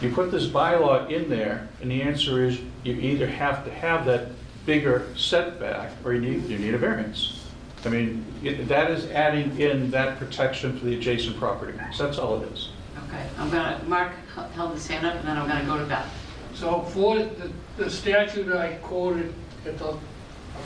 You 0.02 0.12
put 0.12 0.30
this 0.32 0.46
bylaw 0.48 1.10
in 1.10 1.30
there, 1.30 1.68
and 1.82 1.90
the 1.90 2.02
answer 2.02 2.46
is, 2.46 2.60
you 2.84 2.94
either 2.96 3.26
have 3.26 3.64
to 3.66 3.72
have 3.72 4.06
that 4.06 4.28
bigger 4.66 5.08
setback, 5.16 5.92
or 6.04 6.14
you 6.14 6.22
need, 6.22 6.46
you 6.46 6.58
need 6.58 6.74
a 6.74 6.78
variance. 6.78 7.40
I 7.86 7.90
mean, 7.90 8.26
it- 8.44 8.68
that 8.70 8.92
is 8.92 9.06
adding 9.12 9.60
in 9.60 9.92
that 9.92 10.18
protection 10.18 10.78
for 10.78 10.86
the 10.86 10.96
adjacent 10.96 11.38
property. 11.38 11.78
So 11.94 12.06
that's 12.06 12.18
all 12.18 12.42
it 12.42 12.52
is. 12.54 12.70
Okay, 13.10 13.24
I'm 13.38 13.50
gonna, 13.50 13.82
Mark 13.88 14.12
held 14.56 14.74
his 14.74 14.88
hand 14.88 15.06
up, 15.06 15.16
and 15.16 15.28
then 15.28 15.38
I'm 15.38 15.48
gonna 15.48 15.66
go 15.66 15.78
to 15.78 15.86
Beth. 15.86 16.08
So 16.56 16.82
for 16.82 17.18
the, 17.20 17.52
the 17.78 17.90
statute 17.90 18.54
I 18.54 18.74
quoted 18.76 19.34
at 19.66 19.78
the, 19.78 19.90
a 19.90 19.98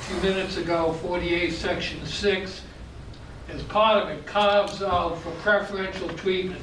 few 0.01 0.17
minutes 0.29 0.57
ago, 0.57 0.93
48, 1.01 1.53
section 1.53 2.05
6, 2.05 2.61
as 3.49 3.63
part 3.63 4.03
of 4.03 4.09
it 4.09 4.25
carves 4.25 4.83
out 4.83 5.17
for 5.19 5.31
preferential 5.41 6.09
treatment, 6.09 6.61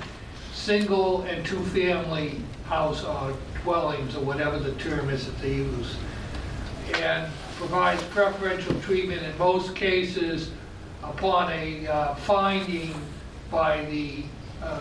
single 0.53 1.23
and 1.23 1.45
two-family 1.45 2.41
house 2.67 3.03
or 3.05 3.35
dwellings, 3.63 4.15
or 4.15 4.21
whatever 4.21 4.59
the 4.59 4.73
term 4.73 5.09
is 5.11 5.27
that 5.27 5.39
they 5.41 5.55
use. 5.55 5.97
And 7.03 7.31
provides 7.57 8.03
preferential 8.05 8.79
treatment 8.81 9.23
in 9.23 9.37
most 9.39 9.75
cases 9.75 10.51
upon 11.03 11.53
a 11.53 11.87
uh, 11.87 12.15
finding 12.15 12.95
by 13.51 13.85
the 13.87 14.25
uh, 14.63 14.81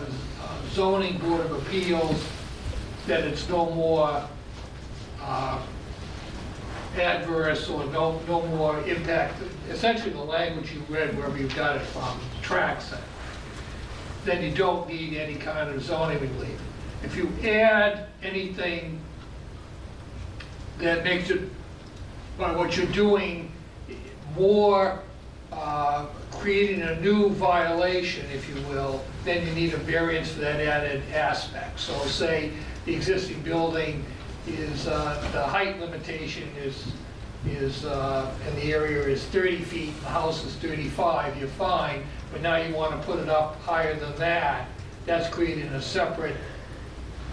zoning 0.70 1.18
board 1.18 1.40
of 1.40 1.52
appeals 1.52 2.24
that 3.06 3.24
it's 3.24 3.48
no 3.48 3.70
more 3.70 4.26
uh, 5.20 5.60
adverse 6.96 7.68
or 7.68 7.84
no, 7.86 8.20
no 8.28 8.42
more 8.46 8.78
impact, 8.84 9.42
essentially 9.70 10.10
the 10.10 10.22
language 10.22 10.72
you 10.72 10.80
read 10.88 11.16
wherever 11.16 11.36
you 11.36 11.48
got 11.48 11.76
it 11.76 11.82
from, 11.82 12.18
tracks 12.42 12.92
it, 12.92 12.98
then 14.24 14.42
you 14.42 14.50
don't 14.52 14.88
need 14.88 15.16
any 15.16 15.34
kind 15.34 15.70
of 15.70 15.82
zoning 15.82 16.20
relief. 16.20 16.60
If 17.02 17.16
you 17.16 17.30
add 17.48 18.06
anything 18.22 19.00
that 20.78 21.04
makes 21.04 21.30
it, 21.30 21.42
by 22.38 22.54
what 22.54 22.76
you're 22.76 22.86
doing, 22.86 23.50
more, 24.36 25.00
uh, 25.52 26.06
creating 26.32 26.82
a 26.82 27.00
new 27.00 27.30
violation, 27.30 28.26
if 28.32 28.48
you 28.48 28.56
will, 28.68 29.02
then 29.24 29.46
you 29.46 29.52
need 29.54 29.72
a 29.72 29.78
variance 29.78 30.32
for 30.32 30.40
that 30.40 30.60
added 30.60 31.02
aspect. 31.12 31.78
So 31.78 31.96
say 32.06 32.50
the 32.84 32.94
existing 32.94 33.40
building 33.42 34.04
is, 34.46 34.86
uh, 34.86 35.26
the 35.32 35.42
height 35.42 35.80
limitation 35.80 36.48
is, 36.62 36.84
is, 37.46 37.84
uh, 37.84 38.30
and 38.46 38.56
the 38.58 38.72
area 38.72 39.02
is 39.02 39.24
30 39.24 39.58
feet, 39.62 40.00
the 40.00 40.08
house 40.08 40.44
is 40.44 40.54
35, 40.56 41.38
you're 41.38 41.48
fine, 41.48 42.04
but 42.32 42.42
now 42.42 42.56
you 42.56 42.74
want 42.74 42.92
to 43.00 43.06
put 43.06 43.20
it 43.20 43.28
up 43.28 43.60
higher 43.62 43.94
than 43.94 44.14
that, 44.16 44.68
that's 45.06 45.28
creating 45.28 45.68
a 45.68 45.82
separate 45.82 46.36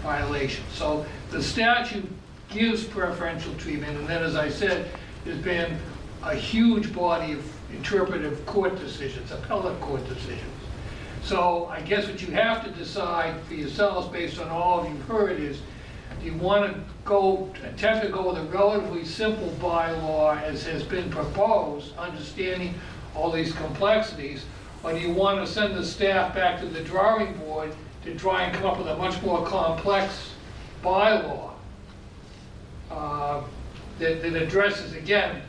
violation. 0.02 0.64
So 0.72 1.04
the 1.30 1.42
statute 1.42 2.08
gives 2.52 2.84
preferential 2.84 3.54
treatment, 3.54 3.98
and 3.98 4.08
then, 4.08 4.22
as 4.22 4.36
I 4.36 4.48
said, 4.48 4.90
there's 5.24 5.38
been 5.38 5.78
a 6.22 6.34
huge 6.34 6.92
body 6.92 7.32
of 7.32 7.44
interpretive 7.74 8.44
court 8.46 8.78
decisions, 8.78 9.30
appellate 9.32 9.80
court 9.80 10.06
decisions. 10.08 10.42
So 11.22 11.66
I 11.66 11.80
guess 11.80 12.06
what 12.06 12.20
you 12.20 12.32
have 12.32 12.64
to 12.64 12.70
decide 12.70 13.40
for 13.42 13.54
yourselves, 13.54 14.08
based 14.08 14.40
on 14.40 14.48
all 14.48 14.86
you've 14.88 15.02
heard, 15.02 15.40
is 15.40 15.60
do 16.20 16.26
you 16.26 16.34
want 16.34 16.72
to 16.72 16.80
go, 17.04 17.50
attempt 17.64 18.04
to 18.04 18.12
go 18.12 18.32
with 18.32 18.38
a 18.38 18.44
relatively 18.44 19.04
simple 19.04 19.48
bylaw 19.60 20.40
as 20.42 20.64
has 20.66 20.82
been 20.82 21.10
proposed, 21.10 21.96
understanding 21.96 22.74
all 23.14 23.30
these 23.30 23.52
complexities, 23.54 24.44
or 24.84 24.92
do 24.92 24.98
you 24.98 25.12
want 25.12 25.44
to 25.44 25.52
send 25.52 25.76
the 25.76 25.84
staff 25.84 26.34
back 26.34 26.60
to 26.60 26.66
the 26.66 26.80
drawing 26.80 27.34
board 27.34 27.74
to 28.04 28.14
try 28.16 28.42
and 28.42 28.54
come 28.54 28.66
up 28.66 28.78
with 28.78 28.88
a 28.88 28.96
much 28.96 29.20
more 29.22 29.44
complex 29.46 30.30
bylaw 30.82 31.51
uh, 32.96 33.40
that 33.98 34.22
that 34.22 34.34
addresses, 34.34 34.92
again, 34.94 35.42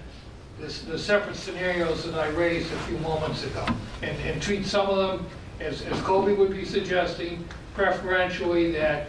this- 0.59 0.81
the 0.81 0.97
separate 0.97 1.35
scenarios 1.35 2.03
that 2.05 2.15
I 2.19 2.27
raised 2.29 2.71
a 2.71 2.77
few 2.87 2.97
moments 2.99 3.43
ago, 3.43 3.65
and 4.01 4.17
and 4.25 4.41
treat 4.41 4.65
some 4.65 4.87
of 4.87 4.97
them, 4.97 5.25
as 5.59 5.81
as 5.83 5.99
Cobi 6.01 6.33
would 6.33 6.51
be 6.53 6.65
suggesting, 6.65 7.45
preferentially 7.75 8.71
that 8.73 9.07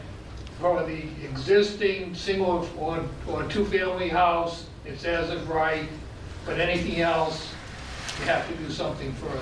for 0.61 0.82
the 0.85 1.02
existing 1.24 2.15
single 2.15 2.69
or 2.78 3.01
or 3.27 3.43
two-family 3.44 4.09
house, 4.09 4.65
it's 4.85 5.05
as 5.05 5.31
of 5.31 5.48
right, 5.48 5.89
but 6.47 6.59
anything 6.61 7.01
else, 7.01 7.48
you 8.20 8.27
have 8.27 8.47
to 8.48 8.55
do 8.55 8.70
something 8.70 9.12
further. 9.15 9.40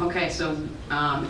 Okay, 0.00 0.30
so, 0.30 0.56
um, 0.90 1.28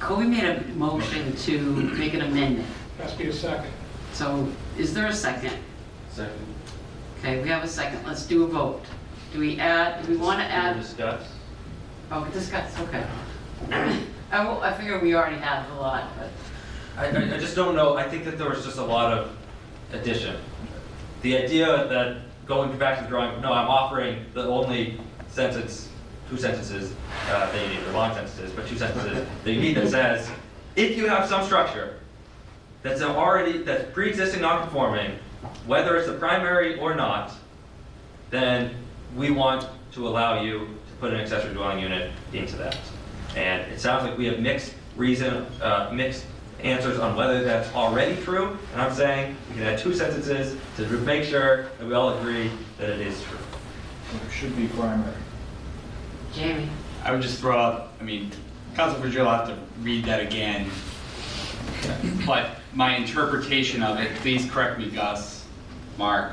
Cobi 0.00 0.26
made 0.26 0.44
a 0.44 0.60
motion 0.74 1.34
to 1.36 1.58
make 1.98 2.14
an 2.14 2.22
amendment. 2.22 2.66
Has 2.98 3.12
to 3.12 3.18
be 3.18 3.28
a 3.28 3.32
second. 3.32 3.70
So 4.14 4.48
is 4.78 4.94
there 4.94 5.06
a 5.06 5.12
second? 5.12 5.56
Second. 6.10 6.46
Okay, 7.18 7.42
we 7.42 7.48
have 7.48 7.64
a 7.64 7.68
second. 7.68 8.06
Let's 8.06 8.26
do 8.26 8.44
a 8.44 8.46
vote. 8.46 8.82
Do 9.32 9.40
we 9.40 9.58
add, 9.58 10.06
do 10.06 10.12
we 10.12 10.16
want 10.16 10.38
to 10.40 10.46
add? 10.46 10.76
discuss. 10.76 11.26
Oh, 12.12 12.24
discuss, 12.32 12.78
okay. 12.80 13.04
I, 14.30 14.44
will- 14.46 14.60
I 14.62 14.72
figure 14.74 15.00
we 15.00 15.14
already 15.16 15.38
have 15.38 15.68
a 15.72 15.74
lot, 15.74 16.10
but, 16.16 16.30
I, 16.96 17.06
I, 17.06 17.34
I 17.34 17.38
just 17.38 17.56
don't 17.56 17.74
know, 17.74 17.96
I 17.96 18.08
think 18.08 18.24
that 18.26 18.38
there 18.38 18.48
was 18.48 18.64
just 18.64 18.78
a 18.78 18.84
lot 18.84 19.12
of 19.12 19.36
addition. 19.92 20.36
The 21.22 21.36
idea 21.36 21.88
that, 21.88 22.18
going 22.46 22.76
back 22.78 22.98
to 22.98 23.04
the 23.04 23.10
drawing, 23.10 23.40
no, 23.40 23.52
I'm 23.52 23.68
offering 23.68 24.26
the 24.34 24.44
only 24.46 25.00
sentence, 25.28 25.88
two 26.30 26.36
sentences, 26.36 26.94
uh, 27.30 27.50
that 27.50 27.62
you 27.68 27.76
need, 27.78 27.88
or 27.88 27.92
long 27.92 28.14
sentences, 28.14 28.52
but 28.52 28.68
two 28.68 28.76
sentences 28.76 29.26
that 29.42 29.52
you 29.52 29.60
need 29.60 29.76
that 29.76 29.88
says, 29.88 30.30
if 30.76 30.96
you 30.96 31.08
have 31.08 31.28
some 31.28 31.44
structure 31.44 31.98
that's 32.84 33.00
already, 33.00 33.62
that's 33.62 33.90
pre-existing 33.92 34.42
non-conforming, 34.42 35.18
whether 35.66 35.96
it's 35.96 36.06
the 36.06 36.12
primary 36.12 36.78
or 36.78 36.94
not, 36.94 37.32
then 38.30 38.74
we 39.16 39.30
want 39.30 39.66
to 39.92 40.06
allow 40.06 40.42
you 40.42 40.58
to 40.58 40.92
put 41.00 41.12
an 41.12 41.18
accessory 41.18 41.54
dwelling 41.54 41.80
unit 41.80 42.12
into 42.34 42.56
that. 42.56 42.76
And 43.36 43.62
it 43.72 43.80
sounds 43.80 44.04
like 44.04 44.18
we 44.18 44.26
have 44.26 44.38
mixed 44.38 44.74
reason, 44.96 45.46
uh, 45.62 45.90
mixed 45.94 46.26
answers 46.60 46.98
on 46.98 47.16
whether 47.16 47.42
that's 47.42 47.74
already 47.74 48.20
true, 48.22 48.58
and 48.72 48.82
I'm 48.82 48.92
saying 48.92 49.34
we 49.48 49.56
can 49.56 49.64
add 49.64 49.78
two 49.78 49.94
sentences 49.94 50.56
to 50.76 50.86
make 51.00 51.24
sure 51.24 51.70
that 51.78 51.86
we 51.86 51.94
all 51.94 52.18
agree 52.18 52.50
that 52.78 52.90
it 52.90 53.00
is 53.00 53.22
true. 53.22 53.38
It 54.14 54.30
should 54.30 54.54
be 54.56 54.68
primary. 54.68 55.16
Jamie? 56.34 56.68
I 57.02 57.12
would 57.12 57.22
just 57.22 57.40
throw 57.40 57.58
up, 57.58 57.94
I 57.98 58.04
mean, 58.04 58.30
Council 58.74 59.00
Virgil 59.00 59.24
will 59.24 59.32
have 59.32 59.48
to 59.48 59.56
read 59.80 60.04
that 60.04 60.20
again. 60.20 60.70
But 62.26 62.58
my 62.74 62.96
interpretation 62.96 63.82
of 63.82 64.00
it, 64.00 64.14
please 64.16 64.50
correct 64.50 64.78
me, 64.78 64.90
Gus, 64.90 65.44
Mark, 65.96 66.32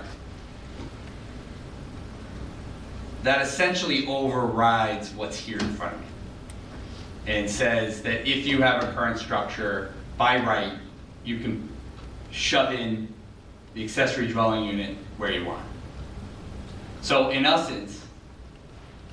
that 3.23 3.41
essentially 3.41 4.07
overrides 4.07 5.11
what's 5.13 5.37
here 5.37 5.59
in 5.59 5.73
front 5.75 5.93
of 5.93 6.01
me. 6.01 6.07
And 7.27 7.47
says 7.49 8.01
that 8.01 8.27
if 8.27 8.47
you 8.47 8.63
have 8.63 8.83
a 8.83 8.91
current 8.93 9.19
structure, 9.19 9.93
by 10.17 10.43
right, 10.43 10.73
you 11.23 11.37
can 11.37 11.69
shove 12.31 12.73
in 12.73 13.13
the 13.75 13.83
accessory 13.83 14.27
dwelling 14.27 14.65
unit 14.65 14.97
where 15.17 15.31
you 15.31 15.45
want. 15.45 15.63
So 17.01 17.29
in 17.29 17.45
essence, 17.45 18.03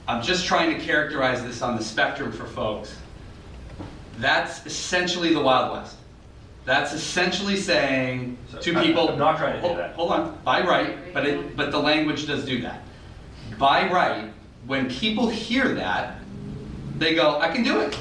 I'm 0.07 0.23
just 0.23 0.47
trying 0.47 0.75
to 0.75 0.83
characterize 0.83 1.43
this 1.43 1.61
on 1.61 1.77
the 1.77 1.85
spectrum 1.85 2.33
for 2.33 2.47
folks. 2.47 2.97
That's 4.17 4.65
essentially 4.65 5.35
the 5.35 5.41
Wild 5.41 5.73
West. 5.73 5.98
That's 6.69 6.93
essentially 6.93 7.57
saying 7.57 8.37
So, 8.53 8.59
to 8.59 8.79
I- 8.79 8.83
people. 8.85 9.09
I'm 9.09 9.19
not 9.19 9.39
trying 9.39 9.55
to 9.55 9.61
do 9.63 9.67
Hold- 9.69 9.79
that. 9.79 9.95
Hold 9.95 10.13
on, 10.13 10.39
by 10.45 10.61
right, 10.61 11.15
but 11.15 11.27
it, 11.27 11.57
but 11.57 11.73
the 11.73 11.79
language 11.79 12.27
does 12.27 12.45
do 12.45 12.61
that. 12.61 12.83
By 13.59 13.89
right, 13.91 14.31
when 14.67 14.91
people 14.91 15.31
hear 15.31 15.73
that, 15.77 16.19
they 16.99 17.15
go, 17.15 17.41
I 17.41 17.49
can 17.49 17.63
do 17.63 17.81
it. 17.81 17.97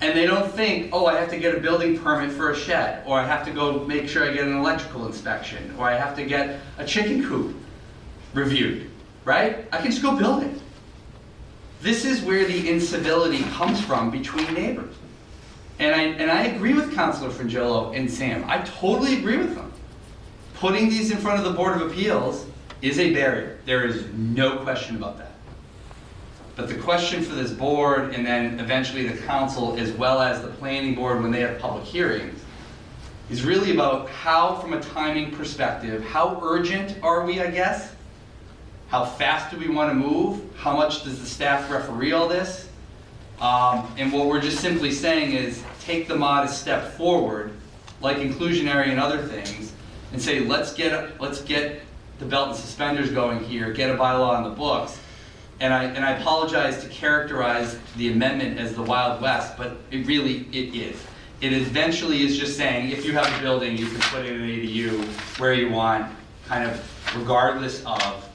And 0.00 0.16
they 0.16 0.26
don't 0.26 0.48
think, 0.52 0.90
oh, 0.92 1.06
I 1.06 1.18
have 1.18 1.28
to 1.30 1.36
get 1.36 1.56
a 1.56 1.58
building 1.58 1.98
permit 1.98 2.30
for 2.30 2.50
a 2.50 2.56
shed, 2.56 3.02
or 3.04 3.18
I 3.18 3.26
have 3.26 3.44
to 3.46 3.50
go 3.50 3.80
make 3.84 4.08
sure 4.08 4.30
I 4.30 4.32
get 4.32 4.44
an 4.44 4.56
electrical 4.56 5.04
inspection, 5.04 5.74
or 5.76 5.88
I 5.88 5.96
have 5.96 6.14
to 6.14 6.24
get 6.24 6.60
a 6.78 6.84
chicken 6.84 7.26
coop 7.26 7.56
reviewed, 8.32 8.88
right? 9.24 9.66
I 9.72 9.78
can 9.78 9.90
just 9.90 10.02
go 10.02 10.16
build 10.16 10.44
it. 10.44 10.54
This 11.82 12.04
is 12.04 12.20
where 12.22 12.44
the 12.44 12.70
incivility 12.70 13.42
comes 13.54 13.80
from 13.80 14.12
between 14.12 14.54
neighbors. 14.54 14.94
And 15.78 15.94
I, 15.94 16.02
and 16.02 16.30
I 16.30 16.44
agree 16.44 16.72
with 16.72 16.94
Councilor 16.94 17.30
Frongillo 17.30 17.96
and 17.96 18.10
Sam. 18.10 18.44
I 18.46 18.58
totally 18.62 19.18
agree 19.18 19.38
with 19.38 19.54
them. 19.54 19.72
Putting 20.54 20.88
these 20.88 21.10
in 21.10 21.18
front 21.18 21.38
of 21.38 21.44
the 21.44 21.52
Board 21.52 21.80
of 21.80 21.90
Appeals 21.90 22.46
is 22.80 22.98
a 22.98 23.12
barrier. 23.12 23.58
There 23.66 23.84
is 23.84 24.06
no 24.12 24.58
question 24.58 24.96
about 24.96 25.18
that. 25.18 25.32
But 26.56 26.68
the 26.68 26.76
question 26.76 27.22
for 27.24 27.34
this 27.34 27.50
board, 27.50 28.14
and 28.14 28.24
then 28.24 28.60
eventually 28.60 29.08
the 29.08 29.20
council, 29.22 29.76
as 29.76 29.90
well 29.92 30.20
as 30.20 30.42
the 30.42 30.48
planning 30.48 30.94
board 30.94 31.20
when 31.20 31.32
they 31.32 31.40
have 31.40 31.58
public 31.58 31.84
hearings, 31.84 32.40
is 33.28 33.42
really 33.42 33.72
about 33.72 34.08
how, 34.10 34.54
from 34.56 34.74
a 34.74 34.80
timing 34.80 35.32
perspective, 35.32 36.04
how 36.04 36.38
urgent 36.42 36.96
are 37.02 37.24
we, 37.24 37.40
I 37.40 37.50
guess? 37.50 37.94
How 38.88 39.04
fast 39.04 39.50
do 39.50 39.58
we 39.58 39.68
want 39.68 39.90
to 39.90 39.94
move? 39.94 40.40
How 40.56 40.76
much 40.76 41.02
does 41.02 41.18
the 41.18 41.26
staff 41.26 41.68
referee 41.70 42.12
all 42.12 42.28
this? 42.28 42.68
Um, 43.44 43.92
and 43.98 44.10
what 44.10 44.26
we're 44.26 44.40
just 44.40 44.60
simply 44.60 44.90
saying 44.90 45.32
is, 45.32 45.62
take 45.78 46.08
the 46.08 46.16
modest 46.16 46.62
step 46.62 46.92
forward, 46.92 47.52
like 48.00 48.16
inclusionary 48.16 48.88
and 48.88 48.98
other 48.98 49.22
things, 49.22 49.74
and 50.12 50.22
say, 50.22 50.40
let's 50.40 50.72
get, 50.72 51.20
let's 51.20 51.42
get 51.42 51.82
the 52.20 52.24
belt 52.24 52.48
and 52.48 52.56
suspenders 52.56 53.10
going 53.10 53.44
here, 53.44 53.70
get 53.70 53.90
a 53.90 53.94
bylaw 53.98 54.30
on 54.30 54.44
the 54.44 54.56
books. 54.56 54.98
And 55.60 55.74
I, 55.74 55.84
and 55.84 56.06
I 56.06 56.12
apologize 56.12 56.82
to 56.84 56.88
characterize 56.88 57.78
the 57.98 58.10
amendment 58.10 58.58
as 58.58 58.74
the 58.74 58.82
Wild 58.82 59.20
West, 59.20 59.58
but 59.58 59.76
it 59.90 60.06
really, 60.06 60.46
it 60.50 60.74
is. 60.74 60.96
It 61.42 61.52
eventually 61.52 62.22
is 62.22 62.38
just 62.38 62.56
saying, 62.56 62.92
if 62.92 63.04
you 63.04 63.12
have 63.12 63.26
a 63.38 63.42
building, 63.42 63.76
you 63.76 63.88
can 63.88 64.00
put 64.00 64.24
in 64.24 64.40
an 64.40 64.48
ADU 64.48 65.04
where 65.38 65.52
you 65.52 65.68
want, 65.68 66.10
kind 66.46 66.70
of 66.70 67.14
regardless 67.14 67.84
of 67.84 68.26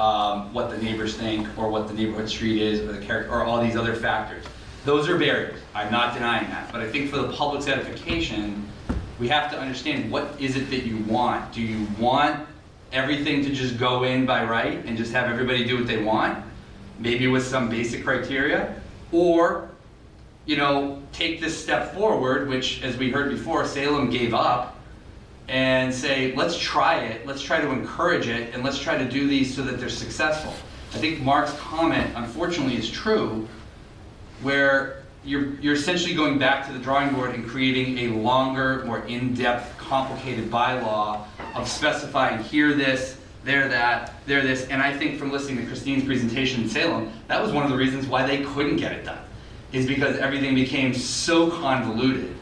um, 0.00 0.52
what 0.54 0.70
the 0.70 0.78
neighbors 0.78 1.14
think, 1.14 1.46
or 1.58 1.68
what 1.68 1.86
the 1.86 1.92
neighborhood 1.92 2.26
street 2.26 2.62
is, 2.62 2.80
or 2.80 2.92
the 2.92 3.04
character, 3.04 3.30
or 3.30 3.44
all 3.44 3.62
these 3.62 3.76
other 3.76 3.94
factors. 3.94 4.46
Those 4.86 5.10
are 5.10 5.18
barriers, 5.18 5.60
I'm 5.74 5.92
not 5.92 6.14
denying 6.14 6.48
that, 6.48 6.72
but 6.72 6.80
I 6.80 6.88
think 6.88 7.10
for 7.10 7.18
the 7.18 7.28
public's 7.28 7.68
edification, 7.68 8.66
we 9.18 9.28
have 9.28 9.50
to 9.50 9.60
understand, 9.60 10.10
what 10.10 10.40
is 10.40 10.56
it 10.56 10.70
that 10.70 10.84
you 10.84 10.96
want? 11.04 11.52
Do 11.52 11.60
you 11.60 11.86
want 11.98 12.48
everything 12.92 13.44
to 13.44 13.50
just 13.50 13.78
go 13.78 14.04
in 14.04 14.24
by 14.24 14.42
right 14.42 14.82
and 14.86 14.96
just 14.96 15.12
have 15.12 15.30
everybody 15.30 15.64
do 15.64 15.76
what 15.76 15.86
they 15.86 16.02
want? 16.02 16.42
Maybe 16.98 17.26
with 17.26 17.46
some 17.46 17.68
basic 17.68 18.02
criteria? 18.02 18.80
Or, 19.12 19.68
you 20.46 20.56
know, 20.56 21.02
take 21.12 21.42
this 21.42 21.62
step 21.62 21.94
forward, 21.94 22.48
which, 22.48 22.82
as 22.82 22.96
we 22.96 23.10
heard 23.10 23.30
before, 23.30 23.66
Salem 23.66 24.08
gave 24.08 24.32
up, 24.32 24.79
and 25.50 25.92
say, 25.92 26.32
let's 26.36 26.56
try 26.56 27.00
it, 27.00 27.26
let's 27.26 27.42
try 27.42 27.60
to 27.60 27.70
encourage 27.72 28.28
it, 28.28 28.54
and 28.54 28.62
let's 28.62 28.78
try 28.78 28.96
to 28.96 29.04
do 29.04 29.26
these 29.26 29.52
so 29.52 29.62
that 29.62 29.80
they're 29.80 29.88
successful. 29.88 30.54
I 30.94 30.98
think 30.98 31.20
Mark's 31.20 31.52
comment, 31.54 32.12
unfortunately, 32.14 32.76
is 32.76 32.88
true, 32.88 33.48
where 34.42 35.02
you're, 35.24 35.56
you're 35.56 35.74
essentially 35.74 36.14
going 36.14 36.38
back 36.38 36.68
to 36.68 36.72
the 36.72 36.78
drawing 36.78 37.12
board 37.12 37.34
and 37.34 37.44
creating 37.44 37.98
a 37.98 38.16
longer, 38.16 38.84
more 38.84 39.00
in-depth, 39.06 39.76
complicated 39.76 40.52
bylaw 40.52 41.24
of 41.56 41.68
specifying 41.68 42.42
here 42.44 42.72
this, 42.72 43.18
there 43.42 43.66
that, 43.68 44.14
there 44.26 44.42
this, 44.42 44.68
and 44.68 44.80
I 44.80 44.96
think 44.96 45.18
from 45.18 45.32
listening 45.32 45.58
to 45.58 45.66
Christine's 45.66 46.04
presentation 46.04 46.62
in 46.62 46.68
Salem, 46.68 47.12
that 47.26 47.42
was 47.42 47.50
one 47.50 47.64
of 47.64 47.70
the 47.70 47.76
reasons 47.76 48.06
why 48.06 48.24
they 48.24 48.44
couldn't 48.44 48.76
get 48.76 48.92
it 48.92 49.04
done, 49.04 49.24
is 49.72 49.84
because 49.84 50.16
everything 50.18 50.54
became 50.54 50.94
so 50.94 51.50
convoluted 51.50 52.36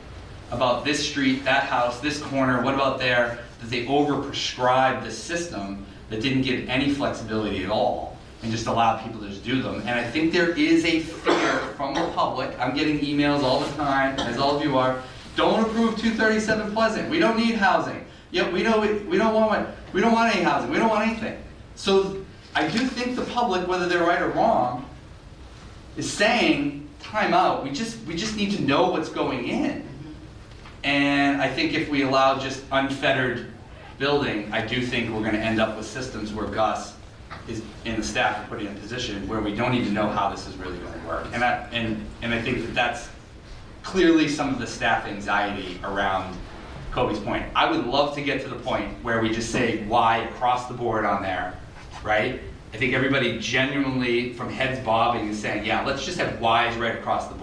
about 0.50 0.84
this 0.84 1.06
street, 1.08 1.44
that 1.44 1.64
house, 1.64 2.00
this 2.00 2.20
corner, 2.22 2.62
what 2.62 2.74
about 2.74 2.98
there, 2.98 3.40
that 3.60 3.70
they 3.70 3.84
overprescribed 3.86 5.04
the 5.04 5.10
system 5.10 5.84
that 6.10 6.22
didn't 6.22 6.42
give 6.42 6.68
any 6.68 6.92
flexibility 6.92 7.64
at 7.64 7.70
all 7.70 8.16
and 8.42 8.52
just 8.52 8.66
allowed 8.66 9.02
people 9.02 9.20
to 9.20 9.28
just 9.28 9.44
do 9.44 9.60
them. 9.62 9.80
And 9.80 9.90
I 9.90 10.08
think 10.08 10.32
there 10.32 10.50
is 10.50 10.84
a 10.84 11.00
fear 11.00 11.58
from 11.76 11.94
the 11.94 12.08
public, 12.14 12.56
I'm 12.58 12.74
getting 12.74 13.00
emails 13.00 13.42
all 13.42 13.60
the 13.60 13.70
time, 13.76 14.18
as 14.20 14.38
all 14.38 14.56
of 14.56 14.62
you 14.62 14.78
are, 14.78 15.02
don't 15.36 15.60
approve 15.60 15.98
237 15.98 16.72
Pleasant, 16.72 17.10
we 17.10 17.18
don't 17.18 17.36
need 17.36 17.56
housing. 17.56 18.04
Yeah, 18.30 18.50
we 18.50 18.62
don't, 18.62 18.80
we, 18.80 18.94
we 19.08 19.18
don't 19.18 19.34
want, 19.34 19.68
we 19.92 20.00
don't 20.00 20.12
want 20.12 20.34
any 20.34 20.44
housing, 20.44 20.70
we 20.70 20.78
don't 20.78 20.88
want 20.88 21.08
anything. 21.08 21.42
So 21.74 22.24
I 22.54 22.68
do 22.68 22.78
think 22.78 23.16
the 23.16 23.24
public, 23.24 23.66
whether 23.66 23.88
they're 23.88 24.04
right 24.04 24.20
or 24.20 24.28
wrong, 24.28 24.88
is 25.96 26.10
saying, 26.10 26.88
time 27.00 27.34
out, 27.34 27.64
we 27.64 27.70
just, 27.70 28.04
we 28.04 28.14
just 28.14 28.36
need 28.36 28.52
to 28.52 28.62
know 28.62 28.90
what's 28.90 29.08
going 29.08 29.48
in. 29.48 29.87
And 30.88 31.42
I 31.42 31.50
think 31.50 31.74
if 31.74 31.90
we 31.90 32.00
allow 32.00 32.38
just 32.38 32.64
unfettered 32.72 33.48
building, 33.98 34.50
I 34.54 34.66
do 34.66 34.80
think 34.80 35.14
we're 35.14 35.22
gonna 35.22 35.36
end 35.36 35.60
up 35.60 35.76
with 35.76 35.84
systems 35.84 36.32
where 36.32 36.46
Gus 36.46 36.94
is, 37.46 37.60
and 37.84 37.98
the 37.98 38.02
staff 38.02 38.42
are 38.42 38.48
put 38.48 38.62
in 38.62 38.68
a 38.68 38.80
position 38.80 39.28
where 39.28 39.42
we 39.42 39.54
don't 39.54 39.74
even 39.74 39.92
know 39.92 40.08
how 40.08 40.30
this 40.30 40.46
is 40.46 40.56
really 40.56 40.78
gonna 40.78 41.06
work. 41.06 41.26
And 41.34 41.44
I, 41.44 41.68
and, 41.72 42.02
and 42.22 42.32
I 42.32 42.40
think 42.40 42.64
that 42.64 42.74
that's 42.74 43.10
clearly 43.82 44.28
some 44.28 44.48
of 44.48 44.58
the 44.58 44.66
staff 44.66 45.04
anxiety 45.04 45.78
around 45.84 46.34
Cobi's 46.90 47.20
point. 47.20 47.44
I 47.54 47.70
would 47.70 47.84
love 47.84 48.14
to 48.14 48.22
get 48.22 48.40
to 48.44 48.48
the 48.48 48.56
point 48.56 48.90
where 49.04 49.20
we 49.20 49.28
just 49.28 49.52
say 49.52 49.84
why 49.84 50.20
across 50.20 50.68
the 50.68 50.74
board 50.74 51.04
on 51.04 51.20
there, 51.22 51.54
right? 52.02 52.40
I 52.72 52.76
think 52.78 52.94
everybody 52.94 53.38
genuinely, 53.38 54.32
from 54.32 54.48
heads 54.48 54.82
bobbing, 54.86 55.28
is 55.28 55.38
saying, 55.38 55.66
yeah, 55.66 55.84
let's 55.84 56.06
just 56.06 56.18
have 56.18 56.40
whys 56.40 56.76
right 56.76 56.94
across 56.94 57.28
the. 57.28 57.37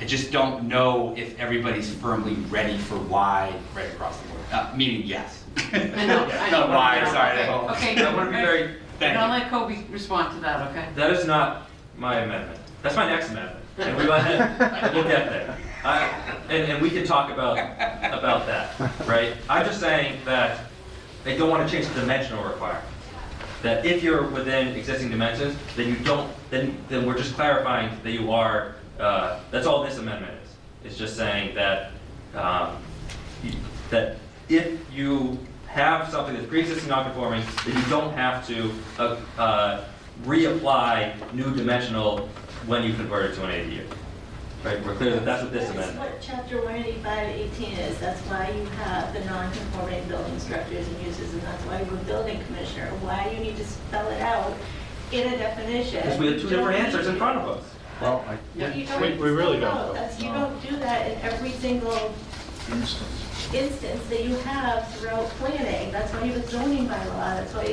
I 0.00 0.04
just 0.04 0.30
don't 0.30 0.64
know 0.68 1.14
if 1.16 1.38
everybody's 1.40 1.92
firmly 1.92 2.34
ready 2.50 2.78
for 2.78 2.96
why 2.96 3.52
right 3.74 3.86
across 3.86 4.20
the 4.20 4.28
board. 4.28 4.40
Uh, 4.52 4.72
meaning 4.76 5.02
yes. 5.04 5.44
I 5.72 6.06
know, 6.06 6.28
I 6.30 6.50
No, 6.52 6.66
know. 6.66 6.74
why, 6.74 7.04
sorry. 7.10 7.40
Okay. 7.76 8.00
I 8.04 8.14
want 8.14 8.30
to 8.30 8.36
be 8.36 8.42
very, 8.42 8.74
Thank 8.98 9.14
And 9.14 9.18
I'll 9.18 9.36
you. 9.36 9.42
let 9.42 9.50
Cobi 9.50 9.86
respond 9.90 10.34
to 10.34 10.40
that, 10.40 10.68
okay? 10.70 10.88
that 10.94 11.10
is 11.12 11.26
not 11.26 11.68
my 11.96 12.20
amendment. 12.20 12.58
That's 12.82 12.96
my 12.96 13.06
next 13.08 13.30
amendment. 13.30 13.64
And 13.78 13.96
we 13.96 14.08
went 14.08 14.26
ahead, 14.26 14.94
we'll 14.94 15.04
get 15.04 15.28
there. 15.30 15.56
I- 15.84 16.08
And, 16.48 16.72
and 16.72 16.82
we 16.82 16.90
can 16.90 17.04
talk 17.04 17.30
about, 17.30 17.58
about 17.58 18.46
that, 18.46 18.74
right? 19.06 19.34
I'm 19.48 19.64
just 19.66 19.80
saying 19.80 20.18
that 20.24 20.60
they 21.24 21.36
don't 21.36 21.50
want 21.50 21.68
to 21.68 21.72
change 21.76 21.92
the 21.92 22.00
dimensional 22.00 22.42
requirement. 22.44 22.84
That 23.62 23.84
if 23.84 24.02
you're 24.02 24.26
within 24.28 24.68
existing 24.68 25.10
dimensions, 25.10 25.56
then 25.76 25.88
you 25.88 25.96
don't, 25.96 26.30
then, 26.50 26.76
then 26.88 27.04
we're 27.06 27.18
just 27.18 27.34
clarifying 27.34 27.90
that 28.04 28.12
you 28.12 28.32
are, 28.32 28.74
uh, 28.98 29.40
that's 29.50 29.66
all 29.66 29.84
this 29.84 29.98
amendment 29.98 30.34
is. 30.42 30.50
It's 30.84 30.98
just 30.98 31.16
saying 31.16 31.54
that, 31.54 31.92
um, 32.34 32.76
that 33.90 34.16
if 34.48 34.78
you 34.92 35.38
have 35.66 36.10
something 36.10 36.34
that's 36.34 36.46
pre-existing 36.46 36.88
non-conforming, 36.88 37.42
then 37.66 37.76
you 37.76 37.90
don't 37.90 38.12
have 38.14 38.46
to, 38.46 38.72
uh, 38.98 39.16
uh, 39.38 39.84
reapply 40.24 41.32
new 41.32 41.54
dimensional 41.54 42.28
when 42.66 42.82
you 42.82 42.92
convert 42.94 43.30
it 43.30 43.34
to 43.34 43.44
an 43.44 43.50
ADU. 43.50 43.84
Right, 44.64 44.84
we're 44.84 44.96
clear 44.96 45.12
that 45.12 45.24
that's 45.24 45.44
what 45.44 45.52
this 45.52 45.70
amendment. 45.70 45.98
That's 45.98 46.12
what 46.12 46.20
chapter 46.20 46.60
one 46.64 46.74
eighty-five 46.74 47.28
eighteen 47.28 47.74
is, 47.78 47.96
that's 47.98 48.20
why 48.22 48.50
you 48.50 48.64
have 48.64 49.12
the 49.12 49.24
non-conforming 49.24 50.08
building 50.08 50.36
structures 50.40 50.88
and 50.88 51.06
uses, 51.06 51.32
and 51.32 51.42
that's 51.42 51.62
why 51.64 51.76
a 51.76 51.84
building 52.04 52.42
commissioner, 52.46 52.88
why 53.02 53.30
you 53.32 53.38
need 53.38 53.56
to 53.56 53.64
spell 53.64 54.08
it 54.08 54.20
out 54.20 54.52
in 55.12 55.32
a 55.32 55.38
definition. 55.38 56.02
Because 56.02 56.18
we 56.18 56.32
have 56.32 56.40
two 56.40 56.48
different 56.48 56.80
answers 56.80 57.06
in 57.06 57.16
front 57.16 57.38
of 57.38 57.48
us. 57.48 57.64
Well, 58.00 58.24
I, 58.28 58.36
No, 58.56 58.68
you 58.68 58.86
don't 58.86 59.00
we, 59.00 59.12
we 59.14 59.30
really 59.30 59.58
don't. 59.60 59.70
out. 59.76 59.86
though. 59.88 59.92
That's, 59.94 60.20
you 60.20 60.28
No. 60.30 60.40
don't 60.50 60.70
do 60.70 60.76
that 60.76 61.10
in 61.10 61.18
every 61.22 61.50
single 61.52 62.14
Instance. 62.70 63.24
instance 63.54 64.06
that 64.10 64.24
you 64.24 64.36
have 64.36 64.86
throughout 64.96 65.26
planning. 65.40 65.90
That's 65.90 66.12
why 66.12 66.24
you 66.24 66.32
have 66.34 66.44
a 66.44 66.48
zoning 66.48 66.86
bylaw, 66.86 67.34
that's 67.36 67.54
why, 67.54 67.64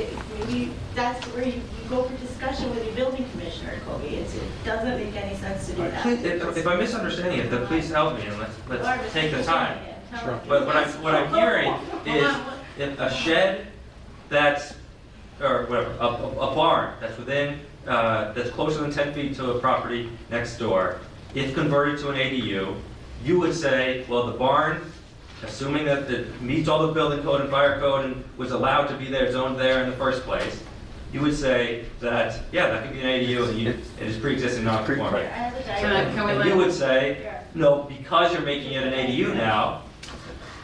you- 0.48 0.54
you, 0.54 0.72
that's 0.94 1.22
where 1.28 1.44
you, 1.44 1.52
you 1.54 1.88
go 1.90 2.04
for 2.04 2.16
discussion 2.16 2.70
with 2.74 2.84
your 2.84 2.94
building 2.94 3.28
commissioner, 3.32 3.74
Cobi. 3.86 4.06
It's, 4.16 4.34
it 4.34 4.42
doesn't 4.64 4.96
make 4.96 5.14
any 5.14 5.36
sense 5.36 5.66
to 5.66 5.72
do 5.74 5.82
that. 5.82 6.02
Please, 6.02 6.24
if, 6.24 6.56
if 6.56 6.66
I'm 6.66 6.78
misunderstanding 6.78 7.40
it, 7.40 7.50
then 7.50 7.66
please 7.66 7.90
help 7.90 8.16
me 8.16 8.24
and 8.26 8.38
let's, 8.38 8.54
let's 8.68 9.12
take 9.12 9.32
the 9.32 9.42
time. 9.42 9.76
misunderstanding 9.78 9.88
it. 9.88 10.10
Tell 10.10 10.20
Sure. 10.24 10.40
But 10.48 10.66
what 10.66 10.76
I'm, 10.76 11.02
what 11.02 11.14
I'm 11.14 11.34
hearing 11.34 11.72
is 12.06 12.24
on. 12.32 12.58
if 12.78 12.98
a 13.00 13.12
shed 13.12 13.66
that's, 14.30 14.74
or 15.42 15.66
whatever, 15.66 15.90
a, 16.00 16.06
a 16.06 16.30
a 16.52 16.54
barn 16.54 16.94
that's 17.00 17.18
within, 17.18 17.60
uh, 17.86 18.32
that's 18.32 18.50
closer 18.50 18.80
than 18.80 18.90
ten 18.90 19.12
feet 19.14 19.34
to 19.36 19.52
a 19.52 19.58
property 19.58 20.10
next 20.30 20.58
door, 20.58 20.98
if 21.34 21.54
converted 21.54 21.98
to 22.00 22.10
an 22.10 22.16
ADU, 22.16 22.76
you 23.24 23.40
would 23.40 23.54
say, 23.54 24.04
well, 24.08 24.26
the 24.26 24.32
barn 24.38 24.80
assuming 25.42 25.84
that 25.84 26.10
it 26.10 26.40
meets 26.40 26.66
all 26.68 26.86
the 26.86 26.92
building 26.92 27.22
code 27.22 27.42
and 27.42 27.50
fire 27.50 27.78
code 27.78 28.06
and 28.06 28.24
was 28.38 28.52
allowed 28.52 28.86
to 28.86 28.96
be 28.96 29.06
there, 29.10 29.30
zoned 29.30 29.58
there 29.58 29.82
in 29.84 29.90
the 29.90 29.96
first 29.96 30.22
place, 30.22 30.62
you 31.12 31.20
would 31.20 31.36
say 31.36 31.84
that, 32.00 32.40
yeah, 32.52 32.68
that 32.68 32.82
could 32.84 32.92
be 32.94 33.00
an 33.00 33.06
ADU 33.06 33.48
and 33.50 33.58
you- 33.58 33.68
it 34.00 34.06
is 34.06 34.16
pre-existing 34.16 34.66
I 34.66 34.72
non-conforming. 34.76 35.26
Can 35.28 35.52
I- 35.92 36.04
diagram. 36.04 36.14
can 36.14 36.24
we 36.26 36.32
And 36.32 36.44
you 36.46 36.56
would 36.56 36.72
say, 36.72 37.34
no, 37.54 37.82
because 37.82 38.32
you're 38.32 38.42
making 38.42 38.72
it 38.72 38.84
an 38.84 38.92
ADU 38.94 39.34
now, 39.34 39.82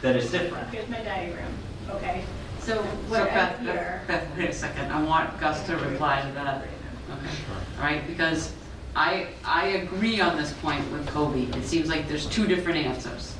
then 0.01 0.15
it's 0.15 0.31
different. 0.31 0.67
Here's 0.69 0.89
my 0.89 0.97
diagram, 1.01 1.53
okay? 1.91 2.23
So 2.59 2.75
So 2.77 2.81
what 3.09 3.21
I 3.21 3.25
Beth, 3.25 3.33
have 3.35 3.59
here. 3.61 4.01
Beth, 4.07 4.21
Beth, 4.27 4.37
wait 4.37 4.49
a 4.49 4.53
second, 4.53 4.91
I 4.91 5.03
want 5.03 5.39
Gus 5.39 5.65
to 5.67 5.77
reply 5.77 6.21
to 6.21 6.31
that. 6.33 6.65
Okay, 7.13 7.29
all 7.77 7.83
right, 7.83 8.05
because 8.07 8.53
I, 8.95 9.27
I 9.43 9.67
agree 9.67 10.19
on 10.21 10.37
this 10.37 10.53
point 10.53 10.89
with 10.91 11.07
Cobi. 11.07 11.45
It 11.57 11.63
seems 11.65 11.89
like 11.89 12.07
there's 12.07 12.25
two 12.27 12.47
different 12.47 12.79
answers. 12.85 13.35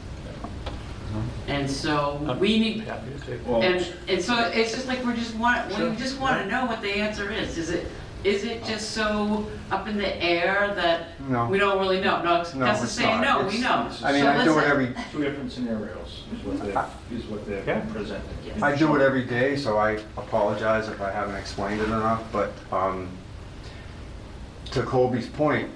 And 1.48 1.70
so 1.70 2.36
we 2.40 2.58
need, 2.60 2.82
Happy 2.82 3.12
to 3.14 3.20
take. 3.26 3.48
Well, 3.48 3.62
and, 3.62 3.86
and 4.08 4.20
so 4.22 4.50
it's 4.52 4.74
just 4.74 4.88
like, 4.88 5.04
we're 5.06 5.16
just 5.16 5.36
want, 5.36 5.68
we 5.78 5.96
just 5.96 6.20
want 6.20 6.42
to 6.42 6.48
know 6.48 6.66
what 6.66 6.82
the 6.82 6.90
answer 6.90 7.32
is. 7.32 7.58
Is 7.60 7.70
it, 7.70 7.86
is 8.24 8.46
it 8.46 8.64
just 8.64 8.92
so 8.92 9.46
up 9.70 9.88
in 9.88 9.98
the 9.98 10.24
air 10.24 10.74
that 10.76 11.20
No. 11.30 11.46
we 11.46 11.60
don't 11.60 11.78
really 11.78 12.00
know? 12.02 12.24
No, 12.24 12.42
No, 12.56 12.66
Gus 12.66 12.78
is 12.80 12.84
it's 12.86 12.94
saying, 12.94 13.22
not. 13.22 13.42
no, 13.42 13.48
we 13.48 13.58
It's- 13.60 13.62
know. 14.02 14.08
I 14.08 14.12
mean, 14.14 14.22
So 14.24 14.30
I 14.30 14.44
do 14.44 14.52
let's- 14.54 14.66
it 14.66 14.70
every, 14.72 14.96
Two 15.12 15.24
different 15.24 15.52
scenarios 15.52 16.24
is 16.34 16.44
what 16.46 16.60
they're, 16.62 16.86
is 17.20 17.26
what 17.26 17.42
Yeah. 17.48 17.62
they're 17.62 17.88
presenting. 17.94 18.64
I 18.64 18.76
do 18.76 18.96
it 18.96 19.02
every 19.04 19.26
day, 19.26 19.56
so 19.56 19.78
I 19.78 20.00
apologize 20.18 20.88
if 20.88 21.00
I 21.02 21.12
haven't 21.12 21.36
explained 21.36 21.82
it 21.82 21.88
enough, 21.90 22.24
but 22.32 22.54
um, 22.72 23.10
to 24.74 24.84
Cobi's 24.84 25.28
point, 25.28 25.70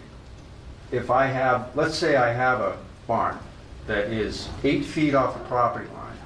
if 0.91 1.11
I 1.11 1.27
have, 1.27 1.75
let's 1.75 1.95
say 1.95 2.15
I 2.15 2.33
have 2.33 2.59
a 2.61 2.77
barn 3.05 3.37
that 3.85 4.05
is 4.11 4.49
eight 4.63 4.85
feet 4.85 5.13
off 5.13 5.37
the 5.37 5.43
property 5.45 5.87
line, 5.93 6.17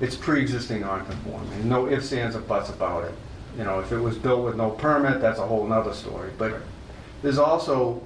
it's 0.00 0.16
pre-existing 0.16 0.80
non-conforming, 0.80 1.68
no 1.68 1.88
ifs, 1.88 2.12
ands, 2.12 2.36
or 2.36 2.40
buts 2.40 2.70
about 2.70 3.04
it. 3.04 3.14
You 3.56 3.64
know, 3.64 3.80
if 3.80 3.92
it 3.92 3.98
was 3.98 4.18
built 4.18 4.44
with 4.44 4.56
no 4.56 4.70
permit, 4.70 5.20
that's 5.20 5.38
a 5.38 5.46
whole 5.46 5.66
nother 5.66 5.94
story, 5.94 6.30
but 6.38 6.60
there's 7.22 7.38
also, 7.38 8.02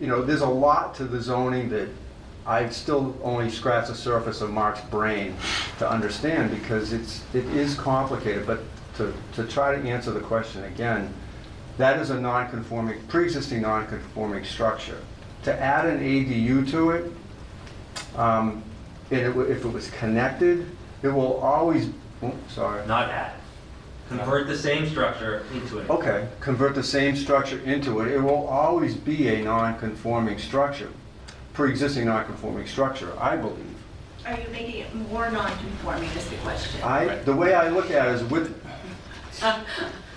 you 0.00 0.06
know, 0.06 0.22
there's 0.22 0.42
a 0.42 0.48
lot 0.48 0.94
to 0.96 1.04
the 1.04 1.20
zoning 1.20 1.68
that 1.70 1.88
I 2.46 2.68
still 2.68 3.16
only 3.22 3.50
scratch 3.50 3.88
the 3.88 3.94
surface 3.94 4.40
of 4.40 4.50
Mark's 4.50 4.82
brain 4.82 5.34
to 5.78 5.88
understand 5.88 6.50
because 6.50 6.92
it's, 6.92 7.24
it 7.32 7.44
is 7.46 7.74
complicated, 7.74 8.46
but 8.46 8.60
to, 8.96 9.14
to 9.32 9.44
try 9.46 9.74
to 9.74 9.88
answer 9.88 10.10
the 10.10 10.20
question 10.20 10.64
again, 10.64 11.12
that 11.78 11.98
is 11.98 12.10
a 12.10 12.20
non-conforming, 12.20 13.00
pre-existing 13.08 13.62
non-conforming 13.62 14.44
structure. 14.44 14.98
To 15.44 15.60
add 15.60 15.86
an 15.86 16.00
ADU 16.00 16.70
to 16.70 16.90
it, 16.90 17.12
um, 18.16 18.62
and 19.10 19.20
it 19.20 19.36
if 19.50 19.64
it 19.64 19.68
was 19.68 19.90
connected, 19.90 20.66
it 21.02 21.08
will 21.08 21.36
always, 21.38 21.90
oh, 22.22 22.32
sorry. 22.48 22.86
Not 22.86 23.10
add. 23.10 23.34
Convert 24.08 24.46
the 24.46 24.56
same 24.56 24.88
structure 24.88 25.44
into 25.54 25.78
an. 25.78 25.90
Okay, 25.90 26.28
convert 26.40 26.74
the 26.74 26.82
same 26.82 27.16
structure 27.16 27.58
into 27.60 28.00
it, 28.00 28.12
it 28.12 28.20
will 28.20 28.46
always 28.46 28.94
be 28.94 29.28
a 29.28 29.42
non-conforming 29.42 30.38
structure, 30.38 30.90
pre-existing 31.52 32.06
non-conforming 32.06 32.66
structure, 32.66 33.12
I 33.18 33.36
believe. 33.36 33.74
Are 34.26 34.38
you 34.38 34.48
making 34.50 34.80
it 34.80 34.94
more 34.94 35.30
non-conforming 35.30 36.08
is 36.10 36.28
the 36.28 36.36
question? 36.36 36.82
I, 36.82 37.16
the 37.16 37.34
way 37.34 37.54
I 37.54 37.68
look 37.68 37.90
at 37.90 38.08
it 38.08 38.14
is 38.14 38.24
with, 38.24 38.58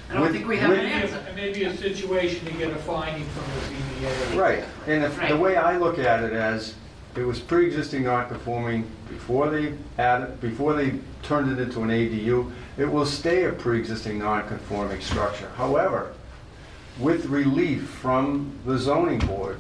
I 0.09 0.13
don't 0.13 0.31
think 0.31 0.47
we 0.47 0.57
have 0.57 0.71
an 0.71 0.79
answer. 0.85 1.17
It 1.27 1.35
may 1.35 1.51
be 1.51 1.65
a 1.65 1.75
situation 1.75 2.45
to 2.45 2.53
get 2.53 2.71
a 2.71 2.75
finding 2.75 3.25
from 3.25 3.43
the 3.43 4.05
ZBA. 4.07 4.39
right, 4.39 4.63
and 4.87 5.03
if, 5.03 5.15
the 5.15 5.21
Right. 5.21 5.39
way 5.39 5.55
I 5.57 5.77
look 5.77 5.99
at 5.99 6.23
it 6.23 6.33
as, 6.33 6.75
it 7.15 7.25
was 7.25 7.39
pre-existing 7.39 8.03
non-conforming 8.03 8.85
before 9.09 9.49
they 9.49 9.73
added, 9.97 10.39
before 10.39 10.73
they 10.73 10.93
turned 11.23 11.51
it 11.51 11.61
into 11.61 11.81
an 11.81 11.89
ADU, 11.89 12.51
it 12.77 12.89
will 12.89 13.05
stay 13.05 13.45
a 13.45 13.51
pre-existing 13.51 14.19
non-conforming 14.19 15.01
structure. 15.01 15.49
However, 15.57 16.13
with 16.99 17.25
relief 17.25 17.83
from 17.89 18.51
the 18.65 18.77
zoning 18.77 19.19
board, 19.19 19.57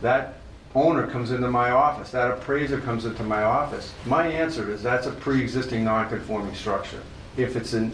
that 0.00 0.34
owner 0.74 1.06
comes 1.06 1.30
into 1.32 1.50
my 1.50 1.70
office, 1.70 2.10
that 2.10 2.30
appraiser 2.30 2.78
comes 2.80 3.04
into 3.04 3.22
my 3.24 3.42
office. 3.42 3.92
My 4.06 4.26
answer 4.28 4.70
is 4.70 4.82
that's 4.82 5.06
a 5.06 5.10
pre-existing 5.12 5.84
non-conforming 5.84 6.54
structure, 6.54 7.02
if 7.36 7.56
it's 7.56 7.74
in 7.74 7.90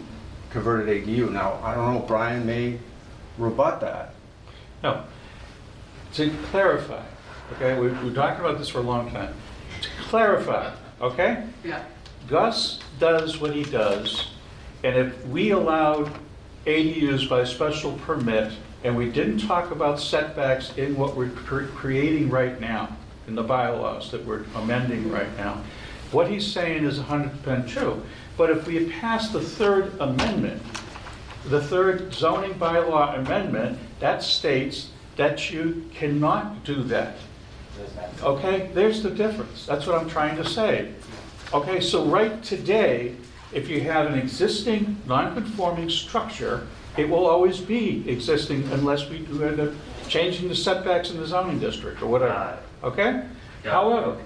converted 0.55 0.87
ADU. 1.05 1.29
Now, 1.31 1.59
I 1.61 1.75
don't 1.75 1.93
know, 1.93 1.99
Bryan 1.99 2.45
may 2.45 2.79
rebut 3.37 3.81
that. 3.81 4.13
No. 4.81 5.03
To 6.13 6.31
clarify, 6.49 7.01
okay, 7.53 7.77
we- 7.77 7.89
we've 7.89 8.15
talked 8.15 8.39
about 8.39 8.57
this 8.57 8.69
for 8.69 8.77
a 8.79 8.81
long 8.81 9.11
time. 9.11 9.33
To 9.81 9.89
clarify, 10.07 10.69
okay? 11.01 11.43
Yeah, 11.61 11.79
Gus 12.29 12.79
does 12.99 13.41
what 13.41 13.51
he 13.53 13.63
does, 13.63 14.29
and 14.81 14.95
if 14.95 15.27
we 15.27 15.51
allowed 15.51 16.09
ADUs 16.65 17.25
by 17.25 17.43
special 17.43 17.91
permit, 18.05 18.53
and 18.85 18.95
we 18.95 19.09
didn't 19.09 19.39
talk 19.39 19.71
about 19.71 19.99
setbacks 19.99 20.71
in 20.77 20.95
what 20.95 21.17
we're 21.17 21.29
cre- 21.29 21.65
creating 21.75 22.29
right 22.29 22.61
now, 22.61 22.95
in 23.27 23.35
the 23.35 23.43
bylaws 23.43 24.09
that 24.11 24.25
we're 24.25 24.45
amending 24.55 25.11
right 25.11 25.35
now, 25.37 25.57
what 26.11 26.29
he's 26.29 26.47
saying 26.49 26.85
is 26.85 26.97
100% 26.99 27.67
true. 27.67 28.01
But 28.37 28.49
if 28.49 28.67
we 28.67 28.75
had 28.75 28.89
passed 28.91 29.33
the 29.33 29.41
third 29.41 29.99
amendment, 29.99 30.61
the 31.47 31.61
third 31.61 32.13
zoning 32.13 32.53
bylaw 32.55 33.19
amendment, 33.19 33.79
that 33.99 34.23
states 34.23 34.89
that 35.15 35.51
you 35.51 35.89
cannot 35.93 36.63
do 36.63 36.83
that. 36.83 37.15
Okay, 38.21 38.69
there's 38.73 39.03
the 39.03 39.09
difference. 39.09 39.65
That's 39.65 39.85
what 39.85 39.99
I'm 39.99 40.09
trying 40.09 40.35
to 40.37 40.45
say. 40.45 40.91
Okay, 41.53 41.79
so 41.79 42.05
right 42.05 42.43
today, 42.43 43.15
if 43.53 43.69
you 43.69 43.81
have 43.81 44.07
an 44.07 44.17
existing 44.17 45.01
non-conforming 45.05 45.89
structure, 45.89 46.67
it 46.97 47.07
will 47.07 47.25
always 47.25 47.59
be 47.59 48.09
existing 48.09 48.63
unless 48.71 49.09
we 49.09 49.19
do 49.19 49.43
end 49.43 49.59
up 49.59 49.73
changing 50.07 50.49
the 50.49 50.55
setbacks 50.55 51.11
in 51.11 51.17
the 51.17 51.27
zoning 51.27 51.59
district 51.59 52.01
or 52.01 52.07
whatever. 52.07 52.57
Okay? 52.83 53.23
However, 53.63 54.17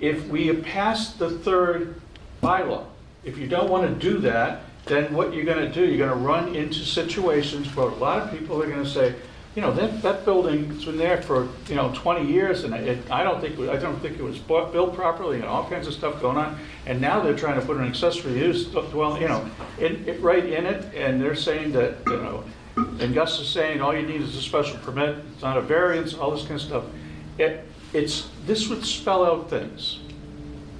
if 0.00 0.26
we 0.28 0.52
passed 0.56 1.18
the 1.18 1.30
third 1.30 2.00
bylaw, 2.42 2.86
if 3.24 3.38
you 3.38 3.46
don't 3.46 3.70
want 3.70 3.88
to 3.88 4.10
do 4.10 4.18
that, 4.18 4.62
then 4.86 5.12
what 5.14 5.32
you're 5.32 5.44
going 5.44 5.64
to 5.64 5.72
do, 5.72 5.84
you're 5.84 6.06
going 6.06 6.18
to 6.18 6.26
run 6.26 6.54
into 6.54 6.80
situations 6.80 7.74
where 7.76 7.86
a 7.86 7.94
lot 7.94 8.20
of 8.20 8.36
people 8.36 8.60
are 8.60 8.66
going 8.66 8.82
to 8.82 8.88
say, 8.88 9.14
you 9.54 9.60
know, 9.60 9.72
that, 9.74 10.00
that 10.00 10.24
building's 10.24 10.86
been 10.86 10.96
there 10.96 11.20
for, 11.20 11.46
you 11.68 11.74
know, 11.74 11.92
20 11.94 12.26
years, 12.26 12.64
and 12.64 12.74
it, 12.74 13.10
I 13.10 13.22
don't 13.22 13.40
think, 13.40 13.58
I 13.68 13.76
don't 13.76 14.00
think 14.00 14.18
it 14.18 14.22
was 14.22 14.38
bu- 14.38 14.72
built 14.72 14.94
properly, 14.94 15.36
and 15.36 15.44
all 15.44 15.68
kinds 15.68 15.86
of 15.86 15.92
stuff 15.92 16.20
going 16.22 16.38
on, 16.38 16.58
and 16.86 17.00
now 17.00 17.20
they're 17.20 17.36
trying 17.36 17.60
to 17.60 17.66
put 17.66 17.76
an 17.76 17.84
accessory 17.86 18.32
use, 18.32 18.74
uh, 18.74 18.88
well, 18.94 19.20
you 19.20 19.28
know, 19.28 19.48
in, 19.78 20.08
it, 20.08 20.20
right 20.20 20.44
in 20.44 20.64
it, 20.64 20.92
and 20.94 21.20
they're 21.20 21.36
saying 21.36 21.72
that, 21.72 21.96
you 22.06 22.16
know, 22.16 22.44
and 22.76 23.14
Gus 23.14 23.38
is 23.38 23.48
saying, 23.48 23.82
all 23.82 23.94
you 23.94 24.06
need 24.06 24.22
is 24.22 24.34
a 24.36 24.40
special 24.40 24.78
permit, 24.78 25.18
it's 25.34 25.42
not 25.42 25.58
a 25.58 25.62
variance, 25.62 26.14
all 26.14 26.30
this 26.30 26.42
kind 26.42 26.54
of 26.54 26.62
stuff. 26.62 26.84
It, 27.36 27.68
it's, 27.92 28.30
this 28.46 28.68
would 28.68 28.86
spell 28.86 29.24
out 29.24 29.50
things 29.50 30.00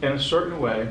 in 0.01 0.13
a 0.13 0.19
certain 0.19 0.59
way 0.59 0.89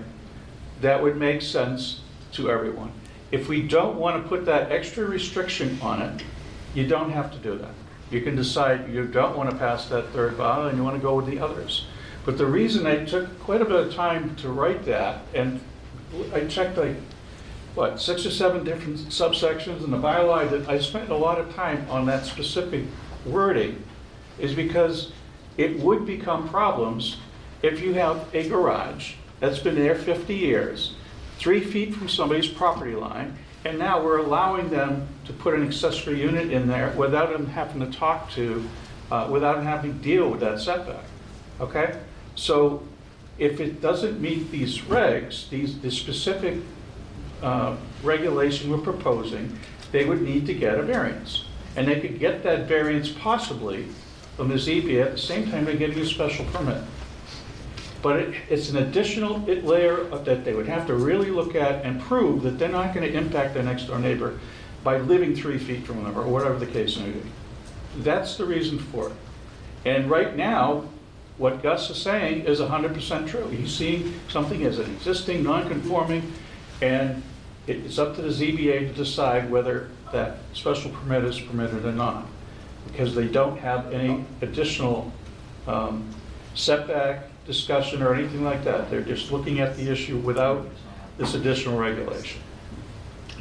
that 0.81 1.01
would 1.01 1.17
make 1.17 1.41
sense 1.41 2.01
to 2.33 2.49
everyone. 2.49 2.91
If 3.31 3.47
we 3.47 3.61
don't 3.61 3.97
want 3.97 4.21
to 4.21 4.27
put 4.27 4.45
that 4.45 4.71
extra 4.71 5.05
restriction 5.05 5.79
on 5.81 6.01
it, 6.01 6.23
you 6.73 6.87
don't 6.87 7.11
have 7.11 7.31
to 7.31 7.37
do 7.37 7.57
that. 7.57 7.73
You 8.09 8.21
can 8.21 8.35
decide 8.35 8.91
you 8.91 9.05
don't 9.05 9.37
want 9.37 9.49
to 9.49 9.55
pass 9.55 9.87
that 9.89 10.09
third 10.09 10.37
bottle 10.37 10.67
and 10.67 10.77
you 10.77 10.83
want 10.83 10.97
to 10.97 11.01
go 11.01 11.15
with 11.15 11.27
the 11.27 11.39
others. 11.39 11.85
But 12.25 12.37
the 12.37 12.45
reason 12.45 12.85
I 12.85 13.05
took 13.05 13.39
quite 13.39 13.61
a 13.61 13.65
bit 13.65 13.87
of 13.87 13.93
time 13.93 14.35
to 14.37 14.49
write 14.49 14.83
that, 14.85 15.21
and 15.33 15.61
I 16.33 16.45
checked 16.45 16.77
like, 16.77 16.97
what, 17.73 18.01
six 18.01 18.25
or 18.25 18.31
seven 18.31 18.65
different 18.65 18.97
subsections 18.97 19.83
in 19.83 19.91
the 19.91 19.97
bylaw, 19.97 20.49
that 20.49 20.67
I 20.67 20.79
spent 20.79 21.09
a 21.09 21.15
lot 21.15 21.39
of 21.39 21.55
time 21.55 21.87
on 21.89 22.05
that 22.07 22.25
specific 22.25 22.83
wording, 23.25 23.81
is 24.39 24.53
because 24.53 25.13
it 25.57 25.79
would 25.79 26.05
become 26.05 26.49
problems 26.49 27.17
if 27.61 27.79
you 27.79 27.93
have 27.93 28.27
a 28.33 28.47
garage 28.49 29.13
that's 29.41 29.59
been 29.59 29.75
there 29.75 29.95
50 29.95 30.33
years, 30.33 30.93
three 31.37 31.59
feet 31.59 31.93
from 31.93 32.07
somebody's 32.07 32.47
property 32.47 32.95
line, 32.95 33.37
and 33.65 33.77
now 33.77 34.01
we're 34.01 34.19
allowing 34.19 34.69
them 34.69 35.07
to 35.25 35.33
put 35.33 35.53
an 35.53 35.65
accessory 35.67 36.21
unit 36.21 36.51
in 36.51 36.67
there 36.67 36.91
without 36.91 37.33
them 37.33 37.47
having 37.47 37.81
to 37.81 37.97
talk 37.97 38.31
to, 38.31 38.63
uh, 39.11 39.27
without 39.29 39.57
them 39.57 39.65
having 39.65 39.97
to 39.97 39.99
deal 39.99 40.29
with 40.29 40.39
that 40.39 40.59
setback, 40.59 41.03
okay? 41.59 41.99
So 42.35 42.83
if 43.39 43.59
it 43.59 43.81
doesn't 43.81 44.21
meet 44.21 44.51
these 44.51 44.77
regs, 44.79 45.49
these, 45.49 45.79
the 45.79 45.89
specific 45.89 46.59
uh, 47.41 47.75
regulation 48.03 48.69
we're 48.69 48.77
proposing, 48.77 49.57
they 49.91 50.05
would 50.05 50.21
need 50.21 50.45
to 50.45 50.53
get 50.53 50.77
a 50.77 50.83
variance. 50.83 51.45
And 51.75 51.87
they 51.87 51.99
could 51.99 52.19
get 52.19 52.43
that 52.43 52.67
variance 52.67 53.09
possibly 53.09 53.87
from 54.37 54.49
the 54.49 54.55
ZBA 54.55 55.03
at 55.03 55.11
the 55.13 55.17
same 55.17 55.49
time 55.49 55.65
they're 55.65 55.75
getting 55.75 55.99
a 55.99 56.05
special 56.05 56.45
permit. 56.45 56.83
But 58.01 58.17
it, 58.17 58.35
it's 58.49 58.69
an 58.69 58.77
additional 58.77 59.39
layer 59.39 60.03
that 60.05 60.43
they 60.43 60.53
would 60.53 60.67
have 60.67 60.87
to 60.87 60.95
really 60.95 61.29
look 61.29 61.55
at 61.55 61.85
and 61.85 62.01
prove 62.01 62.43
that 62.43 62.57
they're 62.57 62.69
not 62.69 62.93
gonna 62.93 63.07
impact 63.07 63.53
their 63.53 63.63
next 63.63 63.83
door 63.83 63.99
neighbor 63.99 64.39
by 64.83 64.97
living 64.97 65.35
three 65.35 65.59
feet 65.59 65.85
from 65.85 66.03
them, 66.03 66.17
or 66.17 66.27
whatever 66.27 66.57
the 66.57 66.65
case 66.65 66.97
may 66.97 67.11
be. 67.11 67.21
That's 67.97 68.35
the 68.37 68.45
reason 68.45 68.79
for 68.79 69.09
it. 69.09 69.13
And 69.85 70.09
right 70.09 70.35
now, 70.35 70.85
what 71.37 71.61
Gus 71.63 71.89
is 71.89 72.01
saying 72.01 72.45
is 72.45 72.59
100% 72.59 73.27
true. 73.27 73.47
He's 73.47 73.73
seeing 73.73 74.13
something 74.27 74.63
as 74.65 74.79
an 74.79 74.91
existing, 74.91 75.43
non-conforming, 75.43 76.31
and 76.81 77.21
it's 77.67 77.99
up 77.99 78.15
to 78.15 78.21
the 78.21 78.29
ZBA 78.29 78.89
to 78.89 78.93
decide 78.93 79.49
whether 79.49 79.89
that 80.11 80.37
special 80.53 80.91
permit 80.91 81.23
is 81.23 81.39
permitted 81.39 81.85
or 81.85 81.91
not, 81.91 82.25
because 82.87 83.15
they 83.15 83.27
don't 83.27 83.57
have 83.57 83.93
any 83.93 84.25
additional 84.41 85.11
um, 85.67 86.07
setback 86.53 87.30
discussion 87.45 88.01
or 88.01 88.13
anything 88.13 88.43
like 88.43 88.63
that. 88.63 88.89
They're 88.89 89.01
just 89.01 89.31
looking 89.31 89.59
at 89.59 89.75
the 89.77 89.91
issue 89.91 90.17
without 90.17 90.67
this 91.17 91.33
additional 91.33 91.77
regulation. 91.77 92.41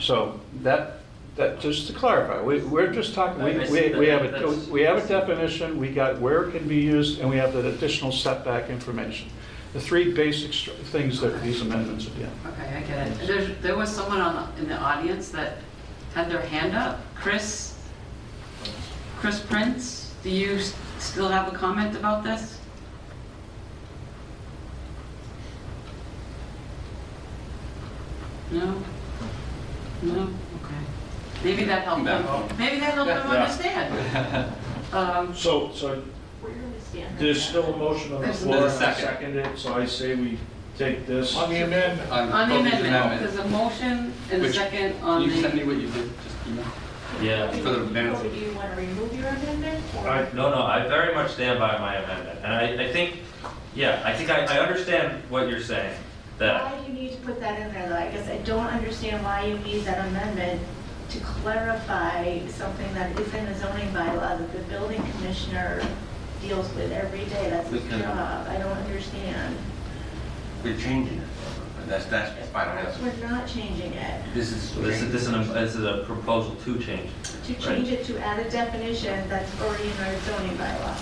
So 0.00 0.40
that, 0.62 1.00
that, 1.36 1.60
just 1.60 1.86
to 1.88 1.92
clarify, 1.92 2.42
we, 2.42 2.60
we're 2.62 2.92
just 2.92 3.14
talking, 3.14 3.42
we, 3.42 3.52
I- 3.58 3.62
I 3.62 3.64
see 3.66 3.92
we 3.92 3.98
we 4.00 4.06
have 4.08 4.24
a, 4.24 4.70
we 4.70 4.82
have 4.82 5.04
a 5.04 5.06
definition, 5.06 5.78
we 5.78 5.90
got 5.90 6.18
where 6.20 6.48
it 6.48 6.52
can 6.52 6.66
be 6.66 6.76
used, 6.76 7.20
and 7.20 7.28
we 7.28 7.36
have 7.36 7.52
that 7.52 7.66
additional 7.66 8.10
setback 8.12 8.70
information. 8.70 9.28
The 9.72 9.80
three 9.80 10.12
basic 10.12 10.52
str- 10.52 10.70
things 10.70 11.20
that 11.20 11.42
these 11.42 11.60
amendments 11.60 12.06
are 12.06 12.10
doing. 12.10 12.30
Okay, 12.46 12.76
I 12.76 12.80
get 12.80 13.06
it. 13.06 13.26
There's, 13.26 13.58
there 13.62 13.76
was 13.76 13.94
someone 13.94 14.20
on, 14.20 14.50
the- 14.56 14.62
in 14.62 14.68
the 14.68 14.76
audience 14.78 15.28
that 15.30 15.58
had 16.14 16.28
their 16.30 16.40
hand 16.40 16.74
up. 16.74 17.00
Chris, 17.14 17.76
Chris 19.18 19.38
Prince, 19.40 20.12
do 20.24 20.30
you 20.30 20.54
s- 20.56 20.74
still 20.98 21.28
have 21.28 21.52
a 21.52 21.56
comment 21.56 21.94
about 21.94 22.24
this? 22.24 22.58
No? 28.50 28.82
No? 30.02 30.22
Okay. 30.22 30.74
Maybe 31.44 31.64
that 31.64 31.84
helped 31.84 32.04
them, 32.04 32.24
maybe 32.58 32.80
that 32.80 32.94
helped 32.94 33.08
them 33.10 33.26
Yeah. 33.32 33.42
understand. 33.42 34.54
Um, 34.92 35.32
So, 35.36 35.70
so 35.72 36.02
Where 36.40 36.52
do 36.52 36.58
we 36.66 36.80
stand? 36.80 37.16
on 37.16 37.22
there's 37.22 37.44
still 37.44 37.72
a 37.72 37.76
motion 37.76 38.12
on 38.14 38.20
the 38.22 38.26
There's 38.26 38.42
floor, 38.42 38.56
and 38.56 38.64
I 38.64 38.68
second. 38.68 39.04
second 39.04 39.36
it, 39.38 39.56
so 39.58 39.74
I 39.74 39.86
say 39.86 40.16
we 40.16 40.36
take 40.76 41.06
this. 41.06 41.36
On 41.36 41.48
the 41.48 41.62
amendment, 41.62 42.10
On 42.10 42.48
the 42.48 42.56
amendment, 42.58 43.20
there's 43.22 43.36
a 43.38 43.46
motion 43.48 44.12
and 44.32 44.42
a 44.42 44.46
Which- 44.46 44.56
second 44.56 45.00
on 45.02 45.22
Can 45.22 45.30
you 45.30 45.40
send 45.42 45.54
me 45.54 45.62
what 45.62 45.76
you 45.76 45.86
did, 45.90 46.10
just 46.24 46.36
email? 46.48 46.64
Yeah. 47.22 47.52
For 47.52 47.62
the 47.70 47.84
you- 47.84 47.84
minutes. 47.94 48.20
Do 48.20 48.28
you 48.30 48.52
want 48.54 48.70
to 48.74 48.80
remove 48.80 49.14
your 49.16 49.28
amendment? 49.28 49.84
or- 49.96 50.08
I- 50.08 50.32
No, 50.32 50.50
no, 50.50 50.62
I 50.64 50.88
very 50.88 51.14
much 51.14 51.30
stand 51.30 51.60
by 51.60 51.78
my 51.78 51.94
amendment, 51.94 52.40
and 52.42 52.52
I, 52.52 52.86
I 52.86 52.92
think, 52.92 53.20
yeah, 53.76 54.02
I 54.04 54.12
think 54.12 54.28
I, 54.28 54.44
I 54.46 54.58
understand 54.58 55.22
what 55.30 55.48
you're 55.48 55.60
saying, 55.62 55.94
that, 55.94 56.00
Why 56.40 56.72
do 56.86 56.92
you 56.92 56.98
need 56.98 57.12
to 57.12 57.18
put 57.18 57.38
that 57.40 57.60
in 57.60 57.72
there, 57.74 57.88
though? 57.88 57.96
I 57.96 58.10
guess 58.10 58.28
I 58.28 58.38
don't 58.38 58.66
understand 58.66 59.22
why 59.24 59.44
you 59.44 59.58
need 59.58 59.84
that 59.84 60.06
amendment 60.08 60.62
to 61.10 61.20
clarify 61.20 62.46
something 62.48 62.92
that 62.94 63.18
is 63.18 63.34
in 63.34 63.44
the 63.44 63.54
zoning 63.58 63.88
bylaw 63.90 64.38
that 64.38 64.52
the 64.52 64.60
building 64.70 65.02
commissioner 65.12 65.82
deals 66.40 66.72
with 66.74 66.92
every 66.92 67.24
day. 67.26 67.50
That's 67.50 67.68
his 67.68 67.82
We 67.82 67.88
can- 67.90 68.00
job. 68.00 68.46
I 68.48 68.56
don't 68.56 68.72
understand. 68.72 69.56
We're 70.64 70.76
changing 70.78 71.18
it, 71.18 71.24
and 71.82 71.90
that's, 71.90 72.06
that's 72.06 72.34
the 72.38 72.46
final 72.46 72.78
answer. 72.78 73.00
We're 73.02 73.28
not 73.28 73.46
changing 73.46 73.92
it. 73.94 74.22
This 74.34 74.52
is. 74.52 74.74
this 74.76 75.02
is, 75.02 75.12
this 75.12 75.22
is, 75.22 75.28
an- 75.28 75.48
this 75.52 75.74
is 75.74 75.84
a 75.84 76.04
proposal 76.06 76.54
to 76.64 76.78
change. 76.78 77.10
To 77.46 77.54
change 77.54 77.88
it 77.88 78.04
to 78.06 78.18
add 78.18 78.38
a 78.46 78.50
definition 78.50 79.28
that's 79.28 79.50
already 79.60 79.84
in 79.90 80.04
our 80.04 80.18
zoning 80.20 80.56
bylaw. 80.56 80.96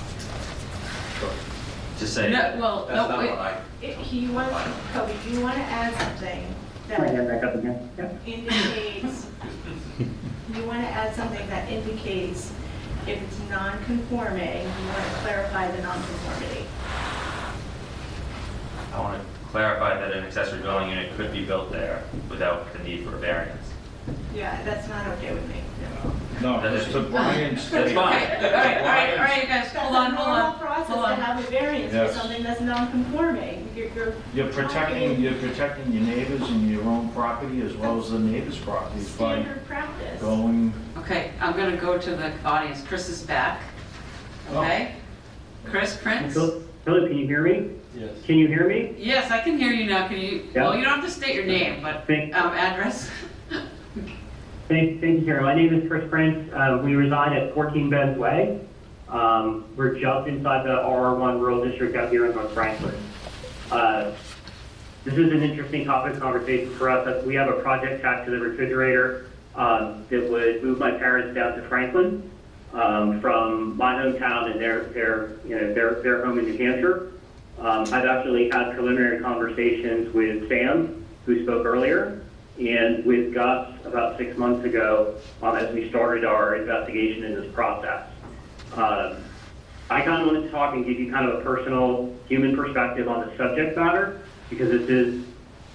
To 1.99 2.07
say, 2.07 2.31
no, 2.31 2.57
well, 2.61 2.87
That's 2.87 2.97
no, 2.97 3.09
not 3.09 3.19
wait. 3.19 3.31
what 3.31 3.39
I, 3.41 3.61
If 3.81 4.13
you 4.13 4.33
want, 4.33 4.51
Cobi, 4.93 5.15
do 5.25 5.31
you 5.31 5.41
want 5.41 5.55
to 5.57 5.63
add 5.63 5.95
something 5.95 6.55
that 6.89 7.01
back 7.29 7.45
up 7.45 7.55
again. 7.55 7.89
indicates, 8.27 9.27
you 10.55 10.65
want 10.67 10.81
to 10.83 10.89
add 10.89 11.15
something 11.15 11.47
that 11.49 11.71
indicates 11.71 12.53
if 13.07 13.23
it's 13.23 13.39
non-conforming, 13.49 14.63
you 14.63 14.87
want 14.89 15.05
to 15.05 15.11
clarify 15.23 15.71
the 15.71 15.83
non-conformity. 15.83 16.65
I 18.95 19.01
want 19.01 19.21
to 19.23 19.49
clarify 19.51 19.95
that 19.99 20.13
an 20.13 20.25
accessory 20.25 20.61
dwelling 20.61 20.91
unit 20.91 21.15
could 21.17 21.31
be 21.33 21.45
built 21.45 21.71
there 21.71 22.03
without 22.29 22.73
the 22.73 22.81
need 22.83 23.05
for 23.05 23.15
a 23.15 23.19
variance. 23.19 23.69
Yeah, 24.35 24.61
that's 24.65 24.89
not 24.89 25.07
okay 25.19 25.35
with 25.35 25.47
me. 25.49 25.63
No, 26.41 26.61
That 26.61 26.73
it's 26.73 26.87
is- 26.87 26.93
to 26.95 27.01
Bryan's. 27.03 27.71
That's 27.71 27.93
fine. 27.93 28.15
Okay, 28.23 28.47
all 28.47 28.53
right, 28.53 28.79
all 28.79 28.85
right, 28.87 29.11
all 29.19 29.25
right, 29.25 29.49
guys, 29.49 29.73
hold 29.75 29.95
on, 29.97 30.15
hold 30.15 30.29
on, 30.29 30.35
That's 30.37 30.37
a 30.37 30.37
normal 30.39 30.53
on, 30.53 30.59
process 30.59 30.87
hold 30.95 31.05
to 31.07 31.13
on. 31.13 31.21
have 31.21 31.39
a 31.45 31.51
variance 31.51 31.91
for 31.93 31.97
Yes. 31.99 32.15
something 32.15 32.43
that's 32.43 32.61
non-conforming. 32.61 33.68
You're, 33.95 34.05
you're. 34.07 34.15
You're 34.35 34.53
protecting, 34.53 35.21
you're 35.21 35.35
protecting 35.35 35.93
your 35.93 36.03
neighbors 36.03 36.49
and 36.49 36.71
your 36.71 36.83
own 36.85 37.11
property 37.11 37.63
as 37.63 37.75
well 37.75 37.99
as 38.03 38.11
the 38.11 38.19
neighbors' 38.19 38.59
properties 38.59 39.09
by 39.13 39.41
Standard 39.43 39.67
practice. 39.67 40.21
going, 40.21 40.73
Okay, 40.99 41.33
I'm 41.41 41.57
gonna 41.57 41.77
go 41.77 41.99
to 41.99 42.11
the 42.17 42.33
audience. 42.45 42.83
Chris 42.87 43.09
is 43.09 43.23
back. 43.23 43.61
Okay? 44.53 44.95
Chris 45.65 45.97
Prince? 45.97 46.35
Phil- 46.35 46.63
Philip, 46.85 47.09
can 47.09 47.19
you 47.19 47.27
hear 47.27 47.43
me? 47.43 47.71
Yes. 47.95 48.11
Can 48.25 48.39
you 48.39 48.47
hear 48.47 48.69
me? 48.69 48.95
Yes, 48.97 49.31
I 49.31 49.41
can 49.41 49.59
hear 49.59 49.73
you 49.73 49.87
now. 49.89 50.09
Can 50.09 50.19
you, 50.19 50.45
Yeah. 50.55 50.63
well, 50.63 50.77
you 50.77 50.85
don't 50.85 50.95
have 51.01 51.05
to 51.05 51.11
state 51.11 51.35
your 51.35 51.45
name, 51.45 51.83
but, 51.83 52.05
Thank- 52.07 52.35
um, 52.35 52.53
address? 52.55 53.11
Thank, 54.69 55.01
thank 55.01 55.21
you, 55.21 55.25
Carol. 55.25 55.45
My 55.45 55.55
name 55.55 55.73
is 55.75 55.89
Chris 55.89 56.05
Prince. 56.11 56.53
Uh, 56.53 56.81
we 56.85 56.95
reside 56.95 57.33
at 57.37 57.55
14 57.55 57.89
Ben's 57.89 58.19
Way. 58.19 58.61
Um, 59.09 59.65
we're 59.77 59.99
just 59.99 60.29
inside 60.29 60.67
the 60.67 60.75
RR1 60.83 61.41
rural 61.41 61.65
district 61.65 61.97
out 61.97 62.11
here 62.11 62.27
in 62.27 62.35
North 62.35 62.53
Franklin. 62.53 62.95
Uh, 63.71 64.13
this 65.05 65.15
is 65.15 65.31
an 65.33 65.43
interesting 65.43 65.85
topic 65.85 66.15
of 66.15 66.21
conversation 66.21 66.75
for 66.77 66.89
us. 66.89 67.25
We 67.25 67.35
have 67.35 67.49
a 67.49 67.61
project 67.61 68.03
tacked 68.03 68.25
to 68.27 68.31
the 68.31 68.39
refrigerator 68.39 69.31
um, 69.55 70.07
that 70.09 70.31
would 70.31 70.63
move 70.63 70.79
my 70.79 70.93
parents 70.93 71.35
down 71.35 71.57
to 71.57 71.63
Franklin 71.69 72.31
um, 72.73 73.21
from 73.21 73.77
my 73.77 73.95
hometown 73.95 74.51
and 74.51 74.61
their, 74.61 74.85
their, 74.85 75.31
you 75.47 75.57
know, 75.57 75.75
their, 75.75 76.03
their 76.03 76.25
home 76.25 76.39
in 76.39 76.47
New 76.47 76.57
Hampshire. 76.57 77.13
Um, 77.59 77.83
I've 77.93 78.07
actually 78.07 78.51
had 78.51 78.75
preliminary 78.75 79.21
conversations 79.21 80.15
with 80.15 80.49
Sam, 80.49 81.05
who 81.27 81.43
spoke 81.43 81.67
earlier, 81.67 82.23
and 82.59 83.05
with 83.05 83.35
Gus 83.35 83.75
about 83.85 84.17
six 84.17 84.37
months 84.39 84.65
ago 84.65 85.17
um, 85.43 85.57
as 85.57 85.75
we 85.75 85.89
started 85.91 86.25
our 86.25 86.57
investigation 86.57 87.25
in 87.25 87.35
this 87.35 87.53
process. 87.53 88.09
Um, 88.77 89.17
I 89.91 90.03
kind 90.03 90.21
of 90.21 90.27
wanted 90.27 90.43
to 90.43 90.51
talk 90.51 90.75
and 90.75 90.85
give 90.85 91.01
you 91.01 91.11
kind 91.11 91.29
of 91.29 91.41
a 91.41 91.43
personal 91.43 92.15
human 92.29 92.55
perspective 92.55 93.09
on 93.09 93.27
the 93.27 93.37
subject 93.39 93.77
matter 93.77 94.21
because 94.51 94.69
this 94.69 94.89
is, 94.89 95.25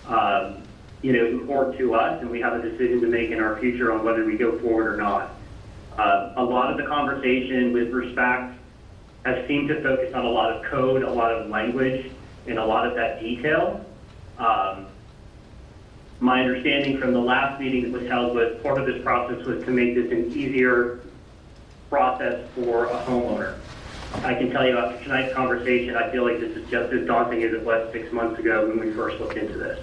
um, 0.05 0.61
you 1.01 1.13
know, 1.13 1.25
important 1.25 1.77
to 1.79 1.95
us 1.95 2.21
and 2.21 2.29
we 2.29 2.39
have 2.39 2.53
a 2.53 2.61
decision 2.61 3.01
to 3.01 3.07
make 3.07 3.31
in 3.31 3.39
our 3.39 3.57
future 3.57 3.91
on 3.91 4.03
whether 4.05 4.23
we 4.23 4.37
go 4.37 4.59
forward 4.59 4.93
or 4.93 4.97
not. 4.97 5.35
Uh, 5.97 6.33
a 6.37 6.43
lot 6.43 6.69
of 6.69 6.77
the 6.77 6.85
conversation 6.85 7.73
with 7.73 7.89
respect 7.89 8.55
has 9.25 9.47
seemed 9.47 9.67
to 9.69 9.81
focus 9.81 10.13
on 10.13 10.25
a 10.25 10.29
lot 10.29 10.51
of 10.51 10.63
code, 10.65 11.01
a 11.01 11.09
lot 11.09 11.31
of 11.31 11.49
language, 11.49 12.11
and 12.45 12.59
a 12.59 12.65
lot 12.65 12.85
of 12.85 12.93
that 12.93 13.19
detail. 13.19 13.83
Um, 14.37 14.87
my 16.19 16.41
understanding 16.41 16.99
from 16.99 17.13
the 17.13 17.19
last 17.19 17.59
meeting 17.59 17.83
that 17.83 17.99
was 17.99 18.07
held 18.07 18.35
was 18.35 18.61
part 18.61 18.79
of 18.79 18.85
this 18.85 19.01
process 19.03 19.43
was 19.45 19.63
to 19.65 19.71
make 19.71 19.95
this 19.95 20.11
an 20.11 20.31
easier 20.31 21.01
process 21.89 22.47
for 22.55 22.85
a 22.85 23.03
homeowner. 23.05 23.57
I 24.21 24.33
can 24.35 24.51
tell 24.51 24.65
you 24.65 24.77
after 24.77 25.03
tonight's 25.03 25.33
conversation, 25.33 25.95
I 25.95 26.09
feel 26.11 26.23
like 26.23 26.39
this 26.39 26.55
is 26.55 26.69
just 26.69 26.93
as 26.93 27.05
daunting 27.05 27.43
as 27.43 27.53
it 27.53 27.63
was 27.63 27.91
six 27.91 28.11
months 28.13 28.39
ago 28.39 28.67
when 28.67 28.79
we 28.79 28.93
first 28.93 29.19
looked 29.19 29.37
into 29.37 29.57
this. 29.57 29.79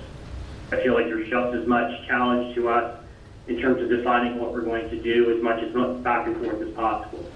I 0.72 0.76
feel 0.76 0.94
like 0.94 1.06
there's 1.06 1.28
just 1.28 1.54
as 1.54 1.66
much 1.66 2.06
challenge 2.06 2.54
to 2.54 2.68
us 2.68 3.00
in 3.48 3.60
terms 3.60 3.82
of 3.82 3.88
defining 3.88 4.38
what 4.38 4.52
we're 4.52 4.62
going 4.62 4.88
to 4.88 5.02
do 5.02 5.36
as 5.36 5.42
much 5.42 5.62
as 5.62 5.72
back 6.02 6.26
and 6.26 6.36
forth 6.36 6.62
as 6.62 6.72
possible. 6.74 7.30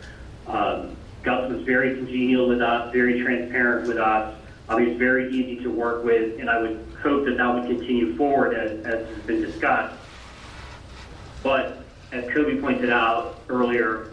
Um, 0.47 0.97
Gus 1.25 1.51
was 1.51 1.63
very 1.63 1.97
congenial 1.97 2.49
with 2.49 2.63
us, 2.63 2.93
very 2.93 3.21
transparent 3.23 3.89
with 3.89 3.99
us. 3.99 4.35
Um, 4.69 4.81
he 4.81 4.89
was 4.89 4.97
very 4.97 5.31
easy 5.35 5.63
to 5.63 5.71
work 5.71 6.05
with, 6.05 6.39
and 6.39 6.49
I 6.49 6.61
would 6.61 6.87
hope 7.03 7.27
that 7.27 7.37
that 7.37 7.55
would 7.55 7.67
continue 7.67 8.17
forward 8.17 8.55
as, 8.55 8.85
as 8.87 9.09
has 9.09 9.19
been 9.27 9.43
discussed. 9.43 9.97
But 11.43 11.85
as 12.13 12.31
Cobi 12.33 12.61
pointed 12.61 12.91
out 12.91 13.41
earlier, 13.49 14.13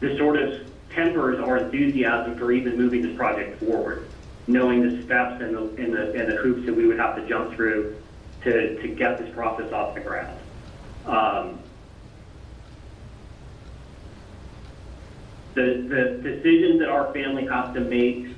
this 0.00 0.18
sort 0.18 0.36
of 0.36 0.69
tempers 0.90 1.38
our 1.38 1.58
enthusiasm 1.58 2.36
for 2.38 2.52
even 2.52 2.76
moving 2.76 3.02
this 3.02 3.16
project 3.16 3.60
forward, 3.60 4.08
knowing 4.46 4.82
the 4.82 5.02
steps 5.04 5.42
and 5.42 5.54
the, 5.54 5.62
and 5.82 5.94
the, 5.94 6.12
and 6.14 6.30
the 6.30 6.36
hoops 6.36 6.66
that 6.66 6.74
we 6.74 6.86
would 6.86 6.98
have 6.98 7.16
to 7.16 7.26
jump 7.28 7.54
through 7.54 7.96
to, 8.42 8.80
to 8.80 8.88
get 8.88 9.18
this 9.18 9.32
process 9.34 9.72
off 9.72 9.94
the 9.94 10.00
ground. 10.00 10.38
Um, 11.06 11.58
the, 15.54 15.86
the 15.88 16.20
decisions 16.22 16.78
that 16.80 16.88
our 16.88 17.12
family 17.12 17.46
has 17.46 17.74
to 17.74 17.80
make 17.80 18.34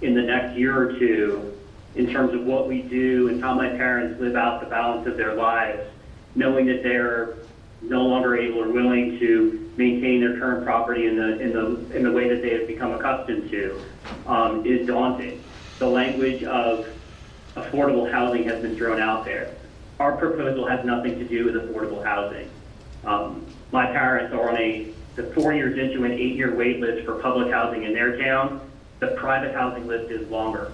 in 0.00 0.14
the 0.14 0.22
next 0.22 0.56
year 0.56 0.76
or 0.76 0.98
two 0.98 1.56
in 1.94 2.10
terms 2.10 2.34
of 2.34 2.44
what 2.44 2.68
we 2.68 2.82
do 2.82 3.28
and 3.28 3.40
how 3.40 3.54
my 3.54 3.68
parents 3.68 4.20
live 4.20 4.34
out 4.34 4.60
the 4.60 4.66
balance 4.66 5.06
of 5.06 5.16
their 5.16 5.34
lives, 5.34 5.82
knowing 6.34 6.66
that 6.66 6.82
they're 6.82 7.34
no 7.82 8.02
longer 8.02 8.36
able 8.36 8.62
or 8.62 8.68
willing 8.68 9.18
to 9.18 9.61
maintain 9.76 10.20
their 10.20 10.38
current 10.38 10.64
property 10.64 11.06
in 11.06 11.16
the, 11.16 11.38
in 11.40 11.52
the, 11.52 11.96
in 11.96 12.02
the 12.02 12.12
way 12.12 12.28
that 12.28 12.42
they 12.42 12.50
have 12.58 12.66
become 12.66 12.92
accustomed 12.92 13.50
to, 13.50 13.80
um, 14.26 14.66
is 14.66 14.86
daunting. 14.86 15.42
The 15.78 15.86
language 15.86 16.44
of 16.44 16.86
affordable 17.56 18.10
housing 18.10 18.44
has 18.44 18.62
been 18.62 18.76
thrown 18.76 19.00
out 19.00 19.24
there. 19.24 19.54
Our 19.98 20.16
proposal 20.16 20.66
has 20.66 20.84
nothing 20.84 21.18
to 21.18 21.24
do 21.24 21.44
with 21.44 21.54
affordable 21.54 22.04
housing. 22.04 22.50
Um, 23.04 23.46
my 23.72 23.86
parents 23.86 24.34
are 24.34 24.50
on 24.50 24.56
a, 24.56 24.92
the 25.16 25.24
four 25.34 25.52
years 25.52 25.78
into 25.78 26.04
an 26.04 26.12
eight-year 26.12 26.54
wait 26.54 26.80
list 26.80 27.04
for 27.04 27.16
public 27.16 27.52
housing 27.52 27.84
in 27.84 27.92
their 27.94 28.18
town. 28.22 28.60
the 29.00 29.08
private 29.08 29.52
housing 29.52 29.86
list 29.88 30.10
is 30.12 30.28
longer. 30.28 30.72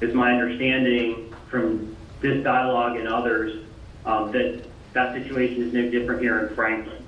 It's 0.00 0.12
my 0.12 0.32
understanding 0.32 1.34
from 1.48 1.96
this 2.20 2.44
dialogue 2.44 2.96
and 2.96 3.08
others 3.08 3.64
um, 4.04 4.32
that 4.32 4.64
that 4.92 5.14
situation 5.14 5.62
is 5.62 5.72
no 5.72 5.88
different 5.90 6.20
here 6.20 6.46
in 6.46 6.54
Franklin. 6.54 7.04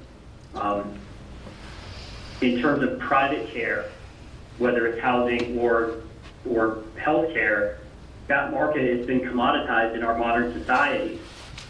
Um, 0.55 0.98
in 2.40 2.60
terms 2.60 2.82
of 2.82 2.98
private 2.98 3.48
care, 3.52 3.90
whether 4.58 4.86
it's 4.86 5.00
housing 5.00 5.58
or, 5.58 6.02
or 6.48 6.82
healthcare, 6.98 7.78
that 8.28 8.50
market 8.50 8.96
has 8.96 9.06
been 9.06 9.20
commoditized 9.20 9.94
in 9.94 10.02
our 10.02 10.18
modern 10.18 10.52
society, 10.52 11.18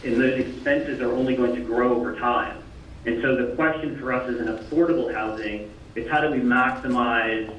and 0.05 0.21
those 0.21 0.39
expenses 0.39 1.01
are 1.01 1.13
only 1.13 1.37
going 1.37 1.55
to 1.55 1.61
grow 1.61 1.95
over 1.95 2.17
time. 2.17 2.63
And 3.05 3.23
so 3.23 3.37
the 3.37 3.55
question 3.55 3.99
for 3.99 4.13
us 4.13 4.29
as 4.29 4.41
an 4.41 4.49
affordable 4.49 5.13
housing 5.13 5.71
is 5.95 6.11
how 6.11 6.21
do 6.21 6.31
we 6.31 6.39
maximize 6.39 7.55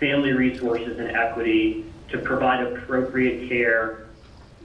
family 0.00 0.32
resources 0.32 0.98
and 0.98 1.16
equity 1.16 1.84
to 2.08 2.18
provide 2.18 2.66
appropriate 2.66 3.48
care 3.48 4.06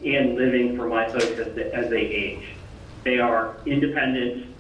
and 0.04 0.36
living 0.36 0.76
for 0.76 0.88
my 0.88 1.08
folks 1.08 1.26
as, 1.26 1.58
as 1.58 1.90
they 1.90 2.02
age. 2.02 2.46
They 3.04 3.20
are 3.20 3.56
independent, 3.66 4.53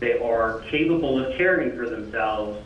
they 0.00 0.18
are 0.18 0.60
capable 0.70 1.24
of 1.24 1.36
caring 1.36 1.76
for 1.76 1.88
themselves, 1.88 2.62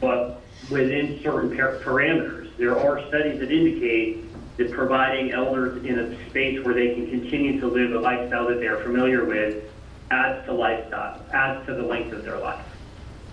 but 0.00 0.40
within 0.70 1.20
certain 1.22 1.54
par- 1.56 1.78
parameters. 1.82 2.56
There 2.56 2.78
are 2.78 3.06
studies 3.08 3.40
that 3.40 3.50
indicate 3.50 4.24
that 4.56 4.70
providing 4.72 5.32
elders 5.32 5.84
in 5.84 5.98
a 5.98 6.30
space 6.30 6.64
where 6.64 6.74
they 6.74 6.94
can 6.94 7.10
continue 7.10 7.60
to 7.60 7.66
live 7.66 7.92
a 7.92 7.98
lifestyle 7.98 8.48
that 8.48 8.60
they're 8.60 8.82
familiar 8.82 9.24
with 9.24 9.64
adds 10.10 10.44
to 10.46 10.52
lifestyle, 10.52 11.20
adds 11.32 11.66
to 11.66 11.74
the 11.74 11.82
length 11.82 12.12
of 12.12 12.24
their 12.24 12.38
life. 12.38 12.64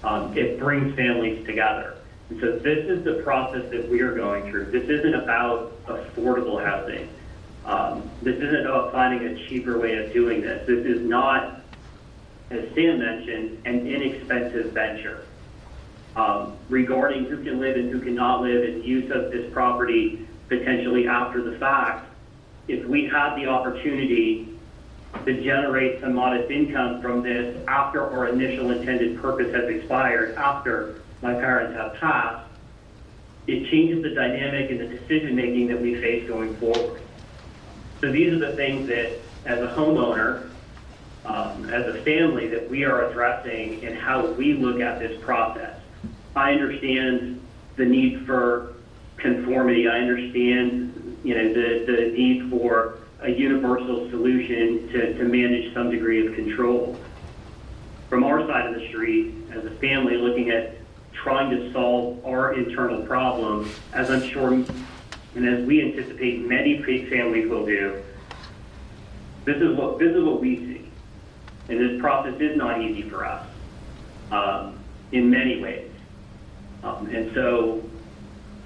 Um, 0.03 0.35
it 0.35 0.59
brings 0.59 0.95
families 0.95 1.45
together. 1.45 1.97
And 2.30 2.39
so 2.39 2.57
this 2.57 2.89
is 2.89 3.03
the 3.03 3.22
process 3.23 3.69
that 3.72 3.88
we 3.89 4.01
are 4.01 4.15
going 4.15 4.49
through. 4.49 4.72
This 4.72 4.89
isn't 4.89 5.13
about 5.13 5.85
affordable 5.85 6.63
housing. 6.63 7.09
Um, 7.65 8.09
this 8.22 8.38
isn't 8.38 8.65
about 8.65 8.91
finding 8.91 9.27
a 9.27 9.47
cheaper 9.47 9.77
way 9.77 10.03
of 10.03 10.11
doing 10.11 10.41
this. 10.41 10.65
This 10.65 10.85
is 10.85 11.07
not, 11.07 11.60
as 12.52 12.73
Sam 12.76 12.99
mentioned, 12.99 13.61
an 13.65 13.88
inexpensive 13.88 14.72
venture. 14.72 15.26
Um, 16.15 16.57
regarding 16.68 17.26
who 17.26 17.41
can 17.41 17.60
live 17.60 17.78
and 17.78 17.90
who 17.90 18.02
cannot 18.02 18.41
live 18.41 18.64
and 18.64 18.84
use 18.84 19.10
of 19.11 19.32
this 19.32 19.52
property 19.53 20.28
potentially 20.49 21.07
after 21.07 21.41
the 21.41 21.57
fact, 21.57 22.10
if 22.68 22.86
we 22.86 23.06
had 23.06 23.36
the 23.36 23.48
opportunity 23.48 24.49
to 25.26 25.41
generate 25.41 26.02
some 26.02 26.14
modest 26.14 26.52
income 26.52 27.02
from 27.02 27.23
this 27.23 27.57
after 27.68 28.06
our 28.11 28.28
initial 28.28 28.72
intended 28.72 29.22
purpose 29.22 29.53
has 29.56 29.69
expired, 29.69 30.36
after 30.36 31.02
my 31.22 31.34
parents 31.34 31.76
have 31.76 31.94
passed, 31.95 32.49
it 33.48 33.69
changes 33.72 34.03
the 34.03 34.10
dynamic 34.10 34.69
and 34.69 34.80
the 34.82 34.88
decision-making 34.88 35.68
that 35.68 35.82
we 35.82 35.95
face 35.95 36.28
going 36.28 36.56
forward. 36.57 37.02
So 38.02 38.11
these 38.11 38.34
are 38.34 38.40
the 38.40 38.56
things 38.56 38.88
that, 38.88 39.19
as 39.45 39.60
a 39.60 39.73
homeowner, 39.73 40.51
um, 41.26 41.69
as 41.69 41.88
a 41.88 42.02
family, 42.03 42.48
that 42.48 42.69
we 42.69 42.84
are 42.84 43.10
addressing 43.10 43.85
and 43.85 43.98
how 43.98 44.26
we 44.26 44.53
look 44.53 44.81
at 44.81 44.99
this 44.99 45.22
process. 45.23 45.80
I 46.35 46.53
understand 46.53 47.45
the 47.76 47.85
need 47.85 48.26
for 48.26 48.76
conformity. 49.18 49.88
I 49.88 49.99
understand, 49.99 51.19
you 51.23 51.35
know, 51.35 51.53
the, 51.53 51.85
the 51.85 52.11
need 52.11 52.49
for 52.49 52.99
a 53.19 53.30
universal 53.30 54.10
solution 54.10 54.88
to, 54.89 55.14
to 55.14 55.23
manage 55.23 55.73
some 55.73 55.91
degree 55.91 56.26
of 56.26 56.34
control. 56.35 56.98
From 58.10 58.23
our 58.23 58.45
side 58.48 58.68
of 58.68 58.76
the 58.76 58.88
street, 58.89 59.35
as 59.52 59.64
a 59.65 59.72
family 59.72 60.18
looking 60.18 60.49
at 60.49 60.77
trying 61.14 61.52
to 61.52 61.72
solve 61.72 62.26
our 62.26 62.53
internal 62.53 63.06
problems, 63.06 63.72
as 63.93 64.10
I'm 64.10 64.27
sure 64.30 64.65
and 65.34 65.48
as 65.48 65.65
we 65.65 65.81
anticipate 65.81 66.45
many 66.45 66.81
fa- 66.81 67.10
families 67.10 67.49
will 67.49 67.65
do, 67.65 68.03
this 69.45 69.57
is 69.57 69.77
what 69.77 69.98
this 69.99 70.15
is 70.15 70.23
what 70.23 70.41
we 70.41 70.57
see. 70.57 70.80
And 71.72 71.80
this 71.80 72.02
process 72.02 72.38
is 72.41 72.57
not 72.57 72.81
easy 72.81 73.03
for 73.03 73.26
us 73.26 73.48
um, 74.30 74.77
in 75.14 75.30
many 75.30 75.61
ways. 75.61 75.89
Um, 76.84 77.07
and 77.07 77.34
so 77.34 77.81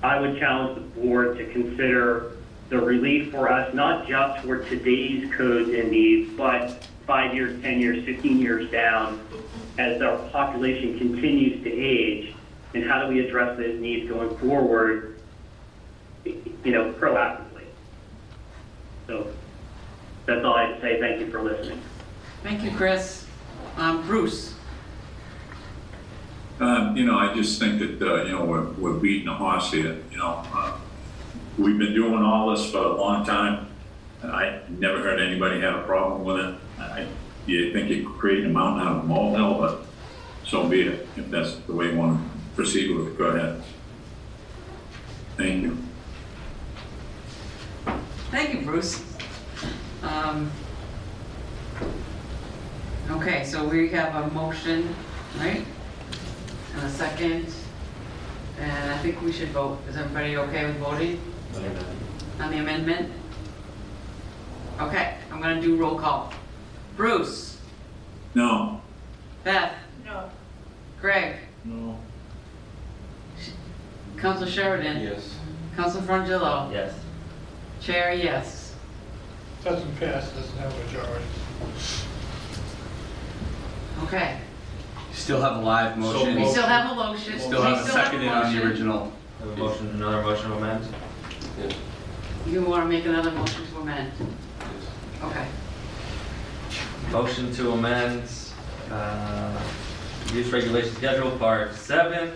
I 0.02 0.20
would 0.20 0.40
challenge 0.40 0.74
the 0.74 1.02
board 1.02 1.38
to 1.38 1.46
consider 1.46 2.32
the 2.70 2.80
relief 2.80 3.30
for 3.30 3.48
us, 3.48 3.72
not 3.76 4.08
just 4.08 4.44
for 4.44 4.64
today's 4.66 5.32
codes 5.36 5.70
and 5.70 5.92
needs, 5.92 6.36
but 6.36 6.88
five 7.06 7.36
years, 7.36 7.62
10 7.62 7.80
years, 7.80 8.04
15 8.06 8.40
years 8.40 8.72
down, 8.72 9.24
as 9.78 10.02
our 10.02 10.18
population 10.30 10.98
continues 10.98 11.64
to 11.64 11.72
age, 11.72 12.34
and 12.74 12.84
how 12.84 13.06
do 13.06 13.14
we 13.14 13.20
address 13.20 13.56
those 13.56 13.80
needs 13.80 14.10
going 14.10 14.36
forward, 14.38 15.20
you 16.24 16.72
know, 16.72 16.92
proactively. 16.94 17.66
So 19.06 19.32
that's 20.26 20.44
all 20.44 20.56
I 20.56 20.70
have 20.70 20.76
to 20.78 20.82
say. 20.82 21.00
Thank 21.00 21.20
you 21.20 21.30
for 21.30 21.44
listening. 21.44 21.80
Thank 22.46 22.62
you, 22.62 22.70
Chris. 22.78 23.26
Um, 23.76 24.06
Bruce? 24.06 24.54
Um, 26.60 26.96
you 26.96 27.04
know, 27.04 27.18
I 27.18 27.34
just 27.34 27.60
think 27.60 27.80
that, 27.80 28.00
uh, 28.08 28.24
you 28.24 28.34
know, 28.34 28.46
we're, 28.46 28.70
we're 28.74 29.00
beating 29.00 29.28
a 29.28 29.34
horse 29.34 29.72
here, 29.72 29.98
you 30.12 30.18
know. 30.20 30.44
Uh, 30.54 30.78
We've 31.58 31.80
been 31.80 31.96
doing 31.96 32.22
all 32.22 32.52
this 32.52 32.70
for 32.70 32.78
a 32.78 32.96
long 32.96 33.26
time, 33.26 33.68
and 34.22 34.32
I 34.32 34.62
never 34.70 35.00
heard 35.00 35.20
anybody 35.20 35.60
have 35.62 35.74
a 35.74 35.84
problem 35.88 36.24
with 36.24 36.38
it. 36.38 36.56
I, 36.78 37.08
you 37.48 37.74
think 37.74 37.90
you're 37.90 38.12
creating 38.12 38.52
a 38.52 38.54
mountain 38.54 38.86
out 38.86 38.98
of 38.98 39.04
a 39.06 39.08
molehill, 39.08 39.58
but 39.58 39.88
so 40.46 40.68
be 40.68 40.82
it. 40.82 41.08
If 41.18 41.32
that's 41.32 41.56
the 41.56 41.74
way 41.74 41.94
you 41.94 41.98
want 41.98 42.22
to 42.22 42.56
proceed 42.56 42.96
with 42.96 43.08
it, 43.08 43.18
go 43.18 43.26
ahead. 43.26 43.64
Thank 45.36 45.64
you. 45.64 45.78
Thank 48.30 48.54
you, 48.54 48.62
Bruce. 48.62 49.04
Um, 50.04 50.52
Okay, 53.12 53.44
so 53.44 53.68
we 53.68 53.90
have 53.90 54.16
a 54.16 54.28
motion, 54.34 54.94
right? 55.38 55.64
And 56.76 56.84
a 56.84 56.90
second. 56.90 57.54
And 58.60 58.92
I 58.92 58.98
think 59.00 59.22
we 59.22 59.32
should 59.32 59.50
vote. 59.50 59.80
Is 59.90 59.96
everybody 59.98 60.38
okay 60.38 60.66
with 60.66 60.78
voting 60.78 61.22
on 62.40 62.52
the 62.52 62.58
amendment? 62.58 63.12
Okay, 64.80 65.16
I'm 65.32 65.40
gonna 65.42 65.62
do 65.62 65.76
roll 65.76 66.00
call. 66.00 66.34
Bruce? 66.98 67.58
No, 68.34 68.82
Beth? 69.44 69.74
No. 70.06 70.30
Greg? 71.00 71.36
No. 71.64 71.98
Council 74.18 74.48
Sheridan? 74.48 75.02
Yes. 75.02 75.36
Council 75.76 76.02
Frongillo, 76.02 76.72
Yes. 76.72 76.94
Chair, 77.82 78.14
yes. 78.14 78.74
Doesn't 79.64 80.00
pass, 80.00 80.32
doesn't 80.32 80.58
have 80.58 80.74
a 80.74 80.84
majority. 80.86 81.26
Okay. 84.04 84.38
Still 85.14 85.42
have 85.42 85.58
a 85.58 85.60
live 85.60 85.98
motion. 85.98 86.36
We 86.36 86.48
still 86.50 86.64
have 86.64 86.92
a 86.92 86.96
motion. 86.96 87.40
Still 87.40 87.62
have 87.62 87.78
a 87.80 87.82
still 87.84 87.94
second 87.94 88.28
on 88.28 88.54
the 88.54 88.60
motion. 88.60 88.68
original. 88.68 89.14
Have 89.40 89.50
a 89.50 89.58
motion, 89.58 89.88
another 89.92 90.22
motion 90.22 90.50
to 90.50 90.58
amend? 90.58 90.88
You 92.48 92.62
want 92.64 92.84
to 92.84 92.90
make 92.90 93.06
another 93.06 93.32
motion 93.32 93.66
to 93.66 93.78
amend? 93.78 94.12
Okay. 95.24 95.48
Motion 97.12 97.54
to 97.54 97.72
amend, 97.72 98.24
uh, 98.92 99.62
use 100.34 100.52
regulation 100.52 100.94
schedule, 100.96 101.32
part 101.38 101.74
seven, 101.74 102.34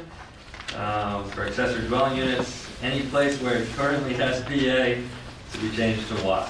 um, 0.75 1.25
for 1.29 1.43
accessory 1.43 1.87
dwelling 1.87 2.17
units, 2.17 2.67
any 2.81 3.01
place 3.07 3.41
where 3.41 3.57
it 3.57 3.67
currently 3.73 4.13
has 4.13 4.41
PA 4.43 4.49
to 4.49 5.59
be 5.59 5.75
changed 5.75 6.07
to 6.09 6.23
Y. 6.23 6.45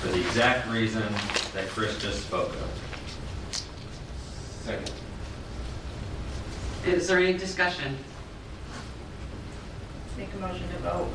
For 0.00 0.08
the 0.08 0.20
exact 0.20 0.68
reason 0.70 1.02
that 1.54 1.68
Chris 1.68 2.00
just 2.00 2.26
spoke 2.26 2.50
of. 2.50 2.71
Second. 4.64 4.90
Is 6.86 7.08
there 7.08 7.18
any 7.18 7.36
discussion? 7.36 7.96
Make 10.16 10.28
a 10.34 10.36
motion 10.36 10.68
to 10.68 10.78
vote. 10.78 11.08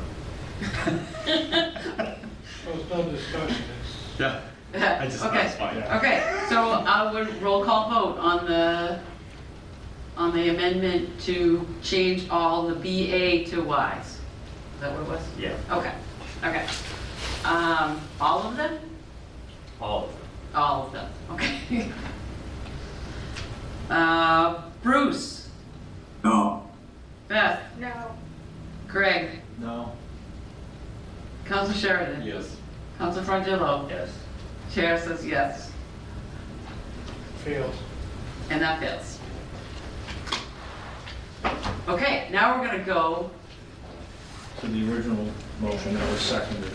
So 2.64 2.72
it's 2.74 2.90
no 2.90 3.02
discussion, 3.10 3.56
it's, 3.80 4.20
Yeah. 4.20 4.40
I 4.74 5.06
just, 5.06 5.20
that's 5.20 5.54
Okay, 5.54 5.58
fine. 5.58 5.98
okay, 5.98 6.44
so 6.50 6.72
I 6.72 7.10
would 7.10 7.40
roll 7.42 7.64
call 7.64 7.88
vote 7.88 8.18
on 8.18 8.44
the, 8.46 8.98
on 10.18 10.34
the 10.34 10.50
amendment 10.50 11.18
to 11.22 11.66
change 11.82 12.28
all 12.28 12.66
the 12.68 12.74
BA 12.74 13.46
to 13.50 13.62
Ys. 13.62 14.06
Is 14.06 14.80
that 14.80 14.92
what 14.92 15.02
it 15.02 15.08
was? 15.08 15.22
Yeah, 15.38 15.54
Okay, 15.70 15.92
okay. 16.44 16.66
Um, 17.44 17.98
all 18.20 18.40
of 18.42 18.56
them? 18.58 18.78
all 19.80 20.04
of 20.04 20.10
them. 20.10 20.20
All 20.54 20.86
of 20.86 20.92
them, 20.92 21.10
okay. 21.30 21.58
Uh, 23.90 24.62
Bruce, 24.82 25.48
no, 26.22 26.68
Beth, 27.28 27.60
No. 27.78 28.14
Greg, 28.86 29.40
No. 29.58 29.92
Council 31.46 31.74
Sheridan. 31.74 32.22
Yes. 32.22 32.56
Council 32.98 33.22
Frongillo. 33.22 33.88
Yes. 33.88 34.10
Chair 34.72 34.98
says 35.00 35.24
yes, 35.26 35.72
fails. 37.44 37.74
and 38.50 38.60
that 38.60 38.80
fails. 38.80 39.18
Okay, 41.88 42.28
now 42.30 42.58
we're 42.60 42.66
gonna 42.66 42.84
go, 42.84 43.30
To 44.60 44.66
the 44.66 44.92
original 44.92 45.26
motion 45.60 45.94
that 45.94 46.10
was 46.10 46.20
seconded. 46.20 46.70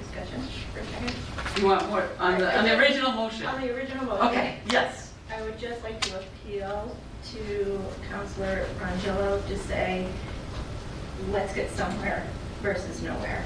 Discussion 0.00 0.42
for 0.72 0.82
second. 0.84 1.60
you 1.62 1.66
want 1.68 1.86
more, 1.90 2.08
on 2.18 2.38
the, 2.38 2.56
on 2.58 2.64
the 2.64 2.78
original 2.78 3.12
motion? 3.12 3.44
On 3.46 3.60
the 3.60 3.74
original 3.74 4.06
motion. 4.06 4.26
Okay, 4.28 4.56
yes. 4.70 5.07
I 5.38 5.42
would 5.42 5.58
just 5.58 5.84
like 5.84 6.00
to 6.00 6.18
appeal 6.18 6.96
to 7.32 7.80
Counselor 8.10 8.66
Rangillo 8.80 9.46
to 9.46 9.56
say, 9.56 10.08
let's 11.30 11.54
get 11.54 11.70
somewhere 11.70 12.26
versus 12.60 13.00
nowhere. 13.02 13.44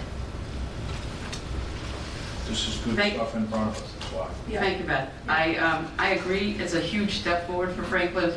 This 2.48 2.66
is 2.68 2.76
good 2.78 2.96
Thank- 2.96 3.14
stuff 3.16 3.34
in 3.36 3.46
front 3.46 3.76
of 3.76 3.82
us, 3.82 3.92
that's 3.98 4.12
why. 4.12 4.28
Thank 4.58 4.78
you, 4.78 4.86
Beth. 4.86 5.10
I, 5.28 5.56
um, 5.56 5.86
I 5.98 6.14
agree, 6.14 6.56
it's 6.58 6.72
a 6.72 6.80
huge 6.80 7.18
step 7.18 7.46
forward 7.46 7.72
for 7.74 7.82
Franklin. 7.82 8.32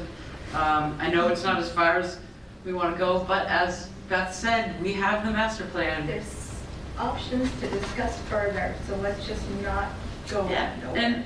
Um, 0.53 0.97
I 0.99 1.09
know 1.09 1.29
it's 1.29 1.43
not 1.45 1.57
as 1.57 1.71
far 1.71 1.97
as 1.99 2.19
we 2.65 2.73
want 2.73 2.93
to 2.93 2.99
go, 2.99 3.23
but 3.25 3.47
as 3.47 3.87
Beth 4.09 4.33
said, 4.35 4.81
we 4.83 4.91
have 4.93 5.25
the 5.25 5.31
master 5.31 5.63
plan. 5.67 6.07
There's 6.07 6.51
options 6.99 7.49
to 7.61 7.69
discuss 7.69 8.19
further, 8.23 8.75
so 8.85 8.97
let's 8.97 9.25
just 9.25 9.49
not 9.63 9.91
go 10.29 10.45
Yeah, 10.49 10.75
nowhere. 10.83 11.01
and 11.01 11.25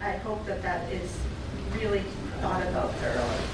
I 0.00 0.12
hope 0.12 0.46
that 0.46 0.62
that 0.62 0.92
is 0.92 1.16
really 1.78 2.02
thought 2.40 2.62
about 2.66 2.94
thoroughly. 2.96 3.44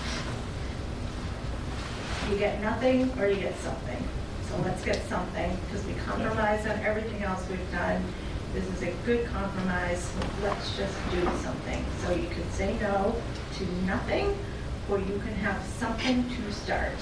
You 2.31 2.39
get 2.39 2.61
nothing 2.61 3.11
or 3.19 3.27
you 3.27 3.37
get 3.37 3.57
something. 3.59 4.09
So 4.49 4.57
let's 4.65 4.85
get 4.85 5.03
something, 5.09 5.57
because 5.65 5.85
we 5.87 5.95
compromise 5.95 6.67
on 6.67 6.79
everything 6.81 7.23
else 7.23 7.49
we've 7.49 7.73
done. 7.73 8.05
This 8.53 8.67
is 8.69 8.83
a 8.83 8.93
good 9.07 9.27
compromise, 9.27 10.13
let's 10.43 10.77
just 10.77 10.95
do 11.11 11.23
something. 11.43 11.85
So 12.05 12.15
you 12.15 12.29
can 12.29 12.51
say 12.51 12.77
no 12.81 13.15
to 13.57 13.65
nothing, 13.87 14.37
or 14.91 14.99
you 14.99 15.19
can 15.25 15.35
have 15.37 15.63
something 15.65 16.29
to 16.29 16.53
start. 16.53 16.93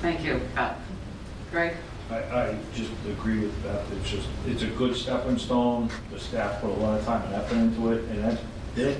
Thank 0.00 0.24
you, 0.24 0.40
Beth. 0.54 0.78
Greg? 1.52 1.76
I, 2.10 2.16
I 2.16 2.58
just 2.74 2.90
agree 3.08 3.38
with 3.38 3.62
Beth, 3.62 3.86
it's 3.92 4.10
just, 4.10 4.26
it's 4.46 4.62
a 4.62 4.66
good 4.66 4.96
stepping 4.96 5.38
stone, 5.38 5.90
the 6.10 6.18
staff 6.18 6.60
put 6.60 6.70
a 6.70 6.74
lot 6.74 6.98
of 6.98 7.04
time 7.04 7.22
and 7.26 7.34
effort 7.34 7.56
into 7.56 7.92
it, 7.92 8.04
and 8.10 8.24
that's, 8.24 8.42
that, 8.76 8.96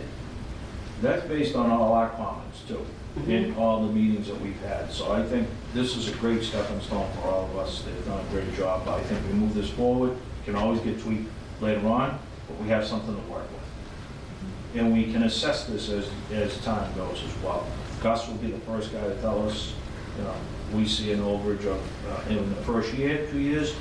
that's 1.02 1.26
based 1.26 1.55
on 1.56 1.70
all 1.70 1.92
our 1.92 2.10
comments 2.10 2.62
too, 2.68 2.84
in 3.26 3.55
all 3.56 3.86
the 3.86 3.92
meetings 3.92 4.26
that 4.28 4.40
we've 4.40 4.60
had, 4.60 4.90
so 4.90 5.12
I 5.12 5.24
think 5.24 5.48
this 5.74 5.97
is 5.97 6.09
a 6.09 6.16
great 6.16 6.42
stepping 6.42 6.80
stone 6.80 7.10
for 7.14 7.28
all 7.28 7.44
of 7.44 7.56
us, 7.59 7.82
they've 7.82 8.05
done 8.05 8.24
a 8.24 8.30
great 8.30 8.55
job, 8.55 8.86
I 8.88 9.01
think 9.02 9.20
we 9.26 9.32
move 9.32 9.55
this 9.55 9.70
forward, 9.70 10.12
It 10.12 10.44
can 10.44 10.56
always 10.56 10.80
get 10.80 11.01
tweaked 11.01 11.28
later 11.60 11.86
on, 11.88 12.18
but 12.47 12.60
we 12.60 12.68
have 12.68 12.86
something 12.86 13.14
to 13.14 13.30
work 13.30 13.47
with. 13.51 14.80
And 14.80 14.92
we 14.92 15.12
can 15.12 15.24
assess 15.24 15.66
this 15.66 15.88
as, 15.90 16.09
as 16.32 16.56
time 16.64 16.92
goes 16.94 17.22
as 17.24 17.42
well. 17.42 17.66
Gus 18.02 18.28
will 18.28 18.36
be 18.36 18.51
the 18.51 18.60
first 18.60 18.92
guy 18.92 19.02
to 19.02 19.14
tell 19.16 19.47
us, 19.48 19.74
you 20.16 20.24
know, 20.24 20.34
we 20.72 20.86
see 20.86 21.12
an 21.12 21.20
overage 21.20 21.66
of, 21.66 21.82
uh, 22.09 22.30
in 22.30 22.48
the 22.51 22.62
first 22.62 22.94
year, 22.94 23.26
two 23.30 23.38
years, 23.38 23.74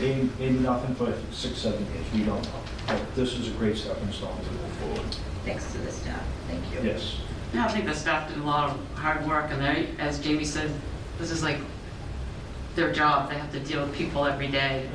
maybe, 0.00 0.30
maybe 0.38 0.58
nothing 0.60 0.94
for 0.94 1.12
six, 1.32 1.58
seven 1.58 1.84
years, 1.92 2.06
we 2.12 2.22
don't 2.22 2.42
know. 2.42 2.60
But 2.86 3.14
this 3.14 3.34
is 3.34 3.48
a 3.48 3.50
great 3.52 3.76
stepping 3.76 4.12
stone 4.12 4.36
to 4.36 4.50
move 4.52 4.72
forward. 4.72 5.16
Thanks 5.48 5.72
to 5.72 5.78
the 5.78 5.90
staff, 5.90 6.22
thank 6.46 6.62
you. 6.74 6.90
Yes. 6.90 7.16
Yeah, 7.54 7.64
I 7.64 7.68
think 7.68 7.86
the 7.86 7.94
staff 7.94 8.28
did 8.28 8.36
a 8.36 8.42
lot 8.42 8.68
of 8.68 8.98
hard 8.98 9.26
work, 9.26 9.50
and 9.50 9.62
they, 9.62 9.88
as 9.98 10.18
Jamie 10.18 10.44
said, 10.44 10.70
this 11.18 11.30
is 11.30 11.42
like 11.42 11.56
their 12.74 12.92
job, 12.92 13.30
they 13.30 13.36
have 13.38 13.50
to 13.52 13.60
deal 13.60 13.86
with 13.86 13.94
people 13.94 14.26
every 14.26 14.48
day. 14.48 14.86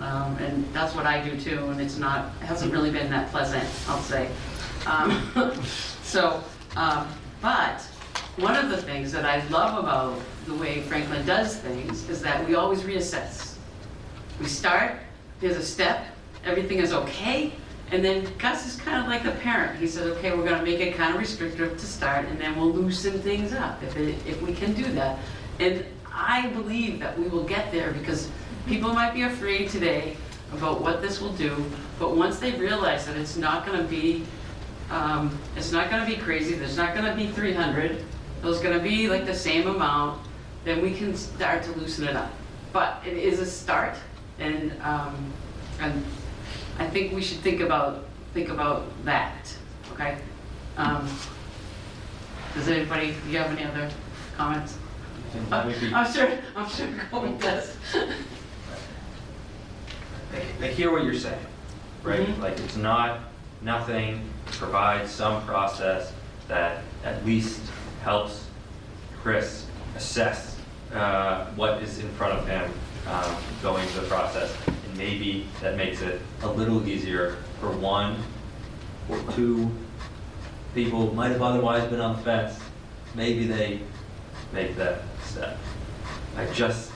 Um, 0.00 0.36
and 0.38 0.64
that's 0.72 0.96
what 0.96 1.06
I 1.06 1.22
do 1.22 1.38
too, 1.40 1.64
and 1.66 1.80
it's 1.80 1.96
not, 1.96 2.32
it 2.42 2.46
hasn't 2.46 2.72
really 2.72 2.90
been 2.90 3.08
that 3.10 3.30
pleasant, 3.30 3.62
I'll 3.86 4.02
say. 4.02 4.28
Um, 4.84 5.30
So, 6.02 6.42
um, 6.74 7.06
but, 7.40 7.80
one 8.36 8.56
of 8.56 8.68
the 8.68 8.78
things 8.78 9.12
that 9.12 9.24
I 9.24 9.46
love 9.46 9.78
about 9.78 10.20
the 10.46 10.54
way 10.54 10.80
Franklin 10.80 11.24
does 11.24 11.58
things 11.58 12.08
is 12.08 12.20
that 12.22 12.44
we 12.48 12.56
always 12.56 12.82
reassess. 12.82 13.54
We 14.40 14.46
start, 14.46 14.96
there's 15.38 15.56
a 15.56 15.64
step, 15.64 16.04
everything 16.44 16.78
is 16.78 16.92
okay, 16.92 17.52
and 17.92 18.04
then 18.04 18.26
Gus 18.38 18.66
is 18.66 18.80
kind 18.80 19.02
of 19.02 19.08
like 19.08 19.24
the 19.24 19.32
parent. 19.42 19.78
He 19.78 19.86
said, 19.86 20.06
okay, 20.08 20.34
we're 20.34 20.44
gonna 20.44 20.62
make 20.62 20.80
it 20.80 20.94
kind 20.94 21.14
of 21.14 21.20
restrictive 21.20 21.78
to 21.78 21.86
start, 21.86 22.26
and 22.26 22.40
then 22.40 22.56
we'll 22.56 22.72
loosen 22.72 23.20
things 23.20 23.52
up 23.52 23.82
if 23.82 23.96
it, 23.96 24.16
if 24.26 24.40
we 24.42 24.52
can 24.52 24.72
do 24.74 24.84
that. 24.92 25.18
And 25.58 25.84
I 26.12 26.48
believe 26.48 27.00
that 27.00 27.18
we 27.18 27.26
will 27.28 27.44
get 27.44 27.72
there 27.72 27.92
because 27.92 28.30
people 28.66 28.92
might 28.92 29.14
be 29.14 29.22
afraid 29.22 29.70
today 29.70 30.16
about 30.52 30.80
what 30.80 31.02
this 31.02 31.20
will 31.20 31.32
do, 31.32 31.64
but 31.98 32.16
once 32.16 32.38
they 32.38 32.52
realize 32.52 33.06
that 33.06 33.16
it's 33.16 33.36
not 33.36 33.66
gonna 33.66 33.84
be, 33.84 34.24
um, 34.90 35.36
it's 35.56 35.72
not 35.72 35.90
gonna 35.90 36.06
be 36.06 36.16
crazy, 36.16 36.54
there's 36.54 36.76
not 36.76 36.94
gonna 36.94 37.14
be 37.14 37.28
three 37.28 37.52
hundred, 37.52 38.04
there's 38.42 38.60
gonna 38.60 38.80
be 38.80 39.08
like 39.08 39.26
the 39.26 39.34
same 39.34 39.66
amount, 39.68 40.20
then 40.64 40.82
we 40.82 40.94
can 40.94 41.16
start 41.16 41.62
to 41.64 41.72
loosen 41.72 42.06
it 42.06 42.16
up. 42.16 42.30
But 42.72 43.02
it 43.06 43.16
is 43.16 43.40
a 43.40 43.46
start, 43.46 43.96
and, 44.38 44.72
um, 44.82 45.32
and 45.80 46.04
I 46.80 46.86
think 46.88 47.12
we 47.12 47.20
should 47.20 47.40
think 47.40 47.60
about, 47.60 48.06
think 48.32 48.48
about 48.48 48.86
that, 49.04 49.54
okay? 49.92 50.16
Um, 50.78 51.06
Does 52.54 52.68
anybody, 52.68 53.14
do 53.26 53.30
you 53.30 53.36
have 53.38 53.50
any 53.52 53.64
other 53.64 53.90
comments? 54.34 54.78
I'm 55.50 56.10
sure, 56.10 56.30
I'm 56.56 56.68
sure 56.70 56.88
Cobi 57.10 57.32
does. 57.38 57.76
I 60.62 60.66
hear 60.68 60.90
what 60.90 61.04
you're 61.04 61.12
saying, 61.14 61.44
right? 62.02 62.26
Mhm. 62.26 62.40
Like, 62.40 62.58
it's 62.58 62.76
not, 62.76 63.20
nothing, 63.60 64.24
provide 64.46 65.06
some 65.06 65.44
process 65.44 66.14
that 66.48 66.82
at 67.04 67.24
least 67.26 67.60
helps 68.02 68.46
Chris 69.22 69.66
assess 69.96 70.56
uh, 70.94 71.44
what 71.56 71.82
is 71.82 71.98
in 71.98 72.08
front 72.12 72.38
of 72.38 72.48
him 72.48 72.72
um, 73.06 73.36
going 73.62 73.86
through 73.88 74.04
the 74.04 74.08
process. 74.08 74.50
Maybe 74.96 75.46
that 75.60 75.76
makes 75.76 76.02
it 76.02 76.20
a 76.42 76.48
little 76.48 76.86
easier 76.88 77.36
for 77.60 77.70
one 77.70 78.22
or 79.08 79.20
two 79.32 79.70
people 80.74 81.08
who 81.08 81.14
might 81.14 81.30
have 81.30 81.42
otherwise 81.42 81.88
been 81.88 82.00
on 82.00 82.16
the 82.16 82.22
fence. 82.22 82.58
Maybe 83.14 83.46
they 83.46 83.80
make 84.52 84.76
that 84.76 85.02
step. 85.24 85.58
I 86.36 86.46
just 86.46 86.90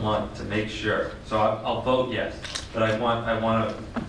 want 0.00 0.34
to 0.36 0.44
make 0.44 0.68
sure. 0.68 1.12
So 1.26 1.38
I- 1.38 1.62
I'll 1.62 1.82
vote 1.82 2.12
yes, 2.12 2.34
but 2.72 2.82
I 2.82 2.98
want, 2.98 3.26
I 3.26 3.38
want 3.38 3.70
to 3.70 4.02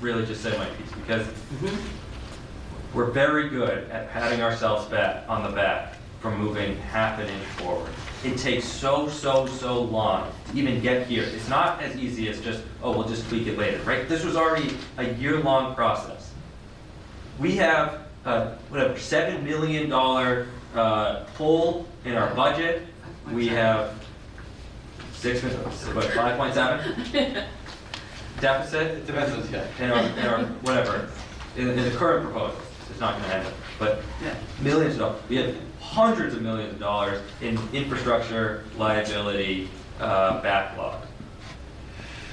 really 0.00 0.26
just 0.26 0.42
say 0.42 0.56
my 0.58 0.66
piece 0.66 0.92
because 0.92 1.26
mm-hmm. 1.26 2.96
we're 2.96 3.10
very 3.10 3.48
good 3.48 3.90
at 3.90 4.10
patting 4.10 4.42
ourselves 4.42 4.86
back, 4.86 5.24
on 5.28 5.42
the 5.42 5.50
back 5.50 5.96
from 6.20 6.38
moving 6.38 6.76
half 6.76 7.18
an 7.18 7.28
inch 7.28 7.44
forward. 7.58 7.90
It 8.24 8.38
takes 8.38 8.64
so, 8.64 9.08
so, 9.08 9.46
so 9.46 9.82
long 9.82 10.30
to 10.50 10.56
even 10.58 10.80
get 10.80 11.06
here. 11.06 11.22
It's 11.24 11.48
not 11.48 11.80
as 11.82 11.96
easy 11.96 12.28
as 12.28 12.40
just, 12.40 12.62
oh, 12.82 12.90
we'll 12.96 13.06
just 13.06 13.28
tweak 13.28 13.46
it 13.46 13.56
later, 13.58 13.78
right? 13.84 14.08
This 14.08 14.24
was 14.24 14.36
already 14.36 14.76
a 14.98 15.12
year-long 15.14 15.74
process. 15.74 16.32
We 17.38 17.56
have, 17.56 18.00
uh, 18.24 18.54
whatever, 18.70 18.98
seven 18.98 19.44
million 19.44 19.88
dollar, 19.90 20.48
uh, 20.74 21.24
hole 21.36 21.86
in 22.04 22.14
our 22.16 22.34
budget. 22.34 22.82
We 23.30 23.48
have 23.48 23.94
six, 25.12 25.42
mi- 25.42 25.50
what, 25.50 26.04
five 26.12 26.36
point 26.38 26.54
seven 26.54 27.04
deficit? 28.40 28.98
It 28.98 29.06
depends 29.06 29.32
on, 29.34 29.52
yeah. 29.52 29.66
in 29.78 29.90
our, 29.90 30.02
in 30.18 30.26
our, 30.26 30.44
whatever, 30.62 31.08
in, 31.56 31.68
in 31.70 31.84
the 31.84 31.90
current 31.96 32.24
proposal, 32.24 32.58
it's 32.90 33.00
not 33.00 33.14
gonna 33.20 33.28
happen, 33.32 33.52
but 33.78 34.02
Yeah. 34.22 34.34
millions 34.60 34.94
of 34.94 35.00
dollars, 35.00 35.22
we 35.28 35.36
have 35.36 35.54
hundreds 35.90 36.34
of 36.34 36.42
millions 36.42 36.72
of 36.74 36.80
dollars 36.80 37.22
in 37.40 37.58
infrastructure 37.72 38.64
liability, 38.76 39.68
uh, 40.00 40.42
backlog. 40.42 41.00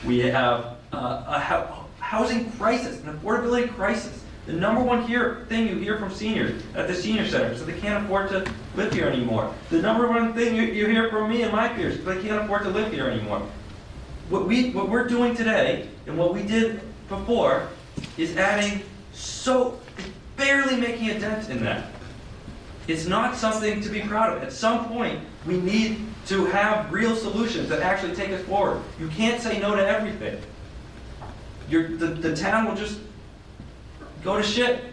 We 0.06 0.20
have, 0.20 0.76
uh, 0.92 1.24
a 1.28 1.40
hou- 1.40 1.86
housing 2.00 2.52
crisis, 2.52 3.02
an 3.04 3.18
affordability 3.18 3.74
crisis. 3.74 4.22
The 4.46 4.54
number 4.54 4.82
one 4.82 5.08
here, 5.08 5.46
thing 5.48 5.70
you 5.70 5.78
hear 5.78 5.98
from 5.98 6.12
seniors 6.12 6.62
at 6.76 6.88
the 6.88 6.96
senior 6.96 7.26
center 7.26 7.54
is 7.54 7.60
that 7.64 7.72
they 7.72 7.80
can't 7.80 8.04
afford 8.04 8.30
to 8.32 8.46
live 8.76 8.92
here 8.92 9.08
anymore. 9.08 9.54
The 9.70 9.82
number 9.82 10.10
one 10.10 10.34
thing 10.34 10.56
you, 10.56 10.64
you 10.64 10.88
hear 10.88 11.10
from 11.10 11.30
me 11.30 11.44
and 11.44 11.52
my 11.52 11.70
peers, 11.70 11.96
is 11.96 12.06
they 12.06 12.22
can't 12.22 12.44
afford 12.44 12.64
to 12.64 12.70
live 12.70 12.92
here 12.92 13.08
anymore. 13.08 13.42
What 14.30 14.48
we, 14.48 14.72
what 14.72 14.90
we're 14.90 15.08
doing 15.08 15.36
today, 15.36 15.88
and 16.08 16.18
what 16.18 16.34
we 16.34 16.44
did 16.44 16.82
before, 17.08 17.70
is 18.18 18.36
adding 18.36 18.82
so, 19.14 19.80
barely 20.36 20.76
making 20.76 21.12
a 21.12 21.20
dent 21.20 21.50
in 21.50 21.64
that. 21.64 21.86
It's 22.88 23.06
not 23.06 23.36
something 23.36 23.82
to 23.82 23.90
be 23.90 24.02
proud 24.02 24.36
of. 24.36 24.44
At 24.44 24.52
some 24.52 24.88
point, 24.88 25.20
we 25.46 25.60
need 25.60 26.06
to 26.28 26.46
have 26.46 26.92
real 26.92 27.16
solutions 27.16 27.70
that 27.70 27.82
actually 27.82 28.16
take 28.16 28.32
us 28.32 28.42
forward. 28.44 28.82
You 29.00 29.08
can't 29.10 29.42
say 29.42 29.60
no 29.60 29.76
to 29.76 29.86
everything. 29.86 30.42
The, 31.70 32.08
the 32.08 32.36
town 32.36 32.68
will 32.68 32.76
just 32.76 33.00
go 34.24 34.38
to 34.38 34.44
shit. 34.44 34.84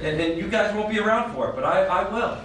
And, 0.00 0.20
and 0.20 0.38
you 0.38 0.48
guys 0.48 0.74
won't 0.74 0.88
be 0.88 0.98
around 0.98 1.34
for 1.34 1.50
it, 1.50 1.54
but 1.54 1.64
I, 1.64 1.84
I 1.84 2.10
will. 2.10 2.38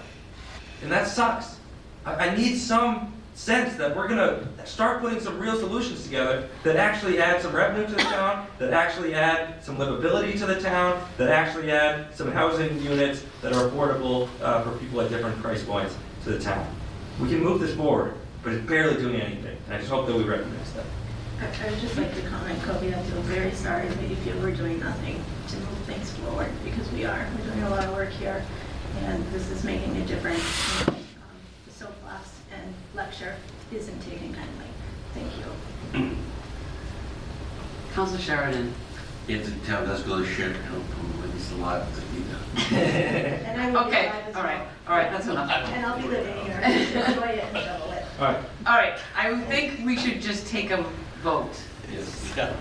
And 0.82 0.92
that 0.92 1.08
sucks. 1.08 1.58
I, 2.04 2.28
I 2.28 2.36
need 2.36 2.56
some 2.58 3.15
sense 3.36 3.76
that 3.76 3.94
we're 3.94 4.08
gonna 4.08 4.48
start 4.64 5.00
putting 5.02 5.20
some 5.20 5.38
real 5.38 5.56
solutions 5.58 6.02
together 6.02 6.48
that 6.64 6.76
actually 6.76 7.20
add 7.20 7.40
some 7.42 7.54
revenue 7.54 7.86
to 7.86 7.92
the 7.92 8.02
town, 8.02 8.46
that 8.58 8.72
actually 8.72 9.14
add 9.14 9.62
some 9.62 9.76
livability 9.76 10.38
to 10.38 10.46
the 10.46 10.58
town, 10.58 11.06
that 11.18 11.28
actually 11.28 11.70
add 11.70 12.06
some 12.14 12.32
housing 12.32 12.80
units 12.80 13.24
that 13.42 13.52
are 13.52 13.68
affordable 13.68 14.28
uh, 14.42 14.62
for 14.62 14.70
people 14.78 15.02
at 15.02 15.10
different 15.10 15.40
price 15.42 15.62
points 15.62 15.94
to 16.24 16.30
the 16.30 16.38
town. 16.38 16.66
We 17.20 17.28
can 17.28 17.40
move 17.40 17.60
this 17.60 17.74
forward, 17.74 18.14
but 18.42 18.54
it's 18.54 18.66
barely 18.66 18.96
doing 19.00 19.20
anything, 19.20 19.58
and 19.66 19.74
I 19.74 19.78
just 19.78 19.90
hope 19.90 20.06
that 20.06 20.16
we 20.16 20.24
recognize 20.24 20.72
that. 20.72 20.86
I 21.38 21.66
I 21.66 21.70
would 21.70 21.80
just 21.80 21.96
like 21.98 22.14
to 22.14 22.22
comment, 22.22 22.58
Cobi, 22.62 22.94
I 22.94 23.02
feel 23.02 23.20
very 23.22 23.52
sorry 23.52 23.86
that 23.88 24.08
you 24.08 24.16
feel 24.16 24.38
we're 24.38 24.52
doing 24.52 24.80
nothing 24.80 25.22
to 25.48 25.56
move 25.56 25.78
things 25.84 26.10
forward, 26.12 26.50
because 26.64 26.90
we 26.92 27.04
are. 27.04 27.28
We're 27.38 27.50
doing 27.52 27.62
a 27.64 27.70
lot 27.70 27.84
of 27.84 27.92
work 27.92 28.08
here, 28.12 28.42
and 29.02 29.22
this 29.30 29.50
is 29.50 29.62
making 29.62 29.94
a 29.98 30.06
difference. 30.06 30.40
And, 30.86 30.96
um, 30.96 31.04
The 31.66 31.72
soapbox 31.74 32.30
and 32.66 32.74
lecture 32.94 33.34
isn't 33.72 34.00
taken 34.00 34.34
kindly. 34.34 34.66
Thank 35.14 35.32
you. 35.38 36.10
Council 37.94 38.18
Sheridan. 38.18 38.72
If 39.28 39.44
the 39.44 39.66
town 39.66 39.86
does 39.86 40.02
go 40.02 40.20
to 40.20 40.26
shit, 40.26 40.48
you 40.48 40.52
know, 40.52 40.80
from 40.90 41.24
at 41.24 41.34
least 41.34 41.52
a 41.52 41.56
lot 41.56 41.82
that 41.94 42.12
need 42.12 42.26
to. 42.28 42.36
And 43.46 43.60
I 43.60 43.70
will 43.70 43.80
be 43.84 43.86
Okay, 43.96 44.06
alive 44.06 44.24
as 44.28 44.36
all 44.36 44.42
right, 44.44 44.58
well. 44.58 44.68
all 44.88 44.96
right, 44.96 45.10
that's 45.10 45.26
enough. 45.26 45.50
And 45.50 45.84
I'll 45.86 46.00
be 46.00 46.08
living 46.08 46.44
here, 46.44 46.60
enjoy 46.60 47.26
it 47.26 47.44
and 47.52 47.64
shovel 47.64 47.90
it. 47.90 48.04
All 48.20 48.26
right, 48.26 48.44
All 48.66 48.76
right, 48.76 48.98
I 49.16 49.32
would 49.32 49.44
think 49.48 49.84
we 49.84 49.96
should 49.96 50.20
just 50.22 50.46
take 50.46 50.70
a 50.70 50.84
vote. 51.22 51.58
Yes. 51.92 52.22
Yeah. 52.36 52.52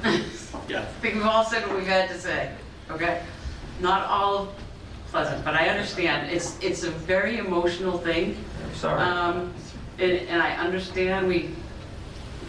yeah. 0.69 0.82
I 0.82 0.86
think 1.02 1.15
we've 1.15 1.26
all 1.26 1.44
said 1.44 1.68
what 1.68 1.76
we've 1.76 1.86
had 1.88 2.07
to 2.10 2.18
say, 2.18 2.49
okay? 2.90 3.22
Not 3.82 4.03
all 4.07 4.53
pleasant, 5.07 5.44
but 5.44 5.53
I 5.53 5.68
understand, 5.68 6.32
it's, 6.32 6.57
it's 6.61 6.84
a 6.84 6.91
very 6.91 7.38
emotional 7.40 7.98
thing. 7.98 8.38
I'm 8.65 8.76
sorry. 8.76 9.02
Um, 9.02 9.53
and, 9.99 10.11
and 10.11 10.41
I 10.41 10.55
understand, 10.57 11.27
we, 11.27 11.49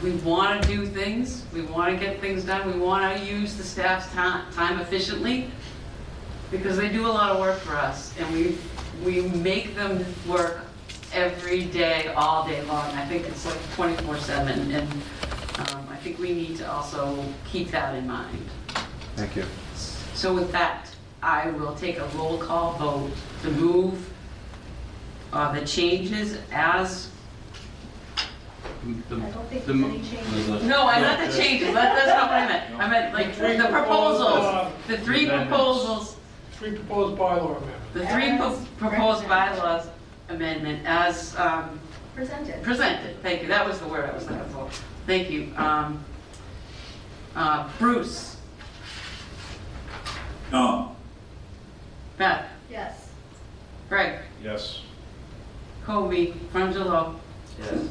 we 0.03 0.13
want 0.17 0.63
to 0.63 0.69
do 0.69 0.87
things, 0.87 1.45
we 1.53 1.63
want 1.63 1.99
to 1.99 2.05
get 2.05 2.21
things 2.21 2.45
done, 2.45 2.73
we 2.73 2.79
want 2.79 3.17
to 3.17 3.25
use 3.25 3.57
the 3.57 3.65
staff's 3.65 4.07
ti- 4.09 4.57
time 4.57 4.81
efficiently, 4.81 5.51
because 6.51 6.77
they 6.77 6.89
do 6.89 7.07
a 7.07 7.09
lot 7.09 7.31
of 7.31 7.41
work 7.41 7.59
for 7.61 7.75
us, 7.77 8.13
and 8.19 8.33
we, 8.35 8.59
we 9.05 9.23
make 9.23 9.75
them 9.75 10.05
work 10.27 10.61
every 11.13 11.65
day, 11.65 12.13
all 12.17 12.47
day 12.47 12.63
long. 12.63 12.91
I 12.95 13.07
think 13.07 13.27
it's 13.27 13.47
like 13.47 13.59
twenty-four 13.75 14.19
seven, 14.19 14.71
and, 14.73 14.93
um, 14.93 15.89
I 15.91 15.97
think 15.97 16.19
we 16.19 16.33
need 16.33 16.57
to 16.59 16.71
also 16.71 17.25
keep 17.47 17.71
that 17.71 17.95
in 17.95 18.07
mind. 18.07 18.39
Thank 19.17 19.37
you. 19.37 19.45
So 20.15 20.35
with 20.35 20.53
that, 20.53 20.91
I 21.23 21.51
will 21.51 21.75
take 21.75 21.99
a 21.99 22.07
roll 22.09 22.39
call 22.39 22.75
vote 22.75 23.11
to 23.43 23.51
move 23.51 24.11
uh, 25.33 25.59
the 25.59 25.67
changes 25.67 26.39
as, 26.53 27.09
I 28.83 29.31
don't 29.31 29.49
think 29.49 29.67
the 29.67 29.73
there's 29.73 29.85
any 29.85 30.03
changes. 30.03 30.63
no, 30.65 30.87
I'm 30.89 31.03
not 31.03 31.19
the 31.31 31.37
changes, 31.37 31.73
that, 31.75 31.95
that's 31.95 32.09
not 32.09 32.31
what 32.31 32.43
I 32.43 32.47
meant. 32.47 32.81
I 32.81 32.89
meant 32.89 33.15
like 33.15 33.35
Three 33.35 33.57
the 33.57 33.69
proposals, 33.69 34.29
proposed, 34.45 34.89
the 34.89 34.99
three 34.99 35.25
Amendments. 35.27 35.49
proposals, 35.49 36.17
Three 36.53 36.71
proposed 36.73 37.19
bylaw 37.19 37.57
amendments. 37.57 37.93
the 37.95 38.07
three 38.07 38.37
pro- 38.37 38.53
As 38.53 38.67
proposed 38.79 39.23
recommended. 39.29 39.29
bylaws 39.61 39.89
amendment 40.29 40.83
as 40.87 41.37
um, 41.37 41.79
Presented. 42.15 42.63
presented. 42.63 43.21
Thank 43.23 43.43
you, 43.43 43.49
that 43.49 43.67
was 43.67 43.79
the 43.79 43.89
word 43.89 44.09
I 44.11 44.15
was 44.15 44.29
looking 44.31 44.49
for. 44.51 44.69
Thank 45.07 45.31
you. 45.31 45.53
Um, 45.57 46.03
uh, 47.35 47.69
Bruce, 47.79 48.37
No, 50.53 50.95
Beth, 52.19 52.47
Yes. 52.71 53.11
Greg, 53.89 54.21
yes. 54.43 54.81
Cobi, 55.85 56.35
Frongillo, 56.53 57.15
Yes. 57.61 57.89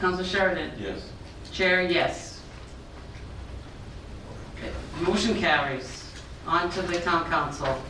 Council 0.00 0.24
Sheridan. 0.24 0.70
Yes. 0.80 1.08
Chair, 1.52 1.82
yes. 1.82 2.40
Okay, 4.56 4.70
Motion 5.02 5.34
carries. 5.36 6.04
On 6.46 6.70
to 6.70 6.82
the 6.82 7.00
town 7.00 7.28
council. 7.28 7.80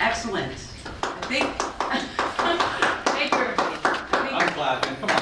Excellent. 0.00 0.52
I 1.02 1.20
think, 1.28 1.44
thank 3.06 3.32
you, 3.32 3.38
everybody. 3.38 3.76
I 3.84 4.28
I'm 4.32 4.40
think- 4.40 4.54
clapping, 4.56 4.96
come 4.96 5.10
on. 5.10 5.18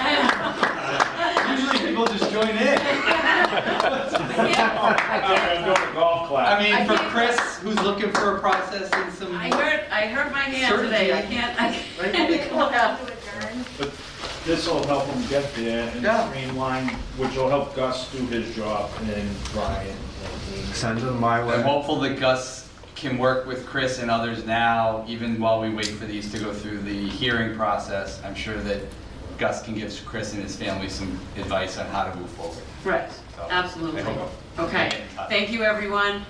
Usually 1.59 1.89
people 1.89 2.07
just 2.07 2.31
join 2.31 2.49
in. 2.51 2.57
I 2.79 4.53
can't- 4.55 4.79
I'm 4.79 5.65
doing 5.65 5.91
a 5.91 5.93
golf 5.95 6.29
clap. 6.29 6.59
I 6.59 6.63
mean, 6.63 6.87
for 6.87 6.97
Chris, 7.11 7.39
who's 7.59 7.81
looking 7.81 8.13
for 8.13 8.37
a 8.37 8.41
process 8.41 8.89
and 8.93 9.13
some. 9.13 9.35
I 9.35 9.49
heard, 9.49 9.85
I 9.91 10.07
heard 10.07 10.31
my 10.33 10.39
hand 10.41 10.79
today. 10.83 11.13
I 11.13 11.23
can't, 11.23 11.61
I 11.61 11.73
can't 12.13 12.51
clap. 12.51 13.01
To 13.01 13.13
adjourn. 13.13 13.93
But 14.47 14.55
this 14.55 14.69
will 14.69 14.87
help 14.87 15.07
him 15.07 15.27
get 15.29 15.53
there 15.57 15.89
and 15.89 16.03
Yeah. 16.03 16.29
streamline, 16.31 16.91
which 17.17 17.35
will 17.35 17.49
help 17.51 17.75
Gus 17.75 18.09
do 18.13 18.25
his 18.27 18.55
job 18.55 18.91
and 19.13 19.45
Bryan. 19.53 19.97
Send 20.73 21.01
them 21.01 21.19
my 21.21 21.43
way. 21.45 21.55
I'm 21.55 21.61
way. 21.61 21.67
hopeful 21.67 21.99
that 22.03 22.21
Gus 22.21 22.69
can 22.95 23.19
work 23.19 23.47
with 23.47 23.67
Chris 23.67 23.99
and 23.99 24.09
others 24.09 24.45
now, 24.45 25.05
even 25.09 25.41
while 25.41 25.61
we 25.61 25.71
wait 25.71 25.89
for 25.89 26.05
these 26.05 26.31
to 26.31 26.39
go 26.39 26.53
through 26.53 26.79
the 26.83 27.09
hearing 27.09 27.57
process. 27.57 28.21
I'm 28.25 28.37
sure 28.37 28.57
that 28.59 28.83
Gus 29.37 29.63
can 29.65 29.75
give 29.75 30.01
Chris 30.07 30.33
and 30.33 30.43
his 30.45 30.55
family 30.55 30.89
some 30.89 31.19
advice 31.37 31.77
on 31.77 31.87
how 31.87 32.05
to 32.05 32.15
move 32.17 32.31
forward. 32.31 32.57
Right, 32.85 33.11
So, 33.37 33.49
absolutely. 33.51 34.03
I 34.03 34.05
hope- 34.05 34.33
Okay, 34.61 34.91
thank 35.29 35.51
you, 35.51 35.65
everyone. 35.65 36.25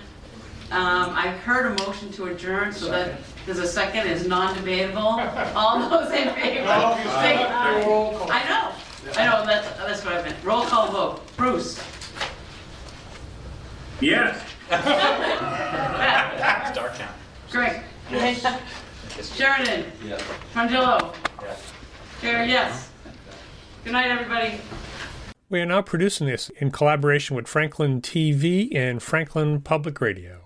Um, 0.73 1.13
I 1.15 1.29
heard 1.45 1.67
a 1.79 1.85
motion 1.87 2.11
to 2.13 2.27
adjourn, 2.29 2.73
so 2.73 2.87
that, 2.91 3.13
there's 3.47 3.59
a 3.59 3.67
second, 3.67 4.07
is 4.09 4.27
non-debatable. 4.27 5.01
All 5.57 5.89
those 5.89 6.13
in 6.13 6.29
favor? 6.35 6.67
say- 6.67 7.85
Roll 7.87 8.19
call. 8.19 8.31
I 8.31 8.43
know, 8.49 8.73
I 9.17 9.25
know, 9.27 9.47
that's, 9.47 9.69
that's 9.79 10.05
what 10.05 10.15
I 10.15 10.23
meant. 10.23 10.37
Roll 10.45 10.65
call 10.65 10.91
vote. 10.91 11.37
Bruce? 11.37 11.81
yes. 14.01 14.43
Beth? 14.69 16.67
It's 16.69 16.77
dark 16.77 16.99
now. 16.99 17.11
Greg? 17.51 17.83
Sheridan? 19.23 19.85
Yes. 20.05 20.23
Frongillo? 20.53 21.15
Chair, 22.21 22.45
yes. 22.45 22.91
Good 23.85 23.93
night, 23.93 24.11
everybody. 24.11 24.61
We 25.49 25.61
are 25.61 25.67
now 25.67 25.83
producing 25.83 26.27
this 26.27 26.51
in 26.59 26.71
collaboration 26.73 27.37
with 27.37 27.47
Franklin 27.47 28.01
TV 28.03 28.75
and 28.75 29.03
Franklin 29.03 29.61
Public 29.61 30.01
Radio. 30.01 30.46